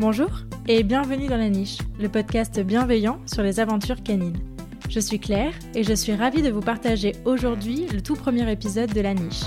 Bonjour 0.00 0.30
et 0.66 0.82
bienvenue 0.82 1.26
dans 1.26 1.36
La 1.36 1.50
Niche, 1.50 1.76
le 2.00 2.08
podcast 2.08 2.58
bienveillant 2.58 3.20
sur 3.26 3.42
les 3.42 3.60
aventures 3.60 4.02
canines. 4.02 4.38
Je 4.88 4.98
suis 4.98 5.20
Claire 5.20 5.52
et 5.74 5.84
je 5.84 5.92
suis 5.92 6.14
ravie 6.14 6.40
de 6.40 6.48
vous 6.48 6.62
partager 6.62 7.12
aujourd'hui 7.26 7.84
le 7.92 8.00
tout 8.00 8.14
premier 8.14 8.50
épisode 8.50 8.94
de 8.94 9.00
La 9.02 9.12
Niche. 9.12 9.42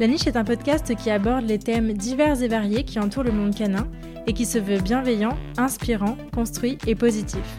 La 0.00 0.08
Niche 0.08 0.26
est 0.26 0.36
un 0.36 0.42
podcast 0.42 0.96
qui 0.96 1.10
aborde 1.10 1.44
les 1.44 1.60
thèmes 1.60 1.92
divers 1.92 2.42
et 2.42 2.48
variés 2.48 2.82
qui 2.82 2.98
entourent 2.98 3.22
le 3.22 3.30
monde 3.30 3.54
canin 3.54 3.86
et 4.26 4.32
qui 4.32 4.46
se 4.46 4.58
veut 4.58 4.80
bienveillant, 4.80 5.38
inspirant, 5.58 6.16
construit 6.34 6.76
et 6.88 6.96
positif. 6.96 7.58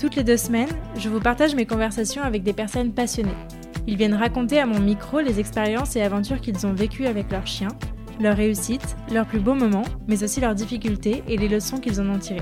Toutes 0.00 0.16
les 0.16 0.24
deux 0.24 0.38
semaines, 0.38 0.76
je 0.96 1.08
vous 1.08 1.20
partage 1.20 1.54
mes 1.54 1.66
conversations 1.66 2.22
avec 2.22 2.42
des 2.42 2.54
personnes 2.54 2.92
passionnées. 2.92 3.30
Ils 3.86 3.96
viennent 3.96 4.14
raconter 4.14 4.58
à 4.58 4.66
mon 4.66 4.80
micro 4.80 5.20
les 5.20 5.38
expériences 5.38 5.94
et 5.94 6.02
aventures 6.02 6.40
qu'ils 6.40 6.66
ont 6.66 6.72
vécues 6.72 7.06
avec 7.06 7.30
leurs 7.30 7.46
chiens 7.46 7.70
leurs 8.22 8.36
réussites, 8.36 8.96
leurs 9.12 9.26
plus 9.26 9.40
beaux 9.40 9.54
moments, 9.54 9.84
mais 10.06 10.22
aussi 10.22 10.40
leurs 10.40 10.54
difficultés 10.54 11.22
et 11.28 11.36
les 11.36 11.48
leçons 11.48 11.78
qu'ils 11.78 12.00
en 12.00 12.08
ont 12.08 12.18
tirées. 12.18 12.40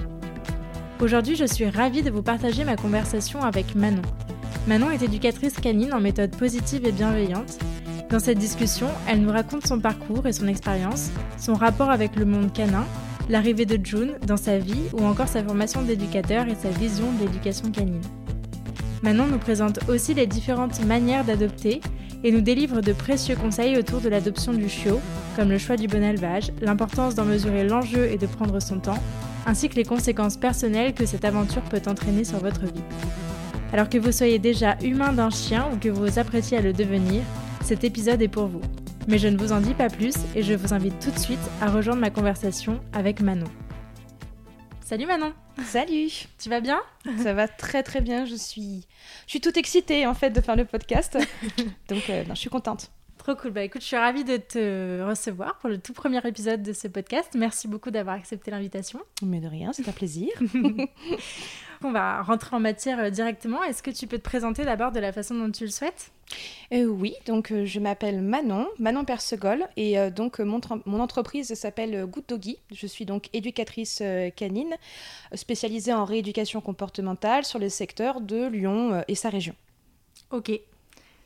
Aujourd'hui, 1.00 1.34
je 1.34 1.46
suis 1.46 1.68
ravie 1.68 2.02
de 2.02 2.10
vous 2.10 2.22
partager 2.22 2.64
ma 2.64 2.76
conversation 2.76 3.42
avec 3.42 3.74
Manon. 3.74 4.02
Manon 4.68 4.90
est 4.90 5.02
éducatrice 5.02 5.54
canine 5.54 5.94
en 5.94 6.00
méthode 6.00 6.36
positive 6.36 6.84
et 6.84 6.92
bienveillante. 6.92 7.58
Dans 8.10 8.18
cette 8.18 8.38
discussion, 8.38 8.88
elle 9.08 9.22
nous 9.22 9.32
raconte 9.32 9.66
son 9.66 9.80
parcours 9.80 10.26
et 10.26 10.32
son 10.32 10.46
expérience, 10.46 11.10
son 11.38 11.54
rapport 11.54 11.90
avec 11.90 12.16
le 12.16 12.26
monde 12.26 12.52
canin, 12.52 12.84
l'arrivée 13.30 13.64
de 13.64 13.84
June 13.84 14.18
dans 14.26 14.36
sa 14.36 14.58
vie 14.58 14.82
ou 14.92 15.04
encore 15.04 15.28
sa 15.28 15.42
formation 15.42 15.80
d'éducateur 15.80 16.46
et 16.48 16.56
sa 16.56 16.68
vision 16.68 17.10
de 17.12 17.24
l'éducation 17.24 17.70
canine. 17.70 18.02
Manon 19.02 19.26
nous 19.26 19.38
présente 19.38 19.78
aussi 19.88 20.12
les 20.12 20.26
différentes 20.26 20.84
manières 20.84 21.24
d'adopter 21.24 21.80
et 22.22 22.32
nous 22.32 22.40
délivre 22.40 22.80
de 22.80 22.92
précieux 22.92 23.36
conseils 23.36 23.78
autour 23.78 24.00
de 24.00 24.08
l'adoption 24.08 24.52
du 24.52 24.68
chiot, 24.68 25.00
comme 25.36 25.50
le 25.50 25.58
choix 25.58 25.76
du 25.76 25.86
bon 25.86 26.02
élevage, 26.02 26.52
l'importance 26.60 27.14
d'en 27.14 27.24
mesurer 27.24 27.64
l'enjeu 27.64 28.06
et 28.06 28.18
de 28.18 28.26
prendre 28.26 28.60
son 28.60 28.78
temps, 28.78 29.02
ainsi 29.46 29.68
que 29.68 29.76
les 29.76 29.84
conséquences 29.84 30.36
personnelles 30.36 30.94
que 30.94 31.06
cette 31.06 31.24
aventure 31.24 31.62
peut 31.62 31.82
entraîner 31.86 32.24
sur 32.24 32.38
votre 32.38 32.64
vie. 32.64 32.82
Alors 33.72 33.88
que 33.88 33.98
vous 33.98 34.12
soyez 34.12 34.38
déjà 34.38 34.76
humain 34.82 35.12
d'un 35.12 35.30
chien 35.30 35.68
ou 35.72 35.78
que 35.78 35.88
vous 35.88 36.04
vous 36.04 36.18
apprêtiez 36.18 36.58
à 36.58 36.62
le 36.62 36.72
devenir, 36.72 37.22
cet 37.62 37.84
épisode 37.84 38.20
est 38.20 38.28
pour 38.28 38.46
vous. 38.46 38.62
Mais 39.08 39.18
je 39.18 39.28
ne 39.28 39.38
vous 39.38 39.52
en 39.52 39.60
dis 39.60 39.74
pas 39.74 39.88
plus 39.88 40.14
et 40.34 40.42
je 40.42 40.54
vous 40.54 40.74
invite 40.74 40.98
tout 40.98 41.10
de 41.10 41.18
suite 41.18 41.38
à 41.60 41.70
rejoindre 41.70 42.00
ma 42.00 42.10
conversation 42.10 42.80
avec 42.92 43.20
Manon. 43.20 43.46
Salut 44.90 45.06
Manon 45.06 45.32
Salut 45.62 46.10
Tu 46.36 46.48
vas 46.50 46.58
bien? 46.58 46.80
Ça 47.22 47.32
va 47.32 47.46
très 47.46 47.84
très 47.84 48.00
bien, 48.00 48.24
je 48.24 48.34
suis, 48.34 48.88
je 49.26 49.30
suis 49.30 49.40
toute 49.40 49.56
excitée 49.56 50.04
en 50.04 50.14
fait 50.14 50.30
de 50.30 50.40
faire 50.40 50.56
le 50.56 50.64
podcast, 50.64 51.16
donc 51.88 52.10
euh, 52.10 52.24
je 52.28 52.34
suis 52.34 52.50
contente. 52.50 52.90
Trop 53.16 53.36
cool, 53.36 53.52
bah 53.52 53.62
écoute, 53.62 53.82
je 53.82 53.86
suis 53.86 53.96
ravie 53.96 54.24
de 54.24 54.36
te 54.36 55.00
recevoir 55.02 55.58
pour 55.58 55.68
le 55.68 55.78
tout 55.78 55.92
premier 55.92 56.18
épisode 56.26 56.64
de 56.64 56.72
ce 56.72 56.88
podcast. 56.88 57.36
Merci 57.36 57.68
beaucoup 57.68 57.92
d'avoir 57.92 58.16
accepté 58.16 58.50
l'invitation. 58.50 58.98
Mais 59.22 59.38
de 59.38 59.46
rien, 59.46 59.72
c'est 59.72 59.88
un 59.88 59.92
plaisir. 59.92 60.30
On 61.84 61.92
va 61.92 62.20
rentrer 62.22 62.56
en 62.56 62.60
matière 62.60 62.98
euh, 62.98 63.10
directement. 63.10 63.62
Est-ce 63.62 63.84
que 63.84 63.92
tu 63.92 64.08
peux 64.08 64.18
te 64.18 64.24
présenter 64.24 64.64
d'abord 64.64 64.90
de 64.90 64.98
la 64.98 65.12
façon 65.12 65.36
dont 65.36 65.52
tu 65.52 65.62
le 65.62 65.70
souhaites? 65.70 66.10
Euh, 66.72 66.84
Oui, 66.84 67.14
donc 67.26 67.50
euh, 67.52 67.64
je 67.64 67.80
m'appelle 67.80 68.20
Manon, 68.20 68.68
Manon 68.78 69.04
Persegol, 69.04 69.66
et 69.76 69.96
donc 70.10 70.38
mon, 70.38 70.60
mon, 70.86 71.00
entreprise 71.00 71.54
s'appelle 71.54 72.06
Good 72.06 72.24
Doggy. 72.28 72.58
Je 72.72 72.86
suis 72.86 73.04
donc 73.04 73.28
éducatrice 73.32 74.02
canine, 74.36 74.76
spécialisée 75.34 75.92
en 75.92 76.04
rééducation 76.04 76.60
comportementale 76.60 77.44
sur 77.44 77.58
les 77.58 77.70
secteurs 77.70 78.20
de 78.20 78.46
Lyon 78.46 79.02
et 79.08 79.14
sa 79.14 79.30
région. 79.30 79.54
Ok, 80.30 80.52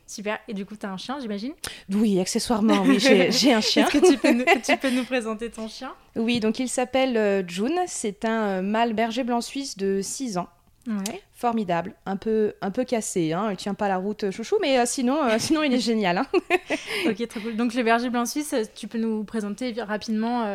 Super. 0.07 0.37
Et 0.47 0.53
du 0.53 0.65
coup, 0.65 0.75
tu 0.75 0.85
as 0.85 0.91
un 0.91 0.97
chien, 0.97 1.17
j'imagine? 1.19 1.53
Oui, 1.91 2.19
accessoirement, 2.19 2.83
oui, 2.83 2.99
j'ai 2.99 3.53
un 3.53 3.61
chien. 3.61 3.87
Est-ce 3.87 3.97
que 3.97 4.05
tu 4.05 4.17
peux, 4.17 4.31
nous, 4.31 4.45
tu 4.63 4.77
peux, 4.77 4.91
nous, 4.91 5.03
présenter 5.05 5.49
ton 5.49 5.67
chien? 5.67 5.93
Oui, 6.15 6.39
donc 6.39 6.59
il 6.59 6.69
s'appelle 6.69 7.17
euh, 7.17 7.47
June. 7.47 7.79
C'est 7.87 8.23
un 8.23 8.43
euh, 8.43 8.61
mâle 8.61 8.93
berger 8.93 9.23
blanc 9.23 9.41
suisse 9.41 9.77
de 9.77 10.01
6 10.01 10.37
ans. 10.37 10.47
Ouais. 10.87 11.21
Formidable, 11.33 11.93
un 12.05 12.15
peu, 12.15 12.53
un 12.61 12.69
peu 12.71 12.83
cassé, 12.83 13.33
hein. 13.33 13.49
il 13.51 13.57
tient 13.57 13.73
pas 13.73 13.87
la 13.87 13.97
route 13.97 14.29
chouchou, 14.29 14.57
mais 14.61 14.77
euh, 14.77 14.83
sinon, 14.85 15.19
sinon 15.39 15.63
il 15.63 15.73
est 15.73 15.79
génial. 15.79 16.19
Hein. 16.19 16.25
ok, 17.07 17.27
très 17.27 17.39
cool. 17.39 17.55
Donc 17.55 17.73
le 17.73 17.83
berger 17.83 18.09
blanc 18.09 18.25
suisse, 18.25 18.55
tu 18.75 18.87
peux 18.87 18.99
nous 18.99 19.23
présenter 19.23 19.73
rapidement 19.81 20.45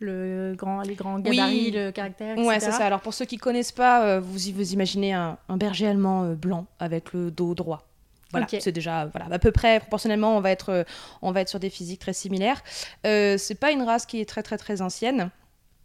le 0.00 0.54
grand, 0.56 0.82
les 0.82 0.94
grands 0.94 1.18
gabarits, 1.18 1.70
le 1.70 1.90
caractère, 1.90 2.32
etc. 2.32 2.46
Ouais, 2.46 2.60
c'est 2.60 2.72
ça. 2.72 2.84
Alors 2.84 3.00
pour 3.00 3.14
ceux 3.14 3.24
qui 3.24 3.38
connaissent 3.38 3.72
pas, 3.72 4.20
vous, 4.20 4.38
vous 4.54 4.72
imaginez 4.72 5.14
un, 5.14 5.38
un 5.48 5.56
berger 5.56 5.86
allemand 5.86 6.32
blanc 6.34 6.66
avec 6.78 7.12
le 7.12 7.30
dos 7.30 7.54
droit. 7.54 7.86
Voilà, 8.32 8.46
c'est 8.48 8.72
déjà 8.72 9.06
voilà, 9.06 9.34
à 9.34 9.38
peu 9.38 9.52
près 9.52 9.80
proportionnellement, 9.80 10.36
on 10.36 10.40
va 10.40 10.50
être, 10.50 10.84
on 11.22 11.32
va 11.32 11.40
être 11.40 11.48
sur 11.48 11.60
des 11.60 11.70
physiques 11.70 12.00
très 12.00 12.12
similaires. 12.12 12.62
Euh, 13.06 13.38
c'est 13.38 13.54
pas 13.54 13.70
une 13.70 13.82
race 13.82 14.04
qui 14.04 14.20
est 14.20 14.28
très 14.28 14.42
très 14.42 14.58
très 14.58 14.82
ancienne. 14.82 15.30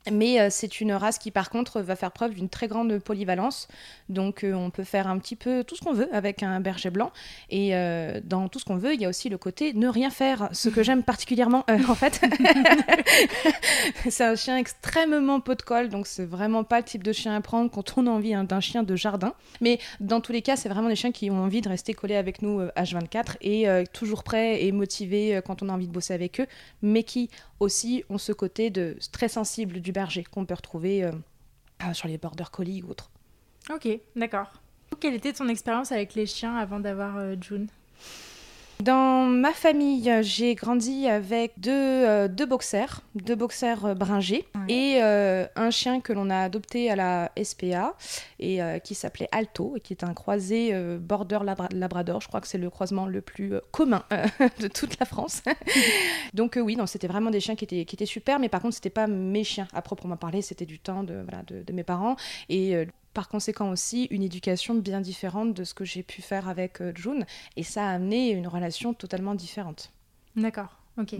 Mais 0.09 0.39
euh, 0.39 0.47
c'est 0.49 0.81
une 0.81 0.93
race 0.93 1.19
qui, 1.19 1.29
par 1.29 1.49
contre, 1.49 1.81
va 1.81 1.95
faire 1.95 2.11
preuve 2.11 2.33
d'une 2.33 2.49
très 2.49 2.67
grande 2.67 2.97
polyvalence. 2.99 3.67
Donc, 4.09 4.43
euh, 4.43 4.53
on 4.53 4.71
peut 4.71 4.83
faire 4.83 5.07
un 5.07 5.19
petit 5.19 5.35
peu 5.35 5.63
tout 5.63 5.75
ce 5.75 5.81
qu'on 5.81 5.93
veut 5.93 6.09
avec 6.11 6.41
un 6.41 6.59
berger 6.59 6.89
blanc. 6.89 7.11
Et 7.49 7.75
euh, 7.75 8.19
dans 8.23 8.47
tout 8.47 8.57
ce 8.57 8.65
qu'on 8.65 8.77
veut, 8.77 8.95
il 8.95 9.01
y 9.01 9.05
a 9.05 9.09
aussi 9.09 9.29
le 9.29 9.37
côté 9.37 9.73
ne 9.73 9.87
rien 9.87 10.09
faire, 10.09 10.49
ce 10.53 10.69
que 10.69 10.81
j'aime 10.81 11.03
particulièrement, 11.03 11.65
en 11.87 11.95
fait. 11.95 12.19
c'est 14.09 14.23
un 14.23 14.35
chien 14.35 14.57
extrêmement 14.57 15.39
pot 15.39 15.55
de 15.55 15.61
colle, 15.61 15.89
donc 15.89 16.07
c'est 16.07 16.25
vraiment 16.25 16.63
pas 16.63 16.79
le 16.79 16.85
type 16.85 17.03
de 17.03 17.11
chien 17.11 17.35
à 17.35 17.41
prendre 17.41 17.69
quand 17.69 17.97
on 17.97 18.07
a 18.07 18.09
envie 18.09 18.33
hein, 18.33 18.43
d'un 18.43 18.59
chien 18.59 18.81
de 18.81 18.95
jardin. 18.95 19.33
Mais 19.59 19.79
dans 19.99 20.19
tous 20.19 20.31
les 20.31 20.41
cas, 20.41 20.55
c'est 20.55 20.69
vraiment 20.69 20.89
des 20.89 20.95
chiens 20.95 21.11
qui 21.11 21.29
ont 21.29 21.43
envie 21.43 21.61
de 21.61 21.69
rester 21.69 21.93
collés 21.93 22.15
avec 22.15 22.41
nous 22.41 22.61
H24 22.75 23.37
et 23.41 23.67
toujours 23.93 24.23
prêts 24.23 24.63
et 24.63 24.71
motivés 24.71 25.41
quand 25.45 25.61
on 25.61 25.69
a 25.69 25.73
envie 25.73 25.87
de 25.87 25.93
bosser 25.93 26.13
avec 26.13 26.39
eux, 26.39 26.47
mais 26.81 27.03
qui 27.03 27.29
aussi 27.59 28.03
ont 28.09 28.17
ce 28.17 28.31
côté 28.31 28.69
de 28.69 28.97
très 29.11 29.27
sensible 29.27 29.79
du 29.81 29.90
berger 29.91 30.23
qu'on 30.23 30.45
peut 30.45 30.53
retrouver 30.53 31.03
euh, 31.03 31.11
ah, 31.79 31.93
sur 31.93 32.07
les 32.07 32.17
border 32.17 32.45
collie 32.51 32.83
ou 32.83 32.89
autres. 32.89 33.09
Ok, 33.73 33.87
d'accord. 34.15 34.51
Quelle 34.99 35.13
était 35.13 35.33
ton 35.33 35.47
expérience 35.47 35.91
avec 35.91 36.15
les 36.15 36.25
chiens 36.25 36.55
avant 36.57 36.79
d'avoir 36.79 37.17
euh, 37.17 37.35
June? 37.39 37.67
Dans 38.81 39.25
ma 39.25 39.53
famille, 39.53 40.11
j'ai 40.21 40.55
grandi 40.55 41.07
avec 41.07 41.53
deux, 41.57 41.71
euh, 41.71 42.27
deux 42.27 42.45
boxers, 42.45 43.01
deux 43.15 43.35
boxers 43.35 43.85
euh, 43.85 43.93
bringés 43.93 44.45
et 44.67 44.99
euh, 45.01 45.45
un 45.55 45.69
chien 45.69 46.01
que 46.01 46.13
l'on 46.13 46.29
a 46.29 46.39
adopté 46.39 46.89
à 46.89 46.95
la 46.95 47.31
SPA 47.41 47.95
et 48.39 48.59
qui 48.83 48.95
s'appelait 48.95 49.29
Alto 49.31 49.75
et 49.75 49.79
qui 49.79 49.93
est 49.93 50.03
un 50.03 50.13
croisé 50.13 50.73
border 50.99 51.39
labrador. 51.71 52.21
Je 52.21 52.27
crois 52.27 52.41
que 52.41 52.47
c'est 52.47 52.57
le 52.57 52.69
croisement 52.69 53.05
le 53.05 53.21
plus 53.21 53.53
commun 53.71 54.03
de 54.59 54.67
toute 54.67 54.99
la 54.99 55.05
France. 55.05 55.43
donc 56.33 56.57
oui, 56.61 56.77
c'était 56.85 57.07
vraiment 57.07 57.29
des 57.29 57.39
chiens 57.39 57.55
qui 57.55 57.65
étaient, 57.65 57.85
qui 57.85 57.95
étaient 57.95 58.05
super, 58.05 58.39
mais 58.39 58.49
par 58.49 58.61
contre 58.61 58.75
c'était 58.75 58.89
pas 58.89 59.07
mes 59.07 59.43
chiens 59.43 59.67
à 59.73 59.81
proprement 59.81 60.17
parler, 60.17 60.41
c'était 60.41 60.65
du 60.65 60.79
temps 60.79 61.03
de, 61.03 61.21
voilà, 61.27 61.43
de, 61.43 61.61
de 61.61 61.73
mes 61.73 61.83
parents 61.83 62.15
et 62.49 62.87
par 63.13 63.29
conséquent 63.29 63.71
aussi 63.71 64.05
une 64.05 64.23
éducation 64.23 64.75
bien 64.75 65.01
différente 65.01 65.53
de 65.53 65.63
ce 65.63 65.73
que 65.73 65.85
j'ai 65.85 66.03
pu 66.03 66.21
faire 66.21 66.47
avec 66.47 66.81
euh, 66.81 66.91
June. 66.95 67.25
Et 67.55 67.63
ça 67.63 67.87
a 67.87 67.93
amené 67.93 68.31
une 68.31 68.47
relation 68.47 68.93
totalement 68.93 69.35
différente. 69.35 69.91
D'accord, 70.35 70.77
ok. 70.97 71.15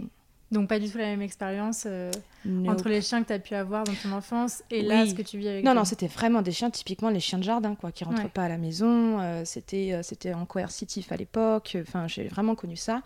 Donc 0.52 0.68
pas 0.68 0.78
du 0.78 0.88
tout 0.88 0.98
la 0.98 1.06
même 1.06 1.22
expérience 1.22 1.84
euh, 1.86 2.12
entre 2.68 2.88
les 2.88 3.00
chiens 3.00 3.22
que 3.22 3.28
tu 3.28 3.32
as 3.32 3.38
pu 3.38 3.54
avoir 3.54 3.84
dans 3.84 3.94
ton 3.94 4.12
enfance 4.12 4.62
et 4.70 4.82
là 4.82 5.06
ce 5.06 5.14
que 5.14 5.22
tu 5.22 5.38
vis 5.38 5.48
avec 5.48 5.64
Non, 5.64 5.74
non, 5.74 5.84
c'était 5.84 6.06
vraiment 6.06 6.42
des 6.42 6.52
chiens, 6.52 6.70
typiquement 6.70 7.08
les 7.08 7.20
chiens 7.20 7.38
de 7.38 7.44
jardin, 7.44 7.74
quoi, 7.74 7.90
qui 7.90 8.04
rentrent 8.04 8.30
pas 8.30 8.44
à 8.44 8.48
la 8.48 8.58
maison. 8.58 9.18
Euh, 9.20 9.42
c'était, 9.44 9.98
c'était 10.02 10.34
en 10.34 10.44
coercitif 10.44 11.10
à 11.10 11.16
l'époque. 11.16 11.76
Enfin, 11.80 12.06
j'ai 12.06 12.28
vraiment 12.28 12.54
connu 12.54 12.76
ça. 12.76 13.02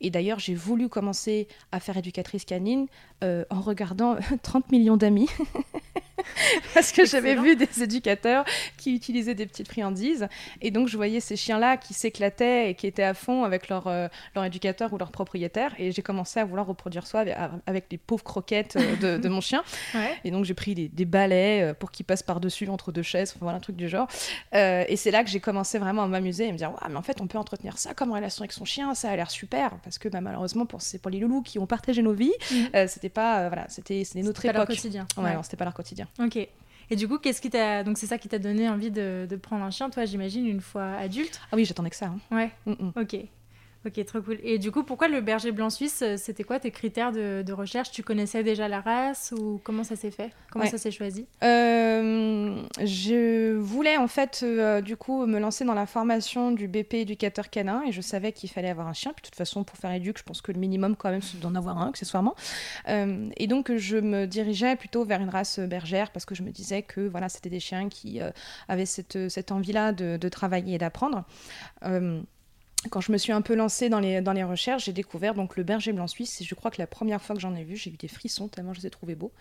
Et 0.00 0.10
d'ailleurs, 0.10 0.38
j'ai 0.38 0.54
voulu 0.54 0.88
commencer 0.88 1.48
à 1.72 1.80
faire 1.80 1.96
éducatrice 1.96 2.44
canine 2.44 2.86
euh, 3.24 3.44
en 3.50 3.60
regardant 3.60 4.16
30 4.42 4.70
millions 4.70 4.96
d'amis. 4.96 5.28
Parce 6.74 6.92
que 6.92 7.06
j'avais 7.06 7.34
vu 7.34 7.56
des 7.56 7.82
éducateurs 7.82 8.44
qui 8.76 8.94
utilisaient 8.94 9.34
des 9.34 9.46
petites 9.46 9.68
friandises. 9.68 10.28
Et 10.60 10.70
donc, 10.70 10.88
je 10.88 10.96
voyais 10.96 11.20
ces 11.20 11.36
chiens-là 11.36 11.76
qui 11.76 11.94
s'éclataient 11.94 12.70
et 12.70 12.74
qui 12.74 12.86
étaient 12.86 13.02
à 13.02 13.14
fond 13.14 13.44
avec 13.44 13.68
leur, 13.68 13.86
euh, 13.86 14.08
leur 14.34 14.44
éducateur 14.44 14.92
ou 14.92 14.98
leur 14.98 15.12
propriétaire. 15.12 15.74
Et 15.78 15.92
j'ai 15.92 16.02
commencé 16.02 16.40
à 16.40 16.44
vouloir 16.44 16.66
reproduire 16.66 16.85
ça 17.04 17.24
avec, 17.66 17.86
les 17.90 17.98
pauvres 17.98 18.24
croquettes 18.24 18.76
euh, 18.76 19.18
de, 19.18 19.28
mon 19.28 19.40
chien. 19.40 19.62
Et 20.24 20.30
donc, 20.30 20.44
j'ai 20.44 20.54
pris 20.54 20.74
des, 20.74 21.04
balais 21.04 21.74
pour 21.78 21.90
qu'ils 21.90 22.06
passent 22.06 22.22
par-dessus 22.22 22.68
entre 22.68 22.90
deux 22.92 23.02
chaises, 23.02 23.30
enfin, 23.30 23.40
voilà, 23.42 23.58
un 23.58 23.60
truc 23.60 23.76
du 23.76 23.88
genre. 23.88 24.08
et 24.52 24.96
c'est 24.96 25.10
là 25.10 25.22
que 25.22 25.30
j'ai 25.30 25.40
commencé 25.40 25.78
vraiment 25.78 26.02
à 26.02 26.06
m'amuser 26.08 26.46
et 26.46 26.52
me 26.52 26.58
dire, 26.58 26.70
ouais, 26.70 26.88
mais 26.88 26.96
en 26.96 27.02
fait, 27.02 27.20
on 27.20 27.26
peut 27.26 27.38
entretenir 27.38 27.78
ça 27.78 27.94
comme 27.94 28.12
relation 28.12 28.42
avec 28.42 28.52
son 28.52 28.64
chien, 28.64 28.94
ça 28.94 29.10
a 29.10 29.16
l'air 29.16 29.30
super 29.30 29.70
parce 29.82 29.98
que 29.98 30.08
bah, 30.08 30.20
malheureusement 30.20 30.66
pour, 30.66 30.80
pour 31.00 31.10
les 31.10 31.18
loulous 31.18 31.42
qui 31.42 31.58
ont 31.58 31.66
partagé 31.66 32.02
nos 32.02 32.12
vies, 32.12 32.32
mhm. 32.50 32.68
euh, 32.74 32.86
c'était 32.88 33.08
pas 33.08 33.40
euh, 33.40 33.48
voilà, 33.48 33.66
c'était 33.68 34.02
notre 34.16 34.44
époque. 34.44 34.52
Pas 34.52 34.58
leur 34.58 34.66
quotidien. 34.66 35.06
Ouais, 35.16 35.36
c'était 35.42 35.56
pas 35.56 35.64
leur 35.64 35.74
quotidien. 35.74 36.08
Ok. 36.20 36.36
Et 36.88 36.94
du 36.94 37.08
coup, 37.08 37.18
qu'est-ce 37.18 37.40
qui 37.40 37.50
t'a 37.50 37.82
donc 37.82 37.98
c'est 37.98 38.06
ça 38.06 38.16
qui 38.16 38.28
t'a 38.28 38.38
donné 38.38 38.68
envie 38.68 38.92
de, 38.92 39.26
de, 39.28 39.36
prendre 39.36 39.64
un 39.64 39.70
chien, 39.70 39.90
toi, 39.90 40.04
j'imagine, 40.04 40.46
une 40.46 40.60
fois 40.60 40.92
adulte? 40.94 41.40
Ah 41.50 41.56
oui, 41.56 41.64
j'attendais 41.64 41.90
que 41.90 41.96
ça. 41.96 42.06
Hein. 42.06 42.18
Ouais. 42.30 42.50
Mm, 42.64 42.86
mm. 42.86 42.92
Ok. 42.96 43.16
Ok, 43.86 44.04
trop 44.04 44.20
cool. 44.20 44.38
Et 44.42 44.58
du 44.58 44.72
coup, 44.72 44.82
pourquoi 44.82 45.06
le 45.06 45.20
berger 45.20 45.52
blanc 45.52 45.70
suisse 45.70 46.02
euh, 46.02 46.16
C'était 46.16 46.42
quoi 46.42 46.58
tes 46.58 46.72
critères 46.72 47.12
de, 47.12 47.52
recherche? 47.52 47.92
Tu 47.92 48.02
connaissais 48.02 48.42
déjà 48.42 48.66
la 48.66 48.80
race 48.80 49.32
ou 49.38 49.60
comment 49.62 49.84
ça 49.84 49.94
s'est 49.94 50.10
fait? 50.10 50.32
Comment 50.50 50.66
ça 50.66 50.76
s'est 50.76 50.90
choisi? 50.90 51.26
Euh, 51.44 52.60
Je 52.80 53.54
voulais 53.54 53.96
en 53.96 54.08
fait, 54.08 54.40
euh, 54.42 54.80
du 54.80 54.96
coup, 54.96 55.24
me 55.26 55.38
lancer 55.38 55.64
dans 55.64 55.74
la 55.74 55.86
formation 55.86 56.50
du 56.50 56.66
BP 56.66 56.94
éducateur 56.94 57.48
canin 57.48 57.82
et 57.86 57.92
je 57.92 58.00
savais 58.00 58.32
qu'il 58.32 58.50
fallait 58.50 58.70
avoir 58.70 58.88
un 58.88 58.92
chien. 58.92 59.12
Puis 59.14 59.22
de 59.22 59.26
toute 59.28 59.36
façon, 59.36 59.62
pour 59.62 59.78
faire 59.78 59.92
éduc, 59.92 60.18
je 60.18 60.24
pense 60.24 60.42
que 60.42 60.50
le 60.50 60.58
minimum 60.58 60.96
quand 60.96 61.10
même, 61.10 61.22
c'est 61.22 61.38
d'en 61.38 61.54
avoir 61.54 61.78
un, 61.78 61.88
accessoirement. 61.88 62.34
et 62.88 63.46
donc, 63.46 63.72
je 63.76 63.98
me 63.98 64.26
dirigeais 64.26 64.74
plutôt 64.74 65.04
vers 65.04 65.20
une 65.20 65.30
race 65.30 65.60
bergère 65.60 66.10
parce 66.10 66.24
que 66.24 66.34
je 66.34 66.42
me 66.42 66.50
disais 66.50 66.82
que 66.82 67.02
voilà, 67.02 67.28
c'était 67.28 67.50
des 67.50 67.60
chiens 67.60 67.88
qui 67.88 68.20
avaient 68.66 68.86
cette, 68.86 69.28
cette 69.28 69.52
envie-là 69.52 69.92
de, 69.92 70.16
de, 70.16 70.28
travailler 70.28 70.74
et 70.74 70.78
d'apprendre 70.78 71.24
quand 72.90 73.00
je 73.00 73.12
me 73.12 73.18
suis 73.18 73.32
un 73.32 73.42
peu 73.42 73.54
lancée 73.54 73.88
dans 73.88 74.00
les, 74.00 74.20
dans 74.20 74.32
les 74.32 74.44
recherches, 74.44 74.84
j'ai 74.84 74.92
découvert 74.92 75.34
donc 75.34 75.56
le 75.56 75.62
berger 75.62 75.92
blanc 75.92 76.06
suisse. 76.06 76.40
Et 76.40 76.44
je 76.44 76.54
crois 76.54 76.70
que 76.70 76.80
la 76.80 76.86
première 76.86 77.20
fois 77.22 77.34
que 77.34 77.42
j'en 77.42 77.54
ai 77.54 77.64
vu, 77.64 77.76
j'ai 77.76 77.90
eu 77.90 77.96
des 77.96 78.08
frissons 78.08 78.48
tellement 78.48 78.74
je 78.74 78.80
les 78.80 78.86
ai 78.86 78.90
trouvés 78.90 79.14
beaux. 79.14 79.32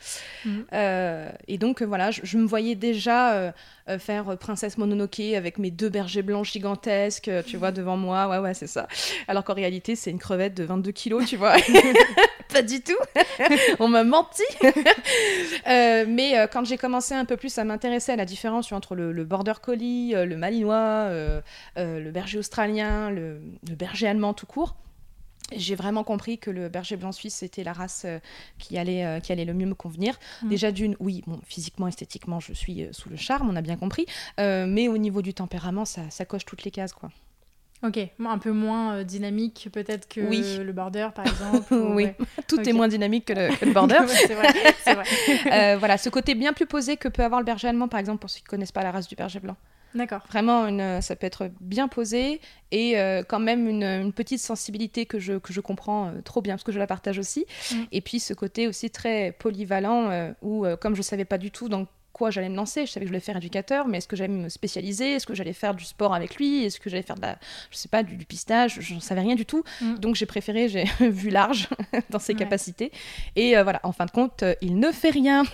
Mhm. 0.45 0.65
Euh, 0.73 1.31
et 1.47 1.57
donc 1.57 1.81
euh, 1.81 1.85
voilà, 1.85 2.11
je, 2.11 2.37
me 2.37 2.45
voyais 2.45 2.75
déjà 2.75 3.33
euh, 3.33 3.51
faire 3.99 4.37
princesse 4.37 4.77
Mononoke 4.77 5.19
avec 5.19 5.57
mes 5.57 5.71
deux 5.71 5.89
bergers 5.89 6.21
blancs 6.21 6.45
gigantesques, 6.45 7.29
tu 7.45 7.57
vois, 7.57 7.71
devant 7.71 7.97
moi. 7.97 8.27
Ouais, 8.27 8.39
ouais, 8.39 8.53
c'est 8.53 8.67
ça. 8.67 8.87
Alors 9.27 9.43
qu'en 9.43 9.53
réalité, 9.53 9.95
c'est 9.95 10.11
une 10.11 10.19
crevette 10.19 10.55
de 10.55 10.63
22 10.63 10.91
kilos, 10.91 11.25
tu 11.25 11.37
vois. 11.37 11.55
Pas 12.53 12.61
du 12.61 12.81
tout. 12.81 12.93
On 13.79 13.87
m'a 13.87 14.03
menti. 14.03 14.43
mais 15.65 16.47
quand 16.51 16.63
j'ai 16.63 16.77
commencé 16.77 17.13
un 17.13 17.25
peu 17.25 17.37
plus 17.37 17.57
à 17.57 17.63
m'intéresser 17.63 18.11
à 18.11 18.15
la 18.15 18.25
différence 18.25 18.71
entre 18.71 18.95
le, 18.95 19.11
le 19.11 19.25
border 19.25 19.53
collie, 19.61 20.13
le 20.13 20.37
malinois, 20.37 21.09
le 21.75 22.11
berger 22.11 22.39
australien, 22.39 23.09
le 23.09 23.34
le, 23.67 23.75
berger 23.75 24.07
allemand 24.07 24.33
tout 24.33 24.45
court. 24.45 24.75
J'ai 25.55 25.75
vraiment 25.75 26.03
compris 26.03 26.39
que 26.39 26.49
le 26.49 26.69
berger 26.69 26.95
blanc 26.95 27.11
suisse 27.11 27.43
était 27.43 27.63
la 27.63 27.73
race 27.73 28.03
euh, 28.05 28.19
qui, 28.57 28.77
allait, 28.77 29.05
euh, 29.05 29.19
qui 29.19 29.31
allait 29.31 29.45
le 29.45 29.53
mieux 29.53 29.67
me 29.67 29.75
convenir. 29.75 30.17
Mm. 30.41 30.49
Déjà 30.49 30.71
d'une, 30.71 30.95
oui, 30.99 31.23
bon, 31.27 31.39
physiquement, 31.45 31.87
esthétiquement, 31.87 32.39
je 32.39 32.53
suis 32.53 32.83
euh, 32.83 32.89
sous 32.93 33.09
le 33.09 33.15
charme, 33.15 33.49
on 33.49 33.55
a 33.55 33.61
bien 33.61 33.77
compris. 33.77 34.05
mais 34.37 34.87
au 34.87 34.97
niveau 34.97 35.21
du 35.21 35.33
tempérament, 35.33 35.85
ça, 35.85 36.09
ça 36.09 36.25
coche 36.25 36.45
toutes 36.45 36.63
les 36.63 36.71
cases, 36.71 36.93
quoi. 36.93 37.09
Ok, 37.83 37.99
un 38.25 38.37
peu 38.39 38.51
moins 38.51 39.03
dynamique 39.03 39.69
peut-être 39.71 40.07
que 40.07 40.21
le 40.21 40.71
border 40.71 41.09
par 41.13 41.27
exemple. 41.27 41.73
oui, 41.93 42.07
tout 42.47 42.67
est 42.67 42.73
moins 42.73 42.87
dynamique 42.87 43.25
que 43.25 43.33
le, 43.33 43.73
border. 43.73 43.99
c'est 44.07 44.33
vrai. 44.33 44.47
vrai. 44.85 45.75
voilà, 45.75 45.97
ce 45.97 46.09
côté 46.09 46.33
bien 46.33 46.53
plus 46.53 46.65
posé 46.65 46.97
que 46.97 47.09
peut 47.09 47.23
avoir 47.23 47.41
le 47.41 47.45
berger 47.45 47.67
allemand 47.67 47.87
par 47.87 47.99
exemple 47.99 48.19
pour 48.19 48.29
ceux 48.29 48.37
qui 48.37 48.45
ne 48.45 48.49
connaissent 48.49 48.71
pas 48.71 48.81
la 48.81 48.91
race 48.91 49.07
du 49.07 49.15
berger 49.15 49.39
blanc. 49.39 49.57
D'accord. 49.95 50.21
Vraiment, 50.27 50.67
une, 50.67 51.01
ça 51.01 51.15
peut 51.15 51.25
être 51.25 51.49
bien 51.61 51.87
posé 51.87 52.41
et 52.71 52.99
euh, 52.99 53.23
quand 53.23 53.39
même 53.39 53.67
une, 53.67 54.11
petite 54.11 54.41
sensibilité 54.41 55.05
que 55.05 55.19
je, 55.19 55.33
que 55.33 55.53
je 55.53 55.61
comprends 55.61 56.07
euh, 56.07 56.21
trop 56.21 56.41
bien 56.41 56.55
parce 56.55 56.63
que 56.63 56.73
je 56.73 56.79
la 56.79 56.87
partage 56.87 57.17
aussi. 57.17 57.45
Mm. 57.71 57.75
Et 57.93 58.01
puis 58.01 58.19
ce 58.19 58.33
côté 58.33 58.67
aussi 58.67 58.89
très 58.89 59.31
polyvalent 59.31 60.11
euh, 60.11 60.31
où, 60.41 60.65
comme 60.81 60.95
je 60.95 60.99
ne 60.99 61.03
savais 61.03 61.25
pas 61.25 61.37
du 61.37 61.49
tout 61.49 61.69
dans 61.69 61.87
quoi 62.15 62.31
j'allais 62.31 62.47
me 62.49 62.55
lancer, 62.55 62.85
je 62.85 62.91
savais 62.91 63.03
que 63.03 63.09
je 63.09 63.11
voulais 63.11 63.19
faire 63.19 63.35
éducateur, 63.35 63.87
mais 63.87 63.97
est-ce 63.97 64.07
que 64.07 64.15
j'allais 64.15 64.33
me 64.33 64.47
spécialiser? 64.47 65.11
Est-ce 65.13 65.27
que 65.27 65.35
j'allais 65.35 65.51
faire 65.51 65.73
du 65.73 65.83
sport 65.83 66.13
avec 66.13 66.37
lui? 66.37 66.63
Est-ce 66.63 66.79
que 66.79 66.89
j'allais 66.89 67.03
faire 67.03 67.17
de 67.17 67.21
la, 67.21 67.37
je 67.71 67.77
sais 67.77 67.89
pas, 67.89 68.03
du, 68.03 68.15
pistage? 68.25 68.77
Je 68.79 68.93
n'en 68.93 69.01
savais 69.01 69.19
rien 69.21 69.35
du 69.35 69.45
tout. 69.45 69.63
Mm. 69.81 69.95
Donc 69.95 70.15
j'ai 70.15 70.25
préféré, 70.25 70.69
j'ai 70.69 70.85
vu 71.01 71.29
large 71.29 71.67
dans 72.09 72.19
ses 72.19 72.33
capacités. 72.33 72.93
Et 73.35 73.61
voilà, 73.61 73.81
en 73.83 73.91
fin 73.91 74.05
de 74.05 74.11
compte, 74.11 74.45
il 74.61 74.79
ne 74.79 74.91
fait 74.93 75.09
rien. 75.09 75.43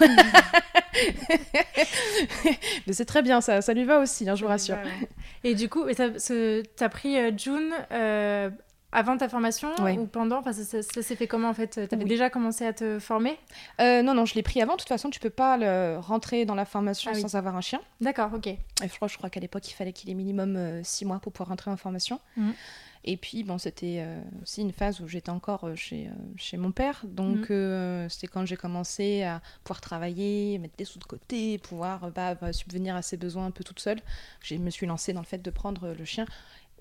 Mais 2.86 2.94
c'est 2.94 3.06
très 3.06 3.24
bien, 3.24 3.42
ça, 3.42 3.62
ça 3.62 3.74
lui 3.74 3.86
va 3.86 4.00
aussi, 4.00 4.30
hein, 4.30 4.36
je 4.36 4.44
vous 4.44 4.50
rassure. 4.50 4.78
Et 5.44 5.56
du 5.56 5.68
coup, 5.70 5.86
tu 5.92 6.84
as 6.84 6.90
pris 6.90 7.18
euh, 7.18 7.32
June 7.36 7.74
euh, 7.92 8.50
avant 8.92 9.18
ta 9.18 9.30
formation 9.30 9.70
ou 9.80 10.06
pendant 10.06 10.40
enfin, 10.40 10.54
Ça, 10.54 10.82
s'est 10.82 11.16
fait 11.16 11.28
comment 11.28 11.50
en 11.50 11.54
fait? 11.54 11.88
Tu 11.88 11.96
avais 11.96 12.06
déjà 12.06 12.30
commencé 12.30 12.66
à 12.66 12.74
te 12.74 13.00
former? 13.00 13.38
Euh, 13.80 14.02
Non, 14.02 14.14
non, 14.14 14.26
je 14.26 14.36
l'ai 14.36 14.44
pris 14.44 14.62
avant. 14.62 14.74
De 14.74 14.80
toute 14.80 14.90
façon, 14.90 15.10
tu 15.10 15.20
peux 15.20 15.30
pas 15.30 15.58
le 15.58 15.98
rentrer 16.00 16.46
dans 16.46 16.56
la 16.56 16.66
formation 16.66 17.12
ah 17.14 17.20
sans 17.20 17.36
avoir 17.36 17.56
un 17.56 17.62
chien. 17.62 17.82
D'accord, 18.00 18.32
ok. 18.34 18.48
Et 18.48 18.60
je 18.82 18.96
crois, 18.96 19.08
je 19.08 19.18
crois 19.18 19.30
qu'à 19.30 19.40
l'époque, 19.40 19.70
il 19.70 19.74
fallait 19.74 19.94
qu'il 19.94 20.10
ait 20.10 20.16
minimum 20.16 20.82
6 20.84 21.06
mois 21.06 21.20
pour 21.20 21.32
pouvoir 21.32 21.50
rentrer 21.50 21.72
en 21.72 21.78
formation. 21.78 22.20
Mmh. 22.38 22.52
Et 23.04 23.18
puis, 23.18 23.44
bon, 23.44 23.58
c'était 23.58 23.98
euh, 24.00 24.22
aussi 24.44 24.62
une 24.62 24.72
phase 24.72 25.02
où 25.02 25.08
j'étais 25.08 25.32
encore 25.32 25.64
euh, 25.64 25.76
chez, 25.76 26.08
euh, 26.08 26.12
chez 26.36 26.58
mon 26.58 26.72
père. 26.72 27.02
Donc, 27.06 27.50
mm. 27.50 28.10
c'était 28.10 28.28
quand 28.28 28.46
j'ai 28.46 28.58
commencé 28.58 29.24
à 29.24 29.42
pouvoir 29.64 29.82
travailler, 29.82 30.58
mettre 30.60 30.76
des 30.78 30.86
sous 30.86 31.00
de 31.00 31.06
côté, 31.06 31.58
pouvoir 31.58 32.12
bah, 32.12 32.36
bah, 32.36 32.54
subvenir 32.54 32.96
à 32.96 33.02
ses 33.02 33.18
besoins 33.18 33.48
un 33.48 33.52
peu 33.52 33.64
toute 33.64 33.80
seule. 33.80 34.00
Je 34.42 34.56
me 34.56 34.70
suis 34.70 34.86
lancée 34.86 35.14
dans 35.14 35.22
le 35.22 35.26
fait 35.26 35.40
de 35.40 35.50
prendre 35.50 35.94
le 35.98 36.06
chien. 36.06 36.26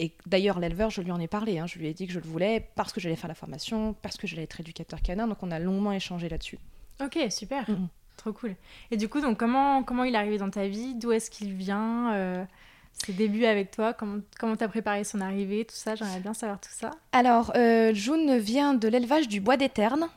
Et 0.01 0.13
d'ailleurs, 0.27 0.59
l'éleveur, 0.59 0.91
je 0.91 1.03
lui 1.03 1.13
en 1.13 1.21
ai 1.21 1.29
parlé. 1.29 1.59
Hein. 1.59 1.67
Je 1.67 1.79
lui 1.79 1.87
ai 1.87 1.95
dit 1.95 2.07
que 2.07 2.13
je 2.13 2.19
le 2.19 2.27
voulais 2.27 2.69
parce 2.75 2.93
que 2.93 3.01
j'allais 3.01 3.17
faire 3.17 3.29
la 3.29 3.35
formation, 3.35 3.95
parce 4.03 4.17
que 4.17 4.27
j'allais 4.27 4.43
être 4.43 4.59
éducateur 4.59 5.01
canin. 5.03 5.29
Donc, 5.29 5.43
on 5.43 5.51
a 5.53 5.59
longuement 5.59 5.93
échangé 5.93 6.29
là-dessus. 6.29 6.59
Ok, 7.01 7.19
super. 7.31 7.69
Mm, 7.71 7.75
mm. 7.75 7.89
Trop 8.17 8.33
cool. 8.33 8.57
Et 8.91 8.97
du 8.97 9.09
coup, 9.09 9.21
donc, 9.21 9.39
comment, 9.39 9.83
comment 9.83 10.05
il 10.05 10.15
est 10.15 10.19
arrivé 10.19 10.39
dans 10.39 10.51
ta 10.51 10.67
vie? 10.67 10.95
D'où 10.95 11.13
est-ce 11.13 11.31
qu'il 11.31 11.55
vient? 11.55 12.47
Ses 12.95 13.13
débuts 13.15 13.47
avec 13.47 13.71
toi, 13.71 13.95
comment 13.95 14.19
comment 14.39 14.55
as 14.55 14.69
préparé 14.69 15.05
son 15.05 15.21
arrivée, 15.21 15.65
tout 15.65 15.75
ça, 15.75 15.95
j'aimerais 15.95 16.21
bien 16.21 16.35
savoir 16.35 16.61
tout 16.61 16.71
ça. 16.71 16.91
Alors, 17.13 17.53
euh, 17.57 17.95
June 17.95 18.37
vient 18.37 18.75
de 18.75 18.89
l'élevage 18.89 19.27
du 19.27 19.41
Bois 19.41 19.57
des 19.57 19.71
Ternes, 19.71 20.09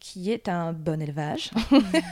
qui 0.00 0.32
est 0.32 0.48
un 0.48 0.72
bon 0.72 1.02
élevage. 1.02 1.50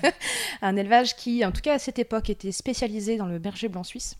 un 0.62 0.76
élevage 0.76 1.16
qui, 1.16 1.44
en 1.44 1.52
tout 1.52 1.62
cas 1.62 1.74
à 1.74 1.78
cette 1.78 1.98
époque, 1.98 2.28
était 2.28 2.52
spécialisé 2.52 3.16
dans 3.16 3.26
le 3.26 3.38
berger 3.38 3.68
blanc 3.68 3.82
suisse. 3.82 4.16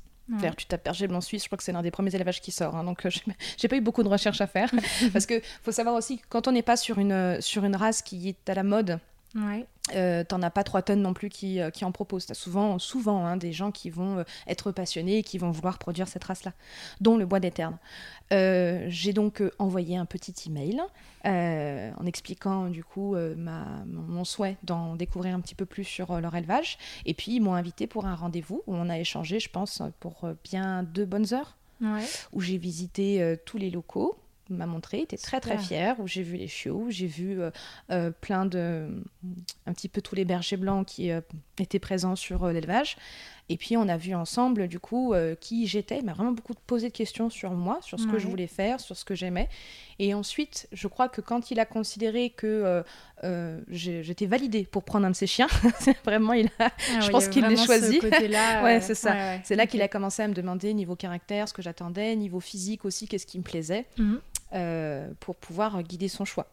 Tu 0.56 0.66
tapes 0.66 0.84
berger 0.84 1.06
blanc 1.06 1.20
suisse, 1.20 1.42
je 1.42 1.48
crois 1.48 1.58
que 1.58 1.64
c'est 1.64 1.72
l'un 1.72 1.82
des 1.82 1.90
premiers 1.90 2.14
élevages 2.14 2.40
qui 2.40 2.52
sort. 2.52 2.76
Hein, 2.76 2.84
donc, 2.84 3.04
euh, 3.06 3.10
j'ai 3.58 3.68
pas 3.68 3.76
eu 3.76 3.80
beaucoup 3.80 4.02
de 4.02 4.08
recherches 4.08 4.40
à 4.40 4.46
faire. 4.46 4.70
parce 5.12 5.26
que 5.26 5.40
faut 5.62 5.72
savoir 5.72 5.94
aussi, 5.94 6.20
quand 6.28 6.48
on 6.48 6.52
n'est 6.52 6.62
pas 6.62 6.76
sur 6.76 6.98
une, 6.98 7.40
sur 7.40 7.64
une 7.64 7.76
race 7.76 8.02
qui 8.02 8.28
est 8.28 8.50
à 8.50 8.54
la 8.54 8.62
mode, 8.62 9.00
Ouais. 9.34 9.64
Euh, 9.94 10.25
T'en 10.25 10.42
as 10.42 10.50
pas 10.50 10.64
trois 10.64 10.82
tonnes 10.82 11.02
non 11.02 11.14
plus 11.14 11.28
qui, 11.28 11.60
euh, 11.60 11.70
qui 11.70 11.84
en 11.84 11.92
proposent. 11.92 12.26
T'as 12.26 12.34
souvent, 12.34 12.78
souvent 12.78 13.25
hein, 13.25 13.37
des 13.37 13.52
gens 13.52 13.70
qui 13.70 13.90
vont 13.90 14.19
euh, 14.19 14.25
être 14.46 14.72
passionnés 14.72 15.19
et 15.19 15.22
qui 15.22 15.38
vont 15.38 15.50
vouloir 15.50 15.78
produire 15.78 16.08
cette 16.08 16.25
race-là, 16.25 16.52
dont 17.00 17.16
le 17.16 17.26
bois 17.26 17.40
d'éterne. 17.40 17.78
J'ai 18.31 19.12
donc 19.12 19.42
envoyé 19.58 19.96
un 19.96 20.04
petit 20.04 20.34
email 20.46 20.81
en 21.25 22.06
expliquant 22.06 22.69
du 22.69 22.84
coup 22.84 23.16
ma, 23.37 23.64
mon 23.87 24.25
souhait 24.25 24.56
d'en 24.62 24.94
découvrir 24.94 25.34
un 25.34 25.40
petit 25.40 25.56
peu 25.56 25.66
plus 25.66 25.84
sur 25.84 26.20
leur 26.20 26.34
élevage. 26.37 26.78
Et 27.06 27.14
puis 27.14 27.37
ils 27.37 27.40
m'ont 27.40 27.54
invité 27.54 27.88
pour 27.88 28.06
un 28.06 28.14
rendez-vous 28.14 28.62
où 28.69 28.75
on 28.76 28.88
a 28.88 28.98
échangé, 28.98 29.40
je 29.40 29.50
pense, 29.50 29.82
pour 29.98 30.28
bien 30.44 30.84
deux 30.84 31.06
bonnes 31.06 31.34
heures. 31.34 31.56
Où 32.32 32.40
j'ai 32.40 32.56
visité 32.56 33.37
tous 33.44 33.58
les 33.58 33.70
locaux, 33.70 34.16
m'a 34.50 34.67
montré, 34.67 35.00
était 35.00 35.17
très 35.17 35.41
très 35.41 35.58
fière, 35.58 35.99
où 36.00 36.06
j'ai 36.06 36.23
vu 36.23 36.37
les 36.37 36.49
chiots, 36.49 36.87
j'ai 36.88 37.06
vu 37.06 37.41
euh, 37.41 37.50
euh, 37.91 38.11
plein 38.11 38.47
de... 38.47 38.88
un 39.67 39.73
petit 39.73 39.88
peu 39.88 40.00
tous 40.02 40.14
les 40.14 40.25
bergers 40.25 40.56
blancs 40.56 40.87
qui 40.87 41.11
euh, 41.11 41.20
étaient 41.58 41.79
présents 41.79 42.17
sur 42.17 42.47
l'élevage. 42.49 42.97
Et 43.49 43.56
puis 43.56 43.76
on 43.76 43.88
a 43.88 43.97
vu 43.97 44.14
ensemble 44.14 44.69
du 44.69 44.79
coup 44.79 45.12
qui 45.41 45.67
j'étais, 45.67 45.99
il 45.99 46.05
m'a 46.05 46.12
vraiment 46.12 46.31
beaucoup 46.31 46.55
posé 46.69 46.87
de 46.87 46.93
questions 46.93 47.31
sur 47.31 47.50
moi, 47.50 47.81
sur 47.82 47.99
ce 47.99 48.06
que 48.06 48.17
je 48.17 48.29
voulais 48.29 48.47
faire, 48.47 48.79
sur 48.79 48.97
ce 48.97 49.05
que 49.05 49.17
j'aimais. 49.17 49.49
Et 49.99 50.14
ensuite, 50.14 50.69
je 50.71 50.87
crois 50.87 51.09
que 51.09 51.21
quand 51.21 51.50
il 51.50 51.59
a 51.59 51.66
considéré 51.66 52.30
que 52.30 52.85
j'étais 53.71 54.26
validée 54.26 54.62
pour 54.62 54.85
prendre 54.85 55.04
un 55.04 55.11
de 55.11 55.16
ses 55.16 55.26
chiens, 55.26 55.49
vraiment, 56.04 56.33
il 56.33 56.47
a, 56.61 56.71
ah 56.71 57.00
je 57.00 57.11
pense 57.11 57.26
qu'il 57.26 57.42
l'a 57.42 57.57
choisi. 57.57 57.99
ouais, 58.62 58.80
c'est 58.80 58.95
ça. 58.95 59.16
c'est 59.42 59.57
là 59.57 59.66
qu'il 59.66 59.83
a 59.83 59.88
commencé 59.88 60.23
à 60.23 60.28
me 60.28 60.35
demander 60.35 60.73
niveau 60.73 60.95
caractère, 60.95 61.49
ce 61.49 61.52
que 61.52 61.61
j'attendais, 61.61 62.14
niveau 62.14 62.38
physique 62.38 62.85
aussi, 62.85 63.09
qu'est-ce 63.09 63.26
qui 63.26 63.38
me 63.38 63.42
plaisait. 63.42 63.87
Mhm. 63.99 64.21
Pour 65.21 65.37
pouvoir 65.37 65.83
guider 65.83 66.09
son 66.09 66.25
choix. 66.25 66.47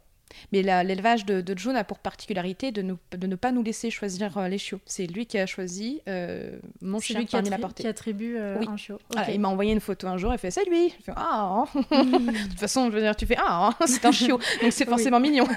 Mais 0.52 0.62
l'élevage 0.62 1.26
de, 1.26 1.42
de, 1.42 1.58
June 1.58 1.76
a 1.76 1.84
pour 1.84 2.00
particularité 2.00 2.72
de, 2.72 2.82
de, 2.82 3.28
ne 3.28 3.36
pas 3.36 3.52
nous 3.52 3.64
laisser 3.64 3.90
choisir 3.90 4.38
euh, 4.38 4.48
les 4.48 4.58
chiots. 4.58 4.80
C'est 4.86 5.08
lui 5.08 5.26
qui 5.26 5.38
a 5.38 5.46
choisi 5.46 6.02
euh, 6.08 6.58
mon 6.82 7.00
chien 7.00 7.26
qui, 7.26 7.36
attri 7.36 7.74
qui 7.76 7.88
attribue 7.88 8.38
un 8.38 8.78
chiot. 8.78 9.00
il 9.30 9.40
m'a 9.40 9.48
envoyé 9.48 9.72
une 9.74 9.80
photo 9.80 10.08
un 10.08 10.18
jour 10.18 10.34
et 10.34 10.38
fait 10.38 10.52
c'est 10.52 10.66
lui. 10.66 10.94
Je 11.00 11.06
fais 11.06 11.14
ah. 11.16 11.66
de 11.76 12.50
toute 12.50 12.60
façon, 12.60 12.88
je 12.88 12.96
veux 12.96 13.02
dire, 13.02 13.16
tu 13.16 13.26
fais 13.26 13.38
ah, 13.40 13.72
c'est 13.86 14.06
un 14.06 14.12
chiot, 14.12 14.40
donc 14.62 14.72
c'est 14.72 14.86
forcément 14.86 15.20
mignon. 15.20 15.48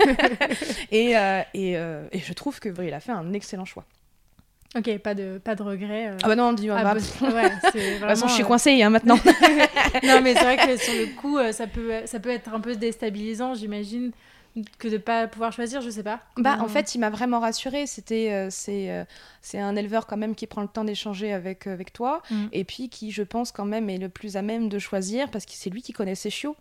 et, 0.90 1.12
et, 1.54 1.72
et, 1.72 2.18
je 2.18 2.32
trouve 2.32 2.60
que 2.60 2.68
il 2.82 2.94
a 2.94 3.00
fait 3.00 3.12
un 3.12 3.32
excellent 3.32 3.64
choix. 3.64 3.84
Ok, 4.76 4.98
pas 4.98 5.14
de, 5.14 5.38
pas 5.38 5.56
de 5.56 5.62
regret. 5.62 6.08
Euh. 6.08 6.16
Ah 6.22 6.28
bah 6.28 6.36
non, 6.36 6.52
dis-moi 6.52 6.76
ah, 6.78 6.84
bah, 6.84 6.94
ouais, 6.94 7.00
De 7.74 7.98
toute 7.98 8.00
façon, 8.00 8.28
je 8.28 8.34
suis 8.34 8.42
euh, 8.44 8.46
coincée 8.46 8.82
hein, 8.82 8.90
maintenant. 8.90 9.16
non, 10.04 10.20
mais 10.22 10.34
c'est 10.34 10.44
vrai 10.44 10.56
que 10.56 10.76
sur 10.76 10.94
le 10.94 11.06
coup, 11.16 11.38
euh, 11.38 11.50
ça 11.50 11.66
peut, 11.66 11.92
ça 12.04 12.20
peut 12.20 12.30
être 12.30 12.54
un 12.54 12.60
peu 12.60 12.76
déstabilisant, 12.76 13.54
j'imagine, 13.54 14.12
que 14.78 14.86
de 14.86 14.96
pas 14.96 15.26
pouvoir 15.26 15.52
choisir, 15.52 15.80
je 15.80 15.90
sais 15.90 16.04
pas. 16.04 16.20
Bah, 16.36 16.58
en 16.60 16.68
fait, 16.68 16.94
il 16.94 16.98
m'a 16.98 17.10
vraiment 17.10 17.40
rassurée. 17.40 17.86
C'était, 17.86 18.48
c'est, 18.50 19.06
c'est 19.42 19.58
un 19.58 19.74
éleveur 19.74 20.06
quand 20.06 20.16
même 20.16 20.36
qui 20.36 20.46
prend 20.46 20.62
le 20.62 20.68
temps 20.68 20.84
d'échanger 20.84 21.32
avec, 21.32 21.66
avec 21.66 21.92
toi, 21.92 22.22
mm. 22.30 22.46
et 22.52 22.62
puis 22.62 22.88
qui, 22.88 23.10
je 23.10 23.24
pense, 23.24 23.50
quand 23.50 23.64
même 23.64 23.90
est 23.90 23.98
le 23.98 24.08
plus 24.08 24.36
à 24.36 24.42
même 24.42 24.68
de 24.68 24.78
choisir, 24.78 25.30
parce 25.30 25.46
que 25.46 25.52
c'est 25.54 25.70
lui 25.70 25.82
qui 25.82 25.92
connaît 25.92 26.14
ses 26.14 26.30
chiots. 26.30 26.56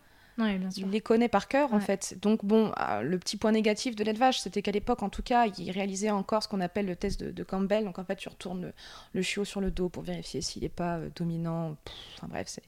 Il 0.77 0.89
les 0.89 1.01
connaît 1.01 1.27
par 1.27 1.48
cœur, 1.48 1.74
en 1.74 1.79
fait. 1.79 2.17
Donc, 2.22 2.46
bon, 2.46 2.72
ah, 2.75 3.01
le 3.01 3.17
petit 3.19 3.38
point 3.38 3.51
négatif 3.51 3.96
de 3.96 4.03
l'élevage, 4.03 4.41
c'était 4.41 4.62
qu'à 4.62 4.72
l'époque, 4.72 5.03
en 5.03 5.10
tout 5.10 5.24
cas, 5.24 5.48
il 5.58 5.72
réalisait 5.72 6.10
encore 6.10 6.43
ce 6.43 6.48
qu'on 6.48 6.62
appelle 6.62 6.86
le 6.86 6.96
test 6.96 7.22
de, 7.24 7.43
Campbell. 7.43 7.84
Donc, 7.84 8.00
en 8.00 8.03
fait, 8.03 8.15
tu 8.15 8.29
retournes 8.29 8.72
le, 9.13 9.22
chiot 9.22 9.46
sur 9.46 9.62
le 9.62 9.72
dos 9.72 9.89
pour 9.89 10.03
vérifier 10.03 10.41
s'il 10.41 10.63
n'est 10.63 10.69
pas 10.69 10.98
euh, 10.98 11.10
dominant. 11.15 11.75
enfin, 12.17 12.27
bref, 12.29 12.60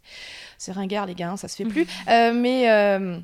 c'est 0.57 0.71
ringard, 0.71 1.05
les 1.05 1.15
gars, 1.15 1.31
hein, 1.31 1.37
ça 1.37 1.47
se 1.47 1.55
fait 1.55 1.65
plus. 1.65 1.87
Euh, 2.09 2.33
mais. 2.33 3.21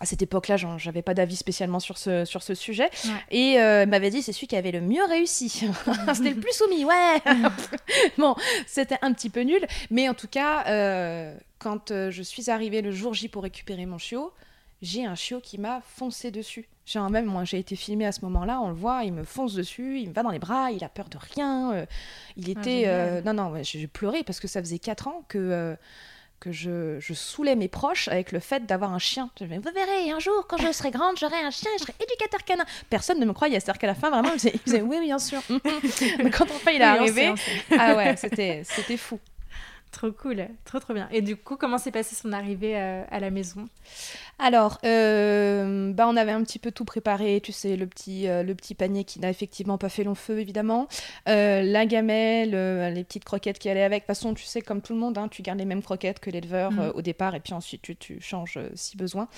À 0.00 0.06
cette 0.06 0.22
époque-là, 0.22 0.56
j'avais 0.56 1.02
pas 1.02 1.12
d'avis 1.12 1.36
spécialement 1.36 1.78
sur 1.78 1.98
ce, 1.98 2.24
sur 2.24 2.42
ce 2.42 2.54
sujet. 2.54 2.88
Et 3.30 3.60
euh, 3.60 3.84
m'avait 3.84 4.08
dit, 4.08 4.22
c'est 4.22 4.32
celui 4.32 4.46
qui 4.46 4.56
avait 4.56 4.72
le 4.72 4.80
mieux 4.80 5.04
réussi. 5.04 5.50
c'était 6.14 6.30
le 6.30 6.40
plus 6.40 6.54
soumis, 6.54 6.86
ouais. 6.86 7.20
bon, 8.18 8.34
c'était 8.66 8.98
un 9.02 9.12
petit 9.12 9.28
peu 9.28 9.42
nul. 9.42 9.60
Mais 9.90 10.08
en 10.08 10.14
tout 10.14 10.28
cas, 10.28 10.64
euh, 10.68 11.36
quand 11.58 11.90
euh, 11.90 12.10
je 12.10 12.22
suis 12.22 12.50
arrivée 12.50 12.80
le 12.80 12.92
jour 12.92 13.12
J 13.12 13.28
pour 13.28 13.42
récupérer 13.42 13.84
mon 13.84 13.98
chiot, 13.98 14.32
j'ai 14.80 15.04
un 15.04 15.14
chiot 15.14 15.40
qui 15.40 15.58
m'a 15.58 15.82
foncé 15.82 16.30
dessus. 16.30 16.66
J'ai 16.86 16.98
même, 16.98 17.26
moi 17.26 17.44
j'ai 17.44 17.58
été 17.58 17.76
filmée 17.76 18.06
à 18.06 18.12
ce 18.12 18.22
moment-là, 18.24 18.60
on 18.62 18.68
le 18.68 18.74
voit, 18.74 19.04
il 19.04 19.12
me 19.12 19.22
fonce 19.22 19.54
dessus, 19.54 20.00
il 20.00 20.08
me 20.08 20.14
va 20.14 20.22
dans 20.22 20.30
les 20.30 20.38
bras, 20.38 20.72
il 20.72 20.82
a 20.82 20.88
peur 20.88 21.10
de 21.10 21.18
rien. 21.18 21.72
Euh, 21.72 21.86
il 22.36 22.46
ah, 22.56 22.60
était. 22.60 23.22
non, 23.22 23.34
non, 23.34 23.62
j'ai 23.62 23.86
pleuré 23.86 24.24
parce 24.24 24.40
que 24.40 24.48
ça 24.48 24.60
faisait 24.60 24.78
4 24.78 25.08
ans 25.08 25.24
que 25.28 25.76
que 26.40 26.52
je, 26.52 26.98
je, 27.00 27.12
saoulais 27.12 27.54
mes 27.54 27.68
proches 27.68 28.08
avec 28.08 28.32
le 28.32 28.40
fait 28.40 28.64
d'avoir 28.64 28.92
un 28.92 28.98
chien. 28.98 29.30
Je 29.38 29.44
me 29.44 29.56
vous 29.56 29.70
verrez, 29.74 30.10
un 30.10 30.18
jour, 30.18 30.46
quand 30.48 30.56
je 30.56 30.72
serai 30.72 30.90
grande, 30.90 31.18
j'aurai 31.18 31.36
un 31.36 31.50
chien 31.50 31.70
je 31.78 31.82
serai 31.82 31.94
éducateur 32.00 32.42
canin. 32.44 32.64
Personne 32.88 33.20
ne 33.20 33.26
me 33.26 33.32
croyait. 33.32 33.60
C'est-à-dire 33.60 33.78
qu'à 33.78 33.86
la 33.86 33.94
fin, 33.94 34.10
vraiment, 34.10 34.30
ils 34.32 34.58
disaient, 34.64 34.80
oui, 34.80 35.00
bien 35.00 35.18
sûr. 35.18 35.40
Mais 35.50 36.30
quand 36.30 36.50
enfin 36.50 36.70
il 36.72 36.80
est 36.80 36.84
arrivé, 36.84 37.34
ah 37.78 37.94
ouais, 37.94 38.16
c'était 38.16 38.96
fou. 38.96 39.20
Trop 39.92 40.12
cool, 40.12 40.46
trop 40.64 40.78
trop 40.78 40.94
bien. 40.94 41.08
Et 41.10 41.20
du 41.20 41.36
coup, 41.36 41.56
comment 41.56 41.76
s'est 41.76 41.90
passée 41.90 42.14
son 42.14 42.32
arrivée 42.32 42.78
euh, 42.78 43.02
à 43.10 43.18
la 43.18 43.30
maison? 43.30 43.68
Alors, 44.38 44.78
euh, 44.84 45.92
bah, 45.92 46.06
on 46.06 46.16
avait 46.16 46.30
un 46.30 46.44
petit 46.44 46.60
peu 46.60 46.70
tout 46.70 46.84
préparé, 46.84 47.40
tu 47.42 47.50
sais, 47.50 47.74
le 47.74 47.88
petit, 47.88 48.28
euh, 48.28 48.44
le 48.44 48.54
petit 48.54 48.76
panier 48.76 49.02
qui 49.02 49.18
n'a 49.18 49.30
effectivement 49.30 49.78
pas 49.78 49.88
fait 49.88 50.04
long 50.04 50.14
feu, 50.14 50.38
évidemment. 50.38 50.86
la 51.26 51.86
gamelle, 51.86 52.50
les 52.94 53.02
petites 53.02 53.24
croquettes 53.24 53.58
qui 53.58 53.68
allaient 53.68 53.82
avec. 53.82 54.04
De 54.04 54.06
toute 54.06 54.16
façon, 54.16 54.32
tu 54.34 54.44
sais, 54.44 54.62
comme 54.62 54.80
tout 54.80 54.92
le 54.92 55.00
monde, 55.00 55.18
hein, 55.18 55.26
tu 55.28 55.42
gardes 55.42 55.58
les 55.58 55.64
mêmes 55.64 55.82
croquettes 55.82 56.20
que 56.20 56.30
l'éleveur 56.30 56.70
mm. 56.70 56.92
au 56.94 57.02
départ 57.02 57.34
et 57.34 57.40
puis 57.40 57.52
ensuite 57.52 57.82
tu, 57.82 57.96
tu 57.96 58.20
changes 58.20 58.58
si 58.74 58.96
besoin. 58.96 59.28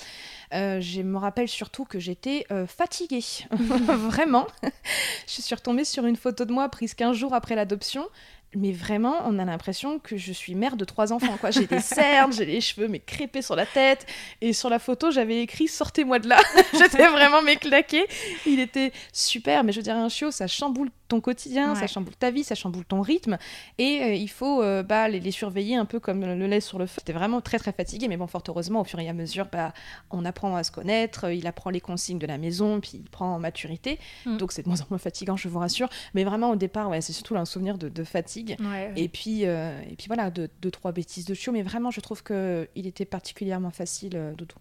je 0.52 1.00
me 1.00 1.16
rappelle 1.16 1.48
surtout 1.48 1.86
que 1.86 1.98
j'étais 1.98 2.46
fatiguée, 2.66 3.24
vraiment. 3.50 4.46
je 5.26 5.40
suis 5.40 5.54
retombée 5.54 5.84
sur 5.84 6.04
une 6.04 6.16
photo 6.16 6.44
de 6.44 6.52
moi 6.52 6.68
prise 6.68 6.92
15 6.94 7.16
jours 7.16 7.32
après 7.34 7.54
l'adoption 7.54 8.06
mais 8.54 8.72
vraiment, 8.72 9.22
on 9.26 9.38
a 9.38 9.44
l'impression 9.44 9.98
que 9.98 10.16
je 10.16 10.32
suis 10.32 10.54
mère 10.54 10.76
de 10.76 10.84
trois 10.84 11.12
enfants. 11.12 11.36
Quoi. 11.40 11.50
J'ai 11.50 11.66
des 11.66 11.80
cernes, 11.80 12.32
j'ai 12.32 12.44
les 12.44 12.60
cheveux 12.60 12.88
mais 12.88 13.00
crépés 13.00 13.42
sur 13.42 13.56
la 13.56 13.66
tête. 13.66 14.06
Et 14.40 14.52
sur 14.52 14.68
la 14.68 14.78
photo, 14.78 15.10
j'avais 15.10 15.42
écrit 15.42 15.68
Sortez-moi 15.68 16.18
de 16.18 16.28
là. 16.28 16.40
J'étais 16.72 17.08
vraiment 17.08 17.42
m'éclaquer. 17.42 18.04
Il 18.46 18.60
était 18.60 18.92
super, 19.12 19.64
mais 19.64 19.72
je 19.72 19.78
veux 19.78 19.82
dire, 19.82 19.96
un 19.96 20.08
chiot, 20.08 20.30
ça 20.30 20.46
chamboule 20.46 20.90
ton 21.12 21.20
quotidien, 21.20 21.74
ça 21.74 21.86
chamboule 21.86 22.16
ta 22.16 22.30
vie, 22.30 22.42
ça 22.42 22.54
chamboule 22.54 22.86
ton 22.86 23.02
rythme. 23.02 23.36
Et 23.76 24.00
euh, 24.00 24.14
il 24.14 24.30
faut 24.30 24.62
euh, 24.62 24.82
bah, 24.82 25.08
les, 25.08 25.30
surveiller 25.30 25.76
un 25.76 25.84
peu 25.84 26.00
comme 26.00 26.22
le 26.22 26.46
lait 26.46 26.60
sur 26.60 26.78
le 26.78 26.86
feu. 26.86 27.00
J'étais 27.00 27.12
vraiment 27.12 27.42
très 27.42 27.58
très 27.58 27.72
fatiguée, 27.72 28.08
mais 28.08 28.16
bon, 28.16 28.26
fort 28.26 28.42
heureusement, 28.48 28.80
au 28.80 28.84
fur 28.84 28.98
et 28.98 29.08
à 29.10 29.12
mesure, 29.12 29.46
bah, 29.52 29.74
on 30.10 30.24
apprend 30.24 30.56
à 30.56 30.62
se 30.62 30.70
connaître, 30.70 31.30
il 31.30 31.46
apprend 31.46 31.68
les 31.68 31.82
consignes 31.82 32.18
de 32.18 32.26
la 32.26 32.38
maison, 32.38 32.80
puis 32.80 32.92
il 32.94 33.10
prend 33.10 33.34
en 33.34 33.38
maturité. 33.38 33.98
Mm. 34.24 34.38
Donc 34.38 34.52
c'est 34.52 34.62
de 34.62 34.68
moins 34.68 34.80
en 34.80 34.86
moins 34.88 34.98
fatigant, 34.98 35.36
je 35.36 35.48
vous 35.48 35.58
rassure. 35.58 35.90
Mais 36.14 36.24
vraiment, 36.24 36.50
au 36.50 36.56
départ, 36.56 36.88
ouais, 36.88 37.02
c'est 37.02 37.12
surtout 37.12 37.36
un 37.36 37.44
souvenir 37.44 37.76
de, 37.76 38.04
fatigue. 38.04 38.56
Et, 38.96 39.08
puis, 39.08 39.44
euh, 39.44 39.78
et 39.82 39.96
puis 39.96 40.06
voilà, 40.06 40.30
deux, 40.30 40.70
trois 40.70 40.92
bêtises 40.92 41.26
de 41.26 41.34
chiot. 41.34 41.52
Mais 41.52 41.62
vraiment, 41.62 41.90
je 41.90 42.00
trouve 42.00 42.22
qu'il 42.22 42.86
était 42.86 43.04
particulièrement 43.04 43.70
facile, 43.70 44.32
Doudou. 44.38 44.56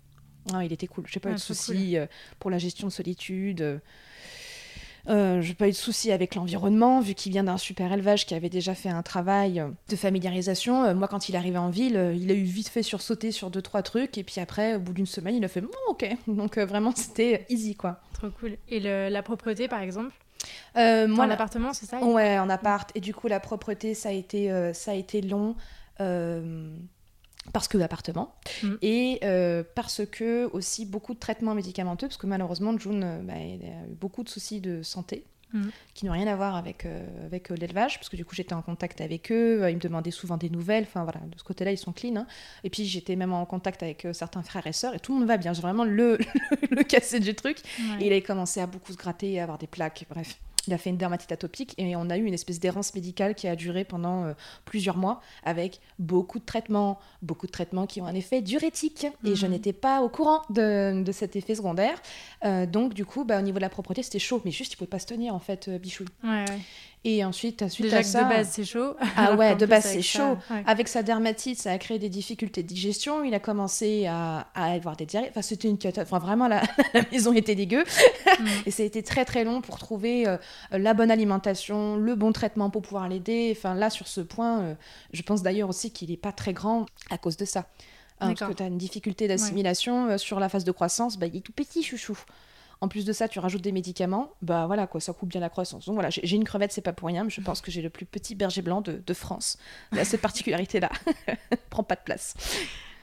Ah, 0.54 0.66
il 0.66 0.74
était 0.74 0.88
cool. 0.88 1.06
J'ai 1.08 1.22
pas 1.22 1.30
eu 1.30 1.36
de 1.36 1.40
soucis 1.40 1.96
pour 2.40 2.52
la 2.52 2.58
gestion 2.58 2.88
de 2.88 2.92
solitude. 2.92 3.82
Euh, 5.10 5.42
je 5.42 5.50
n'ai 5.50 5.56
pas 5.56 5.68
eu 5.68 5.72
de 5.72 5.76
soucis 5.76 6.12
avec 6.12 6.36
l'environnement, 6.36 7.02
vu 7.02 7.14
qu'il 7.14 7.32
vient 7.32 7.44
d'un 7.44 7.58
super 7.58 7.92
élevage 7.92 8.26
qui 8.26 8.36
avait 8.36 8.50
déjà 8.50 8.76
fait 8.76 8.90
un 8.90 9.02
travail 9.02 9.64
de 9.90 9.96
familiarisation. 9.96 10.84
Euh, 10.84 10.94
moi, 10.94 11.08
quand 11.08 11.30
il 11.30 11.36
est 11.36 11.38
arrivé 11.38 11.58
en 11.58 11.70
ville, 11.70 11.98
euh, 11.98 12.14
il 12.14 12.32
a 12.32 12.34
eu 12.34 12.44
vite 12.44 12.70
fait 12.70 12.84
sursauter 12.84 13.32
sur 13.32 13.50
deux, 13.50 13.62
trois 13.62 13.82
trucs. 13.82 14.18
Et 14.18 14.24
puis 14.24 14.40
après, 14.40 14.76
au 14.76 14.80
bout 14.80 14.94
d'une 14.94 15.06
semaine, 15.06 15.36
il 15.36 15.44
a 15.44 15.48
fait 15.48 15.62
bon, 15.62 15.70
ok. 15.88 16.06
Donc 16.28 16.58
vraiment, 16.58 16.94
c'était 16.96 17.46
easy, 17.50 17.76
quoi. 17.76 18.00
Trop 18.14 18.30
cool. 18.30 18.58
Et 18.70 18.80
la 18.80 19.24
propreté, 19.24 19.68
par 19.68 19.82
exemple? 19.82 20.12
Moi, 20.76 21.26
en 21.26 21.30
appartement, 21.30 21.74
c'est 21.74 21.86
ça? 21.86 22.00
Ouais, 22.04 22.40
en 22.40 22.50
appart. 22.50 22.90
Et 22.96 23.00
du 23.00 23.14
coup, 23.14 23.28
la 23.28 23.40
propreté, 23.40 23.94
ça 23.94 24.10
a 24.10 24.14
été, 24.14 24.72
ça 24.74 24.92
a 24.92 24.96
été 24.96 25.22
long 25.22 25.56
parce 27.54 27.68
que 27.68 27.78
l'appartement 27.78 28.36
mm. 28.64 28.74
et 28.82 29.20
euh, 29.24 29.64
parce 29.76 30.06
que 30.06 30.50
aussi 30.54 30.86
beaucoup 30.86 31.14
de 31.14 31.20
traitements 31.20 31.56
médicamenteux 31.56 32.08
parce 32.08 32.18
que 32.18 32.28
malheureusement 32.28 32.78
June 32.78 33.04
euh, 33.04 33.22
bah, 33.24 33.34
a 33.34 33.88
eu 33.88 33.96
beaucoup 34.00 34.24
de 34.24 34.30
soucis 34.30 34.62
de 34.62 34.84
santé 34.84 35.26
mm. 35.54 35.70
qui 35.96 36.06
n'ont 36.06 36.12
rien 36.12 36.28
à 36.28 36.36
voir 36.36 36.56
avec, 36.56 36.86
euh, 36.86 37.26
avec 37.26 37.50
l'élevage 37.50 37.98
parce 37.98 38.10
que 38.10 38.16
du 38.16 38.26
coup 38.26 38.36
j'étais 38.36 38.54
en 38.54 38.62
contact 38.62 39.02
avec 39.02 39.32
eux 39.32 39.68
ils 39.70 39.76
me 39.76 39.82
demandaient 39.82 40.12
souvent 40.12 40.38
des 40.38 40.50
nouvelles 40.50 40.84
enfin 40.84 41.04
voilà 41.04 41.20
de 41.20 41.38
ce 41.38 41.44
côté 41.44 41.66
là 41.66 41.72
ils 41.72 41.78
sont 41.78 41.94
clean 41.94 42.16
hein. 42.16 42.28
et 42.64 42.70
puis 42.70 42.86
j'étais 42.86 43.16
même 43.16 43.34
en 43.34 43.46
contact 43.46 43.82
avec 43.82 44.08
certains 44.14 44.44
frères 44.44 44.68
et 44.68 44.74
sœurs 44.74 44.94
et 44.94 45.00
tout 45.00 45.14
le 45.14 45.20
monde 45.20 45.28
va 45.28 45.38
bien 45.38 45.54
j'ai 45.54 45.62
vraiment 45.62 45.86
le, 45.86 46.20
le, 46.70 46.84
cassé 46.84 47.20
du 47.20 47.34
truc 47.34 47.58
et 48.00 48.06
il 48.06 48.14
a 48.14 48.22
commencé 48.22 48.62
à 48.62 48.68
beaucoup 48.68 48.92
se 48.92 48.98
gratter 48.98 49.40
à 49.40 49.44
avoir 49.44 49.58
des 49.58 49.68
plaques 49.68 50.06
bref 50.10 50.38
il 50.68 50.74
a 50.74 50.78
fait 50.78 50.90
une 50.90 50.98
dermatite 50.98 51.32
atopique 51.32 51.74
et 51.78 51.96
on 51.96 52.10
a 52.10 52.18
eu 52.18 52.26
une 52.26 52.34
espèce 52.34 52.60
d'errance 52.60 52.94
médicale 52.94 53.36
qui 53.36 53.48
a 53.48 53.56
duré 53.56 53.84
pendant 53.84 54.26
euh, 54.26 54.34
plusieurs 54.66 54.98
mois 54.98 55.22
avec 55.44 55.80
beaucoup 56.00 56.40
de 56.40 56.46
traitements, 56.46 57.00
beaucoup 57.22 57.48
de 57.48 57.52
traitements 57.52 57.88
qui 57.88 58.02
ont 58.02 58.06
un 58.06 58.16
effet 58.16 58.42
diurétique. 58.42 59.08
Et 59.26 59.36
je 59.36 59.46
mhm. 59.46 59.54
n'étais 59.54 59.74
pas 59.74 60.02
au 60.02 60.10
courant 60.10 60.42
de, 60.50 61.04
de 61.04 61.12
cet 61.12 61.36
effet 61.36 61.56
secondaire. 61.56 62.02
Euh, 62.46 62.66
donc, 62.66 62.94
du 62.94 63.06
coup, 63.06 63.24
bah, 63.24 63.40
au 63.40 63.42
niveau 63.42 63.58
de 63.58 63.62
la 63.62 63.70
propreté, 63.70 64.04
c'était 64.04 64.20
chaud. 64.20 64.42
Mais 64.46 64.52
juste, 64.52 64.74
il 64.74 64.78
pouvait 64.78 64.88
pas 64.88 65.00
se 65.00 65.08
tenir, 65.08 65.34
en 65.34 65.40
fait, 65.40 65.68
euh, 65.68 65.78
Bichou. 65.78 66.06
Ouais, 66.24 66.46
ouais. 66.48 66.60
Et 67.04 67.26
ensuite, 67.26 67.68
suite 67.68 67.88
Déjà 67.88 67.98
à 67.98 68.04
ça... 68.04 68.24
de 68.24 68.30
base, 68.30 68.50
c'est 68.52 68.64
chaud. 68.64 68.96
Ah 69.18 69.36
ouais, 69.36 69.56
de 69.56 69.66
base, 69.66 69.86
c'est 69.86 70.04
chaud. 70.04 70.38
Avec 70.68 70.88
sa 70.88 71.02
dermatite, 71.02 71.60
ça 71.60 71.72
a 71.72 71.78
créé 71.80 71.98
des 71.98 72.10
difficultés 72.10 72.62
de 72.62 72.68
digestion. 72.68 73.24
Il 73.24 73.34
a 73.34 73.40
commencé 73.40 74.06
à, 74.06 74.48
à 74.54 74.72
avoir 74.72 74.96
des 74.96 75.08
diarrhées. 75.08 75.30
Enfin, 75.30 75.42
c'était 75.42 75.68
une 75.68 75.80
catastrophe. 75.80 76.12
Enfin, 76.14 76.26
vraiment, 76.26 76.48
la, 76.48 76.62
la, 76.94 77.02
maison 77.12 77.34
était 77.34 77.56
dégueu. 77.56 77.84
Mm. 78.40 78.46
et 78.68 78.72
ça 78.72 78.84
a 78.84 78.86
été 78.86 79.02
très, 79.02 79.26
très 79.26 79.44
long 79.44 79.62
pour 79.62 79.80
trouver 79.80 80.28
euh, 80.28 80.38
la 80.72 80.94
bonne 80.94 81.10
alimentation, 81.10 81.98
le 81.98 82.14
bon 82.14 82.32
traitement 82.32 82.70
pour 82.70 82.84
pouvoir 82.84 83.10
l'aider. 83.10 83.52
Enfin, 83.58 83.74
là, 83.74 83.90
sur 83.90 84.08
ce 84.08 84.22
point, 84.22 84.62
euh, 84.62 84.76
je 85.12 85.24
pense 85.24 85.42
d'ailleurs 85.42 85.70
aussi 85.70 85.92
qu'il 85.92 86.12
n'est 86.12 86.18
pas 86.18 86.32
très 86.32 86.54
grand 86.54 86.86
à 87.10 87.18
cause 87.18 87.36
de 87.36 87.46
ça. 87.46 87.66
Hein, 88.20 88.36
parce 88.36 88.52
que 88.52 88.56
tu 88.56 88.62
as 88.62 88.68
une 88.68 88.78
difficulté 88.78 89.28
d'assimilation 89.28 90.10
euh, 90.10 90.18
sur 90.20 90.40
la 90.40 90.50
phase 90.50 90.64
de 90.64 90.72
croissance. 90.72 91.18
Bah, 91.18 91.26
il 91.26 91.38
est 91.38 91.42
tout 91.42 91.52
petit, 91.52 91.82
chouchou. 91.82 92.18
En 92.82 92.88
plus 92.88 93.06
de 93.06 93.14
ça, 93.14 93.28
tu 93.28 93.38
rajoutes 93.38 93.62
des 93.62 93.72
médicaments, 93.72 94.34
bah 94.42 94.66
voilà 94.66 94.88
quoi, 94.88 95.00
ça 95.00 95.14
coupe 95.14 95.30
bien 95.30 95.40
la 95.40 95.50
croissance. 95.50 95.86
Donc 95.86 95.94
voilà, 95.94 96.10
j'ai 96.10 96.36
une 96.36 96.44
crevette, 96.44 96.72
c'est 96.72 96.82
pas 96.82 96.94
pour 96.94 97.08
rien, 97.08 97.24
mais 97.24 97.30
je 97.30 97.40
pense 97.40 97.62
que 97.62 97.70
j'ai 97.70 97.84
le 97.84 97.92
plus 97.92 98.08
petit 98.08 98.34
berger 98.34 98.64
blanc 98.64 98.82
de, 98.82 99.14
France. 99.14 99.60
Cette 100.04 100.22
particularité-là. 100.22 100.90
Prend 101.70 101.84
pas 101.84 101.96
de 101.96 102.02
place. 102.04 102.34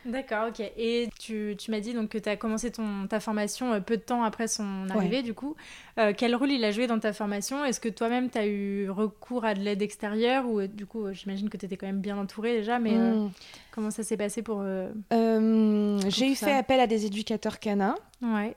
D'accord, 0.09 0.49
ok. 0.49 0.61
Et 0.79 1.11
tu, 1.19 1.55
tu 1.59 1.71
m'as 1.71 1.81
dit 1.81 1.93
donc 1.93 2.09
que 2.09 2.17
tu 2.17 2.29
as 2.31 2.37
commencé 2.37 2.71
ton, 2.71 3.07
ta 3.07 3.21
formation 3.21 3.75
euh, 3.75 3.81
peu 3.81 3.99
de 3.99 4.03
temps 4.03 4.23
après 4.23 4.49
son 4.49 4.89
arrivée, 4.89 5.23
du 5.23 5.35
coup. 5.35 5.55
Euh, 5.99 6.15
quel 6.17 6.35
rôle 6.35 6.51
il 6.51 6.65
a 6.65 6.71
joué 6.71 6.87
dans 6.87 6.99
ta 6.99 7.13
formation? 7.13 7.63
Est-ce 7.63 7.79
que 7.79 7.91
toi-même, 7.91 8.31
tu 8.31 8.39
as 8.39 8.47
eu 8.47 8.89
recours 8.89 9.45
à 9.45 9.53
de 9.53 9.61
l'aide 9.61 9.83
extérieure 9.83 10.47
Ou 10.47 10.61
euh, 10.61 10.67
du 10.67 10.87
coup, 10.87 11.13
j'imagine 11.13 11.51
que 11.51 11.59
tu 11.59 11.67
étais 11.67 11.77
quand 11.77 11.87
même 11.87 12.01
bien 12.01 12.17
entourée 12.17 12.57
déjà, 12.57 12.79
mais 12.79 12.93
hmm. 12.93 13.31
comment 13.71 13.91
ça 13.91 14.03
s'est 14.03 14.17
passé 14.17 14.43
pour. 14.43 14.65
J'ai 15.11 16.31
eu 16.31 16.35
fait 16.35 16.55
appel 16.55 16.81
à 16.81 16.87
des 16.87 17.05
éducateurs 17.05 17.59
canins 17.59 17.97
ouais. 18.23 18.57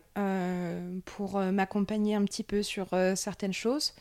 pour 1.04 1.38
m'accompagner 1.40 2.16
un 2.16 2.24
petit 2.24 2.44
peu 2.44 2.64
sur 2.64 2.88
certaines 3.16 3.54
choses. 3.54 3.94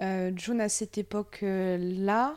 June, 0.00 0.60
à 0.60 0.70
cette 0.70 0.96
époque-là, 0.96 2.36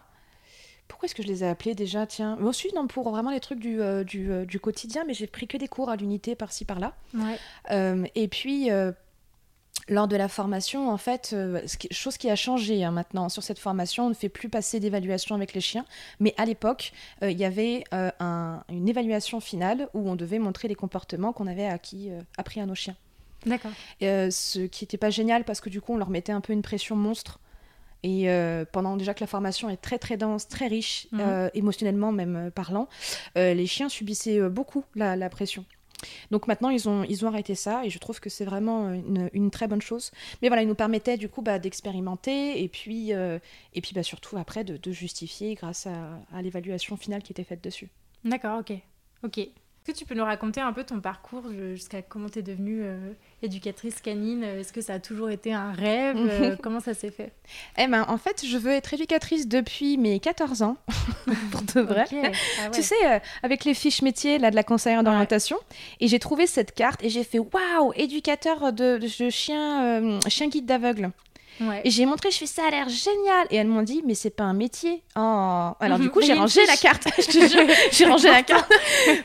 pourquoi 0.90 1.06
est-ce 1.06 1.16
que 1.16 1.24
je 1.24 1.28
les 1.28 1.44
ai 1.44 1.48
appelés 1.48 1.76
déjà 1.76 2.06
Tiens, 2.06 2.36
moi 2.40 2.50
aussi, 2.50 2.68
non, 2.76 2.88
pour 2.88 3.10
vraiment 3.10 3.32
les 3.32 3.40
trucs 3.40 3.60
du, 3.60 3.80
euh, 3.80 4.04
euh, 4.16 4.46
du, 4.46 4.60
quotidien, 4.60 5.06
mais 5.08 5.14
j'ai 5.14 5.28
pris 5.28 5.48
que 5.48 5.56
des 5.56 5.70
cours 5.70 5.90
à 5.90 5.96
l'unité 5.96 6.36
par-ci 6.36 6.66
par-là. 6.66 6.94
Euh, 7.72 8.06
et 8.16 8.28
puis, 8.28 8.70
lors 9.88 10.08
de 10.08 10.16
la 10.16 10.28
formation, 10.28 10.90
en 10.90 10.98
fait, 10.98 11.36
chose 11.92 12.18
qui 12.18 12.30
a 12.30 12.36
changé 12.36 12.84
hein, 12.84 12.92
maintenant 12.92 13.30
sur 13.30 13.44
cette 13.44 13.60
formation, 13.60 14.08
on 14.08 14.10
ne 14.10 14.14
fait 14.16 14.30
plus 14.30 14.50
passer 14.50 14.80
d'évaluation 14.80 15.36
avec 15.36 15.54
les 15.54 15.62
chiens, 15.62 15.86
mais 16.20 16.34
à 16.38 16.46
l'époque, 16.46 16.92
il 17.22 17.38
y 17.38 17.46
avait 17.46 17.84
une 17.92 18.90
évaluation 18.90 19.40
finale 19.40 19.90
où 19.94 20.10
on 20.10 20.16
devait 20.16 20.40
montrer 20.40 20.68
les 20.68 20.76
comportements 20.76 21.34
qu'on 21.34 21.48
avait 21.48 21.68
acquis, 21.68 22.10
appris 22.38 22.60
à 22.60 22.66
nos 22.66 22.76
chiens. 22.76 22.96
D'accord. 23.46 23.72
ce 24.02 24.66
qui 24.66 24.84
n'était 24.84 24.98
pas 24.98 25.12
génial 25.12 25.44
parce 25.44 25.62
que 25.62 25.70
du 25.70 25.82
coup, 25.82 25.94
on 25.94 25.98
leur 25.98 26.10
mettait 26.10 26.34
un 26.34 26.42
peu 26.42 26.52
une 26.52 26.64
pression 26.64 26.96
monstre 26.96 27.40
et 28.04 28.30
euh, 28.30 28.66
pendant 28.72 28.96
déjà 28.96 29.14
que 29.14 29.20
la 29.20 29.28
formation 29.28 29.70
est 29.70 29.78
très 29.78 30.00
très 30.00 30.18
dense, 30.18 30.48
très 30.48 30.68
riche, 30.68 31.08
mhm. 31.12 31.20
euh, 31.22 31.50
émotionnellement 31.54 32.12
même 32.12 32.36
euh, 32.36 32.50
parlant, 32.50 32.88
les 33.36 33.68
chiens 33.68 33.90
subissaient 33.90 34.50
beaucoup 34.50 34.84
la, 34.96 35.30
pression. 35.30 35.66
Donc 36.32 36.48
maintenant, 36.48 36.70
ils 36.70 36.88
ont, 36.88 37.04
ils 37.04 37.26
ont 37.26 37.28
arrêté 37.28 37.56
ça 37.56 37.86
et 37.86 37.90
je 37.90 38.00
trouve 38.00 38.20
que 38.20 38.30
c'est 38.30 38.46
vraiment 38.46 38.90
une, 39.34 39.52
très 39.52 39.68
bonne 39.68 39.82
chose. 39.82 40.12
Mais 40.42 40.48
voilà, 40.48 40.64
ils 40.64 40.68
nous 40.68 40.76
permettaient 40.76 41.18
du 41.18 41.28
coup 41.30 41.42
bah, 41.42 41.60
d'expérimenter 41.60 42.64
et 42.64 42.68
puis, 42.70 43.12
et 43.12 43.82
puis 43.82 43.92
bah, 43.94 44.04
surtout 44.04 44.38
après 44.38 44.64
de, 44.64 44.92
justifier 44.92 45.56
grâce 45.56 45.88
à, 45.88 46.20
à 46.34 46.42
l'évaluation 46.42 46.98
finale 46.98 47.22
qui 47.22 47.34
était 47.34 47.44
faite 47.44 47.64
dessus. 47.64 47.90
D'accord, 48.24 48.60
ok. 48.60 48.74
Ok. 49.24 49.40
Est-ce 49.86 49.94
que 49.94 49.98
tu 49.98 50.06
peux 50.06 50.14
nous 50.14 50.26
raconter 50.26 50.62
un 50.62 50.74
peu 50.74 50.84
ton 50.84 51.00
parcours 51.00 51.46
jusqu'à 51.74 52.02
comment 52.02 52.30
tu 52.30 52.40
es 52.40 52.42
devenue 52.42 52.82
euh, 52.84 53.14
éducatrice 53.42 54.02
canine? 54.02 54.44
Est-ce 54.44 54.74
que 54.74 54.82
ça 54.82 54.96
a 54.96 55.00
toujours 55.00 55.30
été 55.30 55.54
un 55.54 55.72
rêve? 55.72 56.18
Euh, 56.18 56.56
Comment 56.62 56.82
ça 56.82 56.94
s'est 56.94 57.12
fait? 57.12 57.32
Eh 57.78 57.88
ben, 57.88 58.06
en 58.08 58.18
fait, 58.18 58.46
je 58.46 58.58
veux 58.58 58.72
être 58.72 58.94
éducatrice 58.94 59.48
depuis 59.48 59.98
mes 59.98 60.20
14 60.20 60.62
ans, 60.64 60.78
pour 61.52 61.62
de 61.62 61.82
vrai. 61.82 62.06
Ah 62.12 62.70
tu 62.72 62.84
sais, 62.84 62.96
euh, 63.06 63.20
avec 63.42 63.64
les 63.64 63.74
fiches 63.74 64.02
métiers 64.02 64.38
là, 64.38 64.52
de 64.52 64.56
la 64.56 64.64
conseillère 64.64 65.04
d'orientation, 65.04 65.58
et 66.02 66.08
j'ai 66.08 66.20
trouvé 66.20 66.46
cette 66.46 66.74
carte 66.74 67.04
et 67.04 67.10
j'ai 67.10 67.24
fait 67.24 67.40
waouh, 67.40 67.94
éducateur 67.96 68.74
de, 68.74 68.98
de 68.98 69.30
chien, 69.30 70.20
chien 70.28 70.50
guide 70.50 70.66
d'aveugle. 70.66 71.12
Et 71.84 71.90
j'ai 71.90 72.06
montré, 72.06 72.32
je 72.32 72.38
fais 72.38 72.46
ça 72.46 72.66
a 72.68 72.72
l'air 72.72 72.90
génial. 72.90 73.48
Et 73.50 73.58
elles 73.58 73.68
m'ont 73.68 73.82
dit, 73.82 74.02
mais 74.06 74.16
c'est 74.16 74.30
pas 74.30 74.44
un 74.44 74.54
métier. 74.54 75.04
Oh. 75.16 75.72
Alors 75.80 76.00
du 76.00 76.10
coup, 76.10 76.22
j'ai 76.26 76.34
rangé 76.34 76.66
la 76.66 76.78
carte. 76.78 77.08
j'ai 77.92 78.06
rangé 78.06 78.30
la 78.30 78.44
carte. 78.44 78.72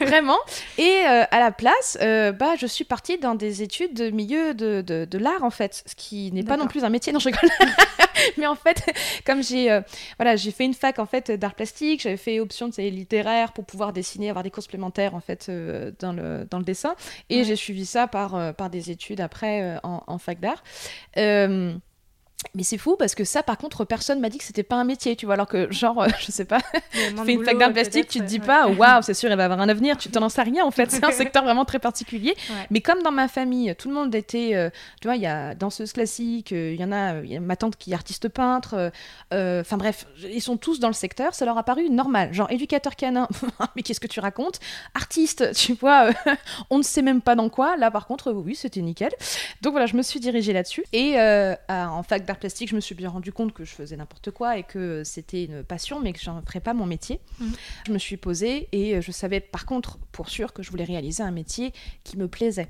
Vraiment. 0.01 0.39
Et 0.79 1.03
euh, 1.07 1.25
à 1.31 1.39
la 1.39 1.53
place, 1.53 1.99
euh, 2.01 2.33
bah, 2.33 2.55
je 2.59 2.67
suis 2.67 2.85
partie 2.85 3.19
dans 3.19 3.35
des 3.35 3.63
études 3.63 3.95
de 3.95 4.11
milieu 4.11 4.55
de, 4.55 4.83
de, 4.83 5.05
de 5.05 5.19
l'art, 5.19 5.45
en 5.45 5.51
fait. 5.51 5.85
Ce 5.87 5.95
qui 5.95 6.33
n'est 6.33 6.43
pas 6.43 6.57
non 6.57 6.67
plus 6.67 6.85
un 6.85 6.91
métier. 6.91 7.13
Non, 7.13 7.19
je 7.19 7.29
rigole. 7.29 7.51
mais 8.37 8.47
en 8.47 8.57
fait, 8.57 8.85
comme 9.25 9.43
j'ai 9.43 9.71
euh, 9.71 9.81
voilà, 10.19 10.37
j'ai 10.37 10.51
fait 10.51 10.65
une 10.65 10.75
fac 10.75 10.99
en 10.99 11.07
fait 11.07 11.31
d'art 11.31 11.55
plastique, 11.55 12.03
j'avais 12.03 12.17
fait 12.17 12.41
option 12.41 12.69
de 12.69 12.83
littéraire 12.83 13.53
pour 13.53 13.65
pouvoir 13.65 13.93
dessiner, 13.93 14.31
avoir 14.31 14.43
des 14.43 14.51
cours 14.51 14.63
supplémentaires 14.63 15.15
en 15.15 15.21
fait 15.21 15.51
dans, 16.01 16.13
le, 16.13 16.47
dans 16.51 16.59
le 16.59 16.65
dessin. 16.65 16.95
Et 17.31 17.45
j'ai 17.45 17.57
suivi 17.57 17.87
ça 17.87 18.07
par, 18.07 18.55
par 18.55 18.71
des 18.71 18.91
études 18.91 19.21
après 19.21 19.79
en, 19.83 20.03
en, 20.07 20.19
fac 20.19 20.41
d'art. 20.41 20.63
Mais 22.55 22.63
c'est 22.63 22.79
fou 22.79 22.97
parce 22.97 23.15
que 23.15 23.25
ça, 23.25 23.43
par 23.43 23.59
contre, 23.59 23.85
personne 23.85 24.21
m'a 24.21 24.29
dit 24.29 24.39
que 24.39 24.45
c'était 24.45 24.63
pas 24.63 24.77
un 24.77 24.85
métier, 24.85 25.17
tu 25.17 25.27
vois. 25.27 25.35
Alors 25.35 25.47
que, 25.47 25.71
genre, 25.73 26.03
euh, 26.03 26.09
je 26.21 26.31
sais 26.31 26.45
pas, 26.45 26.61
fais 26.93 27.33
une 27.33 27.45
fac 27.45 27.59
d'art 27.59 27.73
plastique, 27.73 28.09
tu 28.09 28.21
te 28.21 28.25
dis 28.25 28.39
pas, 28.39 28.69
waouh, 28.79 29.03
c'est 29.03 29.15
sûr, 29.15 29.31
elle 29.31 29.37
va 29.37 29.45
avoir 29.45 29.61
un 29.61 29.69
avenir, 29.69 29.97
tu 29.97 30.09
t'en 30.11 30.29
sais 30.29 30.43
rien 30.43 30.65
en 30.65 30.71
fait. 30.71 30.91
C'est 30.91 31.05
un 31.05 31.11
secteur 31.13 31.45
vraiment 31.45 31.65
très 31.65 31.79
particulier. 31.79 32.35
Mais 32.71 32.81
comme 32.81 33.03
dans 33.03 33.13
ma 33.13 33.29
famille, 33.29 33.75
tout 33.77 33.89
le 33.89 33.95
monde 33.95 34.15
était, 34.15 34.53
euh, 34.55 34.71
tu 35.01 35.09
vois, 35.09 35.17
il 35.17 35.23
y 35.23 35.27
a 35.27 35.55
danseuse 35.55 35.93
classique, 35.93 36.53
euh, 36.53 36.73
il 36.75 36.81
y 36.81 36.85
en 36.85 36.93
a, 36.93 37.21
y 37.23 37.37
a 37.37 37.41
ma 37.41 37.57
tante 37.57 37.77
qui 37.77 37.93
est 37.93 37.95
artiste 37.95 38.29
peintre, 38.29 38.93
enfin 39.33 39.77
bref, 39.77 40.07
ils 40.23 40.43
sont 40.43 40.57
tous 40.57 40.81
dans 40.81 40.89
le 40.89 40.95
secteur, 40.95 41.35
ça 41.35 41.45
leur 41.45 41.59
a 41.59 41.63
paru 41.63 41.91
normal. 41.91 42.33
Genre, 42.33 42.51
éducateur 42.51 42.97
canin, 42.97 43.29
mais 43.77 43.83
qu'est-ce 43.83 44.01
que 44.01 44.07
tu 44.07 44.21
racontes? 44.21 44.61
Artiste, 44.95 45.53
tu 45.55 45.75
vois, 45.75 46.11
on 46.71 46.79
ne 46.79 46.83
sait 46.83 47.03
même 47.03 47.21
pas 47.21 47.35
dans 47.35 47.49
quoi. 47.49 47.77
Là, 47.77 47.91
par 47.91 48.07
contre, 48.07 48.33
oui, 48.33 48.55
c'était 48.55 48.81
nickel. 48.81 49.11
Donc 49.63 49.73
voilà, 49.73 49.87
je 49.87 49.97
me 49.97 50.03
suis 50.03 50.21
dirigée 50.21 50.53
là-dessus. 50.53 50.85
Et 50.93 51.19
en 51.69 52.03
fac 52.03 52.25
d'art 52.25 52.34
plastique, 52.35 52.69
je 52.71 52.75
me 52.75 52.81
suis 52.81 52.95
bien 52.95 53.09
rendu 53.09 53.33
compte 53.33 53.53
que 53.53 53.65
je 53.65 53.73
faisais 53.73 53.97
n'importe 53.97 54.31
quoi 54.31 54.59
et 54.59 54.63
que 54.63 55.03
c'était 55.05 55.45
une 55.45 55.63
passion, 55.63 56.01
mais 56.01 56.13
que 56.13 56.21
je 56.21 56.31
n'en 56.31 56.43
ferais 56.43 56.61
pas 56.61 56.75
mon 56.75 56.87
métier. 56.87 57.21
Mmh. 57.39 57.47
Je 57.87 57.93
me 57.93 57.99
suis 57.99 58.17
posée 58.17 58.69
et 58.73 59.01
je 59.01 59.13
savais 59.13 59.41
par 59.41 59.67
contre, 59.67 59.99
pour 60.13 60.29
sûr, 60.29 60.53
que 60.53 60.63
je 60.63 60.71
voulais 60.71 60.85
réaliser 60.85 61.23
un 61.23 61.31
métier 61.31 61.73
qui 62.03 62.17
me 62.17 62.29
plaisait 62.29 62.69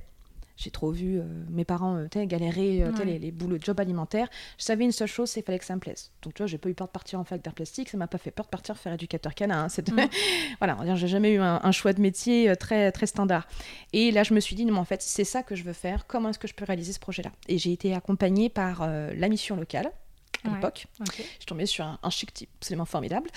j'ai 0.56 0.70
trop 0.70 0.90
vu 0.90 1.18
euh, 1.18 1.24
mes 1.50 1.64
parents 1.64 1.96
euh, 1.96 2.24
galérer 2.26 2.82
euh, 2.82 2.92
les, 3.04 3.18
les 3.18 3.32
boulots 3.32 3.58
de 3.58 3.62
job 3.62 3.80
alimentaire. 3.80 4.28
Je 4.58 4.64
savais 4.64 4.84
une 4.84 4.92
seule 4.92 5.08
chose, 5.08 5.28
c'est 5.28 5.40
qu'il 5.40 5.46
fallait 5.46 5.58
que 5.58 5.64
ça 5.64 5.74
me 5.74 5.80
plaise. 5.80 6.12
Donc 6.22 6.34
tu 6.34 6.42
vois, 6.42 6.46
j'ai 6.46 6.58
pas 6.58 6.68
eu 6.68 6.74
peur 6.74 6.86
de 6.86 6.92
partir 6.92 7.18
en 7.18 7.24
fac 7.24 7.42
d'art 7.42 7.54
plastique, 7.54 7.88
ça 7.88 7.96
m'a 7.96 8.06
pas 8.06 8.18
fait 8.18 8.30
peur 8.30 8.46
de 8.46 8.50
partir 8.50 8.76
faire 8.76 8.92
éducateur 8.92 9.34
canin. 9.34 9.64
Hein, 9.64 9.82
mm. 9.92 10.08
voilà, 10.60 10.94
j'ai 10.94 11.08
jamais 11.08 11.32
eu 11.32 11.40
un, 11.40 11.72
choix 11.72 11.92
de 11.92 12.00
métier 12.00 12.54
très 12.56 12.92
très 12.92 13.06
standard. 13.06 13.48
Et 13.92 14.12
là, 14.12 14.22
je 14.22 14.32
me 14.32 14.40
suis 14.40 14.54
dit 14.54 14.64
non, 14.64 14.76
en 14.76 14.84
fait, 14.84 15.02
c'est 15.02 15.24
ça 15.24 15.42
que 15.42 15.56
je 15.56 15.64
veux 15.64 15.72
faire. 15.72 16.06
Comment 16.06 16.28
est-ce 16.28 16.38
que 16.38 16.48
je 16.48 16.54
peux 16.54 16.64
réaliser 16.64 16.92
ce 16.92 17.00
projet-là? 17.00 17.32
Et 17.48 17.58
j'ai 17.58 17.72
été 17.72 17.94
accompagnée 17.94 18.48
par 18.48 18.86
la 18.88 19.28
mission 19.28 19.56
locale 19.56 19.90
à 20.44 20.54
l'époque. 20.54 20.86
Je 21.06 21.12
suis 21.12 21.46
tombée 21.46 21.66
sur 21.66 21.84
un, 21.84 22.10
chic 22.10 22.32
type 22.32 22.50
absolument 22.60 22.84
formidable 22.84 23.30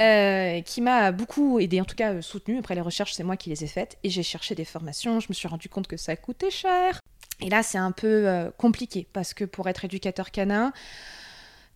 euh, 0.00 0.60
qui 0.62 0.80
m'a 0.80 1.12
beaucoup 1.12 1.58
aidé, 1.58 1.80
en 1.80 1.84
tout 1.84 1.96
cas 1.96 2.12
euh, 2.12 2.22
soutenu. 2.22 2.58
Après 2.58 2.74
les 2.74 2.80
recherches, 2.80 3.12
c'est 3.12 3.24
moi 3.24 3.36
qui 3.36 3.50
les 3.50 3.64
ai 3.64 3.66
faites 3.66 3.98
et 4.04 4.10
j'ai 4.10 4.22
cherché 4.22 4.54
des 4.54 4.64
formations. 4.64 5.20
Je 5.20 5.26
me 5.28 5.34
suis 5.34 5.48
rendu 5.48 5.68
compte 5.68 5.86
que 5.86 5.96
ça 5.96 6.16
coûtait 6.16 6.50
cher. 6.50 7.00
Et 7.42 7.48
là, 7.48 7.62
c'est 7.62 7.78
un 7.78 7.92
peu 7.92 8.28
euh, 8.28 8.50
compliqué 8.56 9.06
parce 9.12 9.34
que 9.34 9.44
pour 9.44 9.68
être 9.68 9.84
éducateur 9.84 10.30
canin, 10.30 10.72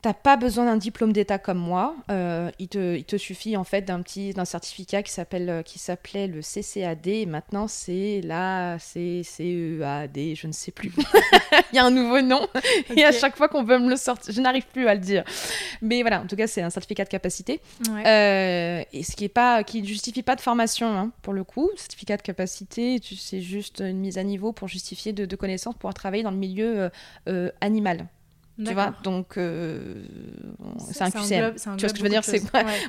T'as 0.05 0.13
pas 0.13 0.37
besoin 0.37 0.67
d'un 0.67 0.77
diplôme 0.77 1.15
d'état 1.15 1.39
comme 1.39 1.57
moi. 1.57 1.97
Euh, 2.11 2.51
il, 2.59 2.69
te, 2.69 2.95
il, 2.95 3.05
te, 3.05 3.17
suffit 3.17 3.57
en 3.57 3.65
fait 3.65 3.81
d'un 3.81 4.03
petit 4.03 4.35
d'un 4.35 4.45
certificat 4.45 5.03
qui 5.03 5.11
s'appelle 5.11 5.49
euh, 5.49 5.63
qui 5.63 5.79
s'appelait 5.79 6.27
le 6.27 6.43
CCAD 6.43 7.07
et 7.07 7.25
maintenant 7.25 7.69
c'est 7.69 8.21
la 8.23 8.77
CCEAD, 8.77 10.35
je 10.37 10.47
ne 10.47 10.53
sais 10.53 10.73
plus. 10.73 10.93
il 11.73 11.77
y 11.77 11.79
a 11.79 11.87
un 11.87 11.91
nouveau 11.91 12.21
nom 12.21 12.47
et 12.95 13.03
à 13.03 13.13
chaque 13.13 13.35
fois 13.35 13.49
qu'on 13.49 13.65
veut 13.65 13.79
me 13.79 13.89
le 13.89 13.97
sortir, 13.97 14.35
je 14.35 14.43
n'arrive 14.43 14.67
plus 14.67 14.87
à 14.89 14.95
le 14.95 15.01
dire. 15.01 15.25
Mais 15.81 16.03
voilà, 16.03 16.21
en 16.21 16.27
tout 16.27 16.37
cas 16.37 16.49
c'est 16.49 16.61
un 16.61 16.69
certificat 16.69 17.05
de 17.05 17.09
capacité 17.09 17.63
euh, 17.89 18.83
et 18.93 19.03
ce 19.05 19.17
qui 19.17 19.25
est 19.25 19.31
pas 19.31 19.65
qui 19.65 19.83
justifie 19.87 20.23
pas 20.23 20.37
de 20.37 20.43
formation 20.43 20.87
hein, 20.87 21.13
pour 21.23 21.33
le 21.33 21.45
coup. 21.45 21.71
Certificat 21.77 22.19
de 22.19 22.23
capacité, 22.23 23.01
c'est 23.17 23.41
juste 23.41 23.81
une 23.81 24.01
mise 24.01 24.19
à 24.19 24.23
niveau 24.23 24.53
pour 24.53 24.69
justifier 24.69 25.15
de, 25.15 25.25
de 25.25 25.37
connaissances 25.37 25.77
pour 25.77 25.95
travailler 25.95 26.25
dans 26.25 26.31
le 26.31 26.37
milieu 26.37 26.91
animal. 27.63 28.07
Tu 28.63 28.73
vois, 28.73 28.95
donc 29.03 29.37
euh, 29.37 30.05
c'est 30.79 31.03
un 31.03 31.11
QCM. 31.11 31.55
tu 31.55 31.69
vois 31.69 31.89
ce 31.89 31.93
que 31.93 31.99
je 31.99 32.03
veux 32.03 32.09
dire? 32.09 32.25
C'est 32.25 32.43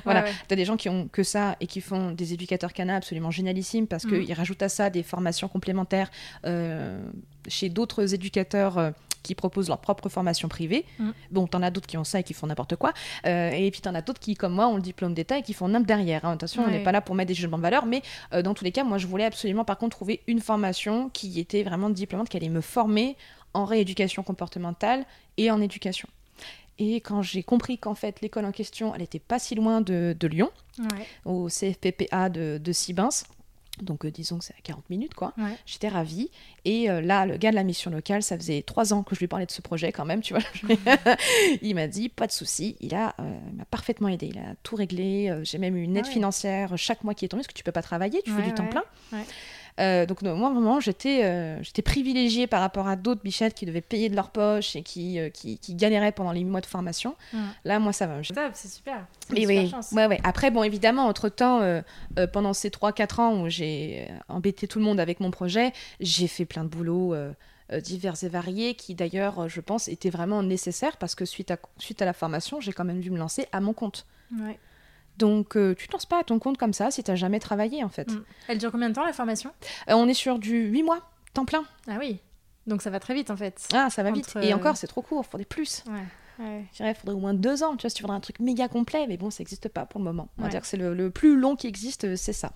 voilà, 0.04 0.24
t'as 0.46 0.56
des 0.56 0.64
gens 0.64 0.76
qui 0.76 0.88
ont 0.88 1.08
que 1.08 1.24
ça 1.24 1.56
et 1.60 1.66
qui 1.66 1.80
font 1.80 2.12
des 2.12 2.32
éducateurs 2.32 2.72
canins 2.72 2.96
absolument 2.96 3.32
génialissimes 3.32 3.88
parce 3.88 4.04
mm. 4.04 4.24
qu'ils 4.24 4.32
rajoutent 4.32 4.62
à 4.62 4.68
ça 4.68 4.90
des 4.90 5.02
formations 5.02 5.48
complémentaires 5.48 6.10
euh, 6.44 7.00
chez 7.48 7.68
d'autres 7.68 8.14
éducateurs. 8.14 8.78
Euh, 8.78 8.90
qui 9.22 9.34
proposent 9.34 9.66
leur 9.66 9.80
propre 9.80 10.08
formation 10.08 10.46
privée. 10.46 10.84
Mm. 11.00 11.10
Bon, 11.32 11.46
t'en 11.48 11.60
as 11.60 11.72
d'autres 11.72 11.88
qui 11.88 11.96
ont 11.96 12.04
ça 12.04 12.20
et 12.20 12.22
qui 12.22 12.32
font 12.32 12.46
n'importe 12.46 12.76
quoi. 12.76 12.92
et 13.24 13.68
puis 13.72 13.80
t'en 13.80 13.92
as 13.96 14.00
d'autres 14.00 14.20
qui, 14.20 14.36
comme 14.36 14.52
moi, 14.52 14.68
ont 14.68 14.76
le 14.76 14.82
diplôme 14.82 15.14
d'État 15.14 15.36
et 15.38 15.42
qui 15.42 15.52
font 15.52 15.66
n'importe 15.66 15.88
derrière. 15.88 16.24
Hein. 16.24 16.34
Attention, 16.34 16.62
on 16.64 16.70
n'est 16.70 16.84
pas 16.84 16.92
là 16.92 17.00
pour 17.00 17.16
mettre 17.16 17.26
des 17.26 17.34
jugements 17.34 17.56
de 17.56 17.62
valeur, 17.62 17.86
mais 17.86 18.02
dans 18.44 18.54
tous 18.54 18.62
les 18.62 18.70
cas, 18.70 18.84
moi, 18.84 18.98
je 18.98 19.08
voulais 19.08 19.24
absolument, 19.24 19.64
par 19.64 19.78
contre, 19.78 19.96
trouver 19.96 20.22
une 20.28 20.38
formation 20.38 21.08
qui 21.08 21.40
était 21.40 21.64
vraiment 21.64 21.90
diplômante, 21.90 22.28
qui 22.28 22.36
allait 22.36 22.48
me 22.48 22.60
former 22.60 23.16
en 23.56 23.64
rééducation 23.64 24.22
comportementale 24.22 25.04
et 25.36 25.50
en 25.50 25.60
éducation. 25.60 26.08
Et 26.78 26.96
quand 26.96 27.22
j'ai 27.22 27.42
compris 27.42 27.78
qu'en 27.78 27.94
fait 27.94 28.20
l'école 28.20 28.44
en 28.44 28.52
question, 28.52 28.94
elle 28.94 29.00
n'était 29.00 29.18
pas 29.18 29.38
si 29.38 29.54
loin 29.54 29.80
de, 29.80 30.14
Lyon, 30.22 30.50
au 31.24 31.48
CFPPA 31.48 32.28
de, 32.28 32.60
de 32.62 32.72
Sibins, 32.72 33.08
donc 33.82 34.04
euh, 34.04 34.10
disons 34.10 34.38
que 34.38 34.44
c'est 34.44 34.54
à 34.54 34.62
40 34.62 34.88
minutes, 34.90 35.14
quoi. 35.14 35.34
J'étais 35.66 35.88
ravie. 35.88 36.30
Et 36.64 36.90
euh, 36.90 37.00
là, 37.00 37.26
le 37.26 37.36
gars 37.36 37.50
de 37.50 37.54
la 37.54 37.64
mission 37.64 37.90
locale, 37.90 38.22
ça 38.22 38.36
faisait 38.36 38.62
trois 38.62 38.92
ans 38.92 39.02
que 39.02 39.14
je 39.14 39.20
lui 39.20 39.26
parlais 39.26 39.46
de 39.46 39.50
ce 39.50 39.62
projet 39.62 39.92
quand 39.92 40.04
même, 40.04 40.22
tu 40.22 40.34
vois. 40.34 40.42
il 41.62 41.74
m'a 41.74 41.86
dit, 41.86 42.08
pas 42.08 42.26
de 42.26 42.32
souci. 42.32 42.76
Il 42.80 42.94
a 42.94 43.14
euh, 43.20 43.22
m'a 43.54 43.64
parfaitement 43.66 44.08
aidé. 44.08 44.26
Il 44.26 44.38
a 44.38 44.54
tout 44.62 44.76
réglé. 44.76 45.34
J'ai 45.42 45.58
même 45.58 45.76
eu 45.76 45.82
une 45.82 45.96
aide 45.96 46.06
ah 46.08 46.10
financière 46.10 46.76
chaque 46.76 47.04
mois 47.04 47.14
qui 47.14 47.24
est 47.24 47.28
tombée, 47.28 47.42
parce 47.42 47.48
que 47.48 47.58
tu 47.58 47.64
peux 47.64 47.72
pas 47.72 47.82
travailler, 47.82 48.22
tu 48.22 48.30
fais 48.30 48.42
du 48.42 48.54
temps 48.54 48.66
plein. 48.66 48.84
Euh, 49.78 50.06
donc 50.06 50.22
moi 50.22 50.50
vraiment 50.50 50.80
j'étais 50.80 51.24
euh, 51.24 51.62
j'étais 51.62 51.82
privilégiée 51.82 52.46
par 52.46 52.60
rapport 52.60 52.88
à 52.88 52.96
d'autres 52.96 53.22
bichettes 53.22 53.54
qui 53.54 53.66
devaient 53.66 53.82
payer 53.82 54.08
de 54.08 54.16
leur 54.16 54.30
poche 54.30 54.74
et 54.74 54.82
qui, 54.82 55.18
euh, 55.18 55.28
qui, 55.28 55.58
qui, 55.58 55.74
galéraient 55.74 56.12
pendant 56.12 56.32
les 56.32 56.44
mois 56.44 56.62
de 56.62 56.66
formation. 56.66 57.14
Là 57.64 57.78
moi 57.78 57.92
ça 57.92 58.06
va. 58.06 58.20
C'est 58.54 58.68
super. 58.68 59.06
Mais 59.30 59.46
oui. 59.46 59.70
Ouais, 59.92 60.06
ouais. 60.06 60.20
Après 60.24 60.50
bon 60.50 60.62
évidemment 60.62 61.06
entre 61.06 61.28
temps 61.28 61.60
pendant 62.32 62.52
ces 62.52 62.70
3-4 62.70 63.20
ans 63.20 63.42
où 63.42 63.48
j'ai 63.48 64.08
embêté 64.28 64.66
tout 64.66 64.78
le 64.78 64.84
monde 64.84 65.00
avec 65.00 65.20
mon 65.20 65.30
projet, 65.30 65.72
j'ai 66.00 66.28
fait 66.28 66.44
plein 66.44 66.64
de 66.64 66.68
boulot. 66.68 67.14
divers 67.82 68.22
et 68.22 68.28
variés 68.28 68.74
qui 68.74 68.94
d'ailleurs 68.94 69.48
je 69.48 69.60
pense 69.60 69.88
étaient 69.88 70.10
vraiment 70.10 70.42
nécessaires 70.42 70.96
parce 70.96 71.14
que 71.14 71.24
suite 71.24 71.50
à, 71.50 71.58
suite 71.78 72.00
à 72.00 72.04
la 72.04 72.12
formation 72.12 72.60
j'ai 72.60 72.72
quand 72.72 72.84
même 72.84 73.00
dû 73.00 73.10
me 73.10 73.18
lancer 73.18 73.46
à 73.52 73.60
mon 73.60 73.74
compte. 73.74 74.06
Ouais. 74.32 74.58
Donc, 75.18 75.56
euh, 75.56 75.74
tu 75.74 75.86
ne 75.88 75.92
lances 75.92 76.06
pas 76.06 76.20
à 76.20 76.24
ton 76.24 76.38
compte 76.38 76.58
comme 76.58 76.72
ça 76.72 76.90
si 76.90 77.02
tu 77.02 77.10
n'as 77.10 77.16
jamais 77.16 77.40
travaillé, 77.40 77.82
en 77.82 77.88
fait. 77.88 78.10
Mm. 78.10 78.24
Elle 78.48 78.58
dure 78.58 78.70
combien 78.70 78.88
de 78.88 78.94
temps, 78.94 79.04
la 79.04 79.12
formation? 79.12 79.50
Euh, 79.88 79.94
On 79.94 80.06
est 80.08 80.14
sur 80.14 80.38
du 80.38 80.66
8 80.66 80.82
mois, 80.82 81.00
temps 81.32 81.44
plein. 81.44 81.64
Ah 81.88 81.96
oui, 81.98 82.20
donc 82.66 82.82
ça 82.82 82.90
va 82.90 83.00
très 83.00 83.14
vite, 83.14 83.30
en 83.30 83.36
fait. 83.36 83.66
Ah, 83.72 83.88
ça 83.90 84.02
va 84.02 84.10
vite. 84.10 84.34
Et 84.42 84.52
encore, 84.52 84.76
c'est 84.76 84.86
trop 84.86 85.02
court, 85.02 85.24
il 85.26 85.30
faudrait 85.30 85.44
plus. 85.46 85.84
Ouais. 85.86 86.02
Je 86.38 86.76
dirais, 86.76 86.90
il 86.90 86.94
faudrait 86.94 87.14
au 87.14 87.20
moins 87.20 87.32
deux 87.32 87.62
ans, 87.62 87.76
tu 87.76 87.82
vois, 87.82 87.90
si 87.90 87.96
tu 87.96 88.02
voudrais 88.02 88.16
un 88.16 88.20
truc 88.20 88.40
méga 88.40 88.68
complet, 88.68 89.06
mais 89.06 89.16
bon, 89.16 89.30
ça 89.30 89.42
n'existe 89.42 89.70
pas 89.70 89.86
pour 89.86 90.00
le 90.00 90.04
moment. 90.04 90.28
On 90.38 90.42
va 90.42 90.48
dire 90.48 90.60
que 90.60 90.66
c'est 90.66 90.76
le, 90.76 91.10
plus 91.10 91.38
long 91.38 91.56
qui 91.56 91.66
existe, 91.66 92.04
euh, 92.04 92.16
c'est 92.16 92.34
ça. 92.34 92.52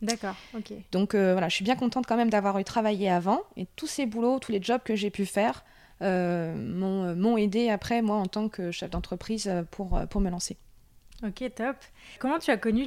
D'accord, 0.00 0.36
ok. 0.56 0.72
Donc 0.92 1.14
voilà, 1.14 1.48
je 1.48 1.54
suis 1.56 1.64
bien 1.64 1.76
contente 1.76 2.06
quand 2.06 2.16
même 2.16 2.30
d'avoir 2.30 2.58
eu 2.58 2.64
travaillé 2.64 3.10
avant, 3.10 3.42
et 3.56 3.66
tous 3.76 3.88
ces 3.88 4.06
boulots, 4.06 4.38
tous 4.38 4.52
les 4.52 4.62
jobs 4.62 4.82
que 4.82 4.94
j'ai 4.94 5.10
pu 5.10 5.26
faire 5.26 5.64
m'ont 6.00 7.36
aidé 7.36 7.68
après, 7.68 8.00
moi, 8.00 8.16
en 8.16 8.26
tant 8.26 8.48
que 8.48 8.70
chef 8.70 8.90
d'entreprise, 8.90 9.52
pour, 9.72 10.00
pour 10.08 10.20
me 10.20 10.30
lancer. 10.30 10.56
Ok, 11.22 11.44
top. 11.54 11.76
Comment 12.18 12.38
tu 12.38 12.50
as 12.50 12.56
connu 12.56 12.84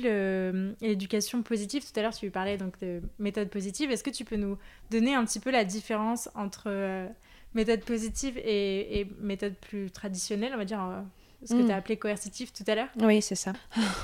l'éducation 0.82 1.44
positive? 1.44 1.84
Tout 1.84 2.00
à 2.00 2.02
l'heure, 2.02 2.16
tu 2.16 2.32
parlais 2.32 2.58
donc 2.58 2.80
de 2.80 3.02
méthode 3.20 3.50
positive. 3.50 3.92
Est-ce 3.92 4.04
que 4.04 4.10
tu 4.10 4.26
peux 4.26 4.38
nous 4.38 4.58
donner 4.90 5.14
un 5.14 5.24
petit 5.24 5.40
peu 5.40 5.52
la 5.52 5.64
différence 5.64 6.30
entre 6.34 6.64
euh, 6.68 7.08
méthode 7.54 7.82
positive 7.82 8.38
et, 8.40 9.02
et, 9.02 9.08
méthode 9.20 9.54
plus 9.56 9.92
traditionnelle, 9.92 10.52
on 10.56 10.58
va 10.58 10.66
dire 10.66 10.80
ce 11.46 11.54
que 11.54 11.62
hmm. 11.62 11.66
tu 11.66 11.72
as 11.72 11.76
appelé 11.76 11.98
coercitif 11.98 12.54
tout 12.54 12.64
à 12.68 12.76
l'heure 12.76 12.90
Oui, 13.02 13.22
c'est 13.22 13.36
ça. 13.36 13.54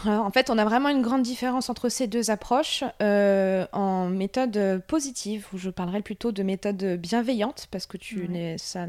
en 0.05 0.31
fait, 0.31 0.49
on 0.49 0.57
a 0.57 0.65
vraiment 0.65 0.89
une 0.89 1.01
grande 1.01 1.21
différence 1.21 1.69
entre 1.69 1.89
ces 1.89 2.07
deux 2.07 2.31
approches. 2.31 2.83
Euh, 3.01 3.65
en 3.73 4.09
méthode 4.09 4.83
positive, 4.87 5.47
où 5.53 5.57
je 5.57 5.69
parlerai 5.69 6.01
plutôt 6.01 6.31
de 6.31 6.43
méthode 6.43 6.97
bienveillante, 6.97 7.67
parce 7.71 7.85
que 7.85 7.97
tu, 7.97 8.29
ça 8.57 8.85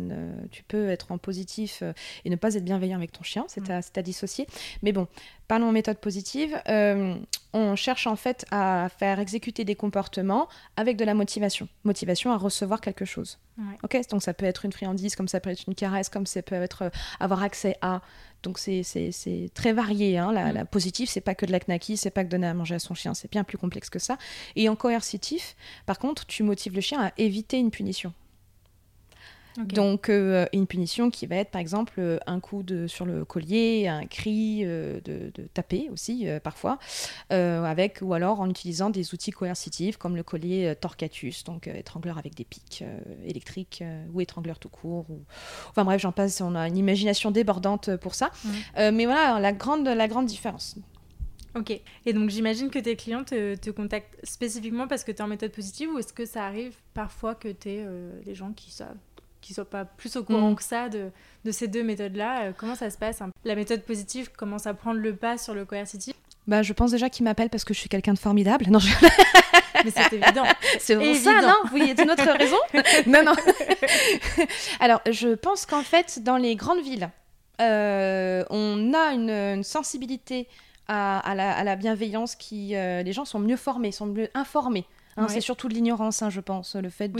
tu 0.50 0.62
peux 0.64 0.88
être 0.88 1.12
en 1.12 1.18
positif 1.18 1.80
euh, 1.82 1.92
et 2.24 2.30
ne 2.30 2.36
pas 2.36 2.54
être 2.54 2.64
bienveillant 2.64 2.96
avec 2.96 3.12
ton 3.12 3.22
chien, 3.22 3.44
c'est 3.48 3.70
à, 3.70 3.80
à, 3.94 4.02
dissocier. 4.02 4.46
Mais 4.82 4.92
bon, 4.92 5.06
parlons 5.50 5.72
méthode 5.72 5.98
positive, 5.98 6.62
euh, 6.68 7.16
on 7.52 7.74
cherche 7.74 8.06
en 8.06 8.14
fait 8.14 8.46
à 8.52 8.88
faire 9.00 9.18
exécuter 9.18 9.64
des 9.64 9.74
comportements 9.74 10.46
avec 10.76 10.96
de 10.96 11.04
la 11.04 11.12
motivation. 11.12 11.66
Motivation 11.82 12.30
à 12.30 12.36
recevoir 12.36 12.80
quelque 12.80 13.04
chose. 13.04 13.40
Ok, 13.82 13.98
donc 14.10 14.22
ça 14.22 14.32
peut 14.32 14.46
être 14.46 14.64
une 14.64 14.72
friandise, 14.72 15.16
comme 15.16 15.26
ça 15.26 15.40
peut 15.40 15.50
être 15.50 15.64
une 15.66 15.74
caresse, 15.74 16.08
comme 16.08 16.24
ça 16.24 16.40
peut 16.40 16.54
être 16.54 16.82
euh, 16.82 16.90
avoir 17.18 17.42
accès 17.42 17.76
à. 17.82 18.00
Donc 18.44 18.60
c'est 18.60 19.50
très 19.52 19.72
varié. 19.72 20.18
Hein. 20.18 20.30
La, 20.32 20.52
mm. 20.52 20.54
la, 20.54 20.64
positive, 20.64 21.08
c'est 21.08 21.20
pas 21.20 21.34
que 21.34 21.46
de 21.46 21.50
la 21.50 21.58
knacky, 21.58 21.96
c'est 21.96 22.10
pas 22.10 22.22
que 22.22 22.28
donner 22.28 22.46
à 22.46 22.54
manger 22.54 22.76
à 22.76 22.78
son 22.78 22.94
chien, 22.94 23.12
c'est 23.14 23.30
bien 23.30 23.42
plus 23.42 23.58
complexe 23.58 23.90
que 23.90 23.98
ça. 23.98 24.18
Et 24.54 24.68
en 24.68 24.76
coercitif, 24.76 25.56
par 25.84 25.98
contre, 25.98 26.26
tu 26.26 26.44
motives 26.44 26.76
le 26.76 26.80
chien 26.80 27.02
à 27.02 27.12
éviter 27.18 27.58
une 27.58 27.72
punition. 27.72 28.14
Donc, 29.66 30.08
euh, 30.08 30.46
une 30.52 30.66
punition 30.66 31.10
qui 31.10 31.26
va 31.26 31.36
être, 31.36 31.50
par 31.50 31.60
exemple, 31.60 31.94
euh, 31.98 32.18
un 32.26 32.40
coup 32.40 32.62
de, 32.62 32.86
sur 32.86 33.04
le 33.04 33.24
collier, 33.24 33.88
un 33.88 34.06
cri 34.06 34.60
euh, 34.64 35.00
de, 35.04 35.30
taper 35.54 35.88
aussi, 35.92 36.26
parfois, 36.42 36.78
avec, 37.30 37.98
ou 38.02 38.14
alors 38.14 38.40
en 38.40 38.48
utilisant 38.48 38.90
des 38.90 39.14
outils 39.14 39.30
coercitifs 39.30 39.96
comme 39.96 40.16
le 40.16 40.22
collier 40.22 40.74
torcatus, 40.80 41.44
donc 41.44 41.66
étrangleur 41.66 42.18
avec 42.18 42.34
des 42.34 42.44
pics 42.44 42.84
électriques 43.24 43.82
ou 44.12 44.20
étrangleur 44.20 44.58
tout 44.58 44.68
court. 44.68 45.06
Ou... 45.10 45.20
Enfin 45.70 45.84
bref, 45.84 46.00
j'en 46.00 46.12
passe, 46.12 46.40
on 46.40 46.54
a 46.54 46.68
une 46.68 46.76
imagination 46.76 47.30
débordante 47.30 47.96
pour 47.96 48.14
ça. 48.14 48.30
mais 48.76 49.04
voilà, 49.06 49.40
la 49.40 49.52
grande, 49.52 49.86
la 49.86 50.08
grande 50.08 50.26
différence. 50.26 50.76
Ok. 51.56 51.80
Et 52.06 52.12
donc 52.12 52.30
j'imagine 52.30 52.70
que 52.70 52.78
tes 52.78 52.94
clients 52.94 53.24
te, 53.24 53.56
te, 53.56 53.70
contactent 53.70 54.16
spécifiquement 54.24 54.86
parce 54.86 55.02
que 55.02 55.10
tu 55.10 55.18
es 55.18 55.22
en 55.22 55.26
méthode 55.28 55.50
positive 55.50 55.90
ou 55.90 55.98
est-ce 55.98 56.12
que 56.12 56.24
ça 56.24 56.44
arrive 56.44 56.76
parfois 56.94 57.34
que 57.34 57.48
tu 57.48 57.70
es 57.70 57.86
des 58.24 58.34
gens 58.34 58.52
qui 58.52 58.70
savent 58.70 58.96
qui 59.40 59.54
soient 59.54 59.68
pas 59.68 59.84
plus 59.84 60.16
au 60.16 60.24
courant 60.24 60.50
mm. 60.50 60.56
que 60.56 60.62
ça 60.62 60.88
de, 60.88 61.10
de 61.44 61.50
ces 61.50 61.68
deux 61.68 61.82
méthodes-là. 61.82 62.44
Euh, 62.44 62.52
comment 62.56 62.74
ça 62.74 62.90
se 62.90 62.98
passe 62.98 63.20
hein 63.20 63.30
La 63.44 63.54
méthode 63.54 63.82
positive 63.82 64.30
commence 64.32 64.66
à 64.66 64.74
prendre 64.74 65.00
le 65.00 65.14
pas 65.14 65.38
sur 65.38 65.54
le 65.54 65.64
coercitif 65.64 66.14
bah, 66.46 66.62
je 66.62 66.72
pense 66.72 66.90
déjà 66.90 67.10
qu'ils 67.10 67.24
m'appellent 67.24 67.50
parce 67.50 67.64
que 67.64 67.74
je 67.74 67.78
suis 67.78 67.88
quelqu'un 67.88 68.14
de 68.14 68.18
formidable. 68.18 68.66
Non, 68.70 68.80
Mais 69.84 69.90
c'est 69.90 70.12
évident. 70.12 70.42
C'est 70.78 70.96
pour 70.96 71.14
ça, 71.14 71.40
non 71.42 71.54
Oui, 71.72 71.82
il 71.82 71.86
y 71.86 72.00
a 72.00 72.02
une 72.02 72.10
autre 72.10 72.28
raison 72.36 72.56
Non, 73.06 73.22
non. 73.22 73.34
Alors, 74.80 75.00
je 75.10 75.28
pense 75.34 75.64
qu'en 75.64 75.82
fait, 75.82 76.22
dans 76.22 76.36
les 76.36 76.56
grandes 76.56 76.82
villes, 76.82 77.10
euh, 77.60 78.44
on 78.50 78.92
a 78.94 79.12
une, 79.12 79.62
sensibilité 79.62 80.48
à, 80.88 81.18
à, 81.20 81.34
la, 81.34 81.56
à, 81.56 81.64
la, 81.64 81.76
bienveillance 81.76 82.34
qui... 82.34 82.74
Euh, 82.74 83.02
les 83.02 83.12
gens 83.12 83.24
sont 83.24 83.38
mieux 83.38 83.56
formés, 83.56 83.92
sont 83.92 84.06
mieux 84.06 84.28
informés 84.34 84.86
Hein, 85.16 85.28
c'est 85.28 85.40
surtout 85.40 85.68
de 85.68 85.74
l'ignorance, 85.74 86.22
hein, 86.22 86.30
je 86.30 86.40
pense. 86.40 86.76
Le 86.76 86.88
fait 86.88 87.12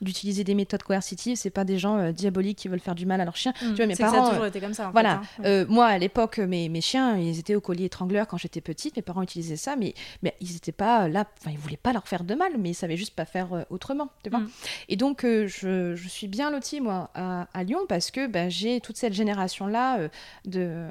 d'utiliser 0.00 0.44
des 0.44 0.54
méthodes 0.54 0.82
coercitives, 0.82 1.36
c'est 1.36 1.50
pas 1.50 1.64
des 1.64 1.78
gens 1.78 1.98
euh, 1.98 2.12
diaboliques 2.12 2.58
qui 2.58 2.68
veulent 2.68 2.80
faire 2.80 2.94
du 2.94 3.06
mal 3.06 3.20
à 3.20 3.24
leurs 3.24 3.36
chiens. 3.36 3.52
Mmh. 3.62 3.68
Tu 3.68 3.76
vois, 3.76 3.86
mes 3.86 3.96
parents. 3.96 4.12
Ça 4.12 4.22
a 4.22 4.28
toujours 4.28 4.44
euh, 4.44 4.48
été 4.48 4.60
comme 4.60 4.74
ça. 4.74 4.90
voilà. 4.92 5.20
Fait, 5.20 5.42
hein. 5.42 5.44
euh, 5.46 5.66
moi, 5.68 5.86
à 5.86 5.98
l'époque, 5.98 6.38
mes, 6.38 6.68
mes, 6.68 6.80
chiens, 6.80 7.16
ils 7.16 7.38
étaient 7.38 7.54
au 7.54 7.60
collier 7.60 7.84
étrangleur 7.84 8.26
quand 8.26 8.36
j'étais 8.36 8.60
petite. 8.60 8.96
Mes 8.96 9.02
parents 9.02 9.22
utilisaient 9.22 9.56
ça, 9.56 9.76
mais, 9.76 9.94
mais 10.22 10.34
ils 10.40 10.52
n'étaient 10.52 10.72
pas 10.72 11.08
là. 11.08 11.24
Enfin, 11.40 11.50
ils 11.50 11.58
voulaient 11.58 11.76
pas 11.76 11.92
leur 11.92 12.08
faire 12.08 12.24
de 12.24 12.34
mal, 12.34 12.52
mais 12.58 12.70
ils 12.70 12.74
savaient 12.74 12.96
juste 12.96 13.14
pas 13.14 13.24
faire 13.24 13.64
autrement. 13.70 14.08
Tu 14.22 14.30
vois 14.30 14.40
mmh. 14.40 14.50
Et 14.88 14.96
donc, 14.96 15.22
je, 15.22 15.94
je, 15.94 16.08
suis 16.08 16.28
bien 16.28 16.50
lotie, 16.50 16.80
moi, 16.80 17.10
à, 17.14 17.48
à 17.52 17.64
Lyon, 17.64 17.80
parce 17.88 18.10
que 18.10 18.26
bah, 18.26 18.48
j'ai 18.48 18.80
toute 18.80 18.96
cette 18.96 19.12
génération-là 19.12 20.08
de 20.44 20.88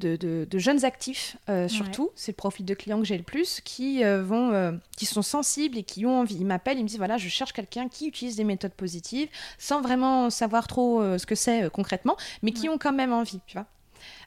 de, 0.00 0.58
jeunes 0.58 0.84
actifs, 0.84 1.36
euh, 1.48 1.68
surtout, 1.68 2.10
c'est 2.14 2.32
le 2.32 2.36
profil 2.36 2.64
de 2.66 2.74
clients 2.74 2.98
que 2.98 3.06
j'ai 3.06 3.16
le 3.16 3.24
plus, 3.24 3.60
qui, 3.60 4.04
euh, 4.04 4.22
vont, 4.22 4.52
euh, 4.52 4.72
qui 4.96 5.06
sont 5.06 5.22
sensibles 5.22 5.78
et 5.78 5.82
qui 5.82 6.06
ont 6.06 6.20
envie. 6.20 6.36
Ils 6.36 6.46
m'appellent, 6.46 6.78
ils 6.78 6.82
me 6.82 6.88
disent 6.88 6.98
voilà, 6.98 7.16
je 7.16 7.28
cherche 7.28 7.52
quelqu'un 7.52 7.88
qui 7.88 8.08
utilise 8.08 8.36
des 8.36 8.44
méthodes 8.44 8.74
positives, 8.74 9.28
sans 9.58 9.80
vraiment 9.80 10.30
savoir 10.30 10.66
trop 10.66 11.02
ce 11.18 11.26
que 11.26 11.34
c'est 11.34 11.70
concrètement, 11.70 12.16
mais 12.42 12.52
qui 12.52 12.68
ont 12.68 12.78
quand 12.78 12.92
même 12.92 13.12
envie, 13.12 13.40
tu 13.46 13.56
vois. 13.56 13.66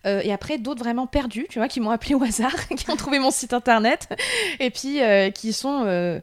Euh, 0.05 0.21
et 0.23 0.31
après, 0.31 0.57
d'autres 0.57 0.79
vraiment 0.79 1.07
perdus, 1.07 1.47
tu 1.49 1.60
vois, 1.60 1.67
qui 1.67 1.79
m'ont 1.79 1.89
appelé 1.89 2.15
au 2.15 2.23
hasard, 2.23 2.67
qui 2.77 2.89
ont 2.89 2.95
trouvé 2.95 3.19
mon 3.19 3.31
site 3.31 3.53
internet, 3.53 4.10
et 4.60 4.69
puis 4.69 5.01
euh, 5.01 5.29
qui 5.29 5.53
sont 5.53 5.83
euh, 5.86 6.19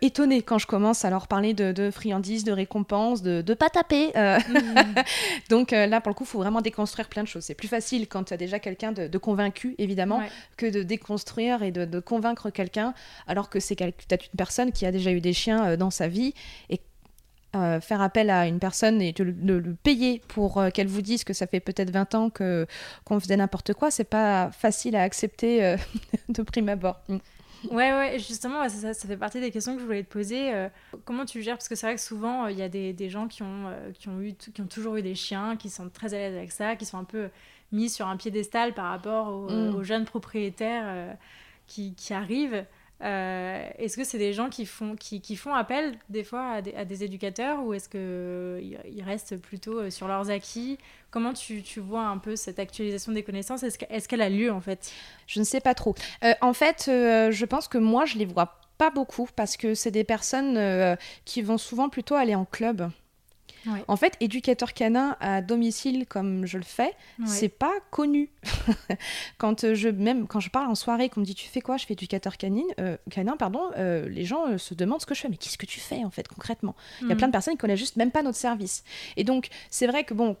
étonnés 0.00 0.42
quand 0.42 0.58
je 0.58 0.66
commence 0.66 1.04
à 1.04 1.10
leur 1.10 1.28
parler 1.28 1.54
de, 1.54 1.90
friandises, 1.90 2.44
de 2.44 2.52
récompenses, 2.52 3.22
de, 3.22 3.42
de 3.42 3.54
pas 3.54 3.68
taper. 3.68 4.12
Mmh. 4.14 5.02
Donc 5.50 5.70
là, 5.72 6.00
pour 6.00 6.10
le 6.10 6.14
coup, 6.14 6.24
il 6.24 6.28
faut 6.30 6.38
vraiment 6.38 6.60
déconstruire 6.60 7.08
plein 7.08 7.22
de 7.22 7.28
choses. 7.28 7.44
C'est 7.44 7.54
plus 7.54 7.68
facile 7.68 8.08
quand 8.08 8.24
tu 8.24 8.34
as 8.34 8.36
déjà 8.36 8.58
quelqu'un 8.58 8.92
de, 8.92 9.18
convaincu, 9.18 9.74
évidemment, 9.78 10.20
que 10.56 10.66
de 10.66 10.82
déconstruire 10.82 11.62
et 11.62 11.70
de, 11.70 12.00
convaincre 12.00 12.50
quelqu'un, 12.50 12.94
alors 13.26 13.48
que 13.48 13.60
c'est 13.60 13.76
peut-être 13.76 14.26
une 14.26 14.36
personne 14.36 14.72
qui 14.72 14.86
a 14.86 14.92
déjà 14.92 15.12
eu 15.12 15.20
des 15.20 15.32
chiens 15.32 15.76
dans 15.76 15.90
sa 15.90 16.08
vie 16.08 16.34
et 16.70 16.80
euh, 17.54 17.80
faire 17.82 18.00
appel 18.00 18.30
à 18.30 18.46
une 18.46 18.58
personne 18.58 19.02
et 19.02 19.12
de, 19.12 19.24
le 19.24 19.74
payer 19.74 20.22
pour 20.28 20.56
euh, 20.56 20.70
qu'elle 20.70 20.86
vous 20.86 21.02
dise 21.02 21.22
que 21.22 21.34
ça 21.34 21.46
fait 21.46 21.60
peut-être 21.60 21.90
20 21.90 22.14
ans 22.14 22.30
que 22.30 22.66
qu'on 23.04 23.20
faisait 23.20 23.36
n'importe 23.36 23.74
quoi, 23.74 23.90
c'est 23.90 24.04
pas 24.04 24.50
facile 24.52 24.96
à 24.96 25.02
accepter 25.02 25.62
euh, 25.62 25.76
de 26.30 26.42
prime 26.42 26.70
abord. 26.70 26.98
Mm. 27.08 27.18
Ouais, 27.70 27.92
ouais, 27.92 28.18
justement, 28.18 28.66
ça, 28.70 28.94
ça, 28.94 29.06
fait 29.06 29.18
partie 29.18 29.38
des 29.38 29.50
questions 29.50 29.74
que 29.74 29.80
je 29.80 29.84
voulais 29.84 30.02
te 30.02 30.10
poser. 30.10 30.50
comment 31.04 31.26
tu 31.26 31.42
gères? 31.42 31.56
Parce 31.56 31.68
que 31.68 31.74
c'est 31.76 31.86
vrai 31.86 31.94
que 31.94 32.00
souvent, 32.00 32.48
il 32.48 32.58
y 32.58 32.62
a 32.62 32.68
des, 32.68 32.92
des 32.92 33.10
gens 33.10 33.28
qui 33.28 33.42
ont, 33.42 33.70
qui, 33.94 34.08
ont 34.08 34.20
eu, 34.20 34.32
qui 34.32 34.60
ont 34.60 34.66
toujours 34.66 34.96
eu 34.96 35.02
des 35.02 35.14
chiens, 35.14 35.56
qui 35.56 35.70
sont 35.70 35.88
très 35.88 36.12
à 36.14 36.18
l'aise 36.18 36.36
avec 36.36 36.50
ça, 36.50 36.74
qui 36.74 36.86
sont 36.86 36.98
un 36.98 37.04
peu 37.04 37.28
mis 37.70 37.88
sur 37.88 38.08
un 38.08 38.16
piédestal 38.16 38.74
par 38.74 38.86
rapport 38.86 39.30
mm. 39.30 39.76
aux, 39.76 39.84
jeunes 39.84 40.06
propriétaires 40.06 41.16
qui, 41.68 41.94
qui, 41.94 42.14
arrivent. 42.14 42.64
Euh, 43.02 43.68
est-ce 43.78 43.96
que 43.96 44.04
c'est 44.04 44.18
des 44.18 44.32
gens 44.32 44.48
qui 44.48 44.64
font, 44.64 44.94
qui, 44.94 45.20
qui, 45.20 45.34
font 45.36 45.54
appel 45.54 45.98
des 46.08 46.22
fois 46.22 46.52
à 46.52 46.62
des, 46.62 46.74
à 46.74 46.84
des 46.84 47.02
éducateurs 47.02 47.64
ou 47.64 47.74
est-ce 47.74 47.88
qu'ils 47.88 49.02
restent 49.02 49.36
plutôt 49.36 49.80
euh, 49.80 49.90
sur 49.90 50.06
leurs 50.06 50.30
acquis? 50.30 50.78
Comment 51.10 51.32
tu, 51.32 51.62
tu, 51.62 51.80
vois 51.80 52.04
un 52.04 52.18
peu 52.18 52.36
cette 52.36 52.60
actualisation 52.60 53.12
des 53.12 53.24
connaissances? 53.24 53.64
Est-ce 53.64 54.08
qu'elle 54.08 54.22
a 54.22 54.28
lieu 54.28 54.52
en 54.52 54.60
fait? 54.60 54.92
Je 55.26 55.40
ne 55.40 55.44
sais 55.44 55.60
pas 55.60 55.74
trop. 55.74 55.94
Euh, 56.22 56.32
en 56.40 56.52
fait, 56.52 56.84
je 56.86 57.44
pense 57.44 57.66
que 57.66 57.78
moi, 57.78 58.04
je 58.04 58.18
les 58.18 58.24
vois 58.24 58.60
pas 58.78 58.90
beaucoup 58.90 59.28
parce 59.34 59.56
que 59.56 59.74
c'est 59.74 59.90
des 59.90 60.04
personnes 60.04 60.96
qui 61.24 61.42
vont 61.42 61.58
souvent 61.58 61.88
plutôt 61.88 62.14
aller 62.14 62.34
en 62.34 62.44
club. 62.44 62.90
En 63.88 63.96
fait, 63.96 64.16
éducateur 64.20 64.72
canin 64.72 65.16
à 65.20 65.42
domicile 65.42 66.06
comme 66.08 66.46
je 66.46 66.58
le 66.58 66.64
fais, 66.64 66.94
c'est 67.26 67.48
pas 67.48 67.72
connu. 67.90 68.30
quand 69.38 69.64
euh, 69.64 69.74
je 69.74 69.88
même 69.88 70.26
quand 70.26 70.40
je 70.40 70.50
parle 70.50 70.68
en 70.68 70.74
soirée, 70.74 71.08
qu'on 71.08 71.20
me 71.20 71.24
dit 71.24 71.34
tu 71.34 71.48
fais 71.48 71.60
quoi, 71.60 71.76
je 71.76 71.86
fais 71.86 71.94
éducateur 71.94 72.36
canine, 72.36 72.66
euh, 72.80 72.96
canin, 73.10 73.36
pardon, 73.36 73.70
euh, 73.76 74.08
les 74.08 74.24
gens 74.24 74.58
se 74.58 74.74
demandent 74.74 75.00
ce 75.00 75.06
que 75.06 75.14
je 75.14 75.20
fais. 75.20 75.28
Mais 75.28 75.36
qu'est-ce 75.36 75.58
que 75.58 75.66
tu 75.66 75.80
fais 75.80 76.04
en 76.04 76.10
fait 76.10 76.26
concrètement? 76.28 76.74
Il 77.00 77.08
y 77.08 77.12
a 77.12 77.14
mm. 77.14 77.18
plein 77.18 77.26
de 77.28 77.32
personnes 77.32 77.54
qui 77.54 77.58
connaissent 77.58 77.78
juste 77.78 77.96
même 77.96 78.10
pas 78.10 78.22
notre 78.22 78.38
service. 78.38 78.84
Et 79.16 79.24
donc 79.24 79.48
c'est 79.70 79.86
vrai 79.86 80.04
que 80.04 80.14
bon, 80.14 80.36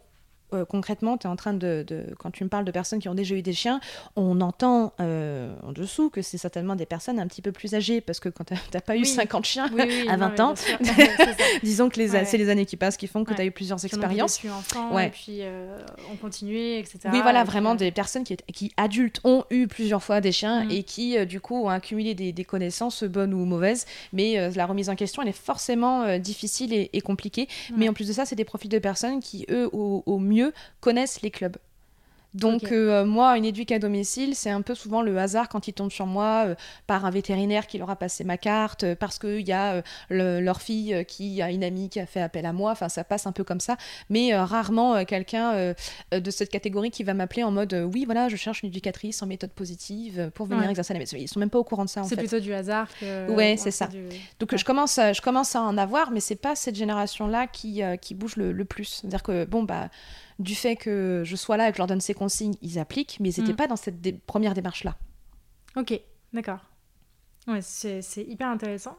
euh, 0.52 0.64
concrètement, 0.64 1.16
tu 1.16 1.26
es 1.26 1.30
en 1.30 1.36
train 1.36 1.54
de, 1.54 1.84
Quand 2.18 2.30
tu 2.30 2.44
me 2.44 2.48
parles 2.48 2.64
de 2.64 2.70
personnes 2.70 2.98
qui 2.98 3.08
ont 3.08 3.14
déjà 3.14 3.34
eu 3.34 3.42
des 3.42 3.52
chiens, 3.52 3.80
on 4.16 4.40
entend 4.40 4.92
euh, 5.00 5.54
en 5.62 5.72
dessous 5.72 6.10
que 6.10 6.22
c'est 6.22 6.38
certainement 6.38 6.76
des 6.76 6.86
personnes 6.86 7.18
un 7.18 7.26
petit 7.26 7.42
peu 7.42 7.52
plus 7.52 7.74
âgées, 7.74 8.00
parce 8.00 8.20
que 8.20 8.28
quand 8.28 8.44
tu 8.44 8.54
n'as 8.54 8.80
pas 8.80 8.96
eu 8.96 9.04
50 9.04 9.44
chiens 9.44 9.70
à 10.08 10.16
20 10.16 10.40
ans, 10.40 10.54
disons 11.62 11.88
que 11.88 12.06
c'est 12.06 12.38
les 12.38 12.48
années 12.48 12.66
qui 12.66 12.76
passent 12.76 12.96
qui 12.96 13.06
font 13.06 13.24
que 13.24 13.34
tu 13.34 13.40
as 13.40 13.44
eu 13.44 13.50
plusieurs 13.50 13.84
expériences. 13.84 14.42
et 14.44 15.08
puis 15.10 15.38
euh, 15.40 15.78
on 16.12 16.16
continue, 16.16 16.76
etc. 16.76 17.00
Oui, 17.12 17.20
voilà, 17.22 17.44
vraiment 17.44 17.74
des 17.74 17.90
personnes 17.90 18.24
qui, 18.24 18.36
qui, 18.52 18.72
adultes, 18.76 19.20
ont 19.24 19.44
eu 19.50 19.66
plusieurs 19.66 20.02
fois 20.02 20.20
des 20.20 20.32
chiens 20.32 20.64
mm. 20.64 20.70
et 20.70 20.82
qui, 20.82 21.26
du 21.26 21.40
coup, 21.40 21.56
ont 21.56 21.68
accumulé 21.68 22.14
des, 22.14 22.44
connaissances 22.44 23.04
bonnes 23.04 23.34
ou 23.34 23.44
mauvaises. 23.44 23.86
Mais 24.12 24.50
la 24.50 24.66
remise 24.66 24.90
en 24.90 24.96
question, 24.96 25.22
elle 25.22 25.28
est 25.28 25.32
forcément 25.32 26.18
difficile 26.18 26.72
et, 26.72 27.00
compliquée. 27.00 27.48
Mais 27.76 27.88
en 27.88 27.92
plus 27.92 28.08
de 28.08 28.12
ça, 28.12 28.24
c'est 28.24 28.36
des 28.36 28.44
profils 28.44 28.70
de 28.70 28.78
personnes 28.78 29.20
qui, 29.20 29.46
eux, 29.50 29.70
au 29.72 30.18
mieux, 30.18 30.41
connaissent 30.80 31.22
les 31.22 31.30
clubs. 31.30 31.56
Donc 32.34 32.72
euh, 32.72 33.04
moi, 33.04 33.36
une 33.36 33.44
éduque 33.44 33.72
à 33.72 33.78
domicile, 33.78 34.34
c'est 34.34 34.50
un 34.50 34.62
peu 34.62 34.74
souvent 34.74 35.02
le 35.02 35.16
hasard 35.18 35.48
quand 35.48 35.68
ils 35.68 35.72
tombent 35.72 35.90
sur 35.92 36.06
moi 36.06 36.44
euh, 36.46 36.54
par 36.86 37.04
un 37.04 37.10
vétérinaire 37.10 37.66
qui 37.66 37.78
leur 37.78 37.90
a 37.90 37.96
passé 37.96 38.24
ma 38.24 38.38
carte, 38.38 38.84
euh, 38.84 38.94
parce 38.94 39.18
qu'il 39.18 39.46
y 39.46 39.52
a 39.52 39.82
leur 40.08 40.62
fille 40.62 41.04
qui 41.06 41.42
a 41.42 41.50
une 41.50 41.64
amie 41.64 41.88
qui 41.88 42.00
a 42.00 42.06
fait 42.06 42.20
appel 42.20 42.46
à 42.46 42.52
moi, 42.52 42.70
enfin 42.70 42.88
ça 42.88 43.04
passe 43.04 43.26
un 43.26 43.32
peu 43.32 43.44
comme 43.44 43.60
ça, 43.60 43.76
mais 44.08 44.34
rarement 44.34 45.04
quelqu'un 45.04 45.74
de 46.12 46.30
cette 46.30 46.50
catégorie 46.50 46.90
qui 46.90 47.04
va 47.04 47.14
m'appeler 47.14 47.42
en 47.42 47.50
mode 47.50 47.74
oui 47.92 48.04
voilà, 48.04 48.28
je 48.28 48.36
cherche 48.36 48.62
une 48.62 48.68
éducatrice 48.68 49.22
en 49.22 49.26
méthode 49.26 49.50
positive 49.50 50.30
pour 50.34 50.46
venir 50.46 50.68
exercer 50.68 50.92
la 50.92 50.98
maison. 50.98 51.16
Ils 51.18 51.28
sont 51.28 51.40
même 51.40 51.50
pas 51.50 51.58
au 51.58 51.64
courant 51.64 51.84
de 51.84 51.90
ça 51.90 52.02
C'est 52.04 52.16
plutôt 52.16 52.40
du 52.40 52.52
hasard 52.52 52.88
que... 53.00 53.30
Ouais, 53.30 53.56
c'est 53.56 53.70
ça. 53.70 53.88
Donc 54.38 54.56
je, 54.56 54.64
commence 54.64 54.98
à, 54.98 55.12
je 55.12 55.20
commence 55.20 55.56
à 55.56 55.62
en 55.62 55.76
avoir, 55.78 56.10
mais 56.10 56.20
c'est 56.20 56.36
pas 56.36 56.54
cette 56.54 56.76
génération-là 56.76 57.46
qui, 57.46 57.82
qui 58.00 58.14
bouge 58.14 58.36
le, 58.36 58.52
le 58.52 58.64
plus. 58.64 59.00
C'est-à-dire 59.00 59.22
que 59.22 59.44
bon 59.44 59.62
bah 59.62 59.88
du 60.38 60.54
fait 60.54 60.76
que 60.76 61.22
je 61.24 61.36
sois 61.36 61.56
là 61.56 61.68
et 61.68 61.72
que 61.72 61.76
je 61.76 61.80
leur 61.80 61.86
donne 61.86 62.00
ces 62.00 62.14
consignes, 62.14 62.54
ils 62.62 62.78
appliquent, 62.78 63.18
mais 63.20 63.32
ils 63.32 63.40
n'étaient 63.40 63.52
mm. 63.52 63.56
pas 63.56 63.66
dans 63.66 63.76
cette 63.76 64.20
première 64.24 64.54
démarche-là. 64.54 64.96
Ok, 65.76 65.98
d'accord. 66.32 66.60
Ouais, 67.48 67.60
c'est 67.62 68.02
hyper 68.28 68.48
intéressant. 68.48 68.96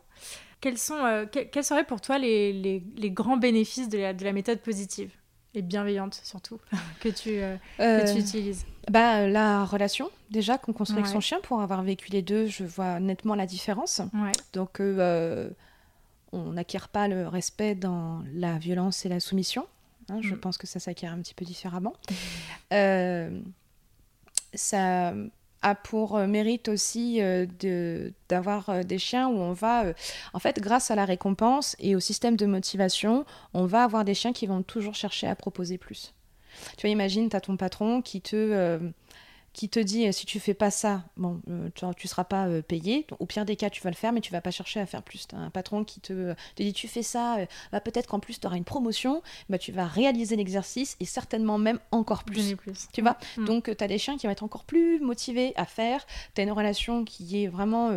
Quels, 0.59 0.77
sont, 0.77 0.95
euh, 0.95 1.25
quels 1.25 1.63
seraient 1.63 1.85
pour 1.85 2.01
toi 2.01 2.17
les, 2.17 2.53
les, 2.53 3.11
grands 3.11 3.37
bénéfices 3.37 3.89
de 3.89 3.97
la, 3.97 4.13
de 4.13 4.23
la, 4.23 4.31
méthode 4.31 4.59
positive 4.59 5.11
et 5.55 5.61
bienveillante 5.61 6.19
surtout 6.23 6.57
que 7.01 7.09
tu, 7.09 7.41
euh, 7.41 7.57
que 7.77 8.05
tu 8.05 8.17
euh, 8.17 8.19
utilises? 8.19 8.65
bah, 8.89 9.27
La 9.27 9.65
relation, 9.65 10.09
déjà, 10.31 10.57
qu'on 10.57 10.73
construit 10.73 10.99
avec 10.99 11.11
son 11.11 11.19
chien. 11.19 11.39
Pour 11.43 11.61
avoir 11.61 11.83
vécu 11.83 12.11
les 12.11 12.21
deux, 12.21 12.47
je 12.47 12.63
vois 12.63 12.99
nettement 12.99 13.35
la 13.35 13.45
différence. 13.45 14.01
Donc, 14.53 14.79
on 14.79 16.51
n'acquiert 16.51 16.89
pas 16.89 17.07
le 17.07 17.27
respect 17.27 17.75
dans 17.75 18.23
la 18.33 18.57
violence 18.57 19.05
et 19.05 19.09
la 19.09 19.19
soumission. 19.19 19.67
Hein, 20.09 20.19
je 20.21 20.33
mm. 20.33 20.39
pense 20.39 20.57
que 20.57 20.67
ça 20.67 20.79
s'acquiert 20.79 21.11
un 21.11 21.19
petit 21.19 21.33
peu 21.33 21.45
différemment. 21.45 21.93
Euh, 22.71 23.39
ça 24.53 25.13
a 25.61 25.75
pour 25.75 26.17
mérite 26.17 26.67
aussi 26.67 27.21
d'avoir 28.29 28.83
des 28.83 28.97
chiens 28.97 29.29
où 29.29 29.37
on 29.37 29.53
va, 29.53 29.85
en 30.33 30.39
fait, 30.39 30.59
grâce 30.59 30.91
à 30.91 30.95
la 30.95 31.05
récompense 31.05 31.75
et 31.79 31.95
au 31.95 31.99
système 31.99 32.35
de 32.35 32.45
motivation, 32.45 33.25
on 33.53 33.65
va 33.65 33.83
avoir 33.83 34.03
des 34.03 34.13
chiens 34.13 34.33
qui 34.33 34.47
vont 34.47 34.63
toujours 34.63 34.95
chercher 34.95 35.27
à 35.27 35.35
proposer 35.35 35.77
plus. 35.77 36.13
Tu 36.77 36.81
vois, 36.81 36.89
imagine, 36.89 37.29
tu 37.29 37.35
as 37.35 37.41
ton 37.41 37.55
patron 37.55 38.01
qui 38.01 38.21
te 38.21 38.79
qui 39.53 39.69
te 39.69 39.79
dit 39.79 40.07
euh, 40.07 40.11
si 40.11 40.25
tu 40.25 40.39
fais 40.39 40.55
pas 40.55 40.71
ça, 40.71 41.03
bon, 41.15 41.39
euh, 41.49 41.69
tu, 41.75 41.85
ne 41.85 42.09
seras 42.09 42.23
pas 42.23 42.47
euh, 42.47 42.61
payé. 42.61 43.05
Au 43.19 43.25
pire 43.27 43.45
des 43.45 43.55
cas, 43.55 43.69
tu 43.69 43.81
vas 43.81 43.91
le 43.91 43.95
faire, 43.95 44.11
mais 44.11 44.19
tu 44.19 44.31
vas 44.31 44.41
pas 44.41 44.51
chercher 44.51 44.79
à 44.79 44.85
faire 44.87 45.03
plus. 45.03 45.27
Tu 45.27 45.35
as 45.35 45.37
un 45.37 45.51
patron 45.51 45.83
qui 45.83 46.01
te, 46.01 46.33
te, 46.55 46.63
dit 46.63 46.73
tu 46.73 46.87
fais 46.87 47.03
ça, 47.03 47.37
bah, 47.71 47.79
peut-être 47.79 48.07
qu'en 48.07 48.19
plus 48.19 48.39
tu 48.39 48.47
auras 48.47 48.57
une 48.57 48.63
promotion, 48.63 49.21
bah, 49.49 49.59
tu 49.59 49.71
vas 49.71 49.85
réaliser 49.85 50.35
l'exercice 50.35 50.97
et 50.99 51.05
certainement 51.05 51.59
même 51.59 51.79
encore 51.91 52.23
plus. 52.23 52.55
plus. 52.55 52.87
Tu 52.91 53.01
vois? 53.01 53.17
Mm. 53.37 53.45
Donc 53.45 53.77
tu 53.77 53.83
as 53.83 53.87
des 53.87 53.99
chiens 53.99 54.17
qui 54.17 54.25
vont 54.25 54.31
être 54.31 54.43
encore 54.43 54.63
plus 54.63 54.99
motivés 54.99 55.53
à 55.55 55.65
faire. 55.65 56.05
Tu 56.33 56.41
as 56.41 56.43
une 56.43 56.51
relation 56.51 57.05
qui 57.05 57.43
est 57.43 57.47
vraiment 57.47 57.91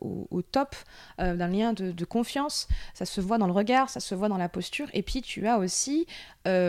au, 0.00 0.42
top, 0.42 0.74
d'un 1.18 1.48
lien 1.48 1.72
de, 1.72 2.04
confiance. 2.04 2.66
Ça 2.94 3.04
se 3.04 3.20
voit 3.20 3.38
dans 3.38 3.46
le 3.46 3.52
regard, 3.52 3.90
ça 3.90 4.00
se 4.00 4.14
voit 4.14 4.28
dans 4.28 4.38
la 4.38 4.48
posture. 4.48 4.88
Et 4.92 5.02
puis 5.02 5.22
tu 5.22 5.46
as 5.46 5.58
aussi, 5.58 6.06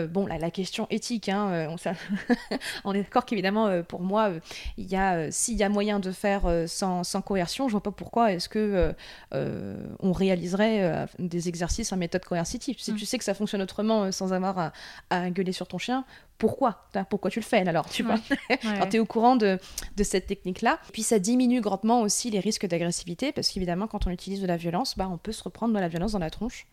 bon, 0.08 0.26
la, 0.26 0.38
la 0.38 0.50
question 0.50 0.86
éthique, 0.90 1.28
hein, 1.28 1.68
on, 1.70 1.76
on 2.84 2.92
est 2.92 3.02
d'accord 3.02 3.24
qu'évidemment, 3.24 3.82
pour 3.82 4.00
moi, 4.00 4.28
euh, 4.28 4.40
il 4.76 4.86
y 4.86 4.96
a, 4.96 5.14
euh, 5.14 5.28
s'il 5.30 5.56
y 5.56 5.62
a 5.62 5.68
moyen 5.68 6.00
de 6.00 6.12
faire 6.12 6.46
euh, 6.46 6.66
sans, 6.66 7.04
sans, 7.04 7.22
coercion, 7.22 7.68
je 7.68 7.72
vois 7.72 7.82
pas 7.82 7.90
pourquoi 7.90 8.32
est-ce 8.32 8.48
que 8.48 8.94
on 9.32 10.12
réaliserait 10.12 11.06
des 11.18 11.48
exercices 11.48 11.92
en 11.92 11.96
méthode 11.96 12.24
coercitive. 12.24 12.76
Si 12.78 12.92
mm. 12.92 12.96
tu 12.96 13.06
sais 13.06 13.18
que 13.18 13.24
ça 13.24 13.34
fonctionne 13.34 13.62
autrement 13.62 14.10
sans 14.12 14.32
avoir 14.32 14.72
à, 15.10 15.30
gueuler 15.30 15.52
sur 15.52 15.66
ton 15.66 15.78
chien, 15.78 16.04
pourquoi? 16.38 16.88
Pourquoi 17.10 17.30
tu 17.30 17.40
le 17.40 17.44
fais 17.44 17.66
alors 17.68 17.88
Tu 17.88 18.02
vois? 18.02 18.18
Tu 18.90 18.96
es 18.96 18.98
au 18.98 19.06
courant 19.06 19.36
de, 19.36 19.58
de 19.96 20.04
cette 20.04 20.26
technique-là. 20.26 20.78
Puis 20.92 21.02
ça 21.02 21.18
diminue 21.18 21.60
grandement 21.60 22.00
aussi 22.00 22.30
les 22.30 22.40
risques 22.40 22.66
d'agressivité 22.66 23.32
parce 23.32 23.48
qu'évidemment, 23.48 23.86
quand 23.86 24.06
on 24.06 24.10
utilise 24.10 24.40
de 24.40 24.46
la 24.46 24.56
violence, 24.56 24.96
bah, 24.96 25.08
on 25.10 25.18
peut 25.18 25.32
se 25.32 25.42
reprendre 25.42 25.74
de 25.74 25.80
la 25.80 25.88
violence 25.88 26.12
dans 26.12 26.18
la 26.18 26.30
tronche. 26.30 26.66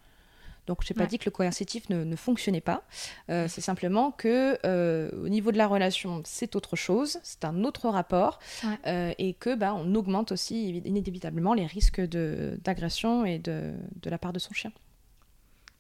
Donc, 0.68 0.84
je 0.84 0.94
n'ai 0.94 0.98
pas 0.98 1.06
dit 1.06 1.20
que 1.20 1.26
le 1.26 1.32
coercitif 1.32 1.90
ne, 1.90 2.04
ne 2.04 2.16
fonctionnait 2.16 2.62
pas. 2.62 2.84
Euh, 3.30 3.48
c'est 3.48 3.62
simplement 3.62 4.12
que 4.12 4.58
euh, 4.66 5.10
au 5.24 5.30
niveau 5.30 5.52
de 5.52 5.58
la 5.58 5.68
relation, 5.68 6.22
c'est 6.26 6.56
autre 6.56 6.76
chose, 6.76 7.20
c'est 7.24 7.46
un 7.46 7.64
autre 7.64 7.90
rapport, 7.90 8.40
euh, 8.88 9.14
et 9.18 9.34
que 9.34 9.56
bah, 9.56 9.74
on 9.76 9.94
augmente 9.96 10.32
aussi 10.32 10.70
inévitablement 10.86 11.54
les 11.54 11.66
risques 11.66 12.02
d'agression 12.02 13.26
et 13.26 13.40
de, 13.40 13.74
de 14.02 14.10
la 14.10 14.18
part 14.18 14.34
de 14.34 14.40
son 14.40 14.54
chien. 14.54 14.72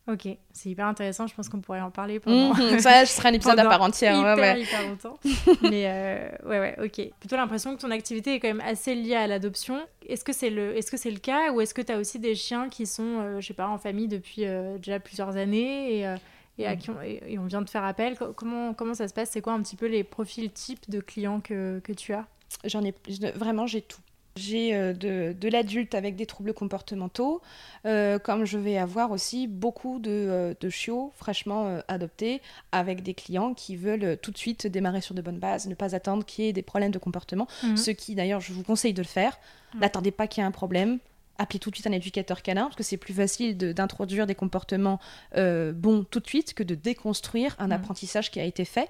Ok, 0.08 0.28
c'est 0.52 0.70
hyper 0.70 0.86
intéressant. 0.86 1.26
Je 1.26 1.34
pense 1.34 1.50
qu'on 1.50 1.62
pourrait 1.62 1.82
en 1.82 1.89
parler 1.89 2.20
pendant. 2.20 2.54
Mhm, 2.54 2.80
ça, 2.80 3.06
ce 3.08 3.15
serait 3.15 3.30
un 3.30 3.34
épisode 3.34 3.58
à 3.58 3.65
part 3.65 3.82
entière. 3.82 4.15
Hyper, 4.15 4.38
ouais, 4.38 4.62
hyper 4.62 4.88
longtemps. 4.88 5.20
Mais 5.63 5.86
euh, 5.88 6.30
ouais, 6.46 6.60
ouais, 6.60 6.76
ok. 6.84 7.10
Plutôt 7.20 7.36
l'impression 7.36 7.76
que 7.76 7.82
ton 7.82 7.89
activité 7.89 8.36
est 8.36 8.39
quand 8.39 8.48
même 8.48 8.62
assez 8.62 8.94
liée 8.94 9.15
à 9.15 9.26
l'adoption. 9.26 9.80
Est-ce 10.08 10.24
que 10.24 10.32
c'est 10.32 10.52
le, 10.52 10.78
est-ce 10.78 10.91
que 10.91 10.98
c'est 10.98 11.10
le 11.10 11.18
cas, 11.18 11.52
ou 11.52 11.62
est-ce 11.62 11.74
que 11.74 11.82
tu 11.82 11.91
as 11.91 11.98
aussi 11.98 12.20
des 12.20 12.36
chiens 12.36 12.70
qui 12.70 12.86
sont, 12.86 13.20
euh, 13.20 13.41
je 13.41 13.48
sais 13.48 13.56
pas, 13.56 13.68
en 13.68 13.80
famille 13.80 14.08
depuis 14.08 14.46
euh, 14.46 14.78
déjà 14.78 15.00
plusieurs 15.00 15.38
années 15.38 16.02
et, 16.02 16.15
et 16.60 16.68
à 16.68 16.76
mm. 16.76 16.78
qui 16.78 16.89
on, 16.91 17.02
et, 17.02 17.39
on 17.39 17.46
vient 17.46 17.63
de 17.63 17.70
faire 17.70 17.84
appel? 17.84 18.15
Comment, 18.36 18.76
comment 18.76 18.94
ça 18.94 19.08
se 19.08 19.13
passe? 19.13 19.32
C'est 19.32 19.41
quoi 19.41 19.54
un 19.54 19.62
petit 19.63 19.76
peu 19.76 19.88
les 19.88 20.04
profils 20.04 20.52
types 20.52 20.88
de 20.88 21.00
clients 21.00 21.39
que, 21.39 21.80
que 21.80 21.94
tu 21.94 22.13
as? 22.13 22.28
J'en 22.63 22.84
ai 22.84 22.94
vraiment, 23.34 23.65
j'ai 23.65 23.82
tout. 23.82 24.02
J'ai 24.38 24.76
euh, 24.76 24.91
de, 24.91 25.48
l'adulte 25.48 25.95
avec 25.95 26.17
des 26.17 26.26
troubles 26.26 26.54
comportementaux, 26.54 27.41
euh, 27.86 28.19
comme 28.19 28.43
je 28.43 28.58
vais 28.58 28.78
avoir 28.78 29.12
aussi 29.12 29.48
beaucoup 29.48 29.98
de, 30.00 30.12
euh, 30.12 30.54
de 30.60 30.69
chiots 30.69 31.13
fraîchement 31.15 31.80
adoptés 31.88 32.41
avec 32.74 33.02
des 33.02 33.13
clients 33.13 33.54
qui 33.54 33.78
veulent 33.78 34.17
tout 34.21 34.32
de 34.32 34.38
suite 34.38 34.67
démarrer 34.67 35.00
sur 35.00 35.15
de 35.15 35.21
bonnes 35.21 35.39
bases, 35.39 35.67
ne 35.67 35.74
pas 35.74 35.95
attendre 35.95 36.26
qu'il 36.26 36.43
y 36.43 36.48
ait 36.50 36.54
des 36.54 36.63
problèmes 36.63 36.91
de 36.91 37.00
comportement, 37.00 37.48
mhm. 37.63 37.78
ce 37.78 37.91
qui 37.91 38.13
d'ailleurs 38.13 38.41
je 38.41 38.52
vous 38.52 38.63
conseille 38.63 38.93
de 38.93 39.02
le 39.02 39.08
faire. 39.08 39.39
N'attendez 39.80 40.12
pas 40.12 40.28
qu'il 40.28 40.41
y 40.41 40.43
ait 40.43 40.48
un 40.48 40.52
problème, 40.52 41.00
appelez 41.38 41.60
tout 41.60 41.69
de 41.69 41.76
suite 41.76 41.88
un 41.88 41.91
éducateur 41.91 42.41
canin, 42.41 42.63
parce 42.63 42.76
que 42.76 42.84
c'est 42.84 42.98
plus 42.98 43.13
facile 43.13 43.58
d'introduire 43.58 44.26
des 44.26 44.36
comportements 44.36 45.00
euh, 45.38 45.74
bons 45.74 46.04
tout 46.04 46.19
de 46.19 46.28
suite 46.28 46.54
que 46.54 46.63
de 46.63 46.76
déconstruire 46.76 47.56
un 47.60 47.67
mm. 47.67 47.71
apprentissage 47.74 48.32
qui 48.32 48.39
a 48.39 48.43
été 48.43 48.65
fait. 48.65 48.89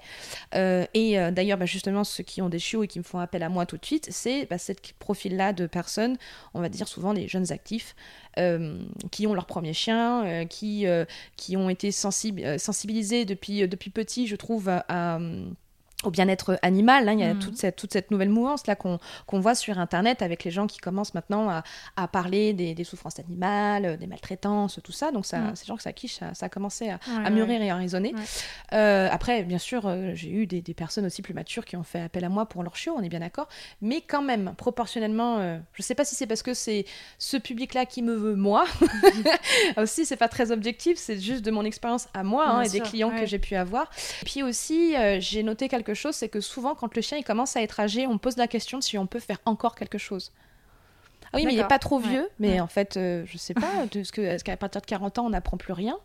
Euh, 0.54 0.86
et 0.94 1.18
euh, 1.18 1.30
d'ailleurs, 1.30 1.58
bah, 1.58 1.66
justement, 1.66 2.04
ceux 2.04 2.24
qui 2.24 2.42
ont 2.42 2.48
des 2.48 2.58
chiots 2.58 2.84
et 2.84 2.88
qui 2.88 2.98
me 2.98 3.04
font 3.04 3.18
appel 3.18 3.42
à 3.42 3.48
moi 3.48 3.66
tout 3.66 3.76
de 3.76 3.84
suite, 3.84 4.08
c'est 4.10 4.46
bah, 4.46 4.58
ce 4.58 4.72
profil-là 4.98 5.52
de 5.52 5.66
personnes, 5.66 6.16
on 6.54 6.60
va 6.60 6.68
dire 6.68 6.88
souvent 6.88 7.12
les 7.12 7.28
jeunes 7.28 7.52
actifs, 7.52 7.94
qui 9.10 9.26
ont 9.26 9.32
leur 9.32 9.46
premier 9.46 9.72
chien, 9.72 10.44
qui, 10.44 10.84
qui 11.36 11.56
ont 11.56 11.70
été 11.70 11.90
sensibilisés 11.90 13.24
depuis, 13.24 13.66
depuis 13.66 13.88
petit, 13.88 14.26
je 14.26 14.36
trouve, 14.36 14.68
à 14.68 15.18
au 16.04 16.10
bien-être 16.10 16.58
animal. 16.62 17.08
Hein. 17.08 17.12
Il 17.12 17.20
y 17.20 17.24
a 17.24 17.34
mm. 17.34 17.38
toute, 17.38 17.56
cette, 17.56 17.76
toute 17.76 17.92
cette 17.92 18.10
nouvelle 18.10 18.28
mouvance 18.28 18.66
là 18.66 18.76
qu'on 18.76 18.98
voit 19.32 19.54
sur 19.54 19.78
Internet 19.78 20.20
avec 20.22 20.44
les 20.44 20.50
gens 20.50 20.66
qui 20.66 20.78
commencent 20.78 21.14
maintenant 21.14 21.48
à, 21.48 21.62
à 21.96 22.06
parler 22.06 22.52
des, 22.52 22.74
des, 22.74 22.84
souffrances 22.84 23.18
animales, 23.18 23.86
euh, 23.86 23.96
des 23.96 24.06
maltraitances, 24.06 24.78
tout 24.84 24.92
ça. 24.92 25.10
Donc 25.10 25.24
ça, 25.24 25.38
mm. 25.38 25.56
c'est 25.56 25.66
genre 25.66 25.76
que 25.78 25.82
ça 25.82 25.92
quiche, 25.92 26.16
ça, 26.16 26.34
ça 26.34 26.46
a 26.46 26.48
commencé 26.48 26.90
à, 26.90 27.00
à 27.24 27.30
mûrir 27.30 27.62
et 27.62 27.70
à 27.70 27.76
résonner. 27.76 28.14
Euh, 28.72 29.08
après, 29.10 29.42
bien 29.42 29.58
sûr, 29.58 29.86
euh, 29.86 30.12
j'ai 30.14 30.30
eu 30.30 30.46
des, 30.46 30.60
des, 30.60 30.74
personnes 30.74 31.06
aussi 31.06 31.22
plus 31.22 31.32
matures 31.32 31.64
qui 31.64 31.76
ont 31.76 31.82
fait 31.82 32.02
appel 32.02 32.24
à 32.24 32.28
moi 32.28 32.46
pour 32.46 32.62
leur 32.62 32.76
chiot, 32.76 32.94
on 32.96 33.02
est 33.02 33.08
bien 33.08 33.20
d'accord. 33.20 33.48
Mais 33.80 34.02
quand 34.02 34.22
même, 34.22 34.54
proportionnellement, 34.56 35.60
je 35.72 35.82
sais 35.82 35.94
pas 35.94 36.04
si 36.04 36.14
c'est 36.14 36.26
parce 36.26 36.42
que 36.42 36.52
c'est 36.52 36.84
ce 37.18 37.36
public-là 37.36 37.86
qui 37.86 38.02
me 38.02 38.14
veut 38.14 38.36
moi. 38.36 38.66
aussi, 39.76 40.04
c'est 40.04 40.16
pas 40.16 40.28
très 40.28 40.52
objectif, 40.52 40.98
c'est 40.98 41.18
juste 41.18 41.44
de 41.44 41.50
mon 41.50 41.64
expérience 41.64 42.08
à 42.12 42.22
moi 42.22 42.46
hein, 42.46 42.62
et 42.62 42.68
des 42.68 42.80
clients 42.80 43.10
que 43.10 43.24
j'ai 43.24 43.38
pu 43.38 43.56
avoir. 43.56 43.90
Et 44.22 44.24
puis 44.26 44.42
aussi, 44.42 44.94
j'ai 45.20 45.42
noté 45.42 45.68
quelque 45.86 45.96
chose, 45.96 46.14
c'est 46.14 46.28
que 46.28 46.40
souvent, 46.40 46.74
quand 46.74 46.94
le 46.94 47.02
chien 47.02 47.18
il 47.18 47.24
commence 47.24 47.56
à 47.56 47.62
être 47.62 47.80
âgé, 47.80 48.06
on 48.06 48.18
pose 48.18 48.36
la 48.36 48.48
question 48.48 48.78
de 48.78 48.82
si 48.82 48.98
on 48.98 49.06
peut 49.06 49.20
faire 49.20 49.38
encore 49.44 49.74
quelque 49.74 49.98
chose. 49.98 50.32
Ah 51.32 51.38
oui, 51.38 51.46
mais 51.46 51.54
il 51.54 51.56
n'est 51.56 51.64
pas 51.64 51.78
trop 51.78 51.98
vieux, 51.98 52.28
mais 52.38 52.60
en 52.60 52.66
fait, 52.66 52.96
euh, 52.96 53.24
je 53.26 53.38
sais 53.38 53.54
pas, 53.54 53.84
est-ce 53.94 54.44
qu'à 54.44 54.56
partir 54.56 54.80
de 54.80 54.86
40 54.86 55.18
ans, 55.18 55.26
on 55.26 55.30
n'apprend 55.30 55.56
plus 55.56 55.72
rien? 55.72 55.98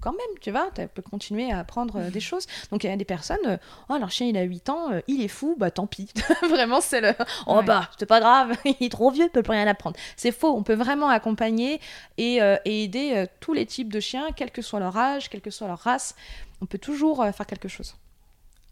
Quand 0.00 0.12
même, 0.12 0.38
tu 0.40 0.50
vois, 0.50 0.68
tu 0.74 0.86
peux 0.88 1.00
continuer 1.00 1.52
à 1.52 1.60
apprendre 1.60 2.00
euh, 2.00 2.10
des 2.10 2.18
choses. 2.18 2.46
Donc 2.72 2.82
il 2.82 2.90
y 2.90 2.92
a 2.92 2.96
des 2.96 3.04
personnes, 3.04 3.38
euh, 3.46 3.56
oh 3.88 3.96
leur 3.98 4.10
chien 4.10 4.26
il 4.26 4.36
a 4.36 4.42
8 4.42 4.68
ans, 4.68 4.88
il 5.06 5.22
est 5.22 5.28
fou, 5.28 5.54
bah 5.56 5.70
tant 5.70 5.86
pis. 5.86 6.10
vraiment 6.42 6.80
c'est 6.80 7.00
le, 7.00 7.14
oh 7.46 7.62
bah 7.62 7.88
c'est 7.98 8.06
pas 8.06 8.18
grave, 8.18 8.56
il 8.64 8.76
est 8.80 8.90
trop 8.90 9.12
vieux, 9.12 9.26
il 9.26 9.30
peut 9.30 9.44
plus 9.44 9.52
rien 9.52 9.66
apprendre. 9.68 9.96
C'est 10.16 10.32
faux, 10.32 10.56
on 10.56 10.64
peut 10.64 10.74
vraiment 10.74 11.08
accompagner 11.08 11.80
et, 12.18 12.40
et 12.64 12.84
aider 12.84 13.26
tous 13.38 13.52
les 13.52 13.64
types 13.64 13.92
de 13.92 14.00
chiens, 14.00 14.26
quel 14.34 14.50
que 14.50 14.60
soit 14.60 14.80
leur 14.80 14.96
âge, 14.96 15.30
quelle 15.30 15.40
que 15.40 15.50
soit 15.50 15.68
leur 15.68 15.78
race. 15.78 16.16
On 16.60 16.66
peut 16.66 16.78
toujours 16.78 17.24
faire 17.32 17.46
quelque 17.46 17.68
chose. 17.68 17.94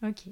Ok. 0.03 0.23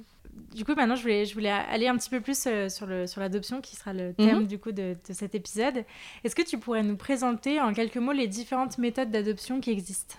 Du 0.55 0.65
coup, 0.65 0.75
maintenant, 0.75 0.95
je 0.95 1.03
voulais, 1.03 1.25
je 1.25 1.35
voulais 1.35 1.51
aller 1.51 1.89
un 1.89 1.97
petit 1.97 2.11
peu 2.11 2.21
plus 2.21 2.47
euh, 2.47 2.69
sur, 2.69 2.87
le, 2.87 3.07
sur 3.07 3.21
l'adoption, 3.21 3.61
qui 3.61 3.77
sera 3.77 3.93
le 3.93 4.15
thème 4.15 4.41
mhm. 4.41 4.47
du 4.47 4.59
coup 4.59 4.73
de, 4.73 4.97
de 5.07 5.13
cet 5.13 5.35
épisode. 5.35 5.85
Est-ce 6.25 6.35
que 6.35 6.43
tu 6.43 6.59
pourrais 6.59 6.83
nous 6.83 6.97
présenter 6.97 7.61
en 7.61 7.73
quelques 7.73 7.97
mots 7.97 8.13
les 8.13 8.29
différentes 8.29 8.79
méthodes 8.79 9.11
d'adoption 9.11 9.61
qui 9.61 9.71
existent? 9.71 10.15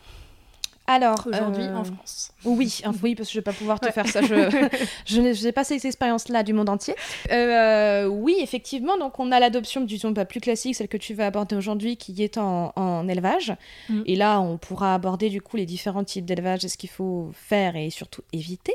Alors, 0.90 1.28
aujourd'hui 1.28 1.66
en 1.66 1.82
euh, 1.82 1.84
France. 1.84 2.32
Oui, 2.44 2.82
oui, 3.04 3.14
parce 3.14 3.30
que 3.30 3.34
je 3.34 3.38
vais 3.38 3.44
pas 3.44 3.54
pouvoir 3.54 3.80
te 3.80 3.92
faire 3.92 4.08
ça. 4.08 4.22
Je, 4.24 4.68
je 5.06 5.22
n'ai 5.22 5.52
pas 5.52 5.64
cette 5.64 5.86
expérience-là 5.86 6.42
du 6.42 6.54
monde 6.54 6.68
entier. 6.68 6.96
Euh, 7.32 8.08
oui, 8.08 8.38
effectivement, 8.42 8.98
donc 8.98 9.20
on 9.20 9.32
a 9.32 9.40
l'adoption, 9.40 9.82
disons 9.82 10.16
pas 10.16 10.26
plus 10.26 10.42
classique, 10.42 10.74
celle 10.74 10.88
que 10.88 10.98
tu 10.98 11.14
vas 11.14 11.28
aborder 11.28 11.56
aujourd'hui, 11.56 11.96
qui 11.96 12.24
est 12.24 12.40
en, 12.40 12.74
en 12.76 13.08
élevage. 13.08 13.54
Mm. 13.88 14.02
Et 14.08 14.16
là, 14.16 14.42
on 14.42 14.58
pourra 14.58 14.96
aborder 14.96 15.30
du 15.30 15.44
coup 15.44 15.58
les 15.58 15.68
différents 15.68 16.04
types 16.04 16.26
d'élevage 16.26 16.66
et 16.66 16.70
ce 16.70 16.78
qu'il 16.78 16.90
faut 16.90 17.30
faire 17.34 17.76
et 17.76 17.92
surtout 17.92 18.24
éviter. 18.34 18.74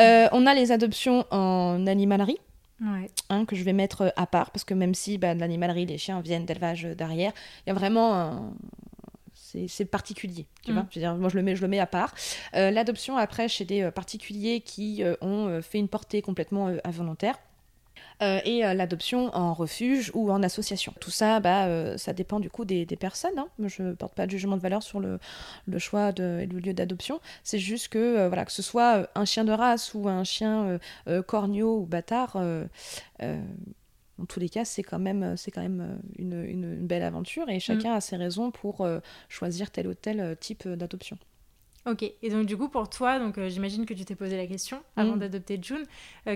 Euh, 0.00 0.28
on 0.32 0.46
a 0.46 0.54
les 0.54 0.72
adoptions 0.72 1.26
en 1.30 1.86
animalerie. 1.86 2.38
Hein, 3.28 3.44
que 3.44 3.56
je 3.56 3.62
vais 3.62 3.74
mettre 3.74 4.10
à 4.16 4.26
part, 4.26 4.50
parce 4.52 4.64
que 4.64 4.72
même 4.72 4.94
si 4.94 5.18
bah, 5.18 5.34
l'animalerie, 5.34 5.84
les 5.84 5.98
chiens 5.98 6.22
viennent 6.22 6.46
d'élevage 6.46 6.84
derrière, 6.84 7.32
il 7.66 7.68
y 7.68 7.72
a 7.72 7.74
vraiment 7.74 8.14
un, 8.14 8.52
c'est 9.68 9.84
particulier. 9.84 10.46
Tu 10.62 10.72
vois 10.72 10.82
mm. 10.82 11.18
moi, 11.18 11.28
je 11.28 11.36
le, 11.36 11.42
mets, 11.42 11.56
je 11.56 11.62
le 11.62 11.68
mets 11.68 11.78
à 11.78 11.86
part. 11.86 12.14
Euh, 12.54 12.70
l'adoption, 12.70 13.16
après, 13.16 13.48
chez 13.48 13.64
des 13.64 13.82
euh, 13.82 13.90
particuliers 13.90 14.60
qui 14.60 15.02
euh, 15.02 15.14
ont 15.20 15.60
fait 15.62 15.78
une 15.78 15.88
portée 15.88 16.22
complètement 16.22 16.72
involontaire. 16.84 17.36
et 18.20 18.60
l'adoption 18.74 19.34
en 19.34 19.54
refuge 19.54 20.10
ou 20.14 20.30
en 20.30 20.42
association. 20.42 20.92
Tout 21.00 21.10
ça, 21.10 21.40
bah, 21.40 21.96
ça 21.96 22.12
dépend 22.12 22.38
du 22.38 22.50
coup 22.50 22.66
des, 22.66 22.84
personnes. 22.84 23.38
Hein. 23.38 23.48
Je 23.64 23.82
ne 23.82 23.92
porte 23.94 24.14
pas 24.14 24.26
de 24.26 24.30
jugement 24.30 24.56
de 24.58 24.62
valeur 24.62 24.82
sur 24.82 25.00
le, 25.00 25.18
choix 25.78 26.12
de, 26.12 26.40
et 26.42 26.46
le 26.46 26.58
lieu 26.58 26.74
d'adoption. 26.74 27.20
C'est 27.44 27.58
juste 27.58 27.88
que, 27.88 28.26
voilà, 28.28 28.44
que 28.44 28.52
ce 28.52 28.62
soit 28.62 29.08
un 29.14 29.24
chien 29.24 29.44
de 29.44 29.52
race 29.52 29.94
ou 29.94 30.06
un 30.08 30.24
chien 30.24 30.78
corneau 31.26 31.78
ou 31.78 31.86
bâtard, 31.86 32.36
dans 34.20 34.26
tous 34.26 34.38
les 34.38 34.50
cas, 34.50 34.66
c'est 34.66 34.82
quand 34.82 34.98
même, 34.98 35.22
euh, 35.22 35.36
c'est 35.36 35.50
quand 35.50 35.62
même 35.62 35.80
euh, 35.80 35.96
une, 36.18 36.44
une, 36.44 36.86
belle 36.86 37.02
aventure 37.02 37.48
et 37.48 37.58
chacun 37.58 37.94
mm. 37.94 37.96
a 37.96 38.00
ses 38.02 38.16
raisons 38.16 38.50
pour 38.50 38.82
euh, 38.82 39.00
choisir 39.30 39.70
tel 39.70 39.88
ou 39.88 39.94
tel 39.94 40.36
type 40.38 40.68
d'adoption. 40.68 41.16
Ok, 41.86 42.02
et 42.02 42.28
donc 42.28 42.44
du 42.44 42.58
coup 42.58 42.68
pour 42.68 42.90
toi, 42.90 43.18
donc 43.18 43.40
j'imagine 43.48 43.86
que 43.86 43.94
tu 43.94 44.04
t'es 44.04 44.14
posé 44.14 44.36
la 44.36 44.46
question 44.46 44.82
avant 44.96 45.16
mm. 45.16 45.20
d'adopter 45.20 45.58
June, 45.62 45.86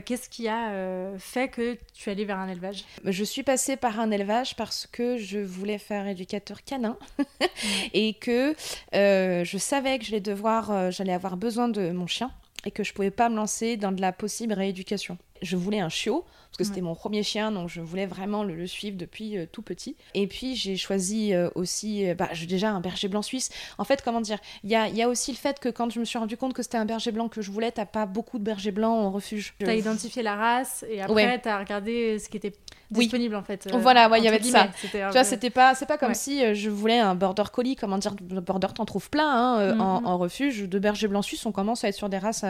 qu'est-ce 0.06 0.30
qui 0.30 0.48
a 0.48 1.12
fait 1.18 1.48
que 1.48 1.76
tu 1.92 2.08
allais 2.08 2.24
vers 2.24 2.38
un 2.38 2.48
élevage? 2.48 2.86
Je 3.04 3.24
suis 3.24 3.42
passée 3.42 3.76
par 3.76 4.00
un 4.00 4.10
élevage 4.10 4.56
parce 4.56 4.86
que 4.86 5.18
je 5.18 5.38
voulais 5.38 5.76
faire 5.76 6.06
éducateur 6.06 6.64
canin 6.64 6.96
et 7.92 8.14
que 8.14 8.54
je 8.94 9.58
savais 9.58 9.98
que 9.98 10.06
j'allais 10.06 10.20
devoir, 10.20 10.90
j'allais 10.90 11.12
avoir 11.12 11.36
besoin 11.36 11.68
de 11.68 11.90
mon 11.90 12.06
chien 12.06 12.30
et 12.64 12.70
que 12.70 12.82
je 12.82 12.94
pouvais 12.94 13.10
pas 13.10 13.28
me 13.28 13.36
lancer 13.36 13.76
dans 13.76 13.92
de 13.92 14.00
la 14.00 14.12
possible 14.12 14.54
rééducation 14.54 15.18
je 15.44 15.56
voulais 15.56 15.80
un 15.80 15.88
chiot 15.88 16.24
parce 16.54 16.68
que 16.68 16.72
c'était 16.72 16.86
mon 16.86 16.94
premier 16.94 17.24
chien, 17.24 17.50
donc 17.50 17.68
je 17.68 17.80
voulais 17.80 18.06
vraiment 18.06 18.44
le, 18.44 18.64
suivre 18.68 18.96
depuis 18.96 19.36
euh, 19.36 19.46
tout 19.50 19.62
petit. 19.62 19.96
Et 20.14 20.28
puis 20.28 20.54
j'ai 20.54 20.76
choisi 20.76 21.34
euh, 21.34 21.50
aussi, 21.56 22.08
euh, 22.08 22.14
bah, 22.14 22.28
déjà 22.46 22.70
un 22.70 22.78
berger 22.78 23.08
blanc 23.08 23.22
suisse. 23.22 23.50
En 23.76 23.82
fait, 23.82 24.02
comment 24.02 24.20
dire, 24.20 24.38
il 24.62 24.70
y 24.70 24.76
a, 24.76 24.88
y 24.88 25.02
a, 25.02 25.08
aussi 25.08 25.32
le 25.32 25.36
fait 25.36 25.58
que 25.58 25.68
quand 25.68 25.90
je 25.90 25.98
me 25.98 26.04
suis 26.04 26.16
rendu 26.16 26.36
compte 26.36 26.52
que 26.52 26.62
c'était 26.62 26.78
un 26.78 26.84
berger 26.84 27.10
blanc 27.10 27.28
que 27.28 27.42
je 27.42 27.50
voulais, 27.50 27.72
t'as 27.72 27.86
pas 27.86 28.06
beaucoup 28.06 28.38
de 28.38 28.44
bergers 28.44 28.70
blancs 28.70 29.04
en 29.04 29.10
refuge. 29.10 29.54
T'as 29.58 29.74
identifié 29.74 30.22
la 30.22 30.36
race 30.36 30.84
et 30.88 31.02
après 31.02 31.40
t'as 31.40 31.58
regardé 31.58 32.20
ce 32.20 32.28
qui 32.28 32.36
était 32.36 32.52
disponible 32.92 33.34
en 33.34 33.42
fait. 33.42 33.68
voilà, 33.72 34.08
ouais, 34.08 34.20
il 34.20 34.24
y 34.24 34.28
avait 34.28 34.38
de 34.38 34.44
ça. 34.44 34.68
Tu 34.80 34.96
vois, 34.96 35.24
c'était 35.24 35.50
pas, 35.50 35.74
c'est 35.74 35.86
pas 35.86 35.98
comme 35.98 36.14
si 36.14 36.54
je 36.54 36.70
voulais 36.70 37.00
un 37.00 37.16
border 37.16 37.44
collie, 37.52 37.74
comment 37.74 37.98
dire, 37.98 38.14
border 38.14 38.68
t'en 38.76 38.84
trouves 38.84 39.10
plein 39.10 39.28
hein, 39.28 39.76
en, 39.80 40.00
mm-hmm. 40.00 40.06
en, 40.06 40.18
refuge. 40.18 40.68
De 40.68 40.78
berger 40.78 41.08
blanc 41.08 41.22
suisse, 41.22 41.44
on 41.46 41.52
commence 41.52 41.82
à 41.82 41.88
être 41.88 41.96
sur 41.96 42.08
des 42.08 42.18
races 42.18 42.44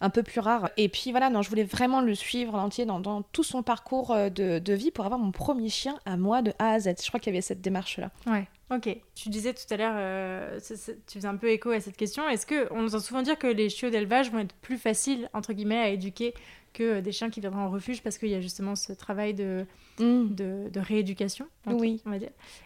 un 0.00 0.10
peu 0.10 0.22
plus 0.22 0.40
rares. 0.40 0.70
Et 0.78 0.88
puis 0.88 1.10
voilà, 1.10 1.28
non, 1.28 1.42
je 1.42 1.50
voulais 1.50 1.64
vraiment 1.64 2.00
le 2.00 2.14
suivre 2.14 2.54
entier 2.54 2.86
dans, 2.86 3.00
dans 3.00 3.20
tout 3.20 3.44
son 3.50 3.62
parcours 3.62 4.12
euh, 4.12 4.30
de, 4.30 4.72
vie 4.72 4.90
pour 4.90 5.04
avoir 5.04 5.20
mon 5.20 5.32
premier 5.32 5.68
chien 5.68 5.98
à 6.06 6.16
moi 6.16 6.42
de 6.42 6.52
A 6.58 6.72
à 6.72 6.80
Z. 6.80 6.94
Je 7.02 7.08
crois 7.08 7.20
qu'il 7.20 7.32
y 7.32 7.36
avait 7.36 7.42
cette 7.42 7.60
démarche-là. 7.60 8.10
Ouais. 8.26 8.46
Ok. 8.70 8.96
Tu 9.14 9.28
disais 9.28 9.52
tout 9.52 9.74
à 9.74 9.76
l'heure, 9.76 9.94
euh, 9.96 10.60
tu 10.60 11.18
faisais 11.18 11.28
un 11.28 11.36
peu 11.36 11.50
écho 11.50 11.70
à 11.70 11.80
cette 11.80 11.96
question. 11.96 12.28
Est-ce 12.28 12.46
que 12.46 12.72
on 12.72 12.82
nous 12.82 12.94
entend 12.94 13.04
souvent 13.04 13.22
dire 13.22 13.38
que 13.38 13.48
les 13.48 13.68
chiots 13.68 13.90
d'élevage 13.90 14.30
vont 14.30 14.38
être 14.38 14.54
plus 14.56 14.78
faciles 14.78 15.28
entre 15.34 15.52
guillemets 15.52 15.78
à 15.80 15.88
éduquer 15.88 16.34
que 16.72 17.00
des 17.00 17.10
chiens 17.10 17.30
qui 17.30 17.40
viendront 17.40 17.62
en 17.62 17.70
refuge 17.70 18.00
parce 18.00 18.16
qu'il 18.16 18.28
y 18.28 18.34
a 18.34 18.40
justement 18.40 18.76
ce 18.76 18.92
travail 18.92 19.34
de, 19.34 19.66
mm. 19.98 20.34
de, 20.34 20.80
rééducation 20.80 21.46
Oui. 21.66 22.00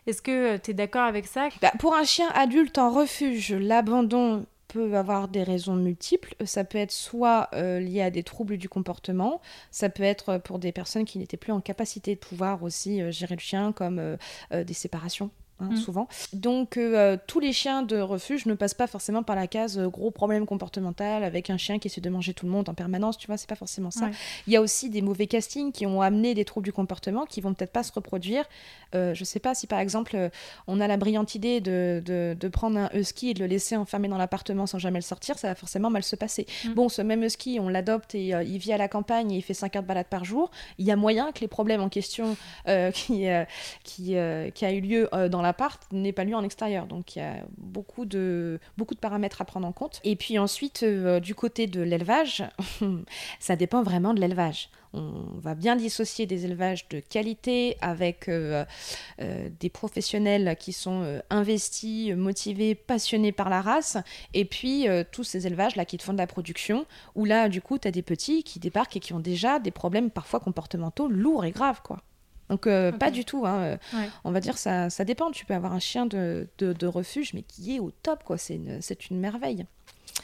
Est-ce 0.06 0.20
que 0.20 0.58
tu 0.58 0.72
es 0.72 0.74
d'accord 0.74 1.04
avec 1.04 1.26
ça? 1.26 1.48
Bah, 1.62 1.72
Pour 1.78 1.94
un 1.94 2.04
chien 2.04 2.28
adulte 2.34 2.76
en 2.76 2.90
refuge, 2.90 3.54
l'abandon 3.54 4.44
peut 4.74 4.96
avoir 4.96 5.28
des 5.28 5.44
raisons 5.44 5.76
multiples. 5.76 6.34
Ça 6.44 6.64
peut 6.64 6.78
être 6.78 6.90
soit 6.90 7.48
euh, 7.54 7.78
lié 7.78 8.02
à 8.02 8.10
des 8.10 8.24
troubles 8.24 8.58
du 8.58 8.68
comportement, 8.68 9.40
ça 9.70 9.88
peut 9.88 10.02
être 10.02 10.38
pour 10.38 10.58
des 10.58 10.72
personnes 10.72 11.04
qui 11.04 11.18
n'étaient 11.18 11.36
plus 11.36 11.52
en 11.52 11.60
capacité 11.60 12.16
de 12.16 12.20
pouvoir 12.20 12.64
aussi 12.64 13.00
euh, 13.00 13.12
gérer 13.12 13.36
le 13.36 13.40
chien, 13.40 13.72
comme 13.72 14.00
euh, 14.00 14.16
des 14.64 14.74
séparations 14.74 15.30
Hein, 15.60 15.68
mm. 15.70 15.76
souvent. 15.76 16.08
Donc 16.32 16.76
euh, 16.76 17.16
tous 17.28 17.38
les 17.38 17.52
chiens 17.52 17.84
de 17.84 18.00
refuge 18.00 18.46
ne 18.46 18.54
passent 18.54 18.74
pas 18.74 18.88
forcément 18.88 19.22
par 19.22 19.36
la 19.36 19.46
case 19.46 19.78
euh, 19.78 19.88
gros 19.88 20.10
problème 20.10 20.46
comportemental 20.46 21.22
avec 21.22 21.48
un 21.48 21.56
chien 21.56 21.78
qui 21.78 21.86
essaie 21.86 22.00
de 22.00 22.10
manger 22.10 22.34
tout 22.34 22.46
le 22.46 22.50
monde 22.50 22.68
en 22.68 22.74
permanence, 22.74 23.16
tu 23.18 23.28
vois, 23.28 23.36
c'est 23.36 23.48
pas 23.48 23.54
forcément 23.54 23.92
ça. 23.92 24.10
Il 24.48 24.52
y 24.52 24.56
a 24.56 24.60
aussi 24.60 24.90
des 24.90 25.00
mauvais 25.00 25.28
castings 25.28 25.70
qui 25.70 25.86
ont 25.86 26.02
amené 26.02 26.34
des 26.34 26.44
troubles 26.44 26.64
du 26.64 26.72
comportement 26.72 27.24
qui 27.24 27.40
vont 27.40 27.54
peut-être 27.54 27.70
pas 27.70 27.84
se 27.84 27.92
reproduire. 27.92 28.44
Euh, 28.96 29.14
je 29.14 29.22
sais 29.22 29.38
pas 29.38 29.54
si 29.54 29.68
par 29.68 29.78
exemple 29.78 30.30
on 30.66 30.80
a 30.80 30.88
la 30.88 30.96
brillante 30.96 31.36
idée 31.36 31.60
de, 31.60 32.02
de, 32.04 32.48
prendre 32.48 32.78
un 32.78 32.90
husky 32.92 33.30
et 33.30 33.34
de 33.34 33.40
le 33.40 33.46
laisser 33.46 33.76
enfermer 33.76 34.08
dans 34.08 34.18
l'appartement 34.18 34.66
sans 34.66 34.78
jamais 34.78 34.98
le 34.98 35.02
sortir, 35.02 35.38
ça 35.38 35.48
va 35.48 35.54
forcément 35.54 35.88
mal 35.88 36.02
se 36.02 36.16
passer. 36.16 36.46
Mm. 36.64 36.72
Bon, 36.72 36.88
ce 36.88 37.00
même 37.00 37.22
husky, 37.22 37.60
on 37.60 37.68
l'adopte 37.68 38.16
et 38.16 38.30
il 38.30 38.58
vit 38.58 38.72
à 38.72 38.76
la 38.76 38.88
campagne 38.88 39.30
et 39.30 39.36
il 39.36 39.42
fait 39.42 39.54
5 39.54 39.76
heures 39.76 39.82
de 39.82 39.88
balade 39.88 40.08
par 40.08 40.24
jour. 40.24 40.50
Il 40.78 40.84
y 40.84 40.90
a 40.90 40.96
moyen 40.96 41.30
que 41.30 41.40
les 41.40 41.48
problèmes 41.48 41.80
en 41.80 41.88
question 41.88 42.36
qui, 42.92 43.26
qui, 43.84 44.16
qui 44.54 44.64
a 44.64 44.72
eu 44.72 44.80
lieu 44.80 45.08
dans 45.30 45.43
l'appart 45.44 45.80
n'est 45.92 46.12
pas 46.12 46.24
lu 46.24 46.34
en 46.34 46.42
extérieur. 46.42 46.86
Donc 46.86 47.16
il 47.16 47.20
y 47.20 47.22
a 47.22 47.44
beaucoup 47.58 48.04
de, 48.04 48.58
beaucoup 48.76 48.94
de 48.94 49.00
paramètres 49.00 49.40
à 49.40 49.44
prendre 49.44 49.66
en 49.66 49.72
compte. 49.72 50.00
Et 50.04 50.16
puis 50.16 50.38
ensuite, 50.38 50.82
euh, 50.82 51.20
du 51.20 51.34
côté 51.34 51.66
de 51.66 51.80
l'élevage, 51.80 52.42
ça 53.40 53.56
dépend 53.56 53.82
vraiment 53.82 54.14
de 54.14 54.20
l'élevage. 54.20 54.70
On 54.96 55.40
va 55.40 55.56
bien 55.56 55.74
dissocier 55.74 56.24
des 56.26 56.44
élevages 56.44 56.86
de 56.88 57.00
qualité 57.00 57.76
avec 57.80 58.28
euh, 58.28 58.64
euh, 59.20 59.48
des 59.58 59.68
professionnels 59.68 60.56
qui 60.58 60.72
sont 60.72 61.20
investis, 61.30 62.14
motivés, 62.14 62.76
passionnés 62.76 63.32
par 63.32 63.50
la 63.50 63.60
race, 63.60 63.96
et 64.34 64.44
puis 64.44 64.86
tous 65.10 65.24
ces 65.24 65.48
élevages-là 65.48 65.84
qui 65.84 65.98
te 65.98 66.04
font 66.04 66.12
de 66.12 66.18
la 66.18 66.28
production, 66.28 66.86
où 67.16 67.24
là, 67.24 67.48
du 67.48 67.60
coup, 67.60 67.76
tu 67.76 67.88
as 67.88 67.90
des 67.90 68.02
petits 68.02 68.44
qui 68.44 68.60
débarquent 68.60 68.96
et 68.96 69.00
qui 69.00 69.12
ont 69.14 69.20
déjà 69.20 69.58
des 69.58 69.72
problèmes 69.72 70.10
parfois 70.10 70.38
comportementaux 70.38 71.08
lourds 71.08 71.44
et 71.44 71.50
graves, 71.50 71.82
quoi. 71.82 72.00
Donc 72.48 72.66
euh, 72.66 72.92
pas 72.92 73.10
du 73.10 73.24
tout. 73.24 73.46
Hein, 73.46 73.78
euh, 73.94 74.06
on 74.24 74.30
va 74.30 74.40
dire 74.40 74.58
ça, 74.58 74.90
ça 74.90 75.04
dépend. 75.04 75.30
Tu 75.30 75.46
peux 75.46 75.54
avoir 75.54 75.72
un 75.72 75.78
chien 75.78 76.06
de, 76.06 76.48
de, 76.58 76.86
refuge, 76.86 77.34
mais 77.34 77.42
qui 77.42 77.76
est 77.76 77.80
au 77.80 77.90
top, 77.90 78.24
quoi. 78.24 78.38
C'est 78.38 78.56
une, 78.56 78.80
c'est 78.82 79.10
une 79.10 79.18
merveille. 79.18 79.66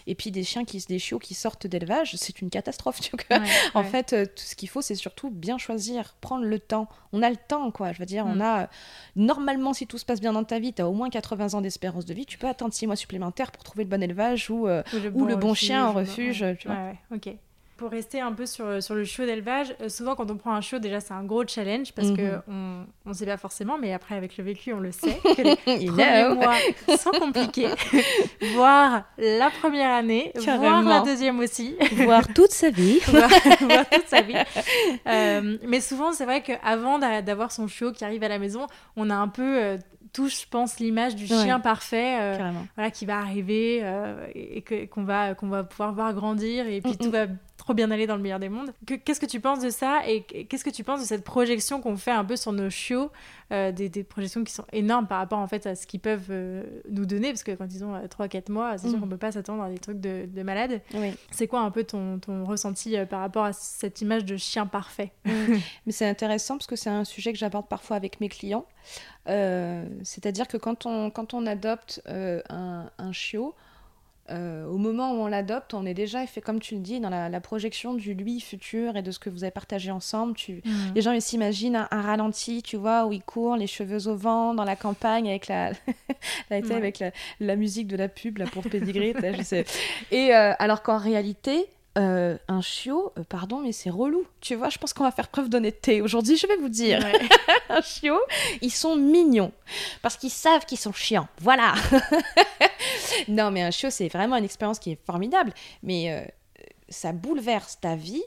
Et 0.07 0.15
puis 0.15 0.31
des 0.31 0.45
chiens 0.45 0.65
qui, 0.65 0.83
des 0.89 0.99
chiots 0.99 1.19
qui 1.19 1.35
sortent 1.35 1.67
d'élevage, 1.67 2.15
c'est 2.17 2.41
une 2.41 2.51
catastrophe. 2.51 3.01
En 3.75 3.83
fait, 3.83 4.13
euh, 4.13 4.25
tout 4.25 4.43
ce 4.43 4.55
qu'il 4.55 4.69
faut, 4.69 4.83
c'est 4.83 4.95
surtout 4.95 5.31
bien 5.31 5.59
choisir, 5.59 6.15
prendre 6.21 6.45
le 6.45 6.59
temps. 6.59 6.89
On 7.13 7.23
a 7.23 7.31
le 7.31 7.37
temps, 7.37 7.71
quoi. 7.71 7.93
Je 7.93 7.99
veux 7.99 8.07
dire, 8.07 8.25
on 8.27 8.37
mm. 8.37 8.43
a 8.43 8.71
normalement, 9.17 9.73
si 9.73 9.87
tout 9.87 9.99
se 9.99 10.05
passe 10.05 10.21
bien 10.21 10.33
dans 10.33 10.45
ta 10.45 10.59
vie, 10.59 10.73
tu 10.73 10.83
as 10.83 10.89
au 10.89 10.93
moins 10.93 11.11
80 11.11 11.55
ans 11.55 11.61
d'espérance 11.61 12.05
de 12.05 12.15
vie. 12.15 12.27
Tu 12.27 12.39
peux 12.39 12.49
attendre 12.49 12.73
6 12.73 12.87
mois 12.87 12.97
supplémentaires 12.97 13.51
pour 13.51 13.65
trouver 13.65 13.85
le 13.85 13.91
bon 13.91 14.03
élevage 14.03 14.51
ou, 14.51 14.69
ou, 14.69 15.25
le, 15.27 15.37
bon, 15.37 15.55
chien 15.55 15.87
en 15.87 15.93
refuge. 15.93 16.45
Tu 16.59 16.69
vois. 16.69 16.93
ok 17.15 17.35
pour 17.81 17.91
rester 17.91 18.21
un 18.21 18.33
peu 18.33 18.45
sur, 18.45 18.83
sur 18.83 18.95
le 18.95 19.05
chiot 19.05 19.25
d'élevage, 19.25 19.75
euh, 19.81 19.89
souvent 19.89 20.15
quand 20.15 20.31
on 20.31 20.37
prend 20.37 20.53
un 20.53 20.61
chiot, 20.61 20.79
déjà 20.79 21.01
c'est 21.01 21.15
un 21.15 21.25
gros 21.25 21.47
challenge 21.47 21.93
parce 21.95 22.11
que 22.11 22.39
qu'on 22.41 22.85
on 23.07 23.09
ne 23.09 23.15
sait 23.15 23.25
pas 23.25 23.39
forcément, 23.39 23.79
mais 23.79 23.95
après 23.95 24.17
avec 24.17 24.37
le 24.37 24.45
vécu, 24.45 24.75
on 24.75 24.81
le 24.81 24.93
sait. 24.93 25.19
Que 25.31 25.43
les 25.43 25.57
premiers 25.57 26.35
mois 26.35 26.57
sont 26.99 27.11
compliqués, 27.13 27.69
voire 28.55 29.05
la 29.17 29.49
première 29.49 29.93
année, 29.93 30.31
voire 30.37 30.83
la 30.83 31.01
deuxième 31.01 31.39
aussi. 31.39 31.75
Voire 31.93 32.29
toute 32.35 32.51
sa 32.51 32.69
vie. 32.69 32.99
voir, 33.07 33.31
toute 33.91 34.07
sa 34.09 34.21
vie. 34.21 34.35
Euh, 35.07 35.57
mais 35.67 35.81
souvent, 35.81 36.13
c'est 36.13 36.27
vrai 36.27 36.43
qu'avant 36.43 36.99
d'avoir 36.99 37.51
son 37.51 37.67
chiot 37.67 37.93
qui 37.93 38.05
arrive 38.05 38.23
à 38.25 38.29
la 38.29 38.39
maison, 38.39 38.67
on 38.97 39.09
a 39.09 39.15
un 39.15 39.29
peu. 39.29 39.59
Euh, 39.59 39.79
touche, 40.13 40.43
je 40.43 40.49
pense, 40.49 40.81
l'image 40.81 41.15
du 41.15 41.27
chien 41.27 41.61
parfait 41.61 42.37
voilà, 42.75 42.91
qui 42.91 43.07
va 43.07 43.19
arriver 43.19 43.77
et 44.35 44.89
qu'on 44.89 45.05
va, 45.05 45.35
qu'on 45.35 45.49
va 45.49 45.63
pouvoir 45.63 45.95
voir 45.95 46.13
grandir 46.13 46.67
et 46.67 46.81
puis 46.81 46.97
tout 46.97 47.13
va 47.13 47.27
trop 47.61 47.75
bien 47.75 47.91
aller 47.91 48.07
dans 48.07 48.17
le 48.17 48.23
meilleur 48.23 48.39
des 48.39 48.49
mondes. 48.49 48.73
Qu'est-ce 48.87 49.21
que 49.21 49.27
tu 49.27 49.39
penses 49.39 49.61
de 49.61 49.69
ça 49.69 50.01
et 50.09 50.23
qu'est-ce 50.23 50.65
que 50.65 50.71
tu 50.71 50.83
penses 50.83 51.03
de 51.03 51.07
cette 51.07 51.25
projection 51.25 51.83
qu'on 51.83 51.99
fait 51.99 52.11
un 52.11 52.25
peu 52.25 52.35
sur 52.37 52.53
nos 52.53 52.71
chiots, 52.71 53.11
euh, 53.53 53.71
des, 53.71 54.03
projections 54.03 54.43
qui 54.45 54.53
sont 54.53 54.65
énormes 54.73 55.07
par 55.07 55.19
rapport 55.19 55.39
en 55.39 55.47
fait 55.47 55.67
à 55.67 55.75
ce 55.75 55.87
qu'ils 55.87 56.01
peuvent 56.01 56.29
euh, 56.31 56.65
nous 56.89 57.05
donner? 57.05 57.29
Parce 57.29 57.43
que 57.43 57.53
quand 57.53 57.67
ils 57.71 57.85
ont 57.85 57.95
3-4 57.99 58.37
euh, 58.49 58.53
mois, 58.53 58.79
c'est 58.79 58.89
sûr 58.89 58.97
mm. 58.97 59.01
qu'on 59.03 59.09
peut 59.09 59.19
pas 59.19 59.33
s'attendre 59.33 59.63
à 59.63 59.69
des 59.69 59.77
trucs 59.77 60.01
de, 60.01 60.25
de 60.27 60.43
malade. 60.43 60.81
C'est 61.31 61.49
quoi 61.49 61.61
un 61.61 61.71
peu 61.71 61.85
ton, 61.85 62.19
ton 62.19 62.47
ressenti 62.47 62.97
par 63.11 63.21
rapport 63.21 63.45
à 63.45 63.53
cette 63.53 64.01
image 64.01 64.25
de 64.25 64.39
chien 64.39 64.67
parfait? 64.67 65.13
Mm. 65.27 65.31
Mais 65.87 65.93
c'est 65.93 66.09
intéressant 66.09 66.57
parce 66.57 66.67
que 66.67 66.77
c'est 66.77 66.91
un 66.91 67.05
sujet 67.05 67.31
que 67.31 67.39
j'aborde 67.39 67.69
parfois 67.69 67.97
avec 67.97 68.21
mes 68.23 68.31
clients. 68.31 68.65
C'est-à-dire 69.27 70.49
que 70.49 70.57
quand 70.57 70.87
on, 70.87 71.11
quand 71.11 71.35
on 71.35 71.47
adopte 71.47 72.03
un, 72.07 72.91
un 72.97 73.13
chiot, 73.13 73.55
euh, 74.31 74.67
au 74.67 74.77
moment 74.77 75.13
où 75.13 75.17
on 75.17 75.27
l'adopte, 75.27 75.75
on 75.75 75.85
est 75.85 75.95
déjà 75.95 76.27
fait, 76.27 76.41
comme 76.41 76.61
tu 76.61 76.75
le 76.75 76.81
dis, 76.81 77.01
dans 77.01 77.11
la, 77.11 77.41
projection 77.41 77.95
du 77.95 78.15
lui 78.15 78.41
futur 78.41 78.97
et 78.97 79.03
de 79.03 79.11
ce 79.11 79.19
que 79.19 79.31
vous 79.31 79.45
avez 79.45 79.51
partagé 79.51 79.91
ensemble. 79.91 80.35
Tu... 80.35 80.63
Mhm. 80.65 80.93
Les 80.95 81.01
gens 81.01 81.13
ils 81.13 81.23
s'imaginent 81.23 81.87
un, 81.91 82.03
ralenti, 82.03 82.63
tu 82.63 82.77
vois, 82.77 83.07
où 83.07 83.13
il 83.13 83.23
court, 83.23 83.57
les 83.57 83.67
cheveux 83.67 84.09
au 84.09 84.17
vent, 84.17 84.55
dans 84.55 84.65
la 84.65 84.77
campagne, 84.77 85.29
avec 85.29 85.49
la, 85.49 85.73
avec 86.51 87.03
la, 87.41 87.57
musique 87.57 87.89
de 87.89 87.97
la 87.97 88.09
pub 88.09 88.39
là, 88.39 88.47
pour 88.47 88.63
sais. 89.43 89.65
Et 90.11 90.35
euh, 90.35 90.53
alors 90.59 90.83
qu'en 90.83 90.99
réalité, 90.99 91.67
euh, 91.99 92.39
un 92.47 92.61
chiot, 92.61 93.13
pardon, 93.29 93.61
mais 93.61 93.73
c'est 93.73 93.91
relou. 93.91 94.25
Tu 94.41 94.55
vois, 94.55 94.69
je 94.69 94.79
pense 94.79 94.93
qu'on 94.93 95.05
va 95.05 95.11
faire 95.11 95.29
preuve 95.29 95.49
d'honnêteté 95.49 96.03
aujourd'hui, 96.03 96.37
je 96.37 96.47
vais 96.47 96.57
vous 96.57 96.69
dire. 96.69 97.05
un 97.69 97.81
chiot, 97.81 98.21
ils 98.61 98.71
sont 98.71 98.97
mignons 98.97 99.53
parce 100.01 100.17
qu'ils 100.17 100.31
savent 100.31 100.65
qu'ils 100.67 100.79
sont 100.79 100.93
chiants. 100.93 101.27
Voilà. 101.41 101.75
non, 103.29 103.51
mais 103.51 103.63
un 103.63 103.71
chiot, 103.71 103.91
c'est 103.91 104.09
vraiment 104.09 104.37
une 104.37 104.45
expérience 104.45 104.79
qui 104.79 104.93
est 104.93 105.05
formidable. 105.05 105.53
Mais 105.83 106.13
euh, 106.13 106.25
ça 106.89 107.13
bouleverse 107.13 107.81
ta 107.81 107.97
vie 107.97 108.23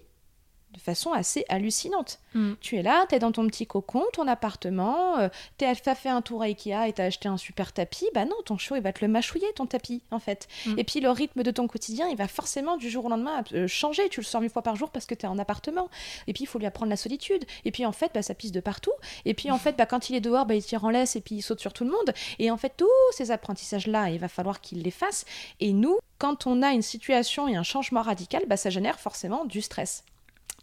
de 0.73 0.79
façon 0.79 1.13
assez 1.13 1.45
hallucinante. 1.49 2.19
Mm. 2.33 2.53
Tu 2.59 2.77
es 2.77 2.81
là, 2.81 3.05
tu 3.07 3.15
es 3.15 3.19
dans 3.19 3.31
ton 3.31 3.45
petit 3.47 3.67
cocon, 3.67 4.03
ton 4.13 4.27
appartement, 4.27 5.17
euh, 5.19 5.29
tu 5.57 5.65
as 5.65 5.95
fait 5.95 6.09
un 6.09 6.21
tour 6.21 6.41
à 6.41 6.45
Ikea 6.45 6.87
et 6.87 6.93
tu 6.93 7.01
as 7.01 7.05
acheté 7.05 7.29
un 7.29 7.37
super 7.37 7.73
tapis. 7.73 8.07
Bah 8.13 8.25
non, 8.25 8.35
ton 8.45 8.57
chiot, 8.57 8.75
il 8.75 8.81
va 8.81 8.91
te 8.91 9.05
le 9.05 9.11
mâchouiller, 9.11 9.47
ton 9.55 9.65
tapis, 9.65 10.01
en 10.11 10.19
fait. 10.19 10.47
Mm. 10.65 10.79
Et 10.79 10.83
puis 10.83 10.99
le 10.99 11.09
rythme 11.09 11.43
de 11.43 11.51
ton 11.51 11.67
quotidien, 11.67 12.07
il 12.07 12.17
va 12.17 12.27
forcément 12.27 12.77
du 12.77 12.89
jour 12.89 13.05
au 13.05 13.09
lendemain 13.09 13.43
euh, 13.53 13.67
changer. 13.67 14.09
Tu 14.09 14.19
le 14.19 14.25
sors 14.25 14.41
une 14.41 14.49
fois 14.49 14.61
par 14.61 14.75
jour 14.75 14.89
parce 14.89 15.05
que 15.05 15.15
tu 15.15 15.25
es 15.25 15.29
en 15.29 15.39
appartement. 15.39 15.89
Et 16.27 16.33
puis 16.33 16.43
il 16.43 16.47
faut 16.47 16.59
lui 16.59 16.65
apprendre 16.65 16.89
la 16.89 16.97
solitude. 16.97 17.45
Et 17.65 17.71
puis 17.71 17.85
en 17.85 17.91
fait, 17.91 18.11
bah, 18.13 18.21
ça 18.21 18.33
pisse 18.33 18.51
de 18.51 18.59
partout. 18.59 18.93
Et 19.25 19.33
puis 19.33 19.51
en 19.51 19.57
fait, 19.57 19.77
bah, 19.77 19.85
quand 19.85 20.09
il 20.09 20.15
est 20.15 20.21
dehors, 20.21 20.45
bah, 20.45 20.55
il 20.55 20.63
tire 20.63 20.83
en 20.85 20.89
laisse 20.89 21.15
et 21.15 21.21
puis 21.21 21.35
il 21.35 21.41
saute 21.41 21.59
sur 21.59 21.73
tout 21.73 21.83
le 21.83 21.91
monde. 21.91 22.13
Et 22.39 22.49
en 22.51 22.57
fait, 22.57 22.73
tous 22.75 22.87
ces 23.11 23.31
apprentissages-là, 23.31 24.09
il 24.09 24.19
va 24.19 24.27
falloir 24.27 24.61
qu'il 24.61 24.81
les 24.81 24.91
fasse. 24.91 25.25
Et 25.59 25.73
nous, 25.73 25.97
quand 26.17 26.47
on 26.47 26.61
a 26.61 26.71
une 26.71 26.81
situation 26.81 27.47
et 27.47 27.55
un 27.55 27.63
changement 27.63 28.01
radical, 28.01 28.43
bah, 28.47 28.57
ça 28.57 28.69
génère 28.69 28.99
forcément 28.99 29.45
du 29.45 29.61
stress. 29.61 30.03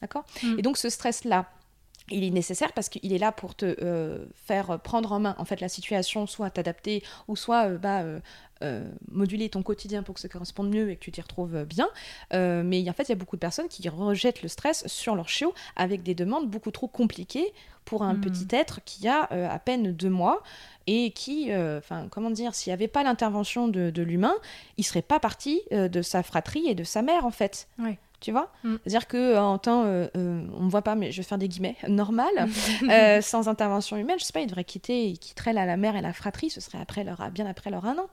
D'accord 0.01 0.25
mm. 0.43 0.59
Et 0.59 0.63
donc 0.63 0.77
ce 0.77 0.89
stress-là, 0.89 1.51
il 2.11 2.25
est 2.25 2.31
nécessaire 2.31 2.73
parce 2.73 2.89
qu'il 2.89 3.13
est 3.13 3.19
là 3.19 3.33
pour 3.33 3.55
te 3.55 3.77
euh, 3.83 4.25
faire 4.35 4.79
prendre 4.81 5.13
en 5.13 5.21
main 5.21 5.35
en 5.39 5.45
fait 5.45 5.61
la 5.61 5.69
situation, 5.69 6.27
soit 6.27 6.51
t'adapter 6.51 7.03
ou 7.29 7.37
soit 7.37 7.69
euh, 7.69 7.79
bah, 7.79 8.03
euh, 8.63 8.91
moduler 9.11 9.49
ton 9.49 9.63
quotidien 9.63 10.03
pour 10.03 10.15
que 10.15 10.21
ça 10.21 10.29
corresponde 10.29 10.71
mieux 10.71 10.91
et 10.91 10.97
que 10.97 11.01
tu 11.01 11.13
t'y 11.13 11.21
retrouves 11.21 11.65
bien. 11.65 11.89
mais 12.33 12.89
en 12.89 12.93
fait, 12.93 13.05
il 13.05 13.09
y 13.11 13.13
a 13.13 13.17
beaucoup 13.17 13.37
de 13.37 13.41
personnes 13.41 13.69
qui 13.69 13.89
rejettent 13.89 14.43
le 14.43 14.49
stress 14.49 14.87
sur 14.87 15.15
leur 15.17 15.29
chiot 15.29 15.55
avec 15.77 16.03
des 16.03 16.15
demandes 16.15 16.51
beaucoup 16.51 16.71
trop 16.71 16.89
compliquées 16.89 17.53
pour 17.87 18.03
un 18.03 18.15
mm. 18.15 18.21
petit 18.21 18.47
être 18.51 18.81
qui 18.85 19.09
a 19.09 19.23
à 19.23 19.59
peine 19.59 19.93
deux 19.93 20.11
mois 20.11 20.43
et 20.87 21.13
qui, 21.13 21.55
enfin, 21.55 22.09
comment 22.11 22.31
dire, 22.31 22.55
s'il 22.55 22.71
n'y 22.71 22.75
avait 22.75 22.89
pas 22.89 23.03
l'intervention 23.03 23.69
de, 23.69 23.91
de 23.91 24.03
l'humain, 24.03 24.35
il 24.77 24.85
serait 24.85 25.01
pas 25.01 25.21
parti 25.21 25.63
de 25.71 26.03
sa 26.03 26.23
fratrie 26.23 26.69
et 26.69 26.75
de 26.75 26.85
sa 26.85 27.01
mère 27.01 27.25
en 27.25 27.31
fait. 27.31 27.67
Tu 28.21 28.33
vois 28.33 28.51
Mm. 28.65 28.77
C'est-à-dire 28.85 29.07
que 29.09 29.39
en 29.39 29.59
temps, 29.59 29.85
euh, 29.85 30.07
euh, 30.17 30.47
on 30.55 30.63
me 30.65 30.71
voit 30.71 30.83
pas, 30.83 30.95
mais 30.95 31.13
je 31.13 31.17
vais 31.19 31.23
faire 31.23 31.39
des 31.39 31.49
guillemets, 31.49 31.77
normal, 31.89 32.29
euh, 32.91 33.21
sans 33.21 33.49
intervention 33.49 33.97
humaine, 33.97 34.19
je 34.19 34.25
sais 34.25 34.33
pas, 34.33 34.41
ils 34.41 34.47
devraient 34.47 34.65
quitter, 34.65 35.07
ils 35.07 35.19
quitteraient 35.19 35.53
la, 35.53 35.67
la 35.67 35.77
mère 35.77 35.97
et 35.97 36.01
la 36.01 36.13
fratrie, 36.13 36.51
ce 36.51 36.61
serait 36.61 36.79
après 36.81 37.05
leur, 37.05 37.31
bien 37.31 37.47
après 37.47 37.71
leur 37.71 37.87
un 37.87 37.97
an. 37.99 38.07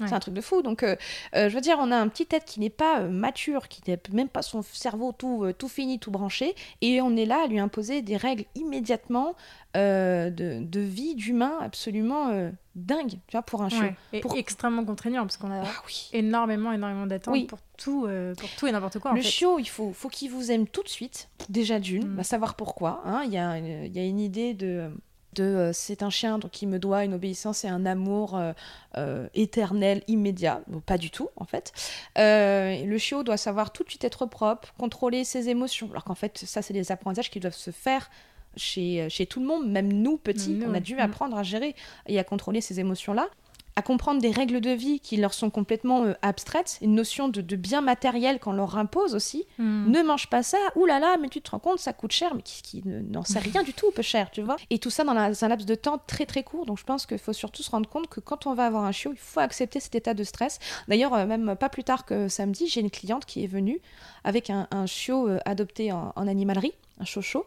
Ouais. 0.00 0.08
C'est 0.08 0.14
un 0.14 0.18
truc 0.20 0.34
de 0.34 0.40
fou. 0.40 0.60
Donc, 0.62 0.82
euh, 0.82 0.96
euh, 1.36 1.48
je 1.48 1.54
veux 1.54 1.60
dire, 1.60 1.76
on 1.80 1.92
a 1.92 1.96
un 1.96 2.08
petit 2.08 2.26
être 2.32 2.44
qui 2.44 2.58
n'est 2.58 2.68
pas 2.70 3.00
euh, 3.00 3.08
mature, 3.08 3.68
qui 3.68 3.80
n'est 3.88 4.00
même 4.12 4.28
pas 4.28 4.42
son 4.42 4.62
cerveau 4.62 5.12
tout, 5.12 5.46
tout 5.56 5.68
fini, 5.68 6.00
tout 6.00 6.10
branché, 6.10 6.54
et 6.80 7.00
on 7.00 7.16
est 7.16 7.26
là 7.26 7.42
à 7.44 7.46
lui 7.46 7.60
imposer 7.60 8.02
des 8.02 8.16
règles 8.16 8.44
immédiatement 8.56 9.34
de, 9.74 10.62
de 10.62 10.80
vie 10.80 11.14
d'humain 11.14 11.58
absolument 11.60 12.28
dingue, 12.76 13.10
tu 13.26 13.32
vois, 13.32 13.42
pour 13.42 13.62
un 13.62 13.68
chiot. 13.68 13.80
Ouais. 13.80 13.94
Et 14.12 14.20
Pour- 14.20 14.36
extrêmement 14.36 14.84
contraignant 14.84 15.22
parce 15.22 15.36
qu'on 15.36 15.50
a 15.50 15.62
Ah 15.64 15.82
oui. 15.86 16.08
énormément, 16.12 16.72
énormément 16.72 17.06
d'attentes 17.06 17.32
Oui. 17.34 17.44
pour 17.46 17.58
tout, 17.76 18.08
pour 18.38 18.50
tout 18.56 18.66
et 18.66 18.72
n'importe 18.72 18.98
quoi. 19.00 19.12
en 19.12 19.14
le 19.14 19.22
fait. 19.22 19.28
chiot, 19.28 19.58
il 19.58 19.68
faut, 19.68 19.92
faut 19.92 20.08
qu'il 20.08 20.30
vous 20.30 20.50
aime 20.50 20.66
tout 20.68 20.82
de 20.82 20.88
suite, 20.88 21.28
déjà 21.48 21.78
d'une, 21.78 22.08
Mm. 22.08 22.16
va 22.16 22.22
savoir 22.24 22.54
pourquoi. 22.54 23.02
hein. 23.04 23.22
Il 23.26 23.32
y, 23.32 23.38
a, 23.38 23.58
y 23.58 23.98
a 23.98 24.04
une 24.04 24.20
idée 24.20 24.54
de, 24.54 24.90
de 25.34 25.44
euh, 25.44 25.72
c'est 25.72 26.02
un 26.02 26.10
chien 26.10 26.38
donc 26.38 26.62
il 26.62 26.68
me 26.68 26.78
doit 26.78 27.04
une 27.04 27.14
obéissance 27.14 27.64
et 27.64 27.68
un 27.68 27.84
amour 27.86 28.36
euh, 28.36 28.52
euh, 28.96 29.28
éternel, 29.34 30.02
immédiat. 30.06 30.62
Bon, 30.68 30.80
pas 30.80 30.98
du 30.98 31.10
tout, 31.10 31.28
en 31.36 31.44
fait. 31.44 31.72
Le 32.16 32.98
chiot 32.98 33.22
doit 33.22 33.36
savoir 33.36 33.72
tout 33.72 33.82
de 33.84 33.88
suite 33.88 34.04
être 34.04 34.26
propre, 34.26 34.72
contrôler 34.78 35.24
ses 35.24 35.48
émotions. 35.48 35.88
Alors 35.90 36.04
qu'en 36.04 36.14
fait, 36.14 36.38
ça, 36.38 36.62
c'est 36.62 36.74
des 36.74 36.92
apprentissages 36.92 37.30
qui 37.30 37.40
doivent 37.40 37.54
se 37.54 37.70
faire. 37.70 38.10
Chez, 38.56 39.10
chez 39.10 39.26
tout 39.26 39.40
le 39.40 39.46
monde, 39.46 39.68
même 39.68 39.92
nous 39.92 40.16
petits, 40.16 40.62
on 40.64 40.74
a 40.74 40.78
dû 40.78 40.96
apprendre 41.00 41.36
à 41.36 41.42
gérer 41.42 41.74
et 42.06 42.20
à 42.20 42.24
contrôler 42.24 42.60
ces 42.60 42.78
émotions-là, 42.78 43.28
à 43.76 43.82
comprendre 43.82 44.20
des 44.20 44.30
règles 44.30 44.60
de 44.60 44.70
vie 44.70 45.00
qui 45.00 45.16
leur 45.16 45.34
sont 45.34 45.50
complètement 45.50 46.04
euh, 46.04 46.12
abstraites, 46.22 46.78
une 46.80 46.94
notion 46.94 47.28
de, 47.28 47.40
de 47.40 47.56
bien 47.56 47.80
matériel 47.80 48.38
qu'on 48.38 48.52
leur 48.52 48.76
impose 48.78 49.14
aussi, 49.14 49.46
Mm. 49.58 49.90
ne 49.90 50.02
mange 50.02 50.28
pas 50.28 50.42
ça, 50.42 50.58
oulala, 50.76 51.00
là 51.00 51.12
là, 51.12 51.16
mais 51.20 51.28
tu 51.28 51.40
te 51.40 51.50
rends 51.50 51.58
compte, 51.58 51.78
ça 51.80 51.92
coûte 51.92 52.12
cher, 52.12 52.34
mais 52.34 52.42
qui, 52.42 52.62
qui 52.62 52.82
ne- 52.84 53.00
n'en 53.00 53.24
sait 53.24 53.38
rien 53.40 53.62
du 53.64 53.72
tout, 53.72 53.90
peu 53.90 54.02
cher, 54.02 54.30
tu 54.30 54.42
vois. 54.42 54.56
Et 54.70 54.78
tout 54.78 54.90
ça 54.90 55.02
dans 55.04 55.12
la- 55.14 55.32
un 55.40 55.48
laps 55.48 55.66
de 55.66 55.74
temps 55.74 55.98
très 56.06 56.24
très 56.26 56.42
court, 56.44 56.66
donc 56.66 56.78
je 56.78 56.84
pense 56.84 57.04
qu'il 57.06 57.18
faut 57.18 57.32
surtout 57.32 57.62
se 57.62 57.70
rendre 57.70 57.88
compte 57.88 58.08
que 58.08 58.20
quand 58.20 58.46
on 58.46 58.54
va 58.54 58.66
avoir 58.66 58.84
un 58.84 58.92
chiot, 58.92 59.10
il 59.12 59.18
faut 59.18 59.40
accepter 59.40 59.80
cet 59.80 59.94
état 59.96 60.14
de 60.14 60.22
stress. 60.24 60.58
D'ailleurs, 60.88 61.12
euh, 61.14 61.26
même 61.26 61.56
pas 61.56 61.68
plus 61.68 61.82
tard 61.84 62.04
que 62.04 62.28
samedi, 62.28 62.68
j'ai 62.68 62.80
une 62.80 62.90
cliente 62.90 63.24
qui 63.26 63.42
est 63.44 63.48
venue 63.48 63.80
avec 64.22 64.50
un, 64.50 64.68
un 64.70 64.86
chiot 64.86 65.28
euh, 65.28 65.38
adopté 65.44 65.90
en, 65.92 66.12
en 66.14 66.26
animalerie, 66.28 66.74
un 67.00 67.04
chocho. 67.04 67.44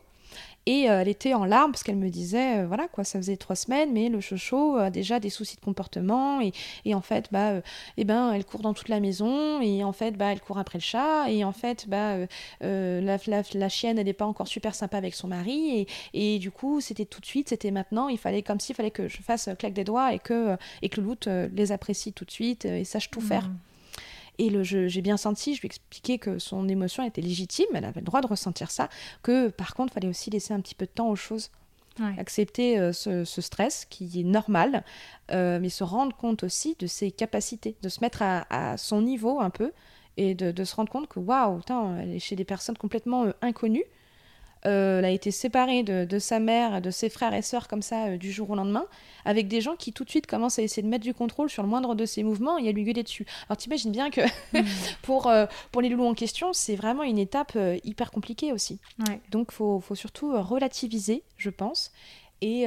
Et 0.69 0.89
euh, 0.89 0.99
elle 0.99 1.07
était 1.07 1.33
en 1.33 1.45
larmes 1.45 1.71
parce 1.71 1.81
qu'elle 1.83 1.95
me 1.95 2.09
disait, 2.09 2.57
euh, 2.59 2.67
voilà 2.67 2.89
quoi, 2.89 3.05
ça 3.05 3.17
faisait 3.19 3.37
trois 3.37 3.55
semaines, 3.55 3.93
mais 3.93 4.09
le 4.09 4.19
chocho 4.19 4.75
a 4.75 4.89
déjà 4.89 5.17
des 5.21 5.29
soucis 5.29 5.55
de 5.55 5.61
comportement 5.61 6.41
et, 6.41 6.51
et 6.83 6.93
en 6.93 6.99
fait, 6.99 7.29
bah, 7.31 7.51
euh, 7.51 7.61
eh 7.95 8.03
ben, 8.03 8.33
elle 8.33 8.43
court 8.43 8.59
dans 8.61 8.73
toute 8.73 8.89
la 8.89 8.99
maison 8.99 9.61
et 9.61 9.85
en 9.85 9.93
fait, 9.93 10.17
bah, 10.17 10.33
elle 10.33 10.41
court 10.41 10.57
après 10.59 10.77
le 10.79 10.83
chat 10.83 11.29
et 11.31 11.45
en 11.45 11.53
fait, 11.53 11.87
bah, 11.87 12.17
la, 12.59 13.17
la- 13.27 13.43
la 13.53 13.69
chienne, 13.69 13.97
elle 13.97 14.07
n'est 14.07 14.13
pas 14.13 14.25
encore 14.25 14.49
super 14.49 14.75
sympa 14.75 14.97
avec 14.97 15.15
son 15.15 15.29
mari 15.29 15.87
et, 16.13 16.33
et 16.35 16.39
du 16.39 16.51
coup, 16.51 16.81
c'était 16.81 17.05
tout 17.05 17.21
de 17.21 17.25
suite, 17.25 17.47
c'était 17.47 17.71
maintenant, 17.71 18.09
il 18.09 18.17
fallait 18.17 18.41
comme 18.43 18.59
s'il 18.59 18.75
fallait 18.75 18.91
que 18.91 19.07
je 19.07 19.21
fasse 19.21 19.49
claque 19.57 19.73
des 19.73 19.85
doigts 19.85 20.13
et 20.13 20.19
que, 20.19 20.57
et 20.81 20.89
que 20.89 20.99
le 20.99 21.49
les 21.55 21.71
apprécie 21.71 22.11
tout 22.11 22.25
de 22.25 22.31
suite 22.31 22.65
et 22.65 22.83
sache 22.83 23.09
tout 23.09 23.21
faire. 23.21 23.49
Et 24.39 24.49
le, 24.49 24.63
j'ai 24.63 25.01
bien 25.01 25.17
senti, 25.17 25.55
je 25.55 25.61
lui 25.61 25.65
ai 25.67 25.69
expliqué 25.69 26.19
que 26.19 26.37
son 26.37 26.67
émotion 26.69 27.03
était 27.03 27.21
légitime, 27.21 27.65
elle 27.73 27.85
avait 27.85 28.01
le 28.01 28.05
droit 28.05 28.21
de 28.21 28.27
ressentir 28.27 28.69
ça, 28.69 28.87
que 29.23 29.47
par 29.49 29.73
contre, 29.73 29.93
il 29.93 29.95
fallait 29.95 30.07
aussi 30.07 30.29
laisser 30.29 30.53
un 30.53 30.59
petit 30.61 30.75
peu 30.75 30.85
de 30.85 30.91
temps 30.91 31.09
aux 31.09 31.15
choses 31.15 31.49
Ouais. 31.99 32.13
accepter 32.19 32.77
euh, 32.77 32.93
ce, 32.93 33.25
ce 33.25 33.41
stress 33.41 33.85
qui 33.89 34.19
est 34.19 34.23
normal, 34.23 34.83
euh, 35.31 35.57
mais 35.59 35.69
se 35.69 35.83
rendre 35.83 36.15
compte 36.15 36.43
aussi 36.43 36.75
de 36.77 36.85
ses 36.85 37.09
capacités, 37.09 37.75
de 37.81 37.89
se 37.89 38.01
mettre 38.01 38.21
à, 38.21 38.45
à 38.51 38.77
son 38.77 39.01
niveau 39.01 39.39
un 39.39 39.49
peu 39.49 39.71
et 40.15 40.35
de, 40.35 40.51
de 40.51 40.63
se 40.63 40.75
rendre 40.75 40.91
compte 40.91 41.07
que 41.07 41.19
waouh, 41.19 41.59
elle 41.99 42.13
est 42.13 42.19
chez 42.19 42.35
des 42.35 42.45
personnes 42.45 42.77
complètement 42.77 43.25
euh, 43.25 43.31
inconnues. 43.41 43.83
Euh, 44.67 44.99
elle 44.99 45.05
a 45.05 45.09
été 45.09 45.31
séparée 45.31 45.83
de, 45.83 46.03
de 46.03 46.19
sa 46.19 46.39
mère, 46.39 46.81
de 46.81 46.91
ses 46.91 47.09
frères 47.09 47.33
et 47.33 47.41
sœurs 47.41 47.67
comme 47.67 47.81
ça 47.81 48.07
euh, 48.07 48.17
du 48.17 48.31
jour 48.31 48.49
au 48.49 48.55
lendemain, 48.55 48.85
avec 49.23 49.47
des 49.47 49.61
gens 49.61 49.75
qui 49.75 49.93
tout 49.93 50.03
de 50.03 50.09
suite 50.09 50.27
commencent 50.27 50.59
à 50.59 50.61
essayer 50.61 50.83
de 50.83 50.89
mettre 50.89 51.05
du 51.05 51.13
contrôle 51.13 51.49
sur 51.49 51.63
le 51.63 51.69
moindre 51.69 51.95
de 51.95 52.05
ses 52.05 52.23
mouvements 52.23 52.57
et 52.57 52.67
à 52.67 52.71
lui 52.71 52.83
gueuler 52.83 53.03
dessus. 53.03 53.25
Alors 53.47 53.57
t'imagines 53.57 53.91
bien 53.91 54.09
que 54.09 54.21
pour, 55.03 55.27
euh, 55.27 55.45
pour 55.71 55.81
les 55.81 55.89
loulous 55.89 56.05
en 56.05 56.13
question, 56.13 56.51
c'est 56.51 56.75
vraiment 56.75 57.03
une 57.03 57.17
étape 57.17 57.57
hyper 57.83 58.11
compliquée 58.11 58.51
aussi. 58.51 58.79
Ouais. 59.07 59.21
Donc, 59.31 59.51
faut, 59.51 59.79
faut 59.79 59.95
surtout 59.95 60.31
relativiser, 60.41 61.23
je 61.37 61.49
pense, 61.49 61.91
et 62.41 62.65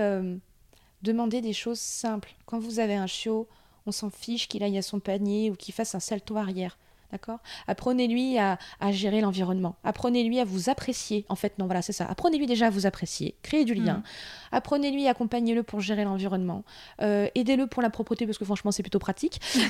demander 1.03 1.41
des 1.41 1.53
choses 1.53 1.79
simples. 1.79 2.35
Quand 2.47 2.59
vous 2.59 2.81
avez 2.81 2.95
un 2.95 3.07
chiot, 3.07 3.47
on 3.87 3.93
s'en 3.93 4.11
fiche 4.11 4.49
qu'il 4.49 4.63
aille 4.63 4.79
à 4.79 4.83
son 4.83 5.01
panier 5.01 5.51
ou 5.51 5.55
qu'il 5.55 5.75
fasse 5.75 5.95
un 5.95 6.01
salto 6.01 6.37
arrière. 6.37 6.79
D'accord? 7.13 7.39
Apprenez-lui 7.67 8.39
à, 8.39 8.59
à 8.79 8.93
gérer 8.93 9.21
l'environnement. 9.21 9.77
Apprenez-lui 9.85 10.39
à 10.39 10.45
vous 10.45 10.71
apprécier. 10.71 11.25
En 11.29 11.35
fait, 11.35 11.59
non, 11.59 11.67
voilà, 11.67 11.83
c'est 11.83 11.93
ça. 11.93 12.07
Apprenez-lui 12.07 12.47
déjà 12.47 12.67
à 12.67 12.71
vous 12.71 12.87
apprécier. 12.87 13.35
Créez 13.43 13.65
du 13.65 13.75
lien. 13.75 13.95
Mhm. 13.95 14.03
Apprenez-lui, 14.53 15.07
accompagnez-le 15.09 15.63
pour 15.63 15.81
gérer 15.81 16.05
l'environnement. 16.05 16.65
Euh, 17.03 17.29
Aidez-le 17.35 17.67
pour 17.67 17.83
la 17.83 17.91
propreté, 17.91 18.27
parce 18.27 18.39
que 18.39 18.45
franchement, 18.45 18.71
c'est 18.73 18.83
plutôt 18.83 18.99
pratique. 18.99 19.41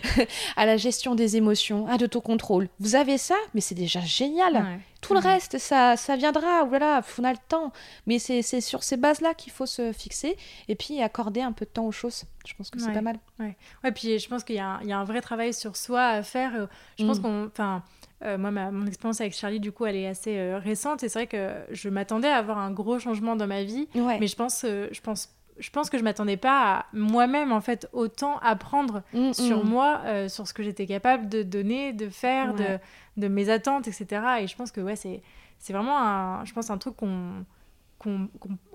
à 0.56 0.66
la 0.66 0.76
gestion 0.76 1.14
des 1.14 1.36
émotions, 1.36 1.86
à 1.86 1.96
l'autocontrôle. 1.96 2.68
Vous 2.78 2.94
avez 2.94 3.18
ça, 3.18 3.36
mais 3.54 3.60
c'est 3.60 3.74
déjà 3.74 4.00
génial. 4.00 4.54
Ouais. 4.54 4.80
Tout 5.00 5.14
le 5.14 5.20
Mhm. 5.20 5.26
reste, 5.26 5.58
ça, 5.58 5.96
ça 5.96 6.16
viendra, 6.16 6.64
voilà, 6.64 7.02
on 7.18 7.24
a 7.24 7.32
le 7.32 7.38
temps. 7.48 7.72
Mais 8.06 8.18
c'est 8.18 8.42
sur 8.60 8.82
ces 8.82 8.96
bases-là 8.98 9.32
qu'il 9.34 9.50
faut 9.52 9.64
se 9.66 9.92
fixer 9.92 10.36
et 10.68 10.74
puis 10.74 11.00
accorder 11.02 11.40
un 11.40 11.52
peu 11.52 11.64
de 11.64 11.70
temps 11.70 11.86
aux 11.86 11.92
choses. 11.92 12.24
Je 12.46 12.54
pense 12.54 12.68
que 12.70 12.78
c'est 12.78 12.88
Ouais. 12.88 12.92
pas 12.94 13.00
mal. 13.00 13.18
Ouais, 13.38 13.56
puis 13.94 14.18
je 14.18 14.28
pense 14.28 14.44
qu'il 14.44 14.56
y, 14.56 14.60
a 14.60 14.66
un- 14.66 14.80
il 14.82 14.88
y 14.88 14.92
a 14.92 14.98
un 14.98 15.04
vrai 15.04 15.20
travail 15.22 15.54
sur 15.54 15.76
soi 15.76 16.02
à 16.06 16.22
faire. 16.22 16.54
Euh, 16.54 16.66
Je 16.98 17.06
pense 17.06 17.18
Mm. 17.18 17.22
qu'on. 17.22 17.46
Enfin, 17.46 17.82
euh, 18.24 18.36
moi, 18.36 18.50
ma- 18.50 18.70
mon 18.70 18.86
expérience 18.86 19.20
avec 19.22 19.32
Charlie, 19.34 19.58
du 19.60 19.72
coup, 19.72 19.86
elle 19.86 19.96
est 19.96 20.06
assez 20.06 20.36
euh, 20.36 20.58
récente. 20.58 21.02
Et 21.02 21.08
c'est 21.08 21.18
vrai 21.20 21.26
que 21.26 21.50
je 21.70 21.88
m'attendais 21.88 22.28
à 22.28 22.36
avoir 22.36 22.58
un 22.58 22.70
gros 22.70 22.98
changement 22.98 23.36
dans 23.36 23.46
ma 23.46 23.62
vie. 23.62 23.88
Ouais. 23.94 24.18
Mais 24.20 24.26
je 24.26 24.36
pense, 24.36 24.64
euh, 24.64 24.88
je 24.92 25.00
pense, 25.00 25.30
je 25.60 25.70
pense 25.70 25.90
que 25.90 25.98
je 25.98 26.02
m'attendais 26.02 26.36
pas 26.36 26.74
à 26.74 26.86
moi-même, 26.92 27.52
en 27.52 27.60
fait, 27.60 27.88
autant 27.92 28.38
apprendre 28.38 29.02
Mm, 29.12 29.32
sur 29.32 29.64
mm. 29.64 29.68
moi, 29.68 30.00
euh, 30.06 30.28
sur 30.28 30.48
ce 30.48 30.54
que 30.54 30.62
j'étais 30.62 30.86
capable 30.86 31.28
de 31.28 31.42
donner, 31.42 31.92
de 31.92 32.08
faire, 32.08 32.54
Ouais. 32.54 32.78
de, 33.16 33.22
de 33.22 33.28
mes 33.28 33.48
attentes, 33.50 33.86
etc. 33.88 34.22
Et 34.40 34.46
je 34.46 34.56
pense 34.56 34.72
que 34.72 34.80
ouais, 34.80 34.96
c'est 34.96 35.22
c'est 35.58 35.72
vraiment 35.74 35.98
un, 35.98 36.44
je 36.46 36.52
pense 36.54 36.70
un 36.70 36.78
truc 36.78 36.96
qu'on 36.96 37.44
qu'on 37.98 38.28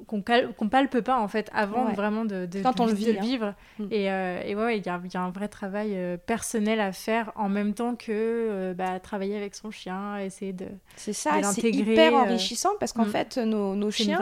qu'on 0.05 0.69
palpe 0.69 0.99
pas 1.01 1.19
en 1.19 1.27
fait 1.27 1.49
avant 1.51 1.87
Ouais. 1.87 1.93
vraiment 1.93 2.25
de, 2.25 2.45
de, 2.45 2.61
Quand 2.61 2.79
on 2.79 2.85
le 2.85 2.91
hein. 2.91 2.95
vivre 3.21 3.55
Mm. 3.79 3.87
et, 3.89 4.11
euh, 4.11 4.41
et 4.45 4.55
ouais 4.55 4.77
il 4.77 4.85
y 4.85 4.89
a, 4.89 5.01
il 5.03 5.11
y 5.11 5.17
a 5.17 5.21
un 5.21 5.31
vrai 5.31 5.47
travail 5.47 5.93
euh, 5.95 6.15
personnel 6.17 6.79
à 6.79 6.91
faire 6.91 7.31
en 7.35 7.49
même 7.49 7.73
temps 7.73 7.95
que 7.95 8.11
euh, 8.11 8.73
bah, 8.75 8.99
travailler 8.99 9.35
avec 9.35 9.55
son 9.55 9.71
chien 9.71 10.19
essayer 10.19 10.53
de 10.53 10.67
C'est 10.95 11.13
ça, 11.13 11.41
c'est 11.41 11.71
hyper 11.71 12.13
enrichissant 12.13 12.69
parce 12.79 12.93
qu'en 12.93 13.05
fait, 13.05 13.37
nos, 13.37 13.89
chiens, 13.89 14.19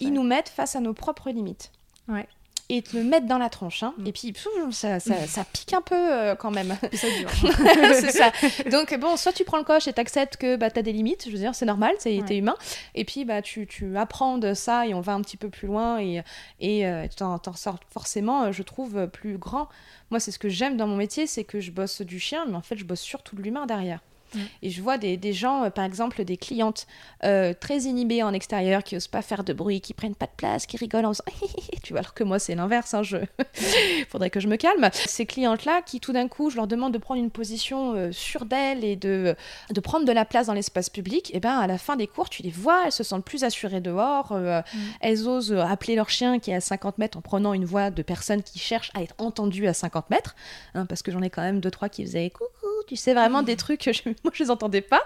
ils 0.00 0.12
nous 0.14 0.22
mettent 0.22 0.48
face 0.48 0.74
à 0.76 0.80
nos 0.80 0.94
propres 0.94 1.28
limites. 1.30 1.70
Ouais. 2.08 2.26
Et 2.70 2.82
te 2.82 2.94
le 2.94 3.02
mettent 3.02 3.26
dans 3.26 3.38
la 3.38 3.48
tronche. 3.48 3.82
hein. 3.82 3.94
Mm. 3.96 4.06
Et 4.06 4.12
puis, 4.12 4.32
pff, 4.32 4.46
ça, 4.72 5.00
ça, 5.00 5.26
ça 5.26 5.42
pique 5.50 5.72
un 5.72 5.80
peu 5.80 5.94
euh, 5.94 6.34
quand 6.34 6.50
même. 6.50 6.76
Ça 6.92 7.06
dure 7.18 7.30
c'est 7.94 8.10
ça. 8.10 8.30
Donc 8.70 8.94
bon, 9.00 9.16
soit 9.16 9.32
tu 9.32 9.44
prends 9.44 9.56
le 9.56 9.64
coche 9.64 9.88
et 9.88 9.92
t'acceptes 9.94 10.36
que 10.36 10.56
bah, 10.56 10.70
t'as 10.70 10.82
des 10.82 10.92
limites, 10.92 11.24
je 11.24 11.30
veux 11.30 11.38
dire, 11.38 11.54
c'est 11.54 11.64
normal, 11.64 11.94
c'est 11.98 12.18
Ouais. 12.18 12.24
t'es 12.26 12.36
humain. 12.36 12.56
Et 12.94 13.06
puis 13.06 13.24
bah 13.24 13.40
tu, 13.40 13.66
tu 13.66 13.96
apprends 13.96 14.36
de 14.36 14.52
ça 14.52 14.86
et 14.86 14.92
on 14.92 15.00
va 15.00 15.14
un 15.14 15.22
petit 15.22 15.38
peu 15.38 15.48
plus 15.48 15.66
loin 15.66 15.98
et 15.98 16.22
et 16.60 16.86
euh, 16.86 17.06
tu 17.08 17.16
t'en 17.16 17.38
t'en 17.38 17.54
sors 17.54 17.78
forcément, 17.90 18.42
euh, 18.44 18.52
je 18.52 18.62
trouve, 18.62 18.98
euh, 18.98 19.06
plus 19.06 19.38
grand. 19.38 19.68
Moi, 20.10 20.20
c'est 20.20 20.30
ce 20.30 20.38
que 20.38 20.50
j'aime 20.50 20.76
dans 20.76 20.86
mon 20.86 20.96
métier, 20.96 21.26
c'est 21.26 21.44
que 21.44 21.60
je 21.60 21.70
bosse 21.70 22.02
du 22.02 22.18
chien, 22.20 22.44
mais 22.46 22.56
en 22.56 22.62
fait, 22.62 22.76
je 22.76 22.84
bosse 22.84 23.00
surtout 23.00 23.34
de 23.34 23.40
l'humain 23.42 23.64
derrière. 23.64 24.00
Mm. 24.34 24.38
Et 24.62 24.70
je 24.70 24.82
vois 24.82 24.98
des, 24.98 25.16
des 25.16 25.32
gens, 25.32 25.64
euh, 25.64 25.70
par 25.70 25.84
exemple, 25.84 26.24
des 26.24 26.36
clientes 26.36 26.86
euh, 27.24 27.54
très 27.58 27.78
inhibées 27.80 28.22
en 28.22 28.32
extérieur, 28.32 28.82
qui 28.82 28.96
osent 28.96 29.08
pas 29.08 29.22
faire 29.22 29.44
de 29.44 29.52
bruit, 29.52 29.80
qui 29.80 29.94
prennent 29.94 30.14
pas 30.14 30.26
de 30.26 30.32
place, 30.36 30.66
qui 30.66 30.76
rigolent 30.76 31.06
en 31.06 31.12
faisant 31.12 31.24
tu 31.82 31.92
vois, 31.92 32.00
alors 32.00 32.14
que 32.14 32.24
moi, 32.24 32.38
c'est 32.38 32.54
l'inverse. 32.54 32.94
Hein, 32.94 33.02
je... 33.02 33.16
faudrait 34.08 34.30
que 34.30 34.40
je 34.40 34.48
me 34.48 34.56
calme. 34.56 34.88
Ces 34.92 35.26
clientes-là, 35.26 35.82
qui 35.82 36.00
tout 36.00 36.12
d'un 36.12 36.28
coup, 36.28 36.50
je 36.50 36.56
leur 36.56 36.66
demande 36.66 36.92
de 36.92 36.98
prendre 36.98 37.20
une 37.22 37.30
position 37.30 37.94
euh, 37.94 38.12
sûre 38.12 38.44
d'elles 38.44 38.84
et 38.84 38.96
de, 38.96 39.34
de 39.70 39.80
prendre 39.80 40.04
de 40.04 40.12
la 40.12 40.24
place 40.24 40.46
dans 40.46 40.54
l'espace 40.54 40.90
public, 40.90 41.34
et 41.34 41.40
ben 41.40 41.58
à 41.58 41.66
la 41.66 41.78
fin 41.78 41.96
des 41.96 42.06
cours, 42.06 42.28
tu 42.30 42.42
les 42.42 42.50
vois, 42.50 42.82
elles 42.86 42.92
se 42.92 43.04
sentent 43.04 43.24
plus 43.24 43.44
assurées 43.44 43.80
dehors, 43.80 44.32
Mm. 44.38 44.62
elles 45.00 45.28
osent 45.28 45.52
appeler 45.52 45.94
leur 45.94 46.10
chien 46.10 46.38
qui 46.38 46.50
est 46.50 46.54
à 46.54 46.60
50 46.60 46.98
mètres 46.98 47.16
en 47.18 47.20
prenant 47.20 47.54
une 47.54 47.64
voix 47.64 47.90
de 47.90 48.02
personne 48.02 48.42
qui 48.42 48.58
cherche 48.58 48.90
à 48.94 49.02
être 49.02 49.14
entendue 49.18 49.66
à 49.66 49.74
50 49.74 50.10
mètres, 50.10 50.34
hein, 50.74 50.86
parce 50.86 51.02
que 51.02 51.10
j'en 51.12 51.22
ai 51.22 51.30
quand 51.30 51.42
même 51.42 51.60
deux, 51.60 51.70
trois 51.70 51.88
qui 51.88 52.04
faisaient 52.04 52.30
coucou, 52.30 52.66
tu 52.86 52.96
sais, 52.96 53.14
vraiment 53.14 53.42
des 53.42 53.56
trucs 53.56 53.80
que 53.80 53.92
je- 53.92 54.02
moi 54.24 54.32
je 54.34 54.42
les 54.44 54.50
entendais 54.50 54.80
pas. 54.82 55.02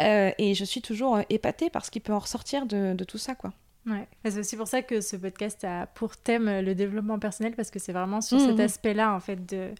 Euh, 0.00 0.30
et 0.38 0.54
je 0.54 0.64
suis 0.64 0.82
toujours 0.82 1.16
euh, 1.16 1.22
épatée 1.30 1.70
par 1.70 1.84
ce 1.84 1.90
qui 1.90 2.00
peut 2.00 2.12
en 2.12 2.18
ressortir 2.18 2.66
de, 2.66 2.94
de 2.94 3.04
tout 3.04 3.18
ça, 3.18 3.34
quoi. 3.34 3.52
Ouais. 3.86 4.08
C'est 4.24 4.38
aussi 4.40 4.56
pour 4.56 4.66
ça 4.66 4.82
que 4.82 5.00
ce 5.00 5.14
podcast 5.16 5.62
a 5.64 5.86
pour 5.86 6.16
thème 6.16 6.48
euh, 6.48 6.60
le 6.62 6.74
développement 6.74 7.18
personnel, 7.20 7.54
parce 7.54 7.70
que 7.70 7.78
c'est 7.78 7.92
vraiment 7.92 8.20
sur 8.20 8.40
cet 8.40 8.58
aspect-là, 8.58 9.14
en 9.14 9.20
fait, 9.20 9.46
de, 9.48 9.70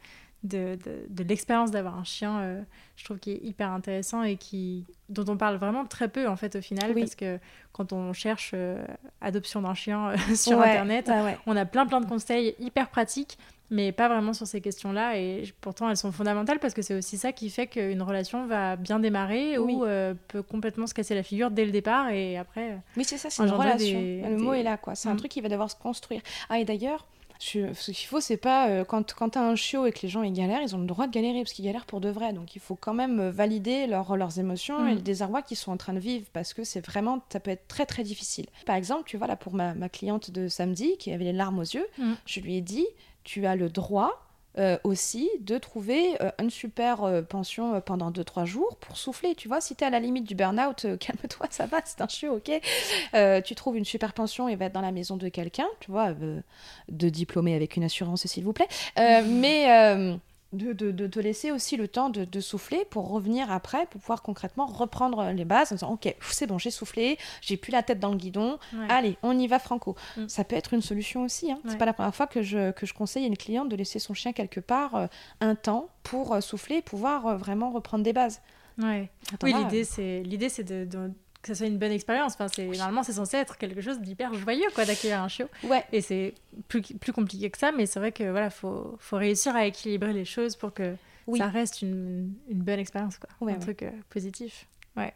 de, 0.44 0.76
de, 0.84 1.06
de 1.08 1.24
l'expérience 1.24 1.72
d'avoir 1.72 1.98
un 1.98 2.04
chien, 2.04 2.38
euh, 2.38 2.62
je 2.94 3.04
trouve 3.04 3.18
qu'il 3.18 3.32
est 3.32 3.42
hyper 3.42 3.72
intéressant 3.72 4.22
et 4.22 4.36
qui, 4.36 4.84
dont 5.08 5.24
on 5.28 5.36
parle 5.36 5.56
vraiment 5.56 5.84
très 5.86 6.06
peu, 6.08 6.28
en 6.28 6.36
fait, 6.36 6.54
au 6.54 6.60
final, 6.60 6.92
Oui. 6.94 7.00
parce 7.00 7.16
que 7.16 7.40
quand 7.72 7.92
on 7.92 8.12
cherche 8.12 8.52
euh, 8.54 8.80
adoption 9.20 9.62
d'un 9.62 9.74
chien 9.74 10.10
euh, 10.10 10.16
sur 10.36 10.58
Ouais, 10.58 10.70
Internet, 10.70 11.08
ouais, 11.08 11.22
ouais. 11.22 11.38
on 11.46 11.56
a 11.56 11.64
plein 11.64 11.84
plein 11.86 12.00
de 12.00 12.06
conseils 12.06 12.54
hyper 12.60 12.88
pratiques, 12.90 13.38
mais 13.70 13.92
pas 13.92 14.08
vraiment 14.08 14.32
sur 14.32 14.46
ces 14.46 14.60
questions-là. 14.60 15.18
Et 15.18 15.52
pourtant, 15.60 15.88
elles 15.90 15.96
sont 15.96 16.12
fondamentales 16.12 16.58
parce 16.58 16.74
que 16.74 16.82
c'est 16.82 16.94
aussi 16.94 17.18
ça 17.18 17.32
qui 17.32 17.50
fait 17.50 17.66
qu'une 17.66 18.02
relation 18.02 18.46
va 18.46 18.76
bien 18.76 18.98
démarrer 18.98 19.58
ou 19.58 19.84
euh, 19.84 20.14
peut 20.28 20.42
complètement 20.42 20.86
se 20.86 20.94
casser 20.94 21.14
la 21.14 21.22
figure 21.22 21.50
dès 21.50 21.64
le 21.64 21.72
départ 21.72 22.10
et 22.10 22.36
après. 22.36 22.78
Oui, 22.96 23.04
c'est 23.04 23.18
ça, 23.18 23.30
c'est 23.30 23.42
une 23.42 23.50
relation. 23.50 24.00
Le 24.00 24.36
mot 24.36 24.54
est 24.54 24.62
là, 24.62 24.76
quoi. 24.76 24.94
C'est 24.94 25.08
un 25.08 25.14
mm. 25.14 25.18
truc 25.18 25.30
qui 25.30 25.40
va 25.40 25.48
devoir 25.48 25.70
se 25.70 25.76
construire. 25.76 26.22
Ah, 26.48 26.58
et 26.58 26.64
d'ailleurs, 26.64 27.06
ce 27.38 27.90
qu'il 27.90 28.06
faut, 28.06 28.20
c'est 28.20 28.36
pas 28.36 28.68
euh, 28.68 28.84
quand, 28.84 29.14
quand 29.14 29.30
tu 29.30 29.38
as 29.38 29.42
un 29.42 29.56
chiot 29.56 29.86
et 29.86 29.92
que 29.92 30.00
les 30.02 30.08
gens 30.08 30.22
ils 30.22 30.32
galèrent, 30.32 30.62
ils 30.62 30.74
ont 30.74 30.80
le 30.80 30.86
droit 30.86 31.06
de 31.06 31.12
galérer 31.12 31.42
parce 31.42 31.52
qu'ils 31.52 31.64
galèrent 31.64 31.86
pour 31.86 32.00
de 32.00 32.08
vrai. 32.08 32.32
Donc 32.32 32.56
il 32.56 32.60
faut 32.60 32.76
quand 32.76 32.94
même 32.94 33.20
euh, 33.20 33.30
valider 33.30 33.86
leurs 33.86 34.38
émotions 34.38 34.86
et 34.86 34.92
mm. 34.92 34.96
le 34.96 35.02
désarroi 35.02 35.42
qu'ils 35.42 35.56
sont 35.56 35.72
en 35.72 35.76
train 35.76 35.92
de 35.92 35.98
vivre 35.98 36.26
parce 36.32 36.54
que 36.54 36.64
c'est 36.64 36.84
vraiment, 36.84 37.20
ça 37.30 37.40
peut 37.40 37.50
être 37.50 37.68
très 37.68 37.86
très 37.86 38.02
difficile. 38.02 38.46
Par 38.64 38.76
exemple, 38.76 39.04
tu 39.06 39.16
vois, 39.16 39.26
là 39.26 39.36
pour 39.36 39.54
ma, 39.54 39.74
ma 39.74 39.88
cliente 39.88 40.30
de 40.30 40.48
samedi 40.48 40.96
qui 40.98 41.12
avait 41.12 41.24
les 41.24 41.32
larmes 41.32 41.58
aux 41.58 41.62
yeux, 41.62 41.86
mm. 41.98 42.12
je 42.24 42.40
lui 42.40 42.56
ai 42.56 42.60
dit 42.60 42.86
tu 43.26 43.44
as 43.44 43.56
le 43.56 43.68
droit 43.68 44.22
euh, 44.58 44.78
aussi 44.84 45.28
de 45.40 45.58
trouver 45.58 46.16
euh, 46.22 46.30
une 46.40 46.48
super 46.48 47.04
euh, 47.04 47.20
pension 47.20 47.78
pendant 47.82 48.10
2-3 48.10 48.46
jours 48.46 48.76
pour 48.76 48.96
souffler. 48.96 49.34
Tu 49.34 49.48
vois, 49.48 49.60
si 49.60 49.76
tu 49.76 49.84
es 49.84 49.86
à 49.86 49.90
la 49.90 50.00
limite 50.00 50.24
du 50.24 50.34
burn-out, 50.34 50.86
calme-toi, 50.98 51.48
ça 51.50 51.66
va, 51.66 51.80
c'est 51.84 52.00
un 52.00 52.08
chiot, 52.08 52.36
ok 52.36 53.42
Tu 53.44 53.54
trouves 53.54 53.76
une 53.76 53.84
super 53.84 54.14
pension 54.14 54.48
et 54.48 54.56
va 54.56 54.66
être 54.66 54.72
dans 54.72 54.80
la 54.80 54.92
maison 54.92 55.18
de 55.18 55.28
quelqu'un, 55.28 55.66
tu 55.80 55.90
vois, 55.90 56.12
de 56.14 57.08
diplômé 57.08 57.54
avec 57.54 57.76
une 57.76 57.84
assurance, 57.84 58.26
s'il 58.26 58.44
vous 58.44 58.54
plaît. 58.54 58.68
mais 58.96 60.18
de, 60.52 61.06
te 61.06 61.20
laisser 61.20 61.50
aussi 61.50 61.76
le 61.76 61.88
temps 61.88 62.08
de, 62.10 62.40
souffler 62.40 62.84
pour 62.90 63.10
revenir 63.10 63.50
après, 63.50 63.86
pour 63.86 64.00
pouvoir 64.00 64.22
concrètement 64.22 64.66
reprendre 64.66 65.30
les 65.32 65.44
bases 65.44 65.72
en 65.72 65.74
disant 65.76 65.92
Ok, 65.92 66.14
c'est 66.20 66.46
bon, 66.46 66.58
j'ai 66.58 66.70
soufflé, 66.70 67.18
j'ai 67.40 67.56
plus 67.56 67.72
la 67.72 67.82
tête 67.82 67.98
dans 67.98 68.10
le 68.10 68.16
guidon, 68.16 68.58
allez, 68.88 69.16
on 69.22 69.38
y 69.38 69.46
va 69.46 69.58
franco. 69.58 69.96
Mm. 70.16 70.28
Ça 70.28 70.44
peut 70.44 70.56
être 70.56 70.74
une 70.74 70.82
solution 70.82 71.24
aussi. 71.24 71.50
Hein. 71.50 71.58
C'est 71.66 71.78
pas 71.78 71.86
la 71.86 71.92
première 71.92 72.14
fois 72.14 72.26
que 72.26 72.42
je, 72.42 72.70
que 72.72 72.86
je 72.86 72.94
conseille 72.94 73.24
à 73.24 73.26
une 73.26 73.36
cliente 73.36 73.68
de 73.68 73.76
laisser 73.76 73.98
son 73.98 74.14
chien 74.14 74.32
quelque 74.32 74.60
part 74.60 74.94
euh, 74.94 75.06
un 75.40 75.54
temps 75.54 75.88
pour 76.02 76.34
euh, 76.34 76.40
souffler 76.40 76.76
et 76.76 76.82
pouvoir 76.82 77.26
euh, 77.26 77.36
vraiment 77.36 77.70
reprendre 77.70 78.04
des 78.04 78.12
bases. 78.12 78.40
Ouais. 78.78 79.10
oui, 79.42 79.54
l'idée, 79.54 79.84
c'est 79.84 80.22
l'idée 80.22 80.48
c'est 80.48 80.64
de, 80.64 81.10
que 81.46 81.54
ça 81.54 81.58
soit 81.58 81.66
une 81.66 81.78
bonne 81.78 81.92
expérience. 81.92 82.34
Enfin, 82.34 82.48
c'est 82.48 82.66
normalement 82.66 83.02
c'est 83.02 83.12
censé 83.12 83.36
être 83.36 83.56
quelque 83.56 83.80
chose 83.80 84.00
d'hyper 84.00 84.34
joyeux 84.34 84.66
quoi 84.74 84.84
d'accueillir 84.84 85.22
un 85.22 85.28
chiot. 85.28 85.48
Ouais. 85.64 85.84
Et 85.92 86.00
c'est 86.00 86.34
plus, 86.68 86.82
plus 86.82 87.12
compliqué 87.12 87.48
que 87.50 87.58
ça, 87.58 87.72
mais 87.72 87.86
c'est 87.86 88.00
vrai 88.00 88.12
que 88.12 88.28
voilà, 88.30 88.50
faut 88.50 88.96
faut 88.98 89.16
réussir 89.16 89.54
à 89.54 89.66
équilibrer 89.66 90.12
les 90.12 90.24
choses 90.24 90.56
pour 90.56 90.72
que 90.74 90.94
ça 91.36 91.48
reste 91.48 91.82
une, 91.82 92.32
une 92.48 92.62
bonne 92.62 92.78
expérience 92.78 93.18
quoi, 93.18 93.30
un 93.48 93.58
truc 93.58 93.82
euh, 93.82 93.90
positif. 94.10 94.66
Ouais. 94.96 95.12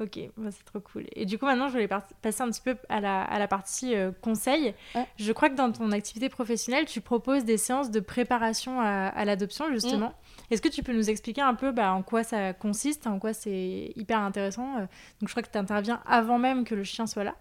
Ok, 0.00 0.18
bah, 0.36 0.50
c'est 0.52 0.64
trop 0.64 0.78
cool. 0.78 1.06
Et 1.16 1.26
du 1.26 1.38
coup, 1.38 1.46
maintenant, 1.46 1.66
je 1.66 1.72
voulais 1.72 1.88
passer 1.88 2.42
un 2.42 2.50
petit 2.50 2.60
peu 2.60 2.76
à 2.88 3.00
la, 3.00 3.22
à 3.24 3.38
la 3.40 3.48
partie 3.48 3.96
euh, 3.96 4.12
conseil. 4.20 4.74
Je 5.16 5.32
crois 5.32 5.50
que 5.50 5.56
dans 5.56 5.72
ton 5.72 5.90
activité 5.90 6.28
professionnelle, 6.28 6.84
tu 6.84 7.00
proposes 7.00 7.44
des 7.44 7.56
séances 7.56 7.90
de 7.90 7.98
préparation 7.98 8.80
à, 8.80 9.08
à 9.08 9.24
l'adoption, 9.24 9.72
justement. 9.72 10.10
Mm. 10.10 10.14
Est-ce 10.50 10.62
que 10.62 10.68
tu 10.68 10.82
peux 10.82 10.92
nous 10.92 11.10
expliquer 11.10 11.42
un 11.42 11.54
peu 11.54 11.72
bah, 11.72 11.92
en 11.92 12.02
quoi 12.02 12.24
ça 12.24 12.52
consiste, 12.52 13.06
en 13.06 13.18
quoi 13.18 13.32
c'est 13.32 13.92
hyper 13.96 14.18
intéressant 14.20 14.76
euh, 14.76 14.80
Donc, 15.20 15.28
je 15.28 15.30
crois 15.30 15.42
que 15.42 15.50
tu 15.50 15.58
interviens 15.58 16.00
avant 16.06 16.38
même 16.38 16.64
que 16.64 16.74
le 16.74 16.84
chien 16.84 17.06
soit 17.06 17.24
là. 17.24 17.34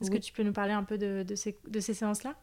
Est-ce 0.00 0.10
que 0.12 0.16
tu 0.16 0.32
peux 0.32 0.44
nous 0.44 0.52
parler 0.52 0.72
un 0.72 0.84
peu 0.84 0.96
de, 0.96 1.24
de 1.26 1.34
ces, 1.34 1.58
de 1.66 1.80
ces 1.80 1.92
séances-là? 1.92 2.34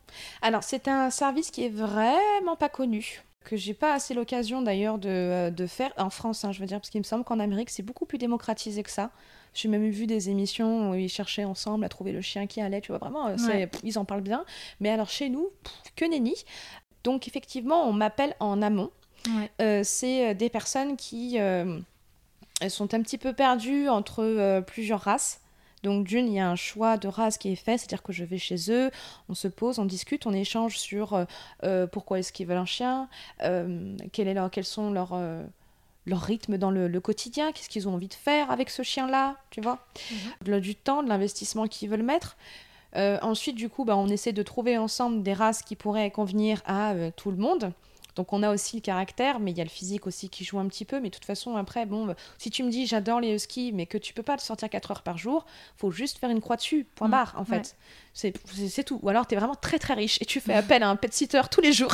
Alors, 0.42 0.64
c'est 0.64 0.90
un 0.90 1.10
service 1.10 1.52
qui 1.52 1.64
est 1.64 1.70
vraiment 1.70 2.58
pas 2.58 2.68
connu 2.68 3.24
que 3.46 3.56
j'ai 3.56 3.74
pas 3.74 3.94
assez 3.94 4.14
l'occasion 4.14 4.62
d'ailleurs 4.62 4.98
de, 4.98 5.08
euh, 5.08 5.52
de, 5.52 5.68
faire 5.68 5.94
en 5.98 6.10
France, 6.10 6.44
hein, 6.44 6.52
je 6.52 6.60
veux 6.60 6.66
dire, 6.66 6.80
parce 6.80 6.90
qu'il 6.90 7.00
me 7.00 7.06
semble 7.06 7.24
qu'en 7.24 7.40
Amérique 7.40 7.70
c'est 7.70 7.84
beaucoup 7.84 8.06
plus 8.06 8.18
démocratisé 8.18 8.84
que 8.84 8.90
ça. 8.90 9.12
J'ai 9.54 9.70
même 9.70 9.88
vu 9.90 10.06
des 10.06 10.30
émissions 10.30 10.92
où 10.92 10.96
ils 10.96 11.08
cherchaient 11.08 11.46
ensemble 11.46 11.86
à 11.86 11.90
trouver 11.90 12.12
le 12.12 12.22
chien 12.22 12.46
qui 12.48 12.60
allait, 12.60 12.82
tu 12.82 12.92
vois, 12.92 12.98
vraiment, 12.98 13.28
euh, 13.28 13.68
ils 13.84 13.98
en 13.98 14.04
parlent 14.04 14.22
bien. 14.22 14.44
Mais 14.82 14.90
alors 14.90 15.10
chez 15.10 15.30
nous, 15.30 15.50
que 15.96 16.04
nenni. 16.04 16.34
Donc 17.06 17.28
effectivement, 17.28 17.88
on 17.88 17.94
m'appelle 17.94 18.36
en 18.42 18.62
amont. 18.62 18.92
Euh, 19.62 19.82
c'est 19.84 20.36
des 20.36 20.50
personnes 20.50 20.98
qui 20.98 21.38
sont 22.68 22.94
un 22.94 23.02
petit 23.02 23.18
peu 23.18 23.34
perdues 23.34 23.90
entre 23.90 24.62
plusieurs 24.62 25.02
races. 25.02 25.42
Donc 25.86 26.08
d'une, 26.08 26.28
il 26.28 26.34
y 26.34 26.40
a 26.40 26.50
un 26.50 26.56
choix 26.56 26.98
de 26.98 27.08
race 27.08 27.38
qui 27.38 27.52
est 27.52 27.56
fait, 27.56 27.78
c'est-à-dire 27.78 28.02
que 28.02 28.12
je 28.12 28.24
vais 28.24 28.40
chez 28.40 28.72
eux, 28.72 28.90
on 29.30 29.36
se 29.36 29.48
pose, 29.48 29.78
on 29.78 29.86
discute, 29.86 30.26
on 30.26 30.34
échange 30.34 30.80
sur 30.80 31.14
euh, 31.14 31.26
euh, 31.64 31.86
pourquoi 31.86 32.18
est-ce 32.18 32.34
qu'ils 32.34 32.48
veulent 32.48 32.58
un 32.58 32.66
chien, 32.66 33.08
euh, 33.44 33.96
quel 34.12 34.28
est 34.28 34.34
leur, 34.34 34.50
quels 34.50 34.66
sont 34.66 34.92
leurs 34.92 35.16
leur 36.08 36.22
rythme 36.22 36.58
dans 36.58 36.72
le, 36.72 37.00
quotidien, 37.00 37.52
qu'est-ce 37.52 37.70
qu'ils 37.70 37.88
ont 37.88 37.94
envie 37.94 38.08
de 38.08 38.16
faire 38.16 38.50
avec 38.50 38.72
ce 38.72 38.82
chien-là, 38.82 39.38
tu 39.52 39.62
vois, 39.62 39.78
mhm. 40.48 40.60
du 40.60 40.76
temps, 40.76 41.04
de 41.04 41.10
l'investissement 41.10 41.68
qu'ils 41.68 41.90
veulent 41.90 42.02
mettre. 42.02 42.36
ensuite, 42.96 43.56
du 43.56 43.70
coup, 43.70 43.86
bah, 43.86 43.96
on 43.96 44.08
essaie 44.08 44.34
de 44.34 44.44
trouver 44.44 44.80
ensemble 44.80 45.22
des 45.22 45.34
races 45.34 45.62
qui 45.62 45.76
pourraient 45.76 46.10
convenir 46.10 46.64
à 46.66 46.96
tout 47.16 47.30
le 47.30 47.38
monde. 47.38 47.72
Donc 48.16 48.34
on 48.34 48.44
a 48.44 48.52
aussi 48.52 48.78
le 48.78 48.82
caractère, 48.82 49.40
mais 49.40 49.52
il 49.52 49.58
y 49.58 49.62
a 49.62 49.64
le 49.64 49.70
physique 49.70 50.08
aussi 50.08 50.30
qui 50.30 50.44
joue 50.44 50.60
un 50.60 50.68
petit 50.68 50.86
peu. 50.86 51.00
Mais 51.00 51.10
de 51.10 51.14
toute 51.14 51.26
façon, 51.26 51.56
après, 51.56 51.86
bon, 51.86 52.16
si 52.38 52.50
tu 52.50 52.64
me 52.64 52.70
dis 52.70 52.88
j'adore 52.88 53.20
les 53.20 53.34
huskies, 53.34 53.72
mais 53.74 53.86
que 53.86 53.98
tu 53.98 54.14
peux 54.14 54.24
pas 54.24 54.38
te 54.38 54.42
sortir 54.42 54.70
4 54.70 54.92
heures 54.92 55.02
par 55.02 55.18
jour, 55.18 55.46
faut 55.78 55.92
juste 55.92 56.18
faire 56.18 56.30
une 56.30 56.42
croix 56.42 56.56
dessus, 56.56 56.86
point 56.96 57.08
mm. 57.08 57.12
barre, 57.12 57.36
en 57.38 57.46
fait. 57.46 57.76
C'est 58.14 58.84
tout. 58.86 59.00
Ou 59.04 59.10
alors 59.10 59.28
tu 59.28 59.36
es 59.36 59.38
vraiment 59.38 59.56
très 59.56 59.78
très 59.78 59.94
riche 59.94 60.18
et 60.22 60.26
tu 60.26 60.40
fais 60.40 60.54
appel 60.54 60.84
à 60.84 60.90
un 60.90 60.96
pet 60.96 61.14
sitter 61.14 61.42
tous 61.52 61.60
les 61.60 61.74
jours. 61.74 61.94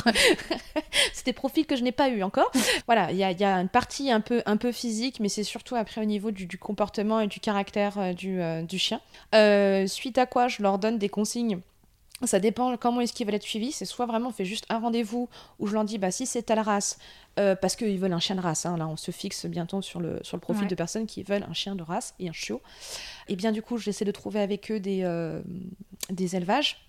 c'est 1.14 1.26
des 1.26 1.34
profils 1.34 1.66
que 1.66 1.76
je 1.76 1.84
n'ai 1.84 1.92
pas 1.92 2.10
eu 2.10 2.22
encore. 2.24 2.52
Voilà, 2.86 3.12
il 3.12 3.18
y 3.18 3.24
a, 3.24 3.60
une 3.60 3.70
partie 3.70 4.12
un 4.12 4.22
peu, 4.22 4.42
un 4.46 4.58
peu 4.58 4.72
physique, 4.72 5.20
mais 5.20 5.30
c'est 5.30 5.44
surtout 5.44 5.76
après 5.76 6.02
au 6.02 6.06
niveau 6.06 6.32
du, 6.32 6.48
comportement 6.58 7.20
et 7.20 7.28
du 7.28 7.40
caractère 7.40 7.98
euh, 7.98 8.14
du, 8.14 8.42
euh, 8.42 8.64
du, 8.64 8.78
chien. 8.78 9.00
Euh, 9.34 9.88
suite 9.88 10.18
à 10.18 10.26
quoi 10.26 10.48
je 10.48 10.62
leur 10.62 10.78
donne 10.78 10.98
des 10.98 11.10
consignes 11.10 11.60
ça 12.24 12.40
dépend 12.40 12.76
comment 12.78 13.02
est-ce 13.02 13.14
qu'ils 13.14 13.26
veulent 13.26 13.36
être 13.36 13.44
suivis. 13.44 13.72
C'est 13.72 13.86
soit 13.86 14.06
vraiment 14.06 14.30
on 14.30 14.32
fait 14.32 14.46
juste 14.46 14.66
un 14.70 14.80
rendez-vous 14.80 15.30
où 15.60 15.68
je 15.68 15.74
leur 15.74 15.84
dis 15.86 15.98
bah 15.98 16.12
si 16.12 16.26
c'est 16.26 16.44
telle 16.44 16.60
race, 16.60 16.98
euh, 17.40 17.56
parce 17.56 17.76
qu'ils 17.76 17.98
veulent 18.00 18.14
un 18.14 18.20
chien 18.20 18.36
de 18.36 18.42
race. 18.42 18.66
Hein, 18.66 18.78
là, 18.78 18.88
on 18.88 18.98
se 18.98 19.12
fixe 19.12 19.46
bientôt 19.46 19.82
sur 19.82 20.00
le, 20.00 20.20
sur 20.22 20.38
le 20.38 20.42
profil 20.42 20.64
de 20.68 20.76
personnes 20.76 21.08
qui 21.08 21.24
veulent 21.24 21.46
un 21.50 21.54
chien 21.54 21.76
de 21.76 21.84
race 21.84 22.14
et 22.20 22.30
un 22.30 22.34
chiot. 22.34 22.62
Et 23.28 23.36
bien 23.36 23.52
du 23.52 23.62
coup, 23.62 23.78
j'essaie 23.78 24.06
de 24.06 24.12
trouver 24.12 24.40
avec 24.42 24.72
eux 24.72 24.80
des, 24.80 25.02
euh, 25.04 25.42
des 26.10 26.36
élevages. 26.36 26.88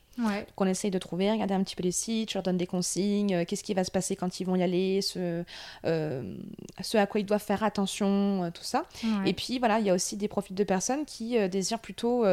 qu'on 0.57 0.66
essaye 0.66 0.91
de 0.91 0.99
trouver, 0.99 1.30
regarder 1.30 1.55
un 1.55 1.62
petit 1.62 1.74
peu 1.74 1.83
les 1.83 1.91
sites, 1.91 2.28
je 2.33 2.35
leur 2.35 2.43
donne 2.43 2.59
des 2.59 2.66
consignes, 2.66 3.35
euh, 3.35 3.45
qu'est-ce 3.47 3.64
qui 3.64 3.72
va 3.72 3.83
se 3.83 3.91
passer 3.91 4.14
quand 4.14 4.41
ils 4.41 4.45
vont 4.45 4.57
y 4.57 4.62
aller, 4.62 5.01
ce, 5.01 5.43
ce 5.85 6.97
à 6.99 7.07
quoi 7.07 7.18
ils 7.20 7.24
doivent 7.24 7.43
faire 7.43 7.62
attention, 7.64 8.51
tout 8.53 8.62
ça. 8.62 8.85
Et 9.24 9.33
puis 9.33 9.59
voilà, 9.59 9.78
il 9.78 9.87
y 9.87 9.91
a 9.91 9.95
aussi 9.95 10.18
des 10.18 10.28
profils 10.28 10.55
de 10.55 10.64
personnes 10.64 11.07
qui 11.07 11.39
désirent 11.49 11.78
plutôt 11.78 12.26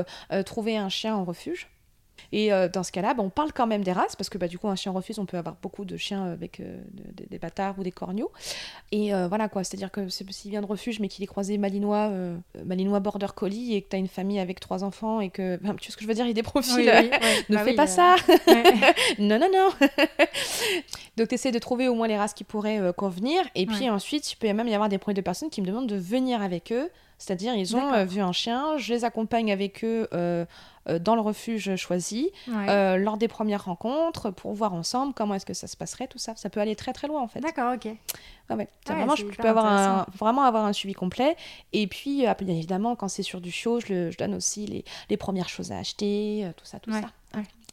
trouver 0.46 0.76
un 0.76 0.90
chien 0.90 1.16
en 1.16 1.24
refuge. 1.24 1.70
Et 2.32 2.54
euh, 2.54 2.68
dans 2.70 2.84
ce 2.84 2.92
cas-là, 2.92 3.14
bah, 3.14 3.24
on 3.24 3.30
parle 3.30 3.54
quand 3.54 3.68
même 3.68 3.84
des 3.84 3.92
races, 3.92 4.16
parce 4.16 4.30
que 4.30 4.38
bah, 4.38 4.48
du 4.48 4.58
coup, 4.58 4.68
un 4.68 4.76
chien 4.76 4.92
refuse, 4.92 5.20
on 5.20 5.26
peut 5.26 5.38
avoir 5.38 5.56
beaucoup 5.62 5.86
de 5.86 5.98
chiens 5.98 6.26
avec 6.26 6.60
euh, 6.60 6.78
des 7.30 7.40
bâtards 7.40 7.76
ou 7.78 7.84
des 7.84 7.92
corneaux. 7.92 8.32
Et 8.92 9.14
euh, 9.14 9.28
voilà 9.28 9.50
quoi, 9.50 9.64
c'est-à-dire 9.64 9.92
que 9.92 10.10
s'il 10.10 10.52
vient 10.52 10.62
de 10.62 10.66
refuge, 10.66 11.00
mais 11.00 11.08
qu'il 11.08 11.24
est 11.24 11.28
croisé 11.28 11.58
malinois, 11.58 12.12
malinois 12.66 13.00
border 13.00 13.28
collie, 13.36 13.76
et 13.76 13.82
que 13.82 13.90
tu 13.90 13.96
as 13.96 14.00
une 14.00 14.08
famille 14.08 14.40
avec 14.40 14.60
trois 14.60 14.84
enfants, 14.84 15.20
et 15.22 15.30
que, 15.30 15.58
tu 15.58 15.66
vois 15.66 15.76
ce 15.80 15.98
que 15.98 16.04
je 16.04 16.08
veux 16.08 16.14
dire, 16.14 16.26
il 16.26 16.30
y 16.30 16.32
a 16.32 16.34
des 16.34 16.44
profils, 16.44 16.86
ne 17.50 17.56
bah 17.56 17.64
fais 17.64 17.74
pas 17.74 17.88
ça. 17.88 18.16
Non, 19.20 19.40
non, 19.40 19.48
non. 19.54 19.70
Donc 21.18 21.28
tu 21.28 21.36
essaies 21.36 21.52
de 21.52 21.60
trouver 21.60 21.88
au 21.88 21.96
moins 21.96 22.08
les 22.08 22.18
races 22.18 22.34
qui 22.34 22.44
pourraient 22.44 22.94
convenir, 22.96 23.44
et 23.56 23.66
puis 23.66 23.90
ensuite, 23.90 24.32
il 24.32 24.36
peut 24.36 24.52
même 24.54 24.68
y 24.68 24.74
avoir 24.74 24.90
des 24.90 24.98
premiers 24.98 25.16
de 25.16 25.22
personnes 25.22 25.50
qui 25.50 25.62
me 25.62 25.68
demandent 25.68 25.90
de 25.90 25.98
venir 25.98 26.42
avec 26.42 26.72
eux. 26.72 26.90
C'est-à-dire, 27.18 27.54
ils 27.54 27.76
ont 27.76 28.06
vu 28.06 28.22
un 28.22 28.32
chien, 28.32 28.78
je 28.78 28.94
les 28.94 29.04
accompagne 29.04 29.52
avec 29.52 29.84
eux 29.84 30.08
euh, 30.14 30.46
dans 30.98 31.14
le 31.16 31.22
refuge 31.22 31.76
choisi, 31.76 32.32
euh, 32.50 32.98
lors 32.98 33.18
des 33.18 33.28
premières 33.28 33.66
rencontres, 33.66 34.32
pour 34.32 34.54
voir 34.54 34.74
ensemble 34.74 35.14
comment 35.14 35.36
est-ce 35.36 35.46
que 35.46 35.54
ça 35.54 35.68
se 35.68 35.78
passerait, 35.78 36.08
tout 36.08 36.18
ça. 36.18 36.34
Ça 36.36 36.50
peut 36.50 36.60
aller 36.60 36.76
très 36.76 36.94
très 36.94 37.08
loin 37.08 37.22
en 37.22 37.28
fait. 37.28 37.42
D'accord, 37.42 37.76
ok. 37.76 37.88
vraiment, 38.48 39.16
je 39.16 39.26
peux 39.26 39.48
avoir 39.48 39.66
un, 39.66 40.06
vraiment 40.18 40.44
avoir 40.44 40.66
un 40.66 40.74
suivi 40.74 40.94
complet. 40.94 41.36
Et 41.74 41.88
puis, 41.88 42.28
euh, 42.28 42.34
bien 42.40 42.56
évidemment, 42.56 42.96
quand 42.96 43.10
c'est 43.10 43.24
sur 43.24 43.42
du 43.42 43.52
chiot, 43.52 43.80
je, 43.80 44.10
je 44.10 44.18
donne 44.18 44.34
aussi 44.34 44.66
les, 44.66 44.86
les, 45.10 45.18
premières 45.18 45.50
choses 45.50 45.72
à 45.72 45.78
acheter, 45.78 46.50
tout 46.58 46.66
ça, 46.66 46.80
tout 46.80 46.92
ça. 46.92 47.10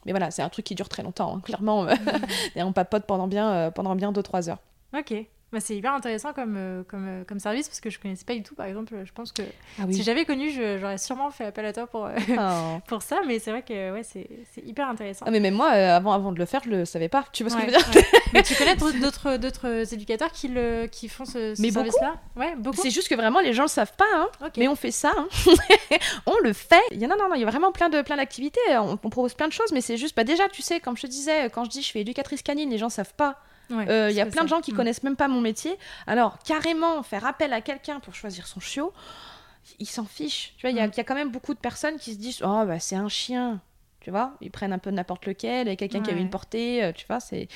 Mais 0.05 0.13
voilà, 0.13 0.31
c'est 0.31 0.41
un 0.41 0.49
truc 0.49 0.65
qui 0.65 0.75
dure 0.75 0.87
très 0.87 1.03
longtemps, 1.03 1.35
hein. 1.35 1.41
clairement. 1.41 1.87
Et 2.55 2.63
on 2.63 2.71
papote 2.71 3.05
pendant 3.05 3.27
bien 3.27 3.69
2-3 3.69 3.71
pendant 3.71 3.95
bien 3.95 4.11
deux, 4.11 4.23
trois 4.23 4.49
heures. 4.49 4.59
Ok. 4.97 5.13
Bah, 5.53 5.61
c'est 5.61 5.77
hyper 5.77 5.93
intéressant 5.93 6.33
comme, 6.33 6.55
euh, 6.57 6.83
comme, 6.83 7.07
euh, 7.07 7.23
comme 7.23 7.39
service 7.39 7.69
parce 7.69 7.79
que 7.79 7.89
je 7.89 7.97
connaissais 7.99 8.25
pas 8.25 8.33
du 8.33 8.43
tout. 8.43 8.53
Par 8.53 8.65
exemple, 8.65 8.93
je 9.05 9.13
pense 9.13 9.31
que 9.31 9.43
ah 9.79 9.83
si 9.89 10.03
j'avais 10.03 10.25
connu, 10.25 10.51
j'aurais 10.51 10.97
sûrement 10.97 11.31
fait 11.31 11.45
appel 11.45 11.65
à 11.65 11.71
toi 11.71 11.87
pour, 11.87 12.05
euh, 12.05 12.15
oh. 12.37 12.79
pour 12.87 13.01
ça. 13.01 13.21
Mais 13.25 13.39
c'est 13.39 13.51
vrai 13.51 13.61
que 13.61 13.93
ouais, 13.93 14.03
c'est 14.03 14.27
hyper 14.65 14.89
intéressant. 14.89 15.23
Ah, 15.25 15.31
mais 15.31 15.39
même 15.39 15.53
moi, 15.53 15.69
avant, 15.69 16.11
avant 16.11 16.33
de 16.33 16.39
le 16.39 16.45
faire, 16.45 16.61
je 16.65 16.69
le 16.69 16.83
savais 16.83 17.07
pas. 17.07 17.23
Tu 17.31 17.43
vois 17.43 17.49
ce 17.49 17.55
que 17.55 17.61
je 17.61 17.67
veux 17.67 17.71
dire? 17.71 18.03
Mais 18.33 18.43
tu 18.43 18.55
connais 18.55 18.75
d'autres 19.37 19.93
éducateurs 19.93 20.33
qui, 20.33 20.49
le, 20.49 20.87
qui 20.87 21.07
font 21.07 21.23
ce, 21.23 21.55
service-là? 21.55 22.17
Ouais, 22.35 22.53
beaucoup. 22.57 22.81
C'est 22.81 22.89
juste 22.89 23.07
que 23.07 23.15
vraiment, 23.15 23.39
les 23.39 23.53
gens 23.53 23.63
le 23.63 23.69
savent 23.69 23.95
pas. 23.95 24.05
Hein. 24.15 24.49
Mais 24.57 24.67
on 24.67 24.75
fait 24.75 24.91
ça. 24.91 25.13
Hein. 25.17 25.29
on 26.25 26.37
le 26.43 26.51
fait. 26.51 26.83
Il 26.91 26.99
y 26.99 27.05
a, 27.05 27.07
non, 27.07 27.15
non, 27.17 27.29
non, 27.29 27.35
il 27.35 27.41
y 27.41 27.45
a 27.45 27.49
vraiment 27.49 27.71
plein 27.71 27.87
d'activités. 27.87 28.59
Plein 28.67 28.81
on, 28.81 28.99
on, 29.01 29.09
propose 29.09 29.33
plein 29.33 29.47
de 29.47 29.53
choses, 29.53 29.71
mais 29.71 29.79
c'est 29.79 29.95
juste, 29.95 30.13
bah, 30.13 30.25
déjà, 30.25 30.49
tu 30.49 30.61
sais, 30.61 30.81
comme 30.81 30.97
je 30.97 31.03
te 31.03 31.07
disais, 31.07 31.49
quand 31.49 31.63
je 31.63 31.69
dis 31.69 31.81
je 31.81 31.91
fais 31.91 32.01
éducatrice 32.01 32.41
canine, 32.41 32.69
les 32.69 32.77
gens 32.77 32.89
savent 32.89 33.13
pas. 33.13 33.37
Il 33.69 33.89
euh, 33.89 34.11
y 34.11 34.21
a 34.21 34.25
plein 34.25 34.43
de 34.43 34.49
gens 34.49 34.61
qui 34.61 34.71
mm. 34.71 34.75
connaissent 34.75 35.03
même 35.03 35.15
pas 35.15 35.27
mon 35.27 35.41
métier. 35.41 35.77
Alors, 36.05 36.39
carrément, 36.39 37.03
faire 37.03 37.25
appel 37.25 37.53
à 37.53 37.61
quelqu'un 37.61 37.99
pour 37.99 38.15
choisir 38.15 38.47
son 38.47 38.59
chiot, 38.59 38.93
ils 39.79 39.87
s'en 39.87 40.05
fichent. 40.05 40.53
Tu 40.57 40.61
vois, 40.61 40.71
il 40.71 40.77
y, 40.77 40.79
a 40.79 40.87
mm. 40.87 40.91
quand 41.05 41.15
même 41.15 41.31
beaucoup 41.31 41.53
de 41.53 41.59
personnes 41.59 41.97
qui 41.97 42.13
se 42.13 42.19
disent 42.19 42.41
Oh, 42.43 42.63
bah, 42.65 42.79
c'est 42.79 42.95
un 42.95 43.09
chien. 43.09 43.61
Tu 43.99 44.11
vois. 44.11 44.33
Ils 44.41 44.51
prennent 44.51 44.73
un 44.73 44.79
peu 44.79 44.89
n'importe 44.89 45.25
lequel, 45.25 45.67
et 45.67 45.75
quelqu'un 45.75 46.01
qui 46.01 46.11
a 46.11 46.13
eu 46.13 46.19
une 46.19 46.29
portée, 46.29 46.83
euh, 46.83 46.91
tu 46.93 47.05
vois, 47.07 47.19
c'est, 47.19 47.47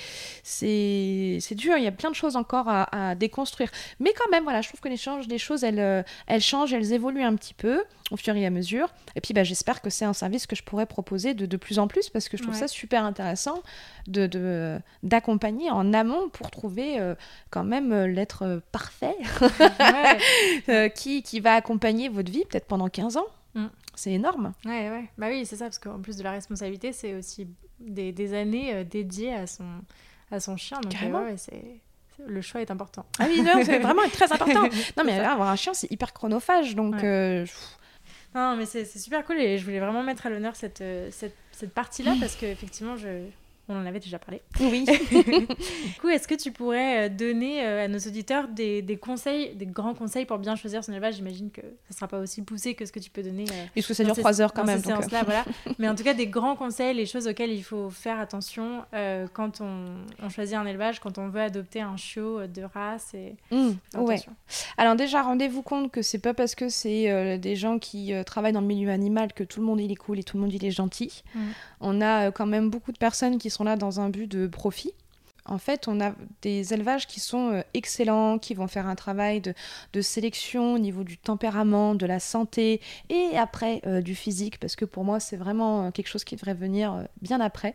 c'est, 0.43 1.37
c'est 1.39 1.55
dur. 1.55 1.77
Il 1.77 1.83
y 1.83 1.87
a 1.87 1.91
plein 1.91 2.09
de 2.09 2.15
choses 2.15 2.35
encore 2.35 2.67
à, 2.67 3.15
déconstruire. 3.15 3.69
Mais 3.99 4.11
quand 4.17 4.29
même, 4.31 4.43
voilà, 4.43 4.61
je 4.61 4.67
trouve 4.67 4.79
que 4.79 4.89
les, 4.89 4.97
changes, 4.97 5.27
les 5.27 5.37
choses, 5.37 5.63
elles, 5.63 5.79
euh, 5.79 6.03
elles 6.27 6.41
changent, 6.41 6.73
elles 6.73 6.93
évoluent 6.93 7.23
un 7.23 7.35
petit 7.35 7.53
peu 7.53 7.83
au 8.11 8.17
fur 8.17 8.35
et 8.35 8.45
à 8.45 8.49
mesure. 8.49 8.89
Et 9.15 9.21
puis, 9.21 9.33
bah, 9.33 9.43
j'espère 9.43 9.81
que 9.81 9.89
c'est 9.89 10.05
un 10.05 10.13
service 10.13 10.47
que 10.47 10.55
je 10.55 10.63
pourrais 10.63 10.85
proposer 10.85 11.33
de, 11.33 11.45
de 11.45 11.57
plus 11.57 11.79
en 11.79 11.87
plus, 11.87 12.09
parce 12.09 12.27
que 12.27 12.37
je 12.37 12.43
trouve 12.43 12.55
ça 12.55 12.67
super 12.67 13.05
intéressant 13.05 13.61
de, 14.07 14.27
de, 14.27 14.79
d'accompagner 15.03 15.69
en 15.69 15.93
amont 15.93 16.29
pour 16.29 16.51
trouver 16.51 16.99
euh, 16.99 17.15
quand 17.49 17.63
même 17.63 17.93
l'être 18.05 18.61
parfait 18.71 19.15
qui, 20.95 21.23
qui 21.23 21.39
va 21.39 21.55
accompagner 21.55 22.09
votre 22.09 22.31
vie 22.31 22.43
peut-être 22.45 22.67
pendant 22.67 22.89
15 22.89 23.17
ans. 23.17 23.27
C'est 23.95 24.11
énorme. 24.11 24.53
Ouais, 24.65 24.89
ouais. 24.89 25.09
Bah 25.17 25.27
oui, 25.29 25.45
c'est 25.45 25.55
ça, 25.57 25.65
parce 25.65 25.79
qu'en 25.79 25.99
plus 25.99 26.17
de 26.17 26.23
la 26.23 26.31
responsabilité, 26.31 26.93
c'est 26.93 27.15
aussi 27.15 27.47
des, 27.79 28.11
des 28.11 28.33
années 28.33 28.73
euh, 28.73 28.83
dédiées 28.83 29.33
à 29.33 29.47
son, 29.47 29.65
à 30.31 30.39
son 30.39 30.57
chien. 30.57 30.79
Donc, 30.81 30.95
euh, 31.03 31.25
ouais, 31.25 31.37
c'est 31.37 31.81
le 32.27 32.41
choix 32.41 32.61
est 32.61 32.69
important. 32.69 33.05
Ah 33.19 33.25
oui, 33.27 33.43
c'est 33.65 33.79
vraiment 33.79 34.07
très 34.13 34.31
important. 34.33 34.63
non, 34.97 35.03
mais 35.03 35.19
avoir 35.19 35.49
un 35.49 35.55
chien, 35.55 35.73
c'est 35.73 35.91
hyper 35.91 36.13
chronophage. 36.13 36.75
Donc, 36.75 37.03
euh, 37.03 37.45
non, 38.35 38.55
mais 38.55 38.65
c'est 38.65 38.85
super 38.85 39.25
cool 39.25 39.39
et 39.39 39.57
je 39.57 39.65
voulais 39.65 39.79
vraiment 39.79 40.03
mettre 40.03 40.27
à 40.27 40.29
l'honneur 40.29 40.55
cette, 40.55 40.83
cette, 41.09 41.35
cette 41.51 41.73
partie-là 41.73 42.15
parce 42.19 42.35
qu'effectivement, 42.35 42.95
je, 42.95 43.25
on 43.67 43.75
en 43.75 43.85
avait 43.85 43.99
déjà 43.99 44.19
parlé. 44.19 44.41
Oui. 44.59 44.85
du 45.11 45.99
coup, 46.01 46.09
est-ce 46.09 46.27
que 46.27 46.35
tu 46.35 46.51
pourrais 46.51 47.05
euh, 47.05 47.09
donner 47.09 47.65
euh, 47.65 47.85
à 47.85 47.87
nos 47.87 47.99
auditeurs 47.99 48.47
des, 48.47 48.99
conseils, 49.01 49.55
des 49.55 49.65
grands 49.65 49.93
conseils 49.93 50.25
pour 50.25 50.39
bien 50.39 50.55
choisir 50.55 50.83
son 50.83 50.91
élevage? 50.91 51.15
J'imagine 51.15 51.51
que 51.51 51.61
ça 51.61 51.89
ne 51.89 51.95
sera 51.95 52.07
pas 52.07 52.19
aussi 52.19 52.41
poussé 52.41 52.73
que 52.73 52.85
ce 52.85 52.91
que 52.91 52.99
tu 52.99 53.09
peux 53.09 53.23
donner. 53.23 53.45
Euh, 53.51 53.65
Puisque 53.73 53.95
ça 53.95 54.03
dure 54.03 54.15
trois 54.15 54.41
heures 54.41 54.53
quand 54.53 54.65
même. 54.65 54.81
Ces 54.81 54.89
là 54.89 55.23
voilà. 55.23 55.45
Mais 55.79 55.87
en 55.87 55.95
tout 55.95 56.03
cas, 56.03 56.13
des 56.13 56.27
grands 56.27 56.55
conseils, 56.55 56.95
les 56.95 57.05
choses 57.05 57.27
auxquelles 57.27 57.51
il 57.51 57.63
faut 57.63 57.89
faire 57.89 58.19
attention 58.19 58.83
quand 59.33 59.61
on, 59.61 60.29
choisit 60.29 60.55
un 60.55 60.65
élevage, 60.65 60.99
quand 60.99 61.17
on 61.17 61.29
veut 61.29 61.41
adopter 61.41 61.81
un 61.81 61.97
chiot 61.97 62.47
de 62.47 62.63
race. 62.63 63.13
Et... 63.13 63.35
Mmh, 63.51 63.71
ouais. 63.97 64.19
Alors 64.77 64.95
déjà, 64.95 65.21
rendez-vous 65.21 65.61
compte 65.61 65.91
que 65.91 66.01
c'est 66.01 66.19
pas 66.19 66.33
parce 66.33 66.55
que 66.55 66.69
c'est 66.69 67.37
des 67.37 67.55
gens 67.55 67.79
qui 67.79 68.13
travaillent 68.25 68.53
dans 68.53 68.61
le 68.61 68.67
milieu 68.67 68.89
animal 68.89 69.33
que 69.33 69.43
tout 69.43 69.59
le 69.59 69.65
monde 69.65 69.79
il 69.79 69.91
est 69.91 69.95
cool 69.95 70.19
et 70.19 70.23
tout 70.23 70.37
le 70.37 70.41
monde 70.41 70.53
il 70.53 70.65
est 70.65 70.71
gentil. 70.71 71.23
Mmh. 71.35 71.39
On 71.81 72.01
a 72.01 72.31
quand 72.31 72.45
même 72.45 72.69
beaucoup 72.69 72.91
de 72.91 72.97
personnes 72.97 73.37
qui 73.37 73.49
sont 73.49 73.60
là 73.63 73.75
dans 73.75 73.99
un 73.99 74.09
but 74.09 74.27
de 74.27 74.47
profit. 74.47 74.93
En 75.45 75.57
fait, 75.57 75.87
on 75.87 75.99
a 75.99 76.13
des 76.43 76.73
élevages 76.73 77.07
qui 77.07 77.19
sont 77.19 77.51
euh, 77.51 77.61
excellents, 77.73 78.37
qui 78.37 78.53
vont 78.53 78.67
faire 78.67 78.87
un 78.87 78.95
travail 78.95 79.41
de, 79.41 79.53
sélection 80.01 80.75
au 80.75 80.79
niveau 80.79 81.03
du 81.03 81.17
tempérament, 81.17 81.95
de 81.95 82.05
la 82.05 82.19
santé 82.19 82.79
et 83.09 83.37
après 83.37 83.81
euh, 83.85 84.01
du 84.01 84.15
physique, 84.15 84.59
parce 84.59 84.75
que 84.75 84.85
pour 84.85 85.03
moi, 85.03 85.19
c'est 85.19 85.37
vraiment 85.37 85.85
euh, 85.85 85.91
quelque 85.91 86.07
chose 86.07 86.23
qui 86.23 86.35
devrait 86.35 86.53
venir 86.53 87.05
bien 87.21 87.39
après, 87.39 87.73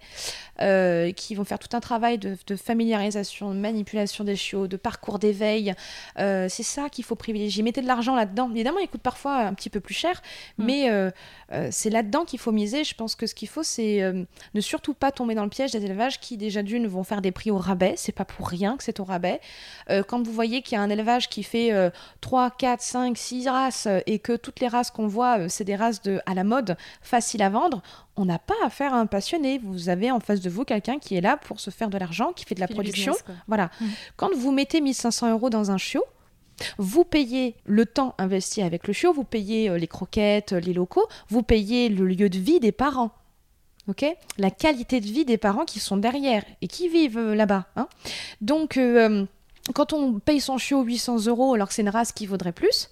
qui 1.16 1.34
vont 1.34 1.44
faire 1.44 1.58
tout 1.58 1.76
un 1.76 1.80
travail 1.80 2.18
de, 2.18 2.56
familiarisation, 2.56 3.52
de 3.52 3.58
manipulation 3.58 4.24
des 4.24 4.36
chiots, 4.36 4.66
de 4.66 4.76
parcours 4.76 5.18
d'éveil. 5.18 5.74
c'est 6.16 6.62
ça 6.62 6.88
qu'il 6.88 7.04
faut 7.04 7.14
privilégier. 7.14 7.62
Mettez 7.62 7.82
de 7.82 7.86
l'argent 7.86 8.14
là-dedans. 8.14 8.50
Évidemment, 8.50 8.78
il 8.78 8.88
coûte 8.88 9.02
parfois 9.02 9.38
un 9.38 9.54
petit 9.54 9.70
peu 9.70 9.80
plus 9.80 9.94
cher, 9.94 10.22
mm. 10.58 10.64
mais 10.64 11.12
c'est 11.70 11.90
là-dedans 11.90 12.24
qu'il 12.24 12.38
faut 12.38 12.52
miser. 12.52 12.84
Je 12.84 12.94
pense 12.94 13.14
que 13.14 13.26
ce 13.26 13.34
qu'il 13.34 13.48
faut, 13.48 13.62
c'est 13.62 14.00
ne 14.54 14.60
surtout 14.60 14.94
pas 14.94 15.12
tomber 15.12 15.34
dans 15.34 15.44
le 15.44 15.50
piège 15.50 15.72
des 15.72 15.84
élevages 15.84 16.20
qui, 16.20 16.36
déjà 16.36 16.62
d'une, 16.62 16.86
vont 16.86 17.04
faire 17.04 17.22
des 17.22 17.32
prix 17.32 17.50
au 17.56 17.58
rabais. 17.58 17.94
C'est 17.96 18.12
pas 18.12 18.24
pour 18.24 18.48
rien 18.48 18.76
que 18.76 18.84
c'est 18.84 19.00
au 19.00 19.04
rabais. 19.04 19.40
Euh, 19.90 20.02
quand 20.02 20.22
vous 20.22 20.32
voyez 20.32 20.62
qu'il 20.62 20.76
y 20.76 20.78
a 20.78 20.82
un 20.82 20.90
élevage 20.90 21.28
qui 21.28 21.42
fait 21.42 21.72
3, 22.20 22.50
4, 22.50 22.80
5, 22.80 23.16
6 23.16 23.48
races 23.48 23.86
euh, 23.86 24.00
et 24.06 24.18
que 24.18 24.36
toutes 24.36 24.60
les 24.60 24.68
races 24.68 24.90
qu'on 24.90 25.06
voit, 25.06 25.38
euh, 25.38 25.46
c'est 25.48 25.64
des 25.64 25.76
races 25.76 26.02
de, 26.02 26.20
à 26.26 26.34
la 26.34 26.44
mode, 26.44 26.76
faciles 27.02 27.42
à 27.42 27.50
vendre, 27.50 27.82
on 28.16 28.24
n'a 28.24 28.38
pas 28.38 28.54
affaire 28.64 28.94
à 28.94 28.98
un 28.98 29.06
passionné. 29.06 29.58
Vous 29.62 29.88
avez 29.88 30.10
en 30.10 30.20
face 30.20 30.40
de 30.40 30.50
vous 30.50 30.64
quelqu'un 30.64 30.98
qui 30.98 31.16
est 31.16 31.20
là 31.20 31.36
pour 31.36 31.60
se 31.60 31.70
faire 31.70 31.90
de 31.90 31.98
l'argent, 31.98 32.32
qui 32.32 32.44
fait 32.44 32.54
de 32.54 32.60
la 32.60 32.68
production. 32.68 33.14
voilà. 33.48 33.70
Mmh. 33.80 33.86
Quand 34.16 34.34
vous 34.34 34.52
mettez 34.52 34.80
1500 34.80 35.30
euros 35.30 35.50
dans 35.50 35.70
un 35.70 35.78
chiot, 35.78 36.04
vous 36.78 37.04
payez 37.04 37.54
le 37.66 37.84
temps 37.84 38.14
investi 38.16 38.62
avec 38.62 38.86
le 38.86 38.94
chiot, 38.94 39.12
vous 39.12 39.24
payez 39.24 39.78
les 39.78 39.86
croquettes, 39.86 40.52
les 40.52 40.72
locaux, 40.72 41.06
vous 41.28 41.42
payez 41.42 41.90
le 41.90 42.06
lieu 42.06 42.30
de 42.30 42.38
vie 42.38 42.60
des 42.60 42.72
parents 42.72 43.10
ok 43.88 44.04
La 44.38 44.50
qualité 44.50 45.00
de 45.00 45.06
vie 45.06 45.24
des 45.24 45.38
parents 45.38 45.64
qui 45.64 45.80
sont 45.80 45.96
derrière 45.96 46.44
et 46.60 46.68
qui 46.68 46.88
vivent 46.88 47.18
euh, 47.18 47.34
là-bas. 47.34 47.66
Hein 47.76 47.88
Donc, 48.40 48.76
euh, 48.76 49.24
quand 49.74 49.92
on 49.92 50.18
paye 50.18 50.40
son 50.40 50.58
chiot 50.58 50.82
800 50.82 51.26
euros 51.26 51.54
alors 51.54 51.68
que 51.68 51.74
c'est 51.74 51.82
une 51.82 51.88
race 51.88 52.12
qui 52.12 52.26
vaudrait 52.26 52.52
plus, 52.52 52.90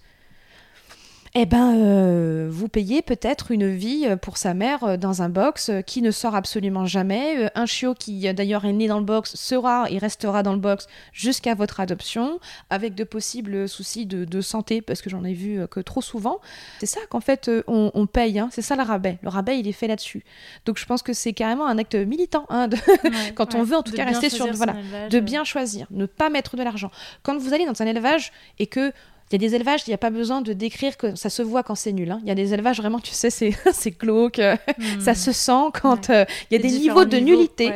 eh 1.36 1.46
ben, 1.46 1.76
euh, 1.76 2.48
vous 2.48 2.68
payez 2.68 3.02
peut-être 3.02 3.50
une 3.50 3.68
vie 3.68 4.06
euh, 4.06 4.14
pour 4.14 4.36
sa 4.36 4.54
mère 4.54 4.84
euh, 4.84 4.96
dans 4.96 5.20
un 5.20 5.28
box 5.28 5.72
qui 5.84 6.00
ne 6.00 6.12
sort 6.12 6.36
absolument 6.36 6.86
jamais. 6.86 7.50
Un 7.56 7.66
chiot 7.66 7.94
qui 7.94 8.32
d'ailleurs 8.32 8.64
est 8.64 8.72
né 8.72 8.86
dans 8.86 9.00
le 9.00 9.04
box 9.04 9.34
sera 9.34 9.90
et 9.90 9.98
restera 9.98 10.44
dans 10.44 10.52
le 10.52 10.60
box 10.60 10.86
jusqu'à 11.12 11.56
votre 11.56 11.80
adoption, 11.80 12.38
avec 12.70 12.94
de 12.94 13.02
possibles 13.02 13.68
soucis 13.68 14.06
de, 14.06 14.40
santé, 14.40 14.80
parce 14.80 15.02
que 15.02 15.10
j'en 15.10 15.24
ai 15.24 15.32
vu 15.32 15.66
que 15.66 15.80
trop 15.80 16.02
souvent. 16.02 16.38
C'est 16.78 16.86
ça 16.86 17.00
qu'en 17.10 17.20
fait 17.20 17.50
on, 17.66 18.06
paye, 18.06 18.38
hein. 18.38 18.48
c'est 18.52 18.62
ça 18.62 18.76
le 18.76 18.82
rabais. 18.82 19.18
Le 19.22 19.28
rabais, 19.28 19.58
il 19.58 19.66
est 19.66 19.72
fait 19.72 19.88
là-dessus. 19.88 20.24
Donc 20.66 20.78
je 20.78 20.86
pense 20.86 21.02
que 21.02 21.12
c'est 21.12 21.32
carrément 21.32 21.66
un 21.66 21.78
acte 21.78 21.96
militant, 21.96 22.46
hein, 22.48 22.68
quand 23.34 23.56
on 23.56 23.64
veut 23.64 23.76
en 23.76 23.82
tout 23.82 23.92
cas 23.92 24.04
rester 24.04 24.30
sur... 24.30 24.46
Voilà, 24.52 24.76
de 25.10 25.20
bien 25.20 25.42
choisir, 25.42 25.88
ne 25.90 26.06
pas 26.06 26.30
mettre 26.30 26.56
de 26.56 26.62
l'argent. 26.62 26.92
Quand 27.24 27.36
vous 27.38 27.54
allez 27.54 27.66
dans 27.66 27.82
un 27.82 27.86
élevage 27.86 28.32
et 28.60 28.66
que 28.68 28.92
il 29.34 29.42
y 29.42 29.44
a 29.44 29.48
des 29.48 29.56
élevages, 29.56 29.82
il 29.86 29.90
n'y 29.90 29.94
a 29.94 29.98
pas 29.98 30.10
besoin 30.10 30.42
de 30.42 30.52
décrire 30.52 30.96
que 30.96 31.16
ça 31.16 31.28
se 31.28 31.42
voit 31.42 31.64
quand 31.64 31.74
c'est 31.74 31.92
nul. 31.92 32.08
Hein. 32.08 32.20
Il 32.22 32.28
y 32.28 32.30
a 32.30 32.36
des 32.36 32.54
élevages 32.54 32.76
vraiment, 32.76 33.00
tu 33.00 33.12
sais, 33.12 33.30
c'est, 33.30 33.50
glauque, 33.98 34.38
hmm. 34.38 35.00
ça 35.00 35.14
se 35.14 35.32
sent 35.32 35.70
quand 35.80 36.10
euh, 36.10 36.24
il 36.50 36.54
y 36.54 36.60
a 36.60 36.62
des 36.62 36.78
niveaux 36.78 37.04
de 37.04 37.16
nullité. 37.16 37.72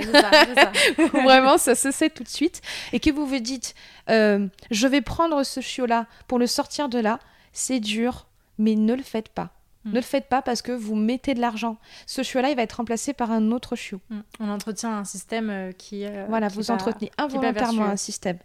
vraiment, 1.12 1.58
ça 1.58 1.74
se 1.74 1.90
sait 1.90 2.10
tout 2.10 2.22
de 2.22 2.28
suite. 2.28 2.62
Et 2.92 3.00
que 3.00 3.10
vous 3.10 3.26
vous 3.26 3.40
dites, 3.40 3.74
euh, 4.08 4.46
je 4.70 4.86
vais 4.86 5.00
prendre 5.00 5.42
ce 5.42 5.60
chiot-là 5.60 6.06
pour 6.28 6.38
le 6.38 6.46
sortir 6.46 6.88
de 6.88 7.00
là, 7.00 7.18
c'est 7.52 7.80
dur, 7.80 8.28
mais 8.58 8.76
ne 8.76 8.94
le 8.94 9.02
faites 9.02 9.28
pas. 9.28 9.50
Mm. 9.88 9.92
Ne 9.92 9.96
le 9.96 10.02
faites 10.02 10.28
pas 10.28 10.42
parce 10.42 10.62
que 10.62 10.72
vous 10.72 10.94
mettez 10.94 11.34
de 11.34 11.40
l'argent. 11.40 11.76
Ce 12.06 12.22
chiot-là, 12.22 12.50
il 12.50 12.56
va 12.56 12.62
être 12.62 12.74
remplacé 12.74 13.12
par 13.12 13.30
un 13.30 13.50
autre 13.50 13.76
chiot. 13.76 14.00
Mm. 14.10 14.20
On 14.40 14.50
entretient 14.50 14.96
un 14.96 15.04
système 15.04 15.50
euh, 15.50 15.72
qui. 15.72 16.04
Euh, 16.04 16.26
voilà, 16.28 16.48
vous 16.48 16.70
entretenez 16.70 17.10
involontairement 17.18 17.84
un 17.84 17.96
système. 17.96 18.38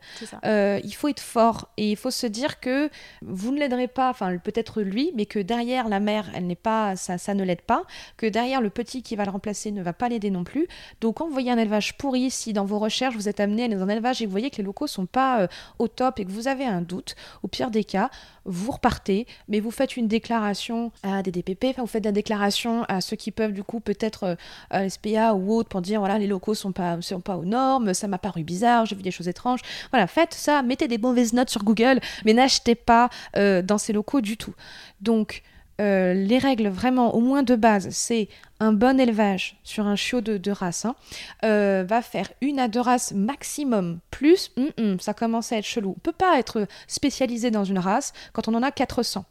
Euh, 0.46 0.80
il 0.84 0.94
faut 0.94 1.08
être 1.08 1.20
fort 1.20 1.70
et 1.78 1.92
il 1.92 1.98
faut 1.98 2.12
se 2.12 2.28
dire 2.28 2.60
que 2.60 2.90
vous 3.22 3.52
ne 3.52 3.60
l'aiderez 3.60 3.88
pas, 3.88 4.10
enfin 4.10 4.38
peut-être 4.38 4.82
lui, 4.82 5.12
mais 5.16 5.26
que 5.26 5.40
derrière 5.40 5.90
la 5.90 6.00
mère, 6.00 6.30
elle 6.34 6.48
n'est 6.48 6.56
pas, 6.56 6.96
ça, 6.96 7.18
ça 7.18 7.34
ne 7.34 7.44
l'aide 7.44 7.62
pas, 7.62 7.84
que 8.18 8.26
derrière 8.26 8.62
le 8.62 8.70
petit 8.70 9.02
qui 9.02 9.16
va 9.16 9.26
le 9.26 9.32
remplacer 9.32 9.72
ne 9.72 9.82
va 9.82 9.94
pas 9.94 10.10
l'aider 10.10 10.30
non 10.30 10.44
plus. 10.44 10.68
Donc 11.02 11.18
quand 11.18 11.28
vous 11.28 11.34
voyez 11.34 11.52
un 11.52 11.58
élevage 11.58 11.98
pourri, 11.98 12.32
si 12.32 12.54
dans 12.54 12.66
vos 12.66 12.80
recherches 12.80 13.16
vous 13.16 13.30
êtes 13.30 13.40
amené 13.40 13.64
à 13.64 13.66
aller 13.66 13.76
dans 13.76 13.84
un 13.84 13.90
élevage 13.90 14.22
et 14.22 14.26
que 14.26 14.30
vous 14.30 14.34
voyez 14.34 14.50
que 14.50 14.58
les 14.58 14.64
locaux 14.64 14.88
sont 14.88 15.06
pas 15.06 15.48
au 15.80 15.88
top 15.88 16.20
et 16.20 16.26
que 16.26 16.32
vous 16.32 16.48
avez 16.48 16.66
un 16.66 16.82
doute, 16.82 17.16
au 17.44 17.48
pire 17.48 17.72
des 17.72 17.84
cas, 17.84 18.10
vous 18.46 18.72
repartez, 18.72 19.28
mais 19.48 19.60
vous 19.60 19.72
faites 19.72 19.98
une 19.98 20.08
déclaration 20.08 20.92
à 21.04 21.24
des 21.24 21.32
DPP, 21.34 21.66
enfin, 21.72 21.82
vous 21.82 21.88
faites 21.88 22.06
la 22.06 22.12
déclaration 22.12 22.84
à 22.88 23.02
ceux 23.02 23.16
qui 23.16 23.32
peuvent 23.32 23.52
du 23.52 23.64
coup 23.64 23.80
peut-être 23.80 24.38
euh, 24.74 24.90
SPA 24.90 25.34
ou 25.34 25.54
autre 25.54 25.70
pour 25.70 25.82
dire 25.82 26.00
voilà 26.00 26.18
les 26.18 26.28
locaux 26.28 26.54
sont 26.54 26.72
pas 26.72 27.02
sont 27.02 27.20
pas 27.20 27.36
aux 27.38 27.46
normes, 27.46 27.94
ça 27.94 28.08
m'a 28.08 28.18
paru 28.18 28.44
bizarre, 28.44 28.86
j'ai 28.86 28.96
vu 28.96 29.02
des 29.02 29.12
choses 29.12 29.28
étranges. 29.28 29.62
Voilà, 29.92 30.08
faites 30.08 30.34
ça, 30.34 30.62
mettez 30.62 30.88
des 30.88 30.98
mauvaises 30.98 31.34
notes 31.34 31.50
sur 31.50 31.64
Google, 31.64 32.00
mais 32.26 32.34
n'achetez 32.34 32.76
pas 32.76 33.10
euh, 33.36 33.62
dans 33.62 33.78
ces 33.78 33.94
locaux 33.94 34.22
du 34.22 34.38
tout. 34.38 34.54
Donc 35.02 35.44
euh, 35.82 36.14
les 36.14 36.38
règles 36.38 36.68
vraiment 36.68 37.16
au 37.16 37.20
moins 37.20 37.42
de 37.42 37.56
base, 37.56 37.90
c'est 37.90 38.30
un 38.60 38.74
bon 38.74 39.00
élevage 39.00 39.58
sur 39.64 39.88
un 39.88 39.96
chiot 39.96 40.22
de, 40.22 40.52
race 40.52 40.86
hein, 40.86 40.96
euh, 41.44 41.84
va 41.88 42.04
faire 42.04 42.32
une 42.42 42.60
à 42.60 42.68
deux 42.68 42.80
races 42.80 43.12
maximum. 43.12 44.00
Plus, 44.12 44.52
mm, 44.56 44.84
mm, 44.84 45.00
ça 45.00 45.14
commence 45.16 45.52
à 45.52 45.58
être 45.58 45.66
chelou. 45.66 45.96
On 45.98 46.00
peut 46.00 46.12
pas 46.12 46.38
être 46.38 46.68
spécialisé 46.88 47.50
dans 47.50 47.64
une 47.64 47.80
race 47.80 48.14
quand 48.34 48.48
on 48.48 48.54
en 48.54 48.62
a 48.62 48.72
400. 48.72 49.26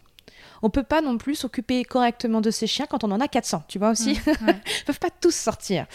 On 0.63 0.71
peut 0.71 0.83
pas 0.83 1.01
non 1.01 1.19
plus 1.19 1.35
s'occuper 1.35 1.85
correctement 1.85 2.41
de 2.41 2.51
ses 2.51 2.67
chiens 2.67 2.87
quand 2.89 3.05
on 3.05 3.11
en 3.11 3.21
a 3.21 3.29
400, 3.29 3.65
tu 3.69 3.79
vois 3.79 3.91
aussi. 3.91 4.19
Ils 4.27 4.85
peuvent 4.87 4.99
pas 4.99 5.11
tous 5.11 5.35
sortir. 5.35 5.87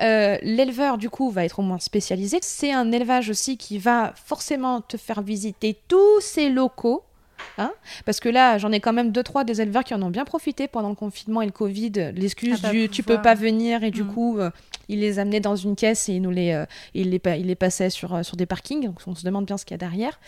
Euh, 0.00 0.36
l'éleveur, 0.42 0.98
du 0.98 1.10
coup, 1.10 1.30
va 1.30 1.44
être 1.44 1.60
au 1.60 1.62
moins 1.62 1.78
spécialisé. 1.78 2.38
C'est 2.42 2.72
un 2.72 2.92
élevage 2.92 3.30
aussi 3.30 3.56
qui 3.56 3.78
va 3.78 4.12
forcément 4.16 4.80
te 4.80 4.96
faire 4.96 5.22
visiter 5.22 5.80
tous 5.88 6.20
ces 6.20 6.50
locaux 6.50 7.05
Hein 7.58 7.72
Parce 8.04 8.20
que 8.20 8.28
là, 8.28 8.58
j'en 8.58 8.70
ai 8.72 8.80
quand 8.80 8.92
même 8.92 9.12
deux, 9.12 9.22
trois 9.22 9.44
des 9.44 9.60
éleveurs 9.60 9.84
qui 9.84 9.94
en 9.94 10.02
ont 10.02 10.10
bien 10.10 10.24
profité 10.24 10.68
pendant 10.68 10.90
le 10.90 10.94
confinement 10.94 11.42
et 11.42 11.46
le 11.46 11.52
Covid. 11.52 12.12
L'excuse 12.14 12.58
ah 12.58 12.68
bah, 12.68 12.70
du 12.70 12.88
tu 12.88 13.02
peux 13.02 13.20
pas 13.20 13.34
venir 13.34 13.82
et 13.82 13.90
du 13.90 14.04
mm. 14.04 14.12
coup, 14.12 14.38
euh, 14.38 14.50
il 14.88 15.00
les 15.00 15.18
amenait 15.18 15.40
dans 15.40 15.56
une 15.56 15.74
caisse 15.74 16.08
et 16.08 16.14
il 16.14 16.22
nous 16.22 16.30
les, 16.30 16.52
euh, 16.52 16.66
il 16.94 17.10
les, 17.10 17.20
il 17.38 17.46
les 17.46 17.54
passait 17.54 17.90
sur, 17.90 18.14
euh, 18.14 18.22
sur 18.22 18.36
des 18.36 18.46
parkings. 18.46 18.84
Donc 18.84 19.00
on 19.06 19.14
se 19.14 19.24
demande 19.24 19.46
bien 19.46 19.56
ce 19.56 19.64
qu'il 19.64 19.72
y 19.72 19.76
a 19.76 19.78
derrière. 19.78 20.20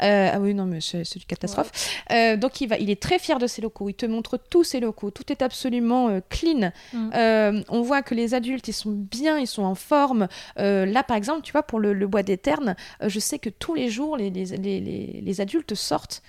ah 0.00 0.38
oui, 0.38 0.54
non, 0.54 0.66
mais 0.66 0.80
c'est 0.80 1.14
une 1.14 1.22
catastrophe. 1.22 1.72
donc 2.10 2.60
il, 2.60 2.68
va, 2.68 2.78
il 2.78 2.90
est 2.90 3.00
très 3.00 3.18
fier 3.18 3.38
de 3.38 3.46
ses 3.46 3.62
locaux. 3.62 3.88
Il 3.88 3.94
te 3.94 4.06
montre 4.06 4.36
tous 4.36 4.64
ses 4.64 4.80
locaux. 4.80 5.10
Tout 5.10 5.32
est 5.32 5.42
absolument 5.42 6.20
clean. 6.28 6.72
Mm. 6.92 7.62
on 7.70 7.82
voit 7.82 8.02
que 8.02 8.14
les 8.14 8.34
adultes, 8.34 8.68
ils 8.68 8.74
sont 8.74 8.92
bien, 8.92 9.38
ils 9.38 9.46
sont 9.46 9.62
en 9.62 9.74
forme. 9.74 10.28
là, 10.56 11.02
par 11.02 11.16
exemple, 11.16 11.40
tu 11.42 11.52
vois, 11.52 11.62
pour 11.62 11.80
le, 11.80 12.06
bois 12.06 12.22
des 12.22 12.36
ternes, 12.36 12.76
je 13.04 13.18
sais 13.18 13.38
que 13.38 13.48
tous 13.48 13.74
les 13.74 13.88
jours, 13.88 14.16
les, 14.16 14.30
les, 14.30 14.44
les, 14.58 15.20
les 15.22 15.40
adultes 15.40 15.74
sortent. 15.74 16.22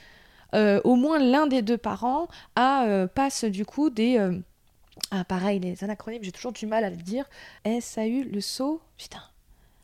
Euh, 0.55 0.79
au 0.83 0.95
moins 0.95 1.19
l'un 1.19 1.47
des 1.47 1.61
deux 1.61 1.77
parents 1.77 2.27
a, 2.55 2.85
euh, 2.85 3.07
passe 3.07 3.43
du 3.43 3.65
coup 3.65 3.89
des, 3.89 4.17
euh, 4.17 4.33
Ah, 5.11 5.23
pareil, 5.23 5.59
les 5.59 5.83
anacronymes, 5.83 6.23
j'ai 6.23 6.31
toujours 6.31 6.51
du 6.53 6.65
mal 6.65 6.83
à 6.83 6.89
le 6.89 6.95
dire. 6.95 7.25
S-A-U, 7.65 8.23
le 8.31 8.41
saut. 8.41 8.81
Putain. 8.97 9.21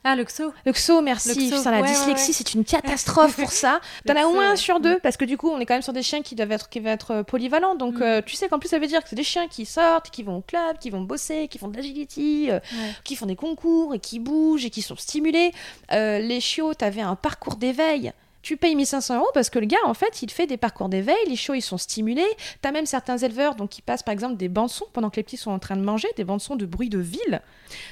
Ah, 0.06 0.18
le 0.18 0.26
XO 0.26 0.52
Le 0.66 0.74
XO, 0.74 1.02
merci. 1.02 1.50
Le 1.50 1.56
XO, 1.58 1.70
la 1.72 1.80
ouais, 1.80 1.88
dyslexie, 1.88 2.32
ouais. 2.32 2.34
c'est 2.34 2.54
une 2.56 2.66
catastrophe 2.66 3.38
pour 3.38 3.52
ça. 3.54 3.80
T'en 4.06 4.16
as 4.18 4.26
au 4.26 4.34
moins 4.34 4.52
un 4.52 4.56
sur 4.58 4.82
deux, 4.82 5.00
parce 5.00 5.16
que 5.16 5.24
du 5.24 5.38
coup, 5.38 5.50
on 5.50 5.60
est 5.60 5.66
quand 5.66 5.76
même 5.76 5.82
sur 5.82 5.94
des 5.94 6.04
chiens 6.04 6.22
qui 6.22 6.36
doivent 6.36 6.52
être, 6.52 6.68
qui 6.68 6.82
doivent 6.82 6.94
être 6.96 7.22
polyvalents. 7.22 7.76
Donc, 7.76 7.96
Mm. 8.00 8.02
euh, 8.02 8.22
tu 8.26 8.36
sais 8.36 8.50
qu'en 8.50 8.60
plus, 8.60 8.68
ça 8.68 8.80
veut 8.80 8.88
dire 8.88 9.02
que 9.02 9.08
c'est 9.08 9.16
des 9.16 9.24
chiens 9.24 9.48
qui 9.48 9.66
sortent, 9.66 10.10
qui 10.10 10.24
vont 10.24 10.38
au 10.38 10.42
club, 10.42 10.78
qui 10.78 10.90
vont 10.90 11.00
bosser, 11.02 11.48
qui 11.48 11.58
font 11.58 11.70
de 11.70 11.78
l'agility, 11.78 12.52
euh, 12.52 12.60
qui 13.06 13.16
font 13.16 13.28
des 13.28 13.38
concours 13.38 13.94
et 13.94 14.00
qui 14.00 14.20
bougent 14.20 14.66
et 14.66 14.70
qui 14.72 14.82
sont 14.82 14.98
stimulés. 14.98 15.54
Euh, 15.94 16.20
les 16.20 16.42
chiots, 16.42 16.74
t'avais 16.74 17.00
un 17.02 17.16
parcours 17.16 17.56
d'éveil. 17.56 18.12
Tu 18.44 18.58
payes 18.58 18.76
1500 18.76 19.16
euros 19.18 19.30
parce 19.34 19.50
que 19.50 19.58
le 19.58 19.66
gars, 19.66 19.78
en 19.86 19.94
fait, 19.94 20.22
il 20.22 20.30
fait 20.30 20.46
des 20.46 20.58
parcours 20.58 20.90
d'éveil. 20.90 21.16
Les 21.28 21.38
chiots, 21.38 21.54
ils 21.54 21.62
sont 21.62 21.78
stimulés. 21.78 22.28
T'as 22.62 22.72
même 22.72 22.86
certains 22.86 23.18
éleveurs 23.18 23.56
donc, 23.56 23.70
qui 23.70 23.82
passent, 23.82 24.04
par 24.04 24.12
exemple, 24.12 24.36
des 24.36 24.50
bandes-sons 24.50 24.86
pendant 24.92 25.10
que 25.10 25.16
les 25.16 25.24
petits 25.24 25.38
sont 25.38 25.52
en 25.52 25.60
train 25.60 25.78
de 25.78 25.82
manger, 25.82 26.10
des 26.18 26.26
bandes-sons 26.26 26.58
de 26.58 26.66
bruit 26.66 26.90
de 26.90 27.00
ville. 27.00 27.42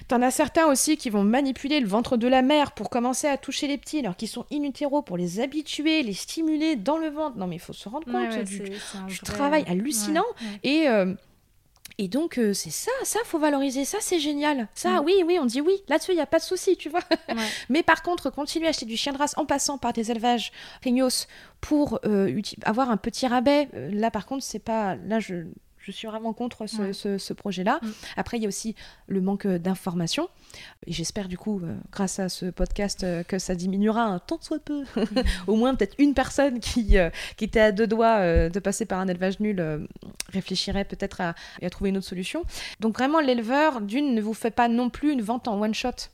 T'en 0.10 0.22
as 0.22 0.30
certains 0.30 0.68
aussi 0.68 0.98
qui 0.98 1.10
vont 1.10 1.24
manipuler 1.24 1.80
le 1.80 1.88
ventre 1.88 2.18
de 2.18 2.28
la 2.28 2.42
mère 2.42 2.74
pour 2.74 2.90
commencer 2.90 3.28
à 3.28 3.38
toucher 3.38 3.68
les 3.68 3.78
petits 3.78 4.00
alors 4.00 4.18
qu'ils 4.18 4.28
sont 4.28 4.46
in 4.52 4.64
utero 4.64 5.02
pour 5.02 5.16
les 5.16 5.40
habituer, 5.40 6.04
les 6.04 6.14
stimuler 6.14 6.76
dans 6.76 6.98
le 6.98 7.08
ventre. 7.08 7.38
Non, 7.38 7.48
mais 7.48 7.56
il 7.56 7.60
faut 7.60 7.74
se 7.74 7.88
rendre 7.88 8.06
compte 8.06 8.16
Ouais, 8.16 8.38
ouais, 8.38 8.44
du, 8.44 9.20
travail 9.24 9.64
hallucinant. 9.68 10.26
Ouais. 10.42 10.60
et, 10.70 10.90
euh, 10.90 11.14
et 12.04 12.08
donc, 12.08 12.40
euh, 12.40 12.52
c'est 12.54 12.72
ça, 12.72 12.90
ça, 13.04 13.20
faut 13.26 13.38
valoriser, 13.38 13.86
ça, 13.86 14.00
c'est 14.02 14.20
génial. 14.20 14.68
Ça, 14.74 15.02
Mm. 15.02 15.06
oui, 15.06 15.24
oui, 15.26 15.38
on 15.40 15.46
dit 15.46 15.62
oui. 15.62 15.74
Là-dessus, 15.88 16.14
il 16.14 16.16
n'y 16.16 16.22
a 16.22 16.26
pas 16.26 16.40
de 16.40 16.44
souci, 16.44 16.76
tu 16.76 16.90
vois. 16.90 17.02
Ouais. 17.30 17.36
Mais 17.70 17.84
par 17.84 18.02
contre, 18.02 18.32
continuer 18.32 18.66
à 18.66 18.70
acheter 18.70 18.88
du 18.88 18.98
chien 18.98 19.14
de 19.14 19.20
race 19.20 19.36
en 19.38 19.46
passant 19.46 19.78
par 19.78 19.94
des 19.94 20.10
élevages 20.10 20.52
craignos 20.82 21.28
pour 21.62 22.00
euh, 22.06 22.42
avoir 22.64 22.90
un 22.90 22.98
petit 22.98 23.28
rabais, 23.28 23.70
euh, 23.76 23.92
là, 23.94 24.10
par 24.10 24.26
contre, 24.26 24.44
c'est 24.44 24.58
pas. 24.60 24.96
Là, 24.96 25.20
je. 25.20 25.46
Je 25.84 25.92
suis 25.92 26.08
vraiment 26.08 26.32
contre 26.34 26.68
ce, 26.68 26.82
Ouais. 26.82 26.94
ce- 26.94 27.18
ce 27.18 27.34
projet-là. 27.34 27.80
Mm. 27.82 27.88
Après, 28.18 28.38
il 28.38 28.44
y 28.44 28.46
a 28.46 28.48
aussi 28.48 28.76
le 29.08 29.20
manque 29.20 29.46
euh, 29.48 29.58
d'information. 29.58 30.30
Et 30.86 30.92
j'espère, 30.94 31.28
du 31.28 31.38
coup, 31.40 31.60
euh, 31.64 31.76
grâce 31.92 32.20
à 32.20 32.30
ce 32.30 32.46
podcast, 32.48 33.04
euh, 33.04 33.24
que 33.24 33.40
ça 33.40 33.56
diminuera 33.56 34.04
un 34.04 34.20
tant 34.20 34.40
soit 34.42 34.60
peu. 34.64 34.84
Au 35.48 35.56
moins, 35.56 35.74
peut-être 35.74 35.96
une 35.98 36.14
personne 36.14 36.60
qui, 36.60 36.98
euh, 37.00 37.10
qui 37.36 37.46
était 37.46 37.60
à 37.60 37.72
deux 37.72 37.88
doigts 37.88 38.50
de 38.50 38.60
passer 38.60 38.86
par 38.86 39.00
un 39.00 39.08
élevage 39.08 39.40
nul 39.40 39.88
réfléchirait 40.30 40.86
peut-être 40.86 41.22
à, 41.22 41.34
à 41.62 41.70
trouver 41.72 41.90
une 41.90 41.98
autre 41.98 42.08
solution. 42.08 42.44
Donc, 42.80 42.94
vraiment, 42.96 43.20
l'éleveur, 43.20 43.82
d'une, 43.82 44.14
ne 44.14 44.22
vous 44.22 44.34
fait 44.36 44.52
pas 44.52 44.68
non 44.68 44.90
plus 44.92 45.12
une 45.12 45.22
vente 45.22 45.48
en 45.48 45.60
one-shot. 45.60 46.10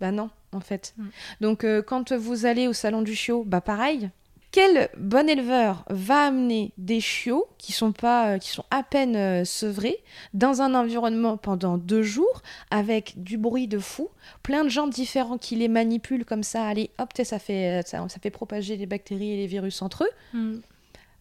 Bah 0.00 0.12
non, 0.12 0.30
en 0.52 0.60
fait. 0.60 0.94
Mm. 0.96 1.04
Donc, 1.40 1.66
quand 1.86 2.12
vous 2.12 2.46
allez 2.46 2.68
au 2.68 2.72
salon 2.72 3.02
du 3.02 3.14
chiot, 3.16 3.42
bah 3.44 3.60
pareil. 3.60 4.10
Quel 4.50 4.88
bon 4.96 5.28
éleveur 5.28 5.84
va 5.90 6.26
amener 6.26 6.72
des 6.78 7.00
chiots 7.00 7.46
qui 7.58 7.72
sont 7.72 7.92
pas, 7.92 8.28
euh, 8.30 8.38
qui 8.38 8.48
sont 8.48 8.64
à 8.70 8.82
peine 8.82 9.14
euh, 9.14 9.44
sevrés 9.44 9.98
dans 10.32 10.62
un 10.62 10.74
environnement 10.74 11.36
pendant 11.36 11.76
deux 11.76 12.02
jours 12.02 12.42
avec 12.70 13.22
du 13.22 13.36
bruit 13.36 13.68
de 13.68 13.78
fou, 13.78 14.08
plein 14.42 14.64
de 14.64 14.70
gens 14.70 14.86
différents 14.86 15.36
qui 15.36 15.54
les 15.56 15.68
manipulent 15.68 16.24
comme 16.24 16.42
ça, 16.42 16.66
allez 16.66 16.90
hop, 16.98 17.10
ça 17.22 17.38
fait, 17.38 17.82
ça, 17.86 18.08
ça 18.08 18.18
fait 18.20 18.30
propager 18.30 18.78
les 18.78 18.86
bactéries 18.86 19.32
et 19.32 19.36
les 19.36 19.46
virus 19.46 19.82
entre 19.82 20.04
eux, 20.04 20.10
Mm. 20.38 20.54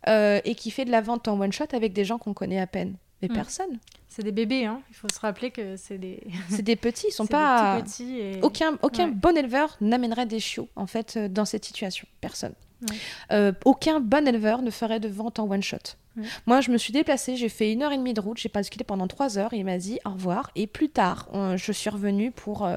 euh, 0.07 0.39
et 0.45 0.55
qui 0.55 0.71
fait 0.71 0.85
de 0.85 0.91
la 0.91 1.01
vente 1.01 1.27
en 1.27 1.37
one 1.39 1.51
shot 1.51 1.65
avec 1.73 1.91
des 1.91 2.05
gens 2.05 2.17
qu'on 2.17 2.33
connaît 2.33 2.59
à 2.61 2.67
peine. 2.67 2.95
Mais 3.21 3.27
Mm. 3.27 3.33
personne. 3.33 3.79
C'est 4.17 4.23
des 4.23 4.31
bébés, 4.31 4.65
hein. 4.65 4.81
Il 4.89 4.95
faut 4.95 5.07
se 5.13 5.19
rappeler 5.19 5.51
que 5.51 5.75
c'est 5.77 5.99
des. 5.99 6.23
C'est 6.49 6.63
des 6.63 6.75
petits, 6.75 7.05
ils 7.09 7.13
sont 7.13 7.27
pas. 7.27 7.79
petits 7.83 8.17
et... 8.19 8.39
Aucun, 8.41 8.75
aucun 8.81 9.05
Ouais. 9.09 9.13
bon 9.13 9.37
éleveur 9.37 9.77
n'amènerait 9.79 10.25
des 10.25 10.39
chiots, 10.39 10.67
en 10.75 10.87
fait, 10.87 11.15
euh, 11.17 11.27
dans 11.29 11.45
cette 11.45 11.63
situation. 11.65 12.07
Personne. 12.19 12.53
Ouais. 12.89 12.95
Euh, 13.31 13.51
aucun 13.63 13.99
bon 13.99 14.27
éleveur 14.27 14.63
ne 14.63 14.71
ferait 14.71 14.99
de 14.99 15.07
vente 15.07 15.37
en 15.37 15.47
one-shot. 15.47 15.77
Ouais. 16.17 16.23
Moi, 16.47 16.61
je 16.61 16.71
me 16.71 16.77
suis 16.79 16.91
déplacée, 16.93 17.35
j'ai 17.35 17.47
fait 17.49 17.71
une 17.71 17.83
heure 17.83 17.91
et 17.91 17.97
demie 17.97 18.15
de 18.15 18.19
route, 18.21 18.37
j'ai 18.39 18.49
basculé 18.49 18.83
pendant 18.83 19.07
trois 19.07 19.37
heures, 19.37 19.53
et 19.53 19.57
il 19.57 19.65
m'a 19.65 19.77
dit 19.77 19.99
au 20.03 20.09
revoir. 20.09 20.49
Et 20.55 20.65
plus 20.65 20.89
tard, 20.89 21.27
on- 21.31 21.55
je 21.55 21.71
suis 21.71 21.89
revenue 21.91 22.31
pour, 22.31 22.67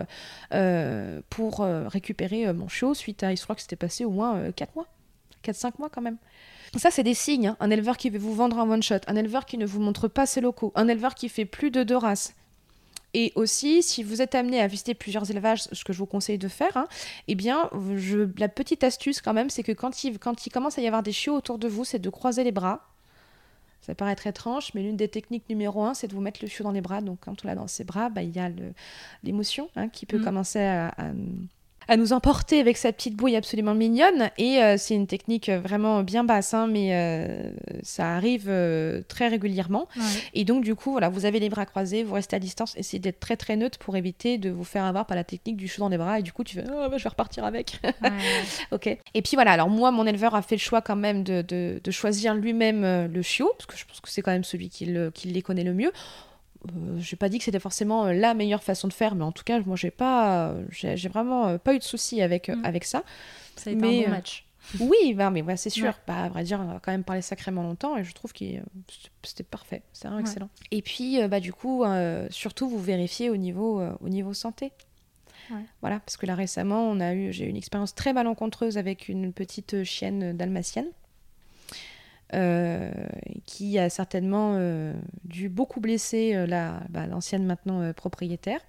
euh, 0.52 1.20
pour 1.30 1.60
euh, 1.62 1.88
récupérer 1.88 2.52
mon 2.52 2.68
chiot, 2.68 2.92
suite 2.94 3.22
à, 3.22 3.34
je 3.34 3.42
crois 3.42 3.54
que 3.56 3.62
c'était 3.62 3.76
passé 3.76 4.04
au 4.04 4.10
moins 4.10 4.36
euh, 4.36 4.52
quatre 4.52 4.74
mois. 4.76 4.86
4-5 5.42 5.72
mois 5.78 5.88
quand 5.88 6.02
même. 6.02 6.18
Ça, 6.76 6.90
c'est 6.90 7.02
des 7.02 7.14
signes. 7.14 7.48
hein. 7.48 7.56
Un 7.60 7.70
éleveur 7.70 7.96
qui 7.96 8.10
veut 8.10 8.18
vous 8.18 8.34
vendre 8.34 8.58
un 8.58 8.70
one-shot, 8.70 9.00
un 9.08 9.16
éleveur 9.16 9.44
qui 9.44 9.58
ne 9.58 9.66
vous 9.66 9.80
montre 9.80 10.06
pas 10.08 10.26
ses 10.26 10.40
locaux, 10.40 10.72
un 10.76 10.86
éleveur 10.88 11.14
qui 11.14 11.28
fait 11.28 11.44
plus 11.44 11.70
de 11.70 11.82
deux 11.82 11.96
races. 11.96 12.34
Et 13.12 13.32
aussi, 13.34 13.82
si 13.82 14.04
vous 14.04 14.22
êtes 14.22 14.36
amené 14.36 14.60
à 14.60 14.68
visiter 14.68 14.94
plusieurs 14.94 15.28
élevages, 15.32 15.62
ce 15.72 15.82
que 15.82 15.92
je 15.92 15.98
vous 15.98 16.06
conseille 16.06 16.38
de 16.38 16.46
faire, 16.46 16.76
hein, 16.76 16.86
eh 17.26 17.34
bien, 17.34 17.68
je, 17.96 18.28
la 18.38 18.48
petite 18.48 18.84
astuce 18.84 19.20
quand 19.20 19.32
même, 19.32 19.50
c'est 19.50 19.64
que 19.64 19.72
quand 19.72 20.04
il, 20.04 20.20
quand 20.20 20.46
il 20.46 20.50
commence 20.50 20.78
à 20.78 20.82
y 20.82 20.86
avoir 20.86 21.02
des 21.02 21.10
chiots 21.10 21.34
autour 21.34 21.58
de 21.58 21.66
vous, 21.66 21.84
c'est 21.84 21.98
de 21.98 22.08
croiser 22.08 22.44
les 22.44 22.52
bras. 22.52 22.86
Ça 23.82 23.96
paraît 23.96 24.12
être 24.12 24.28
étrange, 24.28 24.70
mais 24.74 24.82
l'une 24.82 24.96
des 24.96 25.08
techniques 25.08 25.48
numéro 25.48 25.82
un, 25.82 25.94
c'est 25.94 26.06
de 26.06 26.14
vous 26.14 26.20
mettre 26.20 26.38
le 26.42 26.48
chiot 26.48 26.62
dans 26.62 26.70
les 26.70 26.82
bras. 26.82 27.00
Donc, 27.00 27.18
quand 27.22 27.44
on 27.44 27.48
l'a 27.48 27.56
dans 27.56 27.66
ses 27.66 27.82
bras, 27.82 28.10
bah, 28.10 28.22
il 28.22 28.30
y 28.30 28.38
a 28.38 28.48
l'émotion 29.24 29.68
hein, 29.74 29.88
qui 29.88 30.06
peut 30.06 30.18
Mhm. 30.18 30.24
commencer 30.24 30.60
à, 30.60 30.88
à- 30.96 31.10
à 31.90 31.96
nous 31.96 32.12
emporter 32.12 32.60
avec 32.60 32.76
sa 32.76 32.92
petite 32.92 33.16
bouille 33.16 33.34
absolument 33.34 33.74
mignonne. 33.74 34.30
Et 34.38 34.62
euh, 34.62 34.76
c'est 34.78 34.94
une 34.94 35.08
technique 35.08 35.48
euh, 35.48 35.58
vraiment 35.58 36.02
bien 36.04 36.22
basse, 36.22 36.54
hein, 36.54 36.68
mais 36.68 36.90
euh, 36.94 37.50
ça 37.82 38.14
arrive 38.14 38.46
euh, 38.48 39.02
très 39.08 39.26
régulièrement. 39.26 39.88
Ouais. 39.96 40.02
Et 40.34 40.44
donc, 40.44 40.62
du 40.62 40.76
coup, 40.76 40.92
voilà, 40.92 41.08
vous 41.08 41.24
avez 41.24 41.40
les 41.40 41.48
bras 41.48 41.66
croisés, 41.66 42.04
vous 42.04 42.14
restez 42.14 42.36
à 42.36 42.38
distance, 42.38 42.74
essayez 42.76 43.00
d'être 43.00 43.18
très 43.18 43.36
très 43.36 43.56
neutre 43.56 43.78
pour 43.80 43.96
éviter 43.96 44.38
de 44.38 44.50
vous 44.50 44.62
faire 44.62 44.84
avoir 44.84 45.04
par 45.04 45.16
la 45.16 45.24
technique 45.24 45.56
du 45.56 45.66
chaud 45.66 45.82
dans 45.82 45.88
les 45.88 45.98
bras. 45.98 46.20
Et 46.20 46.22
du 46.22 46.32
coup, 46.32 46.44
tu 46.44 46.54
fais, 46.54 46.64
oh, 46.70 46.88
bah, 46.88 46.96
je 46.96 47.02
vais 47.02 47.08
repartir 47.10 47.44
avec. 47.44 47.80
Ouais, 47.82 47.92
ok. 48.70 48.86
Et 48.86 49.22
puis 49.22 49.32
voilà, 49.34 49.50
alors 49.50 49.68
moi, 49.68 49.90
mon 49.90 50.06
éleveur 50.06 50.36
a 50.36 50.42
fait 50.42 50.54
le 50.54 50.60
choix 50.60 50.82
quand 50.82 50.94
même 50.96 51.24
de, 51.24 51.42
de- 51.42 51.80
de 51.82 51.90
choisir 51.90 52.34
lui-même 52.34 53.08
le 53.12 53.22
chiot, 53.22 53.52
parce 53.58 53.66
que 53.66 53.76
je 53.76 53.84
pense 53.84 54.00
que 54.00 54.08
c'est 54.10 54.22
quand 54.22 54.30
même 54.30 54.44
celui 54.44 54.68
qui, 54.68 54.86
le- 54.86 55.10
qui 55.10 55.26
les 55.26 55.42
connaît 55.42 55.64
le 55.64 55.74
mieux. 55.74 55.90
Euh, 56.68 56.98
j'ai 56.98 57.16
pas 57.16 57.28
dit 57.28 57.38
que 57.38 57.44
c'était 57.44 57.58
forcément 57.60 58.06
euh, 58.06 58.12
la 58.12 58.34
meilleure 58.34 58.62
façon 58.62 58.86
de 58.88 58.92
faire, 58.92 59.14
mais 59.14 59.24
en 59.24 59.32
tout 59.32 59.44
cas, 59.44 59.60
moi, 59.60 59.76
j'ai 59.76 59.90
pas, 59.90 60.54
j'ai 60.70 60.96
j'ai 60.96 61.08
vraiment 61.08 61.48
euh, 61.48 61.58
pas 61.58 61.74
eu 61.74 61.78
de 61.78 61.84
soucis 61.84 62.20
avec, 62.22 62.48
euh, 62.48 62.56
Mm. 62.56 62.64
avec 62.64 62.84
ça. 62.84 63.02
Ça 63.56 63.70
a 63.70 63.72
été 63.72 63.80
Mais, 63.82 63.98
un 63.98 64.02
bon 64.02 64.06
euh, 64.08 64.10
match. 64.10 64.46
Oui, 64.80 65.14
bah, 65.14 65.30
mais 65.30 65.40
ouais, 65.42 65.56
c'est 65.56 65.70
sûr. 65.70 65.86
Ouais. 65.88 65.94
Bah, 66.06 66.24
à 66.24 66.28
vrai 66.28 66.44
dire, 66.44 66.60
on 66.60 66.70
a 66.76 66.80
quand 66.80 66.92
même 66.92 67.02
parlé 67.02 67.22
sacrément 67.22 67.62
longtemps 67.62 67.96
et 67.96 68.04
je 68.04 68.12
trouve 68.12 68.32
que 68.32 68.44
c'était 69.22 69.42
parfait. 69.42 69.82
C'est 69.92 70.06
vraiment 70.06 70.22
Ouais. 70.22 70.28
excellent. 70.28 70.48
Et 70.70 70.82
puis, 70.82 71.20
euh, 71.20 71.28
bah, 71.28 71.40
du 71.40 71.52
coup, 71.52 71.82
euh, 71.82 72.26
surtout, 72.30 72.68
vous 72.68 72.78
vérifiez 72.80 73.30
au 73.30 73.36
niveau, 73.36 73.80
euh, 73.80 73.92
au 74.00 74.08
niveau 74.08 74.34
santé. 74.34 74.72
Voilà, 75.80 75.98
parce 75.98 76.16
que 76.16 76.26
là 76.26 76.36
récemment, 76.36 76.82
on 76.84 77.00
a 77.00 77.12
eu, 77.12 77.32
j'ai 77.32 77.44
eu 77.46 77.48
une 77.48 77.56
expérience 77.56 77.92
très 77.94 78.12
malencontreuse 78.12 78.78
avec 78.78 79.08
une 79.08 79.32
petite 79.32 79.82
chienne 79.82 80.36
dalmatienne 80.36 80.86
euh, 82.32 82.92
qui 83.44 83.76
a 83.78 83.90
certainement 83.90 84.54
euh, 84.56 84.92
dû 85.24 85.48
beaucoup 85.48 85.80
blesser 85.80 86.34
euh, 86.34 86.46
la, 86.46 86.80
bah, 86.88 87.06
l'ancienne 87.06 87.44
maintenant 87.44 87.92
propriétaire. 87.92 88.60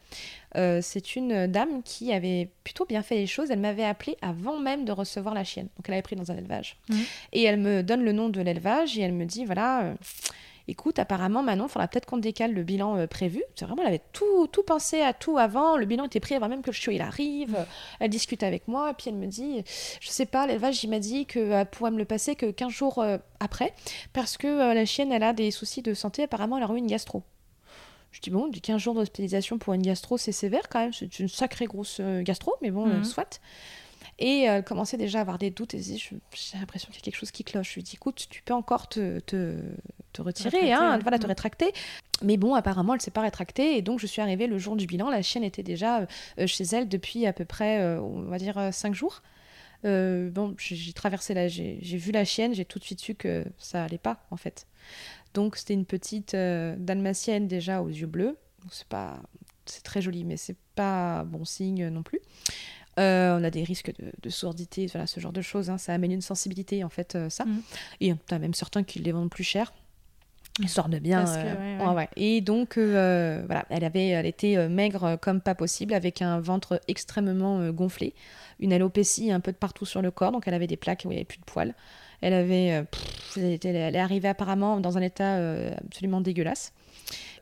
C'est 0.55 1.16
une 1.16 1.47
dame 1.47 1.82
qui 1.84 2.12
avait 2.12 2.49
plutôt 2.64 2.86
bien 2.86 3.03
fait 3.03 3.16
les 3.16 3.28
choses. 3.28 3.51
Elle 3.51 3.59
m'avait 3.59 3.86
appelé 3.86 4.18
avant 4.22 4.59
même 4.59 4.84
de 4.84 4.91
recevoir 4.91 5.34
la 5.34 5.43
chienne. 5.45 5.68
Donc 5.78 5.88
elle 5.88 5.93
avait 5.93 6.01
pris 6.01 6.18
dans 6.18 6.32
un 6.32 6.36
élevage. 6.36 6.78
Mhm. 6.89 6.97
Et 7.34 7.43
elle 7.43 7.59
me 7.59 7.84
donne 7.84 8.03
le 8.03 8.12
nom 8.12 8.28
de 8.28 8.41
l'élevage 8.41 8.97
et 8.97 9.01
elle 9.01 9.14
me 9.14 9.26
dit 9.26 9.45
voilà, 9.45 9.93
écoute, 10.68 10.99
apparemment 10.99 11.43
Manon, 11.43 11.66
il 11.66 11.70
faudra 11.70 11.88
peut-être 11.88 12.05
qu'on 12.05 12.18
décale 12.18 12.53
le 12.53 12.64
bilan 12.64 12.97
euh, 12.97 13.07
prévu. 13.07 13.43
C'est 13.55 13.66
vraiment, 13.66 13.82
elle 13.82 13.88
avait 13.89 14.01
tout, 14.14 14.47
tout 14.47 14.64
pensé 14.64 15.01
à 15.01 15.14
tout 15.14 15.38
avant. 15.38 15.78
Le 15.78 15.86
bilan 15.86 16.05
était 16.05 16.20
pris 16.20 16.36
avant 16.36 16.47
même 16.49 16.62
que 16.62 16.70
le 16.70 16.76
chiot 16.76 16.91
il 16.91 17.01
arrive. 17.01 17.66
Elle 17.99 18.09
discute 18.09 18.43
avec 18.43 18.68
moi 18.68 18.91
et 18.91 18.93
puis 18.93 19.05
elle 19.09 19.16
me 19.16 19.28
dit 19.28 19.64
je 19.99 20.09
sais 20.09 20.26
pas, 20.26 20.47
l'élevage 20.47 20.84
il 20.84 20.89
m'a 20.89 20.99
dit 20.99 21.26
qu'elle 21.26 21.66
pourrait 21.68 21.91
me 21.91 21.97
le 21.97 22.05
passer 22.05 22.36
que 22.36 22.49
15 22.51 22.72
jours 22.72 22.99
euh, 22.99 23.18
après 23.39 23.74
parce 24.14 24.38
que 24.38 24.47
euh, 24.47 24.74
la 24.74 24.86
chienne 24.86 25.12
elle 25.12 25.24
a 25.24 25.34
des 25.34 25.51
soucis 25.51 25.82
de 25.82 25.93
santé. 25.93 26.24
Apparemment, 26.24 26.57
elle 26.57 26.64
a 26.64 26.68
eu 26.74 26.78
une 26.78 26.88
gastro. 26.88 27.24
Je 28.12 28.20
dis 28.20 28.30
bon, 28.30 28.47
du 28.47 28.59
15 28.59 28.82
jours 28.82 28.93
d'hospitalisation 28.93 29.57
pour 29.57 29.74
une 29.74 29.82
gastro, 29.82 30.18
c'est 30.18 30.34
sévère 30.34 30.68
quand 30.70 30.80
même. 30.80 30.91
C'est 30.93 31.20
une 31.20 31.30
sacrée 31.30 31.66
grosse 31.66 31.97
euh, 32.01 32.22
gastro, 32.24 32.53
mais 32.62 32.70
bon, 32.70 32.86
euh, 32.89 32.97
Mhm. 32.97 33.03
soit. 33.05 33.39
Et 34.20 34.49
euh, 34.49 34.58
elle 34.58 34.64
commençait 34.64 34.97
déjà 34.97 35.20
à 35.20 35.22
avoir 35.22 35.38
des 35.38 35.49
doutes. 35.52 35.74
Et 35.74 35.78
dit, 35.80 35.97
j'ai 35.97 36.58
l'impression 36.58 36.88
qu'il 36.89 36.97
y 36.97 36.99
a 36.99 37.04
quelque 37.04 37.18
chose 37.18 37.32
qui 37.32 37.43
cloche. 37.43 37.70
Je 37.70 37.76
lui 37.76 37.84
dis, 37.84 37.95
écoute, 37.95 38.28
tu 38.30 38.41
peux 38.43 38.54
encore 38.54 38.88
te, 38.89 39.20
te, 39.20 39.58
te 40.14 40.22
retirer, 40.22 40.49
Rétracter, 40.49 40.74
hein, 40.74 40.99
voilà, 41.02 41.18
te 41.18 41.24
Mhm. 41.24 41.30
rétracter. 41.30 41.74
Mais 42.24 42.38
bon, 42.38 42.54
apparemment, 42.56 42.93
elle 42.93 43.02
s'est 43.02 43.12
pas 43.12 43.22
rétractée. 43.22 43.78
Et 43.78 43.82
donc, 43.82 43.99
je 43.99 44.08
suis 44.08 44.22
arrivée 44.22 44.47
le 44.47 44.58
jour 44.58 44.76
du 44.76 44.86
bilan. 44.86 45.10
La 45.10 45.22
chienne 45.22 45.43
était 45.43 45.64
déjà 45.64 46.02
euh, 46.39 46.47
chez 46.47 46.64
elle 46.66 46.88
depuis 46.88 47.26
à 47.26 47.34
peu 47.34 47.45
près, 47.45 47.80
euh, 47.82 47.99
on 48.02 48.22
va 48.24 48.38
dire, 48.38 48.70
5 48.72 48.93
jours. 48.93 49.22
Euh, 49.84 50.30
bon, 50.30 50.54
j'ai 50.60 50.93
traversé 50.93 51.34
la, 51.34 51.47
j'ai 51.47 51.80
vu 51.82 52.12
la 52.12 52.24
chienne, 52.24 52.54
j'ai 52.54 52.66
tout 52.66 52.78
de 52.78 52.84
suite 52.84 52.99
su 52.99 53.16
que 53.16 53.43
ça 53.58 53.84
allait 53.84 53.97
pas 53.97 54.24
en 54.30 54.38
fait. 54.38 54.68
Donc 55.34 55.56
c'était 55.56 55.74
une 55.74 55.86
petite 55.88 56.36
euh, 56.36 56.76
dalmatienne 56.78 57.47
déjà 57.47 57.82
aux 57.82 57.88
yeux 57.88 58.06
bleus. 58.06 58.38
C'est 58.70 58.86
pas, 58.88 59.20
c'est 59.66 59.82
très 59.82 59.99
joli, 60.04 60.24
mais 60.24 60.38
c'est 60.38 60.58
pas 60.76 61.24
bon 61.24 61.45
signe 61.45 61.88
non 61.88 62.04
plus. 62.04 62.20
Euh, 63.00 63.38
on 63.39 63.44
a 63.44 63.50
des 63.50 63.64
risques 63.64 63.94
de, 64.00 64.12
de 64.22 64.30
sourdité, 64.30 64.88
voilà, 64.88 65.08
ce 65.08 65.20
genre 65.20 65.32
de 65.32 65.42
choses. 65.42 65.70
hein. 65.70 65.78
Ça 65.78 65.94
amène 65.94 66.12
une 66.12 66.22
sensibilité 66.22 66.84
en 66.84 66.89
fait, 66.89 67.16
euh, 67.16 67.30
ça. 67.30 67.46
Mhm. 67.46 67.62
Et 68.02 68.14
tu 68.28 68.34
as 68.34 68.39
même 68.39 68.54
certains 68.54 68.84
qui 68.84 69.00
les 69.00 69.12
vendent 69.12 69.30
plus 69.30 69.44
cher. 69.46 69.74
Ils 70.60 70.68
sortent 70.68 70.92
bien. 70.92 71.24
Que, 71.24 71.30
euh, 71.30 71.34
ouais, 71.56 71.84
ouais. 71.84 71.88
ouais, 71.88 71.96
ouais. 71.96 72.10
Et 72.18 72.42
donc, 72.42 72.78
voilà, 72.78 73.66
elle, 73.70 73.86
avait, 73.86 74.08
elle 74.10 74.26
était 74.26 74.68
maigre 74.68 75.18
comme 75.22 75.39
pas 75.39 75.56
possible, 75.56 75.94
avec 75.94 76.22
un 76.22 76.42
ventre 76.42 76.82
extrêmement 76.89 77.70
gonflé, 77.72 78.14
une 78.60 78.74
alopécie 78.74 79.32
un 79.32 79.39
peu 79.39 79.54
de 79.54 79.58
partout 79.58 79.86
sur 79.86 80.02
le 80.02 80.12
corps, 80.12 80.34
donc 80.34 80.48
elle 80.48 80.54
avait 80.54 80.68
des 80.68 80.76
plaques 80.78 81.04
où 81.06 81.08
il 81.08 81.12
n'y 81.12 81.18
avait 81.18 81.26
plus 81.26 81.39
de 81.39 81.46
poils. 81.46 81.74
Elle 82.20 82.34
avait, 82.34 82.84
pff, 82.84 83.38
elle, 83.38 83.54
était- 83.54 83.70
elle 83.70 83.96
est 83.96 84.00
arrivée 84.00 84.28
apparemment 84.28 84.80
dans 84.82 84.98
un 84.98 85.02
état 85.02 85.38
absolument 85.78 86.20
dégueulasse. 86.20 86.74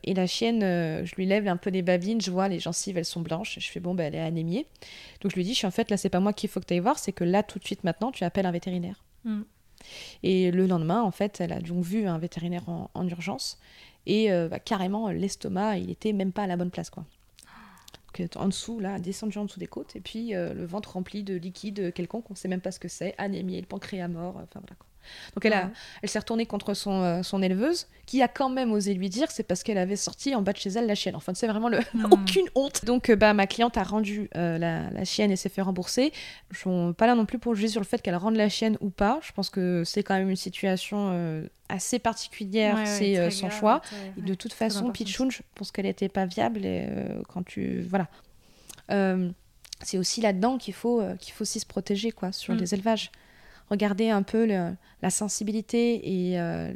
Et 0.04 0.14
la 0.14 0.28
chienne, 0.28 0.64
euh, 0.64 1.06
je 1.06 1.16
lui 1.16 1.26
lève 1.26 1.48
un 1.48 1.58
peu 1.58 1.70
les 1.70 1.82
babines, 1.82 2.22
je 2.22 2.32
vois 2.32 2.48
les 2.48 2.60
gencives, 2.60 2.98
elles 2.98 3.06
sont 3.06 3.22
blanches. 3.22 3.58
Je 3.60 3.68
fais 3.70 3.80
bon, 3.80 3.94
ben, 3.94 4.06
elle 4.06 4.16
est 4.16 4.24
anémiée. 4.24 4.66
Donc 5.22 5.32
je 5.32 5.36
lui 5.36 5.44
dis, 5.44 5.54
je 5.54 5.58
suis 5.58 5.68
en 5.68 5.72
fait, 5.72 5.90
là, 5.92 5.98
c'est 5.98 6.10
pas 6.10 6.20
moi 6.20 6.34
qu'il 6.34 6.50
faut 6.50 6.60
que 6.60 6.66
tu 6.66 6.74
ailles 6.74 6.80
voir, 6.80 7.00
c'est 7.00 7.12
que 7.12 7.24
là, 7.24 7.44
tout 7.44 7.60
de 7.60 7.66
suite, 7.66 7.84
maintenant, 7.84 8.12
tu 8.12 8.24
appelles 8.24 8.46
un 8.46 8.52
vétérinaire. 8.52 9.04
Mm. 9.24 9.42
Et 10.24 10.52
le 10.52 10.68
lendemain, 10.68 11.02
en 11.02 11.12
fait, 11.12 11.40
elle 11.42 11.54
a 11.54 11.60
donc 11.60 11.84
vu 11.84 12.08
un 12.08 12.18
vétérinaire 12.18 12.68
en, 12.68 13.08
urgence. 13.08 13.60
Et 14.06 14.32
euh, 14.32 14.48
bah, 14.48 14.60
carrément, 14.60 15.10
l'estomac, 15.10 15.78
il 15.78 15.90
était 15.90 16.14
même 16.14 16.32
pas 16.32 16.44
à 16.44 16.48
la 16.48 16.58
bonne 16.58 16.72
place, 16.72 16.90
quoi. 16.90 17.06
Donc, 18.18 18.30
en 18.36 18.48
dessous, 18.48 18.80
là, 18.80 19.00
descendu 19.00 19.38
en 19.38 19.46
dessous 19.46 19.60
des 19.60 19.68
côtes, 19.68 19.96
et 19.96 20.02
puis 20.02 20.34
euh, 20.34 20.54
le 20.54 20.66
ventre 20.66 20.94
rempli 20.94 21.24
de 21.24 21.36
liquide 21.36 21.94
quelconque, 21.94 22.30
on 22.32 22.36
sait 22.36 22.48
même 22.48 22.62
pas 22.62 22.72
ce 22.72 22.80
que 22.80 22.88
c'est, 22.88 23.14
anémie, 23.18 23.60
le 23.60 23.68
pancréas 23.68 24.08
mort, 24.08 24.36
enfin 24.38 24.60
voilà. 24.60 24.76
Quoi. 24.76 24.89
Donc 25.36 25.46
elle, 25.46 25.54
a, 25.54 25.72
elle 26.02 26.10
s'est 26.10 26.20
retournée 26.20 26.46
contre 26.46 26.74
son, 26.74 27.02
euh, 27.02 27.24
son 27.24 27.42
éleveuse, 27.42 27.88
qui 28.06 28.22
a 28.22 28.28
quand 28.28 28.50
même 28.50 28.72
osé 28.72 28.94
lui 28.94 29.10
dire 29.10 29.30
c'est 29.32 29.44
parce 29.44 29.64
qu'elle 29.64 29.78
avait 29.78 29.96
sorti 29.96 30.36
en 30.36 30.42
bas 30.42 30.54
de 30.54 30.58
chez 30.58 30.70
elle 30.70 30.88
la 30.88 30.96
chienne. 30.96 31.16
Enfin, 31.16 31.34
c'est 31.36 31.48
vraiment 31.48 31.70
le... 31.70 31.80
Hmm. 31.94 32.06
aucune 32.12 32.48
honte. 32.56 32.86
Donc 32.86 33.10
euh, 33.10 33.16
bah, 33.16 33.34
ma 33.34 33.48
cliente 33.48 33.78
a 33.78 33.84
rendu 33.84 34.30
euh, 34.36 34.58
la, 34.58 34.90
la, 34.90 35.06
chienne 35.06 35.32
et 35.32 35.36
s'est 35.36 35.50
fait 35.50 35.62
rembourser. 35.62 36.12
Je 36.52 36.58
suis 36.58 36.94
pas 36.98 37.08
là 37.08 37.16
non 37.16 37.26
plus 37.26 37.40
pour 37.40 37.56
juger 37.56 37.68
sur 37.68 37.82
le 37.82 37.86
fait 37.86 38.02
qu'elle 38.02 38.16
rende 38.16 38.36
la 38.36 38.50
chienne 38.50 38.78
ou 38.82 38.90
pas. 38.90 39.20
Je 39.22 39.32
pense 39.32 39.50
que 39.50 39.84
c'est 39.86 40.04
quand 40.04 40.16
même 40.16 40.30
une 40.30 40.36
situation 40.36 41.48
assez 41.70 42.00
particulière, 42.00 42.80
c'est 42.86 43.30
son 43.32 43.50
choix. 43.50 43.82
de 44.18 44.34
toute 44.34 44.54
façon, 44.54 44.92
Pichoun, 44.92 45.32
je 45.32 45.42
pense 45.56 45.72
qu'elle 45.72 45.86
n'était 45.86 46.10
pas 46.10 46.26
viable 46.26 46.66
et, 46.66 46.88
quand 47.28 47.44
tu... 47.44 47.82
Voilà. 47.82 48.08
c'est 49.84 49.98
aussi 49.98 50.22
là-dedans 50.22 50.58
qu'il 50.58 50.74
faut, 50.74 51.04
qu'il 51.20 51.34
faut 51.34 51.44
aussi 51.44 51.60
se 51.60 51.66
protéger 51.66 52.12
quoi, 52.12 52.32
sur 52.32 52.54
hmm. 52.54 52.58
les 52.58 52.74
élevages 52.74 53.12
regarder 53.70 54.10
un 54.10 54.24
peu 54.24 54.46
la 54.46 55.10
sensibilité 55.10 56.30
et 56.30 56.40
euh, 56.40 56.74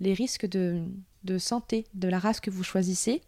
les 0.00 0.14
risques 0.14 0.46
de, 0.46 0.84
santé 1.38 1.86
de 1.94 2.08
la 2.08 2.18
race 2.18 2.40
que 2.40 2.50
vous 2.50 2.64
choisissez 2.64 3.22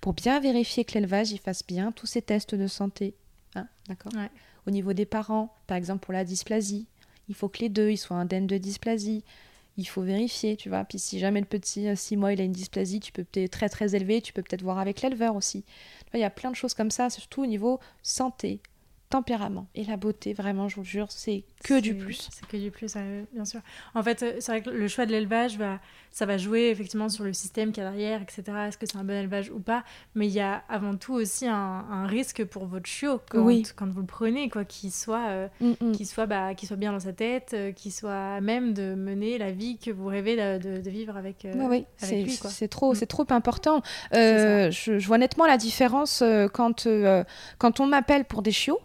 pour 0.00 0.12
bien 0.12 0.40
vérifier 0.40 0.84
que 0.84 0.94
l'élevage 0.94 1.30
y 1.32 1.38
fasse 1.38 1.64
bien 1.66 1.92
tous 1.92 2.06
ces 2.06 2.22
tests 2.22 2.54
de 2.54 2.66
santé. 2.66 3.14
Hein, 3.54 3.68
d'accord? 3.88 4.12
Au 4.66 4.70
niveau 4.70 4.92
des 4.92 5.06
parents, 5.06 5.54
par 5.66 5.76
exemple 5.76 6.04
pour 6.04 6.12
la 6.12 6.24
dysplasie, 6.24 6.86
il 7.28 7.34
faut 7.34 7.48
que 7.48 7.60
les 7.60 7.68
deux 7.68 7.90
ils 7.90 7.96
soient 7.96 8.16
indemnes 8.16 8.46
de 8.46 8.58
dysplasie. 8.58 9.24
Il 9.76 9.86
faut 9.86 10.02
vérifier, 10.02 10.56
tu 10.56 10.68
vois. 10.68 10.84
Puis 10.84 10.98
si 10.98 11.20
jamais 11.20 11.38
le 11.38 11.46
petit, 11.46 11.86
6 11.96 12.16
mois, 12.16 12.32
il 12.32 12.40
a 12.40 12.44
une 12.44 12.52
dysplasie, 12.52 12.98
tu 12.98 13.12
peux 13.12 13.22
peut-être 13.22 13.52
très 13.52 13.68
très 13.68 13.94
élevé, 13.94 14.20
tu 14.20 14.32
peux 14.32 14.42
peut-être 14.42 14.62
voir 14.62 14.80
avec 14.80 15.02
l'éleveur 15.02 15.36
aussi. 15.36 15.64
Il 16.14 16.18
y 16.18 16.24
a 16.24 16.30
plein 16.30 16.50
de 16.50 16.56
choses 16.56 16.74
comme 16.74 16.90
ça, 16.90 17.10
surtout 17.10 17.44
au 17.44 17.46
niveau 17.46 17.78
santé, 18.02 18.60
tempérament 19.10 19.68
et 19.74 19.84
la 19.84 19.96
beauté, 19.96 20.34
vraiment, 20.34 20.68
je 20.68 20.76
vous 20.76 20.84
jure, 20.84 21.06
c'est 21.10 21.44
que 21.64 21.80
du 21.80 21.94
plus. 21.94 22.28
C'est 22.30 22.46
que 22.46 22.56
du 22.56 22.70
plus, 22.70 22.94
bien 23.32 23.44
sûr. 23.44 23.60
En 23.94 24.02
fait, 24.02 24.22
euh, 24.22 24.36
c'est 24.38 24.52
vrai 24.52 24.62
que 24.62 24.70
le 24.70 24.88
choix 24.88 25.06
de 25.06 25.12
l'élevage, 25.12 25.56
va, 25.56 25.80
ça 26.10 26.26
va 26.26 26.36
jouer 26.36 26.68
effectivement 26.68 27.08
sur 27.08 27.24
le 27.24 27.32
système 27.32 27.72
qu'il 27.72 27.82
y 27.82 27.86
a 27.86 27.90
derrière, 27.90 28.20
etc. 28.22 28.42
Est-ce 28.68 28.78
que 28.78 28.86
c'est 28.86 28.98
un 28.98 29.04
bon 29.04 29.14
élevage 29.14 29.50
ou 29.50 29.60
pas? 29.60 29.82
Mais 30.14 30.26
il 30.26 30.32
y 30.32 30.40
a 30.40 30.62
avant 30.68 30.96
tout 30.96 31.14
aussi 31.14 31.46
un, 31.46 32.06
risque 32.06 32.44
pour 32.44 32.66
votre 32.66 32.86
chiot 32.86 33.20
quand, 33.30 33.42
oui. 33.42 33.64
quand 33.76 33.88
vous 33.88 34.00
le 34.00 34.06
prenez, 34.06 34.48
quoi, 34.48 34.64
qu'il 34.64 34.92
soit, 34.92 35.28
euh, 35.28 35.48
mm, 35.60 35.72
mm. 35.80 36.04
soit, 36.04 36.26
bah, 36.26 36.50
soit 36.62 36.76
bien 36.76 36.92
dans 36.92 37.00
sa 37.00 37.12
tête, 37.12 37.52
euh, 37.54 37.72
qu'il 37.72 37.92
soit 37.92 38.40
même 38.40 38.74
de 38.74 38.94
mener 38.94 39.38
la 39.38 39.52
vie 39.52 39.78
que 39.78 39.90
vous 39.90 40.06
rêvez 40.06 40.36
de, 40.36 40.80
de 40.80 40.90
vivre 40.90 41.16
avec, 41.16 41.46
oui, 41.54 41.84
lui. 42.10 42.38
C'est 42.48 42.68
trop, 42.68 42.92
mm. 42.92 42.94
c'est 42.94 43.06
trop 43.06 43.26
important. 43.30 43.82
Je, 44.12 44.68
je, 44.70 45.06
vois 45.06 45.18
nettement 45.18 45.46
la 45.46 45.56
différence 45.56 46.22
quand, 46.52 46.86
quand 47.58 47.80
on 47.80 47.86
m'appelle 47.86 48.24
pour 48.24 48.42
des 48.42 48.52
chiots 48.52 48.80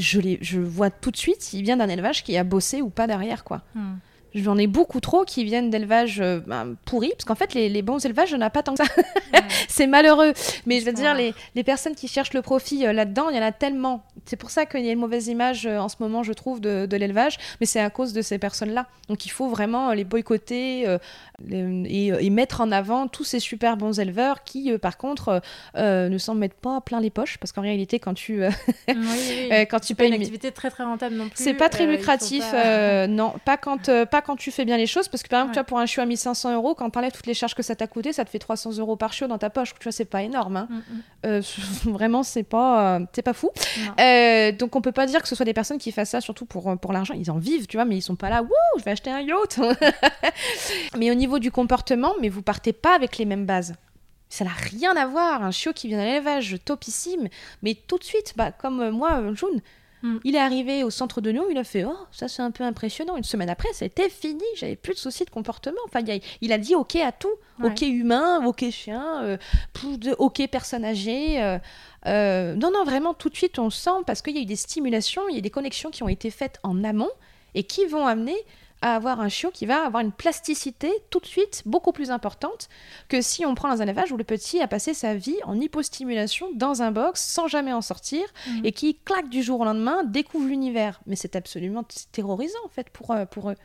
je, 0.00 0.58
vois 0.58 0.90
tout 0.90 1.10
de 1.10 1.16
suite 1.16 1.42
s'il 1.42 1.62
vient 1.62 1.76
d'un 1.76 1.88
élevage 1.88 2.24
qui 2.24 2.36
a 2.36 2.44
bossé 2.44 2.82
ou 2.82 2.90
pas 2.90 3.06
derrière, 3.06 3.44
quoi. 3.44 3.62
Hmm. 3.74 3.96
J'en 4.34 4.58
ai 4.58 4.66
beaucoup 4.66 5.00
trop 5.00 5.24
qui 5.24 5.44
viennent 5.44 5.70
d'élevages 5.70 6.20
euh, 6.20 6.40
ben, 6.46 6.76
pourris, 6.84 7.10
parce 7.10 7.24
qu'en 7.24 7.34
fait, 7.34 7.54
les, 7.54 7.82
bons 7.82 8.04
élevages, 8.04 8.32
on 8.32 8.40
a 8.40 8.50
pas 8.50 8.62
tant 8.62 8.74
que 8.74 8.84
ça. 8.84 8.92
c'est 9.68 9.88
malheureux. 9.88 10.32
Mais 10.66 10.80
je 10.80 10.86
veux 10.86 10.92
dire, 10.92 11.14
les, 11.14 11.34
les, 11.56 11.64
personnes 11.64 11.94
qui 11.96 12.06
cherchent 12.06 12.32
le 12.32 12.42
profit 12.42 12.86
euh, 12.86 12.92
là-dedans, 12.92 13.30
il 13.30 13.36
y 13.36 13.38
en 13.38 13.42
a 13.42 13.52
tellement. 13.52 14.04
C'est 14.26 14.36
pour 14.36 14.50
ça 14.50 14.66
qu'il 14.66 14.84
y 14.84 14.88
a 14.88 14.92
une 14.92 15.00
mauvaise 15.00 15.26
image 15.26 15.66
euh, 15.66 15.78
en 15.78 15.88
ce 15.88 15.96
moment, 15.98 16.22
je 16.22 16.32
trouve, 16.32 16.60
de, 16.60 16.86
de 16.86 16.96
l'élevage, 16.96 17.38
mais 17.60 17.66
c'est 17.66 17.80
à 17.80 17.90
cause 17.90 18.12
de 18.12 18.22
ces 18.22 18.38
personnes-là. 18.38 18.86
Donc 19.08 19.26
il 19.26 19.30
faut 19.30 19.48
vraiment 19.48 19.92
les 19.92 20.04
boycotter 20.04 20.96
et, 21.50 22.06
et, 22.06 22.30
mettre 22.30 22.60
en 22.60 22.70
avant 22.70 23.08
tous 23.08 23.24
ces 23.24 23.40
super 23.40 23.76
bons 23.76 23.98
éleveurs 23.98 24.44
qui, 24.44 24.76
par 24.78 24.98
contre, 24.98 25.42
ne 25.74 26.18
s'en 26.18 26.36
mettent 26.36 26.54
pas 26.54 26.80
plein 26.80 27.00
les 27.00 27.10
poches, 27.10 27.38
parce 27.38 27.50
qu'en 27.50 27.62
réalité, 27.62 27.98
quand 27.98 28.14
tu, 28.14 28.42
quand 28.88 29.80
tu 29.80 29.94
payes 29.96 30.08
une 30.08 30.14
activité 30.14 30.52
très 30.52 30.70
très 30.70 30.84
rentable 30.84 31.16
non 31.16 31.28
plus. 31.28 31.42
C'est 31.42 31.54
pas 31.54 31.68
très 31.68 31.86
lucratif, 31.86 32.44
non, 33.08 33.34
pas 33.44 33.56
quand 33.56 33.90
pas 34.06 34.19
quand 34.20 34.36
tu 34.36 34.50
fais 34.50 34.64
bien 34.64 34.76
les 34.76 34.86
choses, 34.86 35.08
parce 35.08 35.22
que 35.22 35.28
par 35.28 35.40
exemple, 35.40 35.54
tu 35.54 35.58
vois, 35.58 35.64
pour 35.64 35.78
un 35.78 35.86
chiot 35.86 36.02
à 36.02 36.06
1500 36.06 36.54
euros, 36.54 36.74
quand 36.74 36.90
t'enlèves 36.90 37.12
toutes 37.12 37.26
les 37.26 37.34
charges 37.34 37.54
que 37.54 37.62
ça 37.62 37.74
t'a 37.74 37.86
coûté, 37.86 38.12
ça 38.12 38.24
te 38.24 38.30
fait 38.30 38.38
300 38.38 38.78
euros 38.78 38.96
par 38.96 39.12
chiot 39.12 39.26
dans 39.26 39.38
ta 39.38 39.50
poche. 39.50 39.74
Tu 39.74 39.84
vois, 39.84 39.92
c'est 39.92 40.04
pas 40.04 40.22
énorme. 40.22 40.56
Hein. 40.56 40.68
Mm, 40.70 40.76
mm. 40.76 41.02
Euh, 41.26 41.42
vraiment, 41.84 42.22
c'est 42.22 42.42
pas, 42.42 42.96
euh, 42.96 43.06
c'est 43.12 43.22
pas 43.22 43.32
fou. 43.32 43.50
Euh, 43.98 44.52
donc, 44.52 44.76
on 44.76 44.80
peut 44.80 44.92
pas 44.92 45.06
dire 45.06 45.22
que 45.22 45.28
ce 45.28 45.34
soit 45.34 45.44
des 45.44 45.54
personnes 45.54 45.78
qui 45.78 45.92
fassent 45.92 46.10
ça 46.10 46.20
surtout 46.20 46.46
pour, 46.46 46.78
pour 46.78 46.92
l'argent. 46.92 47.14
Ils 47.14 47.30
en 47.30 47.38
vivent, 47.38 47.66
tu 47.66 47.76
vois, 47.76 47.84
mais 47.84 47.96
ils 47.96 48.02
sont 48.02 48.16
pas 48.16 48.30
là, 48.30 48.42
wouh, 48.42 48.50
je 48.78 48.84
vais 48.84 48.90
acheter 48.92 49.10
un 49.10 49.20
yacht. 49.20 49.60
mais 50.96 51.10
au 51.10 51.14
niveau 51.14 51.38
du 51.38 51.50
comportement, 51.50 52.14
mais 52.20 52.28
vous 52.28 52.42
partez 52.42 52.72
pas 52.72 52.94
avec 52.94 53.18
les 53.18 53.24
mêmes 53.24 53.46
bases. 53.46 53.74
Ça 54.28 54.44
n'a 54.44 54.52
rien 54.52 54.96
à 54.96 55.06
voir. 55.06 55.42
Un 55.42 55.50
chiot 55.50 55.72
qui 55.72 55.88
vient 55.88 55.98
d'un 55.98 56.06
élevage 56.06 56.56
topissime, 56.64 57.28
mais 57.62 57.74
tout 57.74 57.98
de 57.98 58.04
suite, 58.04 58.34
bah, 58.36 58.52
comme 58.52 58.90
moi, 58.90 59.20
June, 59.34 59.60
Mm. 60.02 60.16
Il 60.24 60.36
est 60.36 60.40
arrivé 60.40 60.82
au 60.82 60.90
centre 60.90 61.20
de 61.20 61.30
Lyon, 61.30 61.44
il 61.50 61.58
a 61.58 61.64
fait 61.64 61.84
Oh, 61.84 61.96
ça 62.10 62.28
c'est 62.28 62.42
un 62.42 62.50
peu 62.50 62.64
impressionnant. 62.64 63.16
Une 63.16 63.24
semaine 63.24 63.50
après, 63.50 63.68
c'était 63.72 64.08
fini, 64.08 64.44
j'avais 64.56 64.76
plus 64.76 64.94
de 64.94 64.98
soucis 64.98 65.24
de 65.24 65.30
comportement. 65.30 65.80
Enfin, 65.86 66.00
il 66.40 66.52
a, 66.52 66.58
dit 66.58 66.74
OK 66.74 66.96
à 66.96 67.12
tout 67.12 67.28
OK 67.62 67.82
humain, 67.82 68.44
OK 68.46 68.64
chien, 68.70 69.22
euh, 69.22 69.36
OK 70.18 70.46
personne 70.50 70.84
âgée. 70.84 71.42
Euh, 71.42 71.58
euh, 72.06 72.54
non, 72.54 72.70
non, 72.72 72.84
vraiment, 72.84 73.12
tout 73.12 73.28
de 73.28 73.36
suite, 73.36 73.58
on 73.58 73.70
sent 73.70 73.90
parce 74.06 74.22
qu'il 74.22 74.34
y 74.34 74.38
a 74.38 74.42
eu 74.42 74.46
des 74.46 74.56
stimulations, 74.56 75.22
il 75.28 75.34
y 75.34 75.38
a 75.38 75.42
des 75.42 75.50
connexions 75.50 75.90
qui 75.90 76.02
ont 76.02 76.08
été 76.08 76.30
faites 76.30 76.58
en 76.62 76.82
amont 76.84 77.10
et 77.54 77.64
qui 77.64 77.84
vont 77.84 78.06
amener 78.06 78.36
à 78.82 78.94
avoir 78.94 79.20
un 79.20 79.28
chiot 79.28 79.50
qui 79.50 79.66
va 79.66 79.84
avoir 79.84 80.02
une 80.02 80.12
plasticité 80.12 80.90
tout 81.10 81.20
de 81.20 81.26
suite 81.26 81.62
beaucoup 81.66 81.92
plus 81.92 82.10
importante 82.10 82.68
que 83.08 83.20
si 83.20 83.44
on 83.44 83.54
prend 83.54 83.68
dans 83.68 83.82
un 83.82 83.86
élevage 83.86 84.12
où 84.12 84.16
le 84.16 84.24
petit 84.24 84.60
a 84.60 84.68
passé 84.68 84.94
sa 84.94 85.14
vie 85.14 85.36
en 85.44 85.60
hypostimulation 85.60 86.48
dans 86.54 86.82
un 86.82 86.90
box 86.90 87.22
sans 87.22 87.46
jamais 87.46 87.72
en 87.72 87.82
sortir 87.82 88.22
mhm. 88.48 88.64
et 88.64 88.72
qui 88.72 88.96
claque 88.96 89.28
du 89.28 89.42
jour 89.42 89.60
au 89.60 89.64
lendemain 89.64 90.04
découvre 90.04 90.46
l'univers. 90.46 91.00
Mais 91.06 91.16
c'est 91.16 91.36
absolument 91.36 91.84
terrorisant 92.12 92.58
en 92.64 92.68
fait 92.68 92.90
pour, 92.90 93.10
euh, 93.10 93.26
pour 93.26 93.50
eux. 93.50 93.56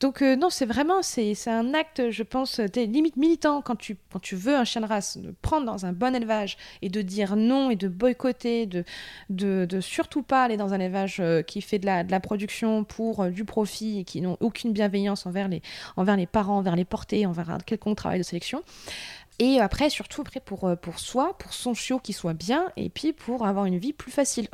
Donc 0.00 0.20
euh, 0.20 0.36
non, 0.36 0.50
c'est 0.50 0.66
vraiment 0.66 1.02
c'est 1.02 1.34
un 1.48 1.72
acte, 1.72 2.10
je 2.10 2.22
pense, 2.22 2.60
des 2.60 2.86
limites 2.86 3.16
militant 3.16 3.62
quand 3.62 3.76
tu, 3.76 3.96
quand 4.12 4.18
tu 4.18 4.36
veux 4.36 4.54
un 4.54 4.64
chien 4.64 4.82
de 4.82 4.86
race, 4.86 5.16
de 5.16 5.34
prendre 5.42 5.64
dans 5.64 5.86
un 5.86 5.92
bon 5.92 6.14
élevage 6.14 6.58
et 6.82 6.88
de 6.88 7.00
dire 7.00 7.36
non 7.36 7.70
et 7.70 7.76
de 7.76 7.88
boycotter, 7.88 8.66
de, 8.66 8.84
de, 9.30 9.64
de 9.64 9.80
surtout 9.80 10.22
pas 10.22 10.44
aller 10.44 10.56
dans 10.56 10.74
un 10.74 10.80
élevage 10.80 11.18
euh, 11.20 11.42
qui 11.42 11.62
fait 11.62 11.78
de 11.78 11.86
la, 11.86 12.04
de 12.04 12.10
la 12.10 12.20
production 12.20 12.84
pour 12.84 13.26
du 13.26 13.44
profit 13.44 14.00
et 14.00 14.04
qui 14.04 14.20
n'ont 14.20 14.36
aucune 14.40 14.72
bienveillance 14.72 15.26
envers 15.26 15.48
les, 15.48 15.62
envers 15.96 16.16
les 16.16 16.26
parents, 16.26 16.58
envers 16.58 16.76
les 16.76 16.84
portées, 16.84 17.24
envers 17.26 17.50
un 17.50 17.58
quelconque 17.58 17.96
travail 17.96 18.18
de 18.18 18.24
sélection. 18.24 18.62
Et 19.38 19.60
après, 19.60 19.90
surtout 19.90 20.22
après 20.22 20.40
pour, 20.40 20.64
euh, 20.64 20.76
pour 20.76 20.98
soi, 20.98 21.36
pour 21.38 21.52
son 21.52 21.74
chiot 21.74 21.98
qui 21.98 22.12
soit 22.12 22.32
bien, 22.32 22.70
et 22.76 22.88
puis 22.88 23.12
pour 23.12 23.46
avoir 23.46 23.66
une 23.66 23.78
vie 23.78 23.92
plus 23.92 24.10
facile 24.10 24.48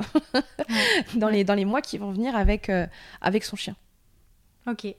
dans, 1.15 1.29
les, 1.29 1.43
dans 1.43 1.53
les 1.53 1.65
mois 1.65 1.81
qui 1.81 1.97
vont 1.97 2.11
venir 2.11 2.35
avec, 2.35 2.69
euh, 2.69 2.85
avec 3.21 3.43
son 3.43 3.55
chien. 3.55 3.75
Ok 4.67 4.95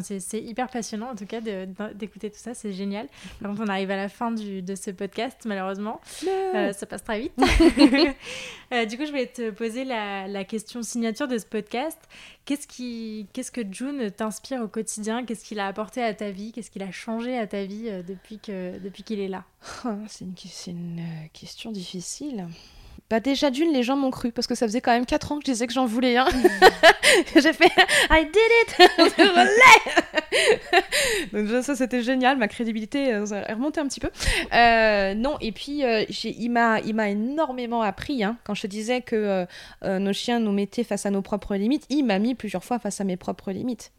c'est 0.00 0.40
hyper 0.40 0.68
passionnant 0.68 1.10
en 1.10 1.14
tout 1.14 1.26
cas 1.26 1.40
d'écouter 1.40 2.30
tout 2.30 2.38
ça, 2.38 2.54
c'est 2.54 2.72
génial. 2.72 3.08
Par 3.40 3.50
contre, 3.50 3.62
on 3.64 3.68
arrive 3.68 3.90
à 3.90 3.96
la 3.96 4.08
fin 4.08 4.30
de 4.30 4.74
ce 4.74 4.90
podcast, 4.90 5.42
malheureusement. 5.46 6.00
Euh, 6.26 6.72
ça 6.72 6.86
passe 6.86 7.04
très 7.04 7.20
vite. 7.20 7.32
Euh, 8.74 8.84
du 8.84 8.98
coup, 8.98 9.06
je 9.06 9.12
vais 9.12 9.26
te 9.26 9.50
poser 9.50 9.84
la, 9.84 10.44
question 10.44 10.82
signature 10.82 11.28
de 11.28 11.38
ce 11.38 11.46
podcast. 11.46 11.98
Qu'est-ce 12.44 12.66
qu'est-ce 13.32 13.52
que 13.52 13.60
June 13.70 14.10
t'inspire 14.10 14.60
au 14.60 14.66
quotidien? 14.66 15.24
Qu'est-ce 15.24 15.44
qu'il 15.44 15.60
a 15.60 15.68
apporté 15.68 16.02
à 16.02 16.12
ta 16.14 16.32
vie? 16.32 16.50
Qu'est-ce 16.50 16.72
qu'il 16.72 16.82
a 16.82 16.90
changé 16.90 17.38
à 17.38 17.46
ta 17.46 17.64
vie 17.64 17.84
euh, 17.86 18.02
depuis 18.02 18.40
qu'il 18.40 18.80
depuis 18.82 19.04
qu'il 19.04 19.20
est 19.20 19.28
là? 19.28 19.44
C'est 20.08 20.24
une, 20.24 20.34
une 20.66 21.28
question 21.32 21.70
difficile. 21.70 22.48
Bah 23.08 23.20
déjà 23.20 23.50
d'une, 23.50 23.72
les 23.72 23.84
gens 23.84 23.96
m'ont 23.96 24.10
cru 24.10 24.32
parce 24.32 24.48
que 24.48 24.56
ça 24.56 24.66
faisait 24.66 24.80
quand 24.80 24.90
même 24.90 25.06
4 25.06 25.30
ans 25.30 25.38
que 25.38 25.46
je 25.46 25.52
disais 25.52 25.68
que 25.68 25.72
j'en 25.72 25.86
voulais 25.86 26.16
un. 26.16 26.26
J'ai 27.36 27.52
fait 27.52 27.70
I 28.10 28.24
did 28.24 28.50
it, 28.62 28.90
Donc 31.32 31.62
ça 31.62 31.76
c'était 31.76 32.02
génial, 32.02 32.36
ma 32.36 32.48
crédibilité 32.48 33.14
euh, 33.14 33.26
est 33.26 33.52
remontée 33.52 33.80
un 33.80 33.86
petit 33.86 34.00
peu. 34.00 34.10
Euh, 34.52 35.14
non 35.14 35.36
et 35.40 35.52
puis 35.52 35.84
euh, 35.84 36.04
il 36.24 36.50
m'a 36.50 36.80
il 36.80 36.96
m'a 36.96 37.08
énormément 37.08 37.82
appris 37.82 38.24
hein. 38.24 38.38
quand 38.42 38.54
je 38.54 38.62
te 38.62 38.66
disais 38.66 39.02
que 39.02 39.46
nos 39.84 40.12
chiens 40.12 40.40
nous 40.40 40.52
mettaient 40.52 40.84
face 40.84 41.06
à 41.06 41.10
nos 41.10 41.22
propres 41.22 41.54
limites. 41.54 41.86
Il 41.90 42.04
m'a 42.04 42.18
mis 42.18 42.34
plusieurs 42.34 42.64
fois 42.64 42.80
face 42.80 43.00
à 43.00 43.04
mes 43.04 43.16
propres 43.16 43.52
limites. 43.52 43.92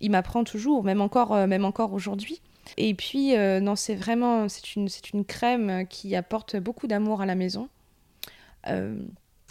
Il 0.00 0.10
m'apprend 0.10 0.42
toujours, 0.42 0.84
même 0.84 1.02
encore 1.02 1.34
même 1.46 1.66
encore 1.66 1.92
aujourd'hui. 1.92 2.40
Et 2.78 2.94
puis 2.94 3.36
non 3.36 3.76
c'est 3.76 3.94
vraiment 3.94 4.48
c'est 4.48 4.74
une 4.74 4.88
c'est 4.88 5.10
une 5.10 5.26
crème 5.26 5.86
qui 5.88 6.16
apporte 6.16 6.56
beaucoup 6.56 6.86
d'amour 6.86 7.20
à 7.20 7.26
la 7.26 7.34
maison. 7.34 7.68
Euh, 8.68 8.96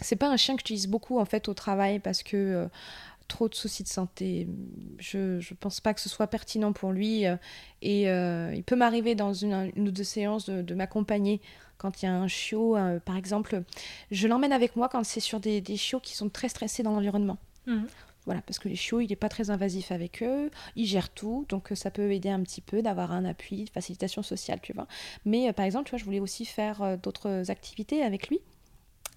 c'est 0.02 0.16
pas 0.16 0.28
un 0.28 0.36
chien 0.36 0.54
que 0.54 0.60
j'utilise 0.60 0.88
beaucoup 0.88 1.18
en 1.18 1.24
fait 1.24 1.48
au 1.48 1.54
travail 1.54 1.98
parce 1.98 2.22
que 2.22 2.36
euh, 2.36 2.68
trop 3.28 3.48
de 3.48 3.54
soucis 3.54 3.82
de 3.82 3.88
santé. 3.88 4.48
Je 4.98 5.36
ne 5.36 5.56
pense 5.58 5.80
pas 5.80 5.94
que 5.94 6.00
ce 6.00 6.08
soit 6.08 6.26
pertinent 6.26 6.72
pour 6.72 6.92
lui. 6.92 7.26
Euh, 7.26 7.36
et 7.80 8.10
euh, 8.10 8.52
il 8.54 8.64
peut 8.64 8.76
m'arriver 8.76 9.14
dans 9.14 9.32
une, 9.32 9.72
ou 9.76 9.90
deux 9.90 10.04
séances 10.04 10.48
de, 10.48 10.74
m'accompagner 10.74 11.40
quand 11.78 12.02
il 12.02 12.06
y 12.06 12.08
a 12.08 12.14
un 12.14 12.28
chiot. 12.28 12.76
par 13.04 13.16
exemple, 13.16 13.62
je 14.10 14.28
l'emmène 14.28 14.52
avec 14.52 14.76
moi 14.76 14.88
quand 14.88 15.02
c'est 15.04 15.20
sur 15.20 15.40
des, 15.40 15.60
des, 15.60 15.76
chiots 15.76 16.00
qui 16.00 16.14
sont 16.14 16.28
très 16.28 16.48
stressés 16.48 16.82
dans 16.82 16.92
l'environnement. 16.92 17.38
Mhm. 17.66 17.86
Voilà, 18.24 18.40
parce 18.42 18.60
que 18.60 18.68
les 18.68 18.76
chiots, 18.76 19.00
il 19.00 19.08
n'est 19.08 19.16
pas 19.16 19.28
très 19.28 19.50
invasif 19.50 19.90
avec 19.90 20.22
eux, 20.22 20.48
il 20.76 20.86
gère 20.86 21.08
tout, 21.08 21.44
donc 21.48 21.72
ça 21.74 21.90
peut 21.90 22.12
aider 22.12 22.28
un 22.28 22.40
petit 22.42 22.60
peu 22.60 22.80
d'avoir 22.80 23.10
un 23.10 23.24
appui, 23.24 23.64
de 23.64 23.70
facilitation 23.70 24.22
sociale, 24.22 24.60
tu 24.62 24.72
vois. 24.72 24.86
Mais 25.24 25.52
par 25.52 25.64
exemple, 25.64 25.86
tu 25.86 25.90
vois, 25.90 25.98
je 25.98 26.04
voulais 26.04 26.20
aussi 26.20 26.44
faire 26.44 26.96
d'autres 26.98 27.50
activités 27.50 28.04
avec 28.04 28.28
lui. 28.28 28.38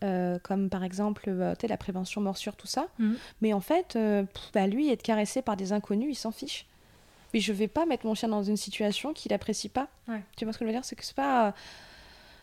Euh, 0.05 0.37
comme 0.43 0.69
par 0.69 0.83
exemple 0.83 1.23
euh, 1.27 1.55
la 1.67 1.77
prévention 1.77 2.21
morsure, 2.21 2.55
tout 2.55 2.67
ça. 2.67 2.87
Mhm. 2.99 3.17
Mais 3.41 3.53
en 3.53 3.59
fait, 3.59 3.95
euh, 3.95 4.23
bah, 4.53 4.67
lui, 4.67 4.91
être 4.91 5.01
caressé 5.01 5.41
par 5.41 5.57
des 5.57 5.73
inconnus, 5.73 6.09
il 6.11 6.15
s'en 6.15 6.31
fiche. 6.31 6.67
Mais 7.33 7.39
je 7.39 7.51
vais 7.51 7.67
pas 7.67 7.85
mettre 7.85 8.05
mon 8.05 8.13
chien 8.13 8.29
dans 8.29 8.43
une 8.43 8.57
situation 8.57 9.13
qu'il 9.13 9.33
apprécie 9.33 9.69
pas. 9.69 9.87
Tu 10.37 10.45
vois 10.45 10.53
ce 10.53 10.59
que 10.59 10.65
je 10.65 10.67
veux 10.67 10.75
dire? 10.75 10.85
C'est 10.85 10.95
que 10.95 11.03
c'est 11.03 11.15
pas. 11.15 11.53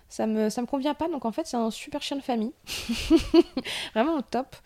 Ça 0.08 0.26
me, 0.26 0.50
ça 0.50 0.60
me 0.60 0.66
convient 0.66 0.94
pas. 0.94 1.08
Donc 1.08 1.24
en 1.24 1.32
fait, 1.32 1.46
c'est 1.46 1.56
un 1.56 1.70
super 1.70 2.02
chien 2.02 2.16
de 2.16 2.22
famille. 2.22 2.52
Vraiment 3.94 4.16
au 4.16 4.22
top. 4.22 4.56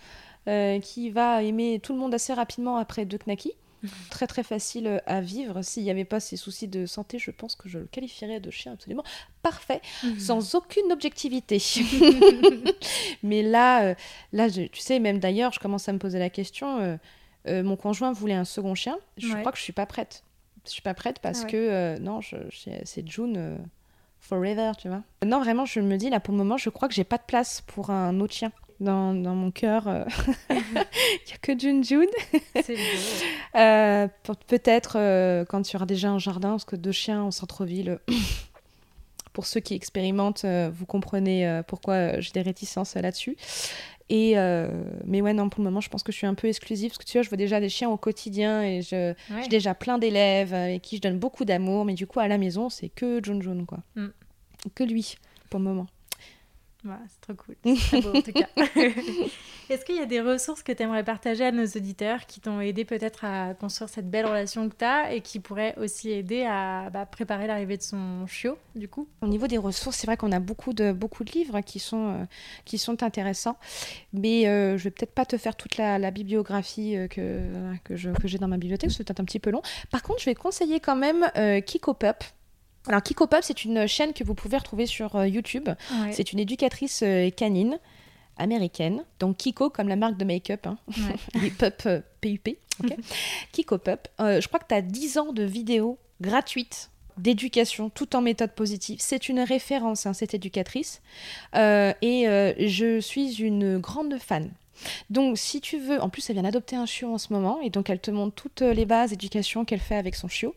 qui 0.82 1.11
va 1.11 1.42
aimer 1.42 1.80
tout 1.80 1.92
le 1.92 1.99
monde 1.99 2.14
assez 2.14 2.32
rapidement 2.32 2.76
après 2.76 3.05
deux 3.05 3.18
knackis. 3.18 3.55
Très 4.11 4.27
très 4.27 4.43
facile 4.43 4.87
euh, 4.87 4.99
à 5.07 5.20
vivre. 5.20 5.62
S'il 5.62 5.85
n'y 5.85 5.91
avait 5.91 6.05
pas 6.05 6.20
ces 6.20 6.37
soucis 6.37 6.68
de 6.68 6.87
santé, 6.87 7.18
je 7.18 7.31
pense 7.31 7.55
que 7.55 7.68
je 7.68 7.79
le 7.79 7.87
qualifierais 7.87 8.41
de 8.41 8.51
chien 8.51 8.72
absolument 8.72 9.05
parfait, 9.43 9.81
mhm. 10.03 10.18
sans 10.18 10.55
aucune 10.55 10.93
objectivité. 10.93 11.59
Mais 13.22 13.43
là, 13.43 13.85
euh, 13.85 13.95
là 14.33 14.51
tu 14.51 14.68
sais, 14.74 14.99
même 14.99 15.18
d'ailleurs, 15.18 15.53
je 15.53 15.61
commence 15.61 15.89
à 15.89 15.93
me 15.93 15.99
poser 15.99 16.18
la 16.18 16.31
question. 16.31 16.99
Euh, 17.47 17.62
mon 17.62 17.77
conjoint 17.77 18.12
voulait 18.12 18.35
un 18.35 18.45
second 18.45 18.74
chien. 18.74 18.99
Je 19.18 19.35
crois 19.37 19.53
que 19.53 19.59
je 19.59 19.62
suis 19.62 19.72
pas 19.72 19.87
prête. 19.87 20.24
Je 20.64 20.72
suis 20.72 20.83
pas 20.83 20.95
prête 20.95 21.20
parce 21.20 21.45
que 21.45 21.97
non, 22.01 22.20
c'est 22.51 23.09
June 23.09 23.59
forever, 24.18 24.72
tu 24.77 24.89
vois. 24.89 25.03
Non, 25.24 25.39
vraiment, 25.39 25.64
je 25.64 25.79
me 25.79 25.97
dis 25.97 26.11
là 26.11 26.18
pour 26.18 26.33
le 26.33 26.39
moment, 26.39 26.57
je 26.57 26.70
crois 26.70 26.89
que 26.89 26.95
j'ai 26.95 27.05
pas 27.05 27.18
de 27.18 27.22
place 27.24 27.62
pour 27.68 27.91
un 27.91 28.18
autre 28.18 28.35
chien 28.35 28.51
dans, 28.81 29.14
dans 29.14 29.35
mon 29.35 29.51
cœur. 29.51 29.89
Euh, 29.89 30.05
il 30.51 30.57
n'y 30.57 31.33
a 31.33 31.39
que 31.41 31.59
June 31.59 31.85
June. 31.85 32.07
Euh, 33.55 34.07
Peut-être 34.49 34.97
euh, 34.99 35.47
quand 35.47 35.62
tu 35.62 35.77
auras 35.77 35.87
déjà 35.87 36.11
un 36.11 36.18
jardin, 36.18 36.51
parce 36.51 36.66
que 36.66 36.77
deux 36.77 36.93
chiens 36.93 37.22
en 37.22 37.31
centre-ville, 37.31 37.99
pour 39.33 39.47
ceux 39.47 39.61
qui 39.61 39.74
expérimentent, 39.74 40.45
vous 40.45 40.85
comprenez 40.85 41.62
pourquoi 41.66 42.20
j'ai 42.20 42.33
des 42.33 42.43
réticences 42.43 42.95
là-dessus. 42.95 43.37
Et 44.11 44.35
mais 45.05 45.22
ouais, 45.22 45.33
non, 45.33 45.49
pour 45.49 45.62
le 45.62 45.70
moment, 45.70 45.81
je 45.81 45.89
pense 45.89 46.03
que 46.03 46.12
je 46.12 46.18
suis 46.18 46.27
un 46.27 46.35
peu 46.35 46.49
exclusive 46.49 46.91
parce 46.91 46.99
que 46.99 47.05
tu 47.05 47.16
vois, 47.16 47.22
je 47.22 47.31
vois 47.31 47.39
déjà 47.39 47.61
des 47.61 47.70
chiens 47.70 47.89
au 47.89 47.97
quotidien 47.97 48.62
et 48.62 48.83
je, 48.83 49.14
j'ai 49.43 49.49
déjà 49.49 49.74
plein 49.74 49.97
d'élèves 49.97 50.53
avec 50.53 50.83
qui 50.83 50.97
je 50.97 51.03
donne 51.03 51.18
beaucoup 51.18 51.47
d'amour. 51.47 51.87
Mais 51.87 51.95
du 51.95 52.07
coup, 52.07 52.20
à 52.20 52.29
la 52.29 52.37
maison, 52.37 52.68
c'est 52.68 52.91
que 52.91 53.24
June 53.24 53.41
June, 53.41 53.64
quoi. 53.64 53.79
Mm. 53.95 54.09
Que 54.74 54.85
lui, 54.85 55.16
pour 55.49 55.61
le 55.61 55.64
moment 55.64 55.87
c'est 57.09 57.20
trop 57.20 57.34
cool. 57.34 57.57
C'est 57.76 58.01
beau 58.01 58.16
en 58.16 58.22
tout 58.22 58.32
cas. 58.32 58.49
Est-ce 59.68 59.84
qu'il 59.84 59.97
y 59.97 60.01
a 60.01 60.07
des 60.07 60.20
ressources 60.20 60.62
que 60.62 60.70
tu 60.70 60.84
aimerais 60.84 61.03
partager 61.03 61.45
à 61.45 61.51
nos 61.51 61.64
auditeurs 61.64 62.26
qui 62.26 62.41
t'ont 62.41 62.61
aidé 62.61 62.84
peut-être 62.84 63.24
à 63.24 63.55
construire 63.55 63.89
cette 63.89 64.09
belle 64.09 64.26
relation 64.26 64.68
que 64.68 64.76
tu 64.76 64.84
as 64.84 65.12
et 65.12 65.20
qui 65.22 65.41
pourraient 65.41 65.74
aussi 65.76 66.11
aider 66.11 66.45
à 66.45 66.89
bah, 66.91 67.05
préparer 67.05 67.49
l'arrivée 67.49 67.76
de 67.76 67.82
son 67.82 68.26
chiot, 68.28 68.59
du 68.76 68.89
coup? 68.89 69.09
Au 69.22 69.26
niveau 69.26 69.49
des 69.49 69.59
ressources, 69.59 69.97
c'est 69.97 70.07
vrai 70.07 70.16
qu'on 70.16 70.30
a 70.30 70.39
beaucoup 70.39 70.72
de, 70.72 70.93
beaucoup 70.93 71.24
de 71.24 71.32
livres 71.32 71.61
qui 71.62 71.80
sont, 71.80 72.12
euh, 72.12 72.24
qui 72.64 72.78
sont 72.78 73.03
intéressants, 73.03 73.57
mais 74.12 74.47
euh, 74.47 74.78
je 74.78 74.84
vais 74.84 74.91
peut-être 74.91 75.14
pas 75.14 75.26
te 75.26 75.37
faire 75.37 75.57
toute 75.57 75.76
la, 75.76 76.11
bibliographie 76.12 76.97
euh, 76.97 77.09
que, 77.09 77.41
que, 77.84 77.97
j'ai 77.97 78.39
dans 78.39 78.49
ma 78.49 78.59
bibliothèque, 78.59 78.93
c'est 78.93 79.05
peut-être 79.05 79.20
un 79.20 79.24
petit 79.24 79.41
peu 79.41 79.51
long. 79.51 79.62
Par 79.91 80.03
contre, 80.03 80.20
je 80.20 80.26
vais 80.26 80.34
conseiller 80.37 80.78
quand 80.78 80.97
même 80.97 81.28
Kiko 81.64 81.95
Pup. 81.95 82.22
Alors 82.89 83.03
Kiko 83.03 83.26
Pup, 83.26 83.41
c'est 83.43 83.64
une 83.64 83.87
chaîne 83.87 84.12
que 84.12 84.22
vous 84.24 84.34
pouvez 84.34 84.57
retrouver 84.57 84.87
sur 84.87 85.16
euh, 85.16 85.26
YouTube. 85.26 85.68
C'est 86.12 86.32
une 86.32 86.39
éducatrice 86.39 87.03
euh, 87.03 87.30
canine 87.30 87.78
américaine. 88.37 89.05
Donc 89.18 89.39
Kiko 89.39 89.70
comme 89.70 89.89
la 89.89 89.97
marque 89.97 90.16
de 90.16 90.24
make-up, 90.24 90.66
hein. 90.66 90.78
les 91.41 91.51
pup 91.51 91.89
PUP. 92.20 92.49
Euh, 92.84 92.89
Kiko 93.53 93.78
Pup. 93.78 94.09
je 94.18 94.47
crois 94.47 94.61
que 94.61 94.66
tu 94.68 94.74
as 94.74 94.82
10 94.82 95.18
ans 95.18 95.32
de 95.32 95.43
vidéos 95.43 95.99
gratuites 96.20 96.91
d'éducation 97.16 97.89
tout 97.89 98.14
en 98.14 98.20
méthode 98.20 98.53
positive. 98.53 98.99
C'est 99.01 99.30
une 99.30 99.41
référence, 99.41 100.05
hein, 100.05 100.12
cette 100.12 100.34
éducatrice. 100.34 101.01
et 101.55 102.55
je 102.59 103.01
suis 103.01 103.41
une 103.41 103.78
grande 103.78 104.18
fan. 104.18 104.51
Donc, 105.11 105.39
si 105.39 105.61
tu 105.61 105.79
veux, 105.79 106.01
en 106.01 106.09
plus, 106.09 106.29
elle 106.29 106.35
vient 106.35 106.43
d'adopter 106.43 106.77
un 106.77 106.87
chiot 106.87 107.12
en 107.12 107.18
ce 107.18 107.33
moment, 107.33 107.61
et 107.61 107.70
donc 107.70 107.91
elle 107.91 108.01
te 108.01 108.11
montre 108.11 108.35
toutes 108.35 108.61
les 108.61 108.87
bases 108.87 109.11
d'éducation 109.11 109.64
qu'elle 109.64 109.81
fait 109.81 109.97
avec 109.97 110.14
son 110.14 110.29
chiot. 110.29 110.55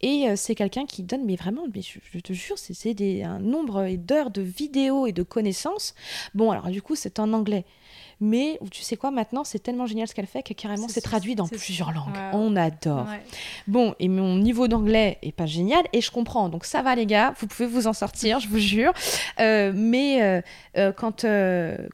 Et 0.00 0.28
euh, 0.28 0.36
c'est 0.36 0.54
quelqu'un 0.54 0.86
qui 0.86 1.02
donne, 1.02 1.24
mais 1.24 1.36
vraiment, 1.36 1.62
mais 1.74 1.82
je, 1.82 2.18
te 2.18 2.32
jure, 2.32 2.58
c'est 2.58 3.22
un 3.22 3.38
nombre 3.38 3.88
d'heures 3.96 4.30
de 4.30 4.42
vidéos 4.42 5.06
et 5.06 5.12
de 5.12 5.22
connaissances. 5.22 5.94
Bon, 6.34 6.50
alors 6.50 6.68
du 6.68 6.82
coup, 6.82 6.94
c'est 6.94 7.18
en 7.18 7.32
anglais 7.32 7.64
mais 8.22 8.60
tu 8.70 8.82
sais 8.82 8.96
quoi, 8.96 9.10
maintenant, 9.10 9.42
c'est 9.42 9.58
tellement 9.58 9.84
génial 9.84 10.06
ce 10.06 10.14
qu'elle 10.14 10.28
fait 10.28 10.44
que 10.44 10.54
carrément, 10.54 10.86
c'est 10.88 11.00
traduit 11.00 11.34
dans 11.34 11.48
plusieurs 11.48 11.90
langues. 11.90 12.16
On 12.32 12.54
adore. 12.54 13.08
Bon, 13.66 13.96
et 13.98 14.08
mon 14.08 14.38
niveau 14.38 14.68
d'anglais 14.68 15.18
est 15.22 15.32
pas 15.32 15.46
génial, 15.46 15.82
et 15.92 16.00
je 16.00 16.12
comprends. 16.12 16.48
Donc 16.48 16.64
ça 16.64 16.82
va, 16.82 16.94
les 16.94 17.04
gars, 17.04 17.34
vous 17.40 17.48
pouvez 17.48 17.66
vous 17.66 17.88
en 17.88 17.92
sortir, 17.92 18.38
je 18.38 18.46
vous 18.46 18.60
jure. 18.60 18.92
Euh, 19.40 19.72
mais 19.74 20.22
euh, 20.22 20.40
euh, 20.76 20.92
quand, 20.92 21.26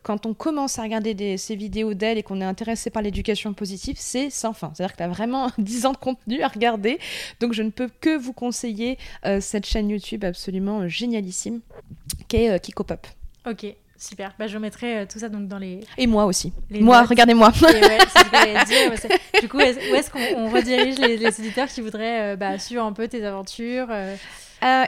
quand 0.02 0.26
on 0.26 0.34
commence 0.34 0.78
à 0.78 0.82
regarder 0.82 1.38
ces 1.38 1.56
vidéos 1.56 1.94
d'elle 1.94 2.18
et 2.18 2.22
qu'on 2.22 2.42
est 2.42 2.44
intéressé 2.44 2.90
par 2.90 3.00
l'éducation 3.00 3.54
positive, 3.54 3.96
c'est 3.98 4.28
sans 4.28 4.52
fin. 4.52 4.70
C'est-à-dire 4.74 4.92
que 4.92 4.98
tu 4.98 5.04
as 5.04 5.08
vraiment 5.08 5.50
10 5.58 5.86
ans 5.86 5.92
de 5.92 5.96
contenu 5.96 6.42
à 6.42 6.48
regarder. 6.48 6.98
Donc 7.40 7.54
je 7.54 7.62
ne 7.62 7.70
peux 7.70 7.88
que 8.00 8.18
vous 8.18 8.34
conseiller 8.34 8.98
cette 9.40 9.64
chaîne 9.64 9.88
YouTube 9.88 10.24
absolument 10.24 10.88
génialissime, 10.88 11.60
qui 12.28 12.36
est 12.36 12.60
Kiko 12.60 12.84
Pop. 12.84 13.06
Ok, 13.46 13.74
Super. 13.98 14.32
Bah, 14.38 14.46
je 14.46 14.56
mettrai 14.58 14.98
euh, 14.98 15.06
tout 15.10 15.18
ça 15.18 15.28
donc 15.28 15.48
dans 15.48 15.58
les. 15.58 15.80
Et 15.96 16.06
moi 16.06 16.24
aussi. 16.24 16.52
moi, 16.70 17.02
regardez-moi. 17.02 17.50
du 19.40 19.48
coup, 19.48 19.58
où 19.58 19.60
est-ce 19.60 20.10
qu'on 20.10 20.50
redirige 20.50 20.98
les, 20.98 21.16
les, 21.16 21.40
éditeurs 21.40 21.66
qui 21.66 21.80
voudraient 21.80 22.34
euh, 22.34 22.36
bah, 22.36 22.58
suivre 22.60 22.84
un 22.84 22.92
peu 22.92 23.08
tes 23.08 23.24
aventures 23.26 23.88
euh, 23.90 24.14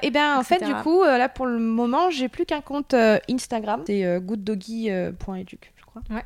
Eh 0.02 0.10
bien, 0.10 0.38
en 0.38 0.44
fait, 0.44 0.64
du 0.64 0.74
coup, 0.74 1.02
là 1.02 1.28
pour 1.28 1.46
le 1.46 1.58
moment, 1.58 2.10
j'ai 2.10 2.28
plus 2.28 2.46
qu'un 2.46 2.60
compte 2.60 2.94
Instagram. 2.94 3.82
C'est 3.84 4.20
gooddoggy.educ, 4.20 5.72
je 5.76 5.84
crois. 5.84 6.02
Ouais. 6.10 6.24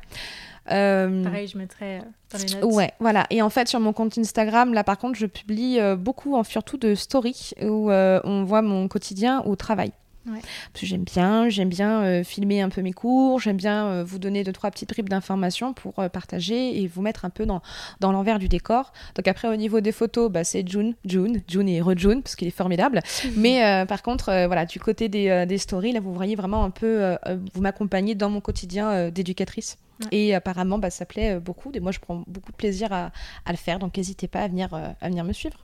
Pareil, 0.67 1.47
je 1.47 1.57
mettrai 1.57 2.01
dans 2.31 2.37
les 2.37 2.53
notes. 2.53 2.71
Ouais, 2.71 2.93
voilà. 2.99 3.25
Et 3.31 3.41
en 3.41 3.49
fait, 3.49 3.67
sur 3.67 3.79
mon 3.79 3.93
compte 3.93 4.15
Instagram, 4.19 4.75
là, 4.75 4.83
par 4.83 4.99
contre, 4.99 5.17
je 5.17 5.25
publie 5.25 5.79
beaucoup, 5.97 6.35
en 6.35 6.43
surtout 6.43 6.77
de 6.77 6.93
stories 6.93 7.53
où 7.63 7.89
on 7.91 8.43
voit 8.43 8.61
mon 8.61 8.87
quotidien 8.87 9.41
au 9.41 9.55
travail. 9.55 9.91
Parce 10.25 10.81
que 10.81 10.85
j'aime 10.85 11.03
bien, 11.03 11.49
j'aime 11.49 11.69
bien 11.69 12.03
euh, 12.03 12.23
filmer 12.23 12.61
un 12.61 12.69
peu 12.69 12.81
mes 12.81 12.93
cours, 12.93 13.39
j'aime 13.39 13.57
bien 13.57 13.87
euh, 13.87 14.03
vous 14.03 14.19
donner 14.19 14.43
deux 14.43 14.51
trois 14.51 14.71
petites 14.71 14.89
bribes 14.89 15.09
d'informations 15.09 15.73
pour 15.73 15.99
euh, 15.99 16.09
partager 16.09 16.81
et 16.81 16.87
vous 16.87 17.01
mettre 17.01 17.25
un 17.25 17.29
peu 17.29 17.45
dans, 17.45 17.61
dans 17.99 18.11
l'envers 18.11 18.39
du 18.39 18.47
décor. 18.47 18.91
Donc 19.15 19.27
après 19.27 19.47
au 19.47 19.55
niveau 19.55 19.81
des 19.81 19.91
photos, 19.91 20.31
bah, 20.31 20.43
c'est 20.43 20.67
June, 20.67 20.95
June, 21.05 21.41
June 21.47 21.69
et 21.69 21.81
re-June 21.81 22.23
parce 22.23 22.35
qu'il 22.35 22.47
est 22.47 22.51
formidable. 22.51 23.01
Mais 23.37 23.85
par 23.87 24.01
contre, 24.01 24.25
voilà, 24.47 24.65
du 24.65 24.79
côté 24.79 25.09
des, 25.09 25.45
des, 25.45 25.57
stories, 25.57 25.91
là 25.91 25.99
vous 25.99 26.13
voyez 26.13 26.35
vraiment 26.35 26.63
un 26.63 26.69
peu, 26.69 27.15
vous 27.53 27.61
m'accompagnez 27.61 28.15
dans 28.15 28.29
mon 28.29 28.41
quotidien 28.41 29.09
d'éducatrice. 29.09 29.77
Et 30.11 30.35
apparemment, 30.35 30.77
bah, 30.77 30.89
ça 30.89 31.05
plaît 31.05 31.39
beaucoup. 31.39 31.71
Et 31.73 31.79
moi, 31.79 31.91
je 31.91 31.99
prends 31.99 32.23
beaucoup 32.27 32.51
de 32.51 32.57
plaisir 32.57 32.91
à, 32.91 33.11
à 33.45 33.51
le 33.51 33.57
faire. 33.57 33.79
Donc, 33.79 33.95
n'hésitez 33.95 34.27
pas 34.27 34.41
à 34.41 34.47
venir, 34.47 34.73
à 34.73 35.07
venir 35.07 35.23
me 35.23 35.33
suivre. 35.33 35.57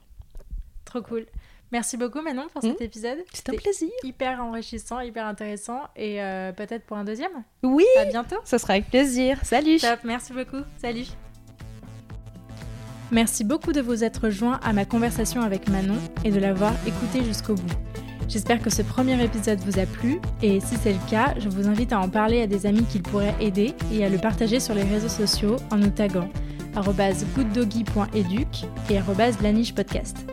Trop 0.85 1.01
cool. 1.01 1.25
Merci 1.71 1.95
beaucoup 1.95 2.21
Manon 2.21 2.47
pour 2.51 2.61
cet 2.61 2.79
hmm. 2.79 2.83
épisode. 2.83 3.17
C'est 3.33 3.49
un 3.49 3.53
plaisir. 3.53 3.89
Hyper 4.03 4.41
enrichissant, 4.41 4.99
hyper 4.99 5.25
intéressant 5.25 5.81
et 5.95 6.21
euh, 6.21 6.51
peut-être 6.51 6.85
pour 6.85 6.97
un 6.97 7.05
deuxième. 7.05 7.31
Oui. 7.63 7.85
À 7.97 8.05
bientôt. 8.05 8.35
Ce 8.43 8.57
sera 8.57 8.73
avec 8.73 8.89
plaisir. 8.89 9.39
Salut. 9.43 9.77
Top, 9.77 9.99
merci 10.03 10.33
beaucoup. 10.33 10.63
Salut. 10.77 11.05
Merci 13.11 13.43
beaucoup 13.43 13.73
de 13.73 13.81
vous 13.81 14.03
être 14.03 14.29
joint 14.29 14.59
à 14.63 14.73
ma 14.73 14.85
conversation 14.85 15.41
avec 15.41 15.69
Manon 15.69 15.97
et 16.23 16.31
de 16.31 16.39
l'avoir 16.39 16.73
écouté 16.85 17.23
jusqu'au 17.23 17.55
bout. 17.55 17.73
J'espère 18.27 18.61
que 18.61 18.69
ce 18.69 18.81
premier 18.81 19.21
épisode 19.21 19.59
vous 19.59 19.79
a 19.79 19.85
plu 19.85 20.21
et 20.41 20.61
si 20.61 20.77
c'est 20.77 20.93
le 20.93 21.09
cas, 21.09 21.33
je 21.37 21.49
vous 21.49 21.67
invite 21.67 21.91
à 21.91 21.99
en 21.99 22.07
parler 22.07 22.41
à 22.41 22.47
des 22.47 22.65
amis 22.65 22.85
qu'il 22.85 23.01
pourrait 23.01 23.35
aider 23.41 23.73
et 23.91 24.05
à 24.05 24.09
le 24.09 24.17
partager 24.17 24.61
sur 24.61 24.73
les 24.73 24.83
réseaux 24.83 25.09
sociaux 25.09 25.57
en 25.71 25.77
nous 25.77 25.89
taguant 25.89 26.29
gooddoggy.educ 26.73 28.63
et 28.89 28.99
@lanichepodcast. 29.43 30.25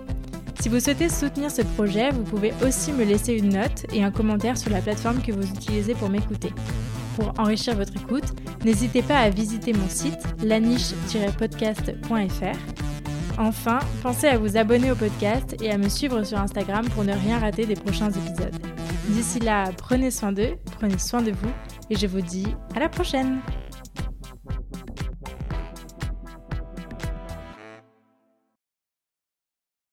Si 0.60 0.68
vous 0.68 0.80
souhaitez 0.80 1.08
soutenir 1.08 1.52
ce 1.52 1.62
projet, 1.62 2.10
vous 2.10 2.24
pouvez 2.24 2.52
aussi 2.66 2.92
me 2.92 3.04
laisser 3.04 3.34
une 3.34 3.50
note 3.50 3.86
et 3.92 4.02
un 4.02 4.10
commentaire 4.10 4.58
sur 4.58 4.70
la 4.70 4.80
plateforme 4.80 5.22
que 5.22 5.30
vous 5.30 5.48
utilisez 5.48 5.94
pour 5.94 6.08
m'écouter. 6.08 6.52
Pour 7.14 7.32
enrichir 7.38 7.76
votre 7.76 7.96
écoute, 7.96 8.24
n'hésitez 8.64 9.02
pas 9.02 9.18
à 9.18 9.30
visiter 9.30 9.72
mon 9.72 9.88
site 9.88 10.18
laniche-podcast.fr. 10.42 12.58
Enfin, 13.38 13.78
pensez 14.02 14.26
à 14.26 14.36
vous 14.36 14.56
abonner 14.56 14.90
au 14.90 14.96
podcast 14.96 15.54
et 15.62 15.70
à 15.70 15.78
me 15.78 15.88
suivre 15.88 16.24
sur 16.24 16.38
Instagram 16.38 16.88
pour 16.88 17.04
ne 17.04 17.12
rien 17.12 17.38
rater 17.38 17.64
des 17.64 17.76
prochains 17.76 18.10
épisodes. 18.10 18.56
D'ici 19.10 19.38
là, 19.38 19.70
prenez 19.76 20.10
soin 20.10 20.32
d'eux, 20.32 20.56
prenez 20.76 20.98
soin 20.98 21.22
de 21.22 21.30
vous 21.30 21.52
et 21.88 21.96
je 21.96 22.08
vous 22.08 22.20
dis 22.20 22.48
à 22.74 22.80
la 22.80 22.88
prochaine 22.88 23.38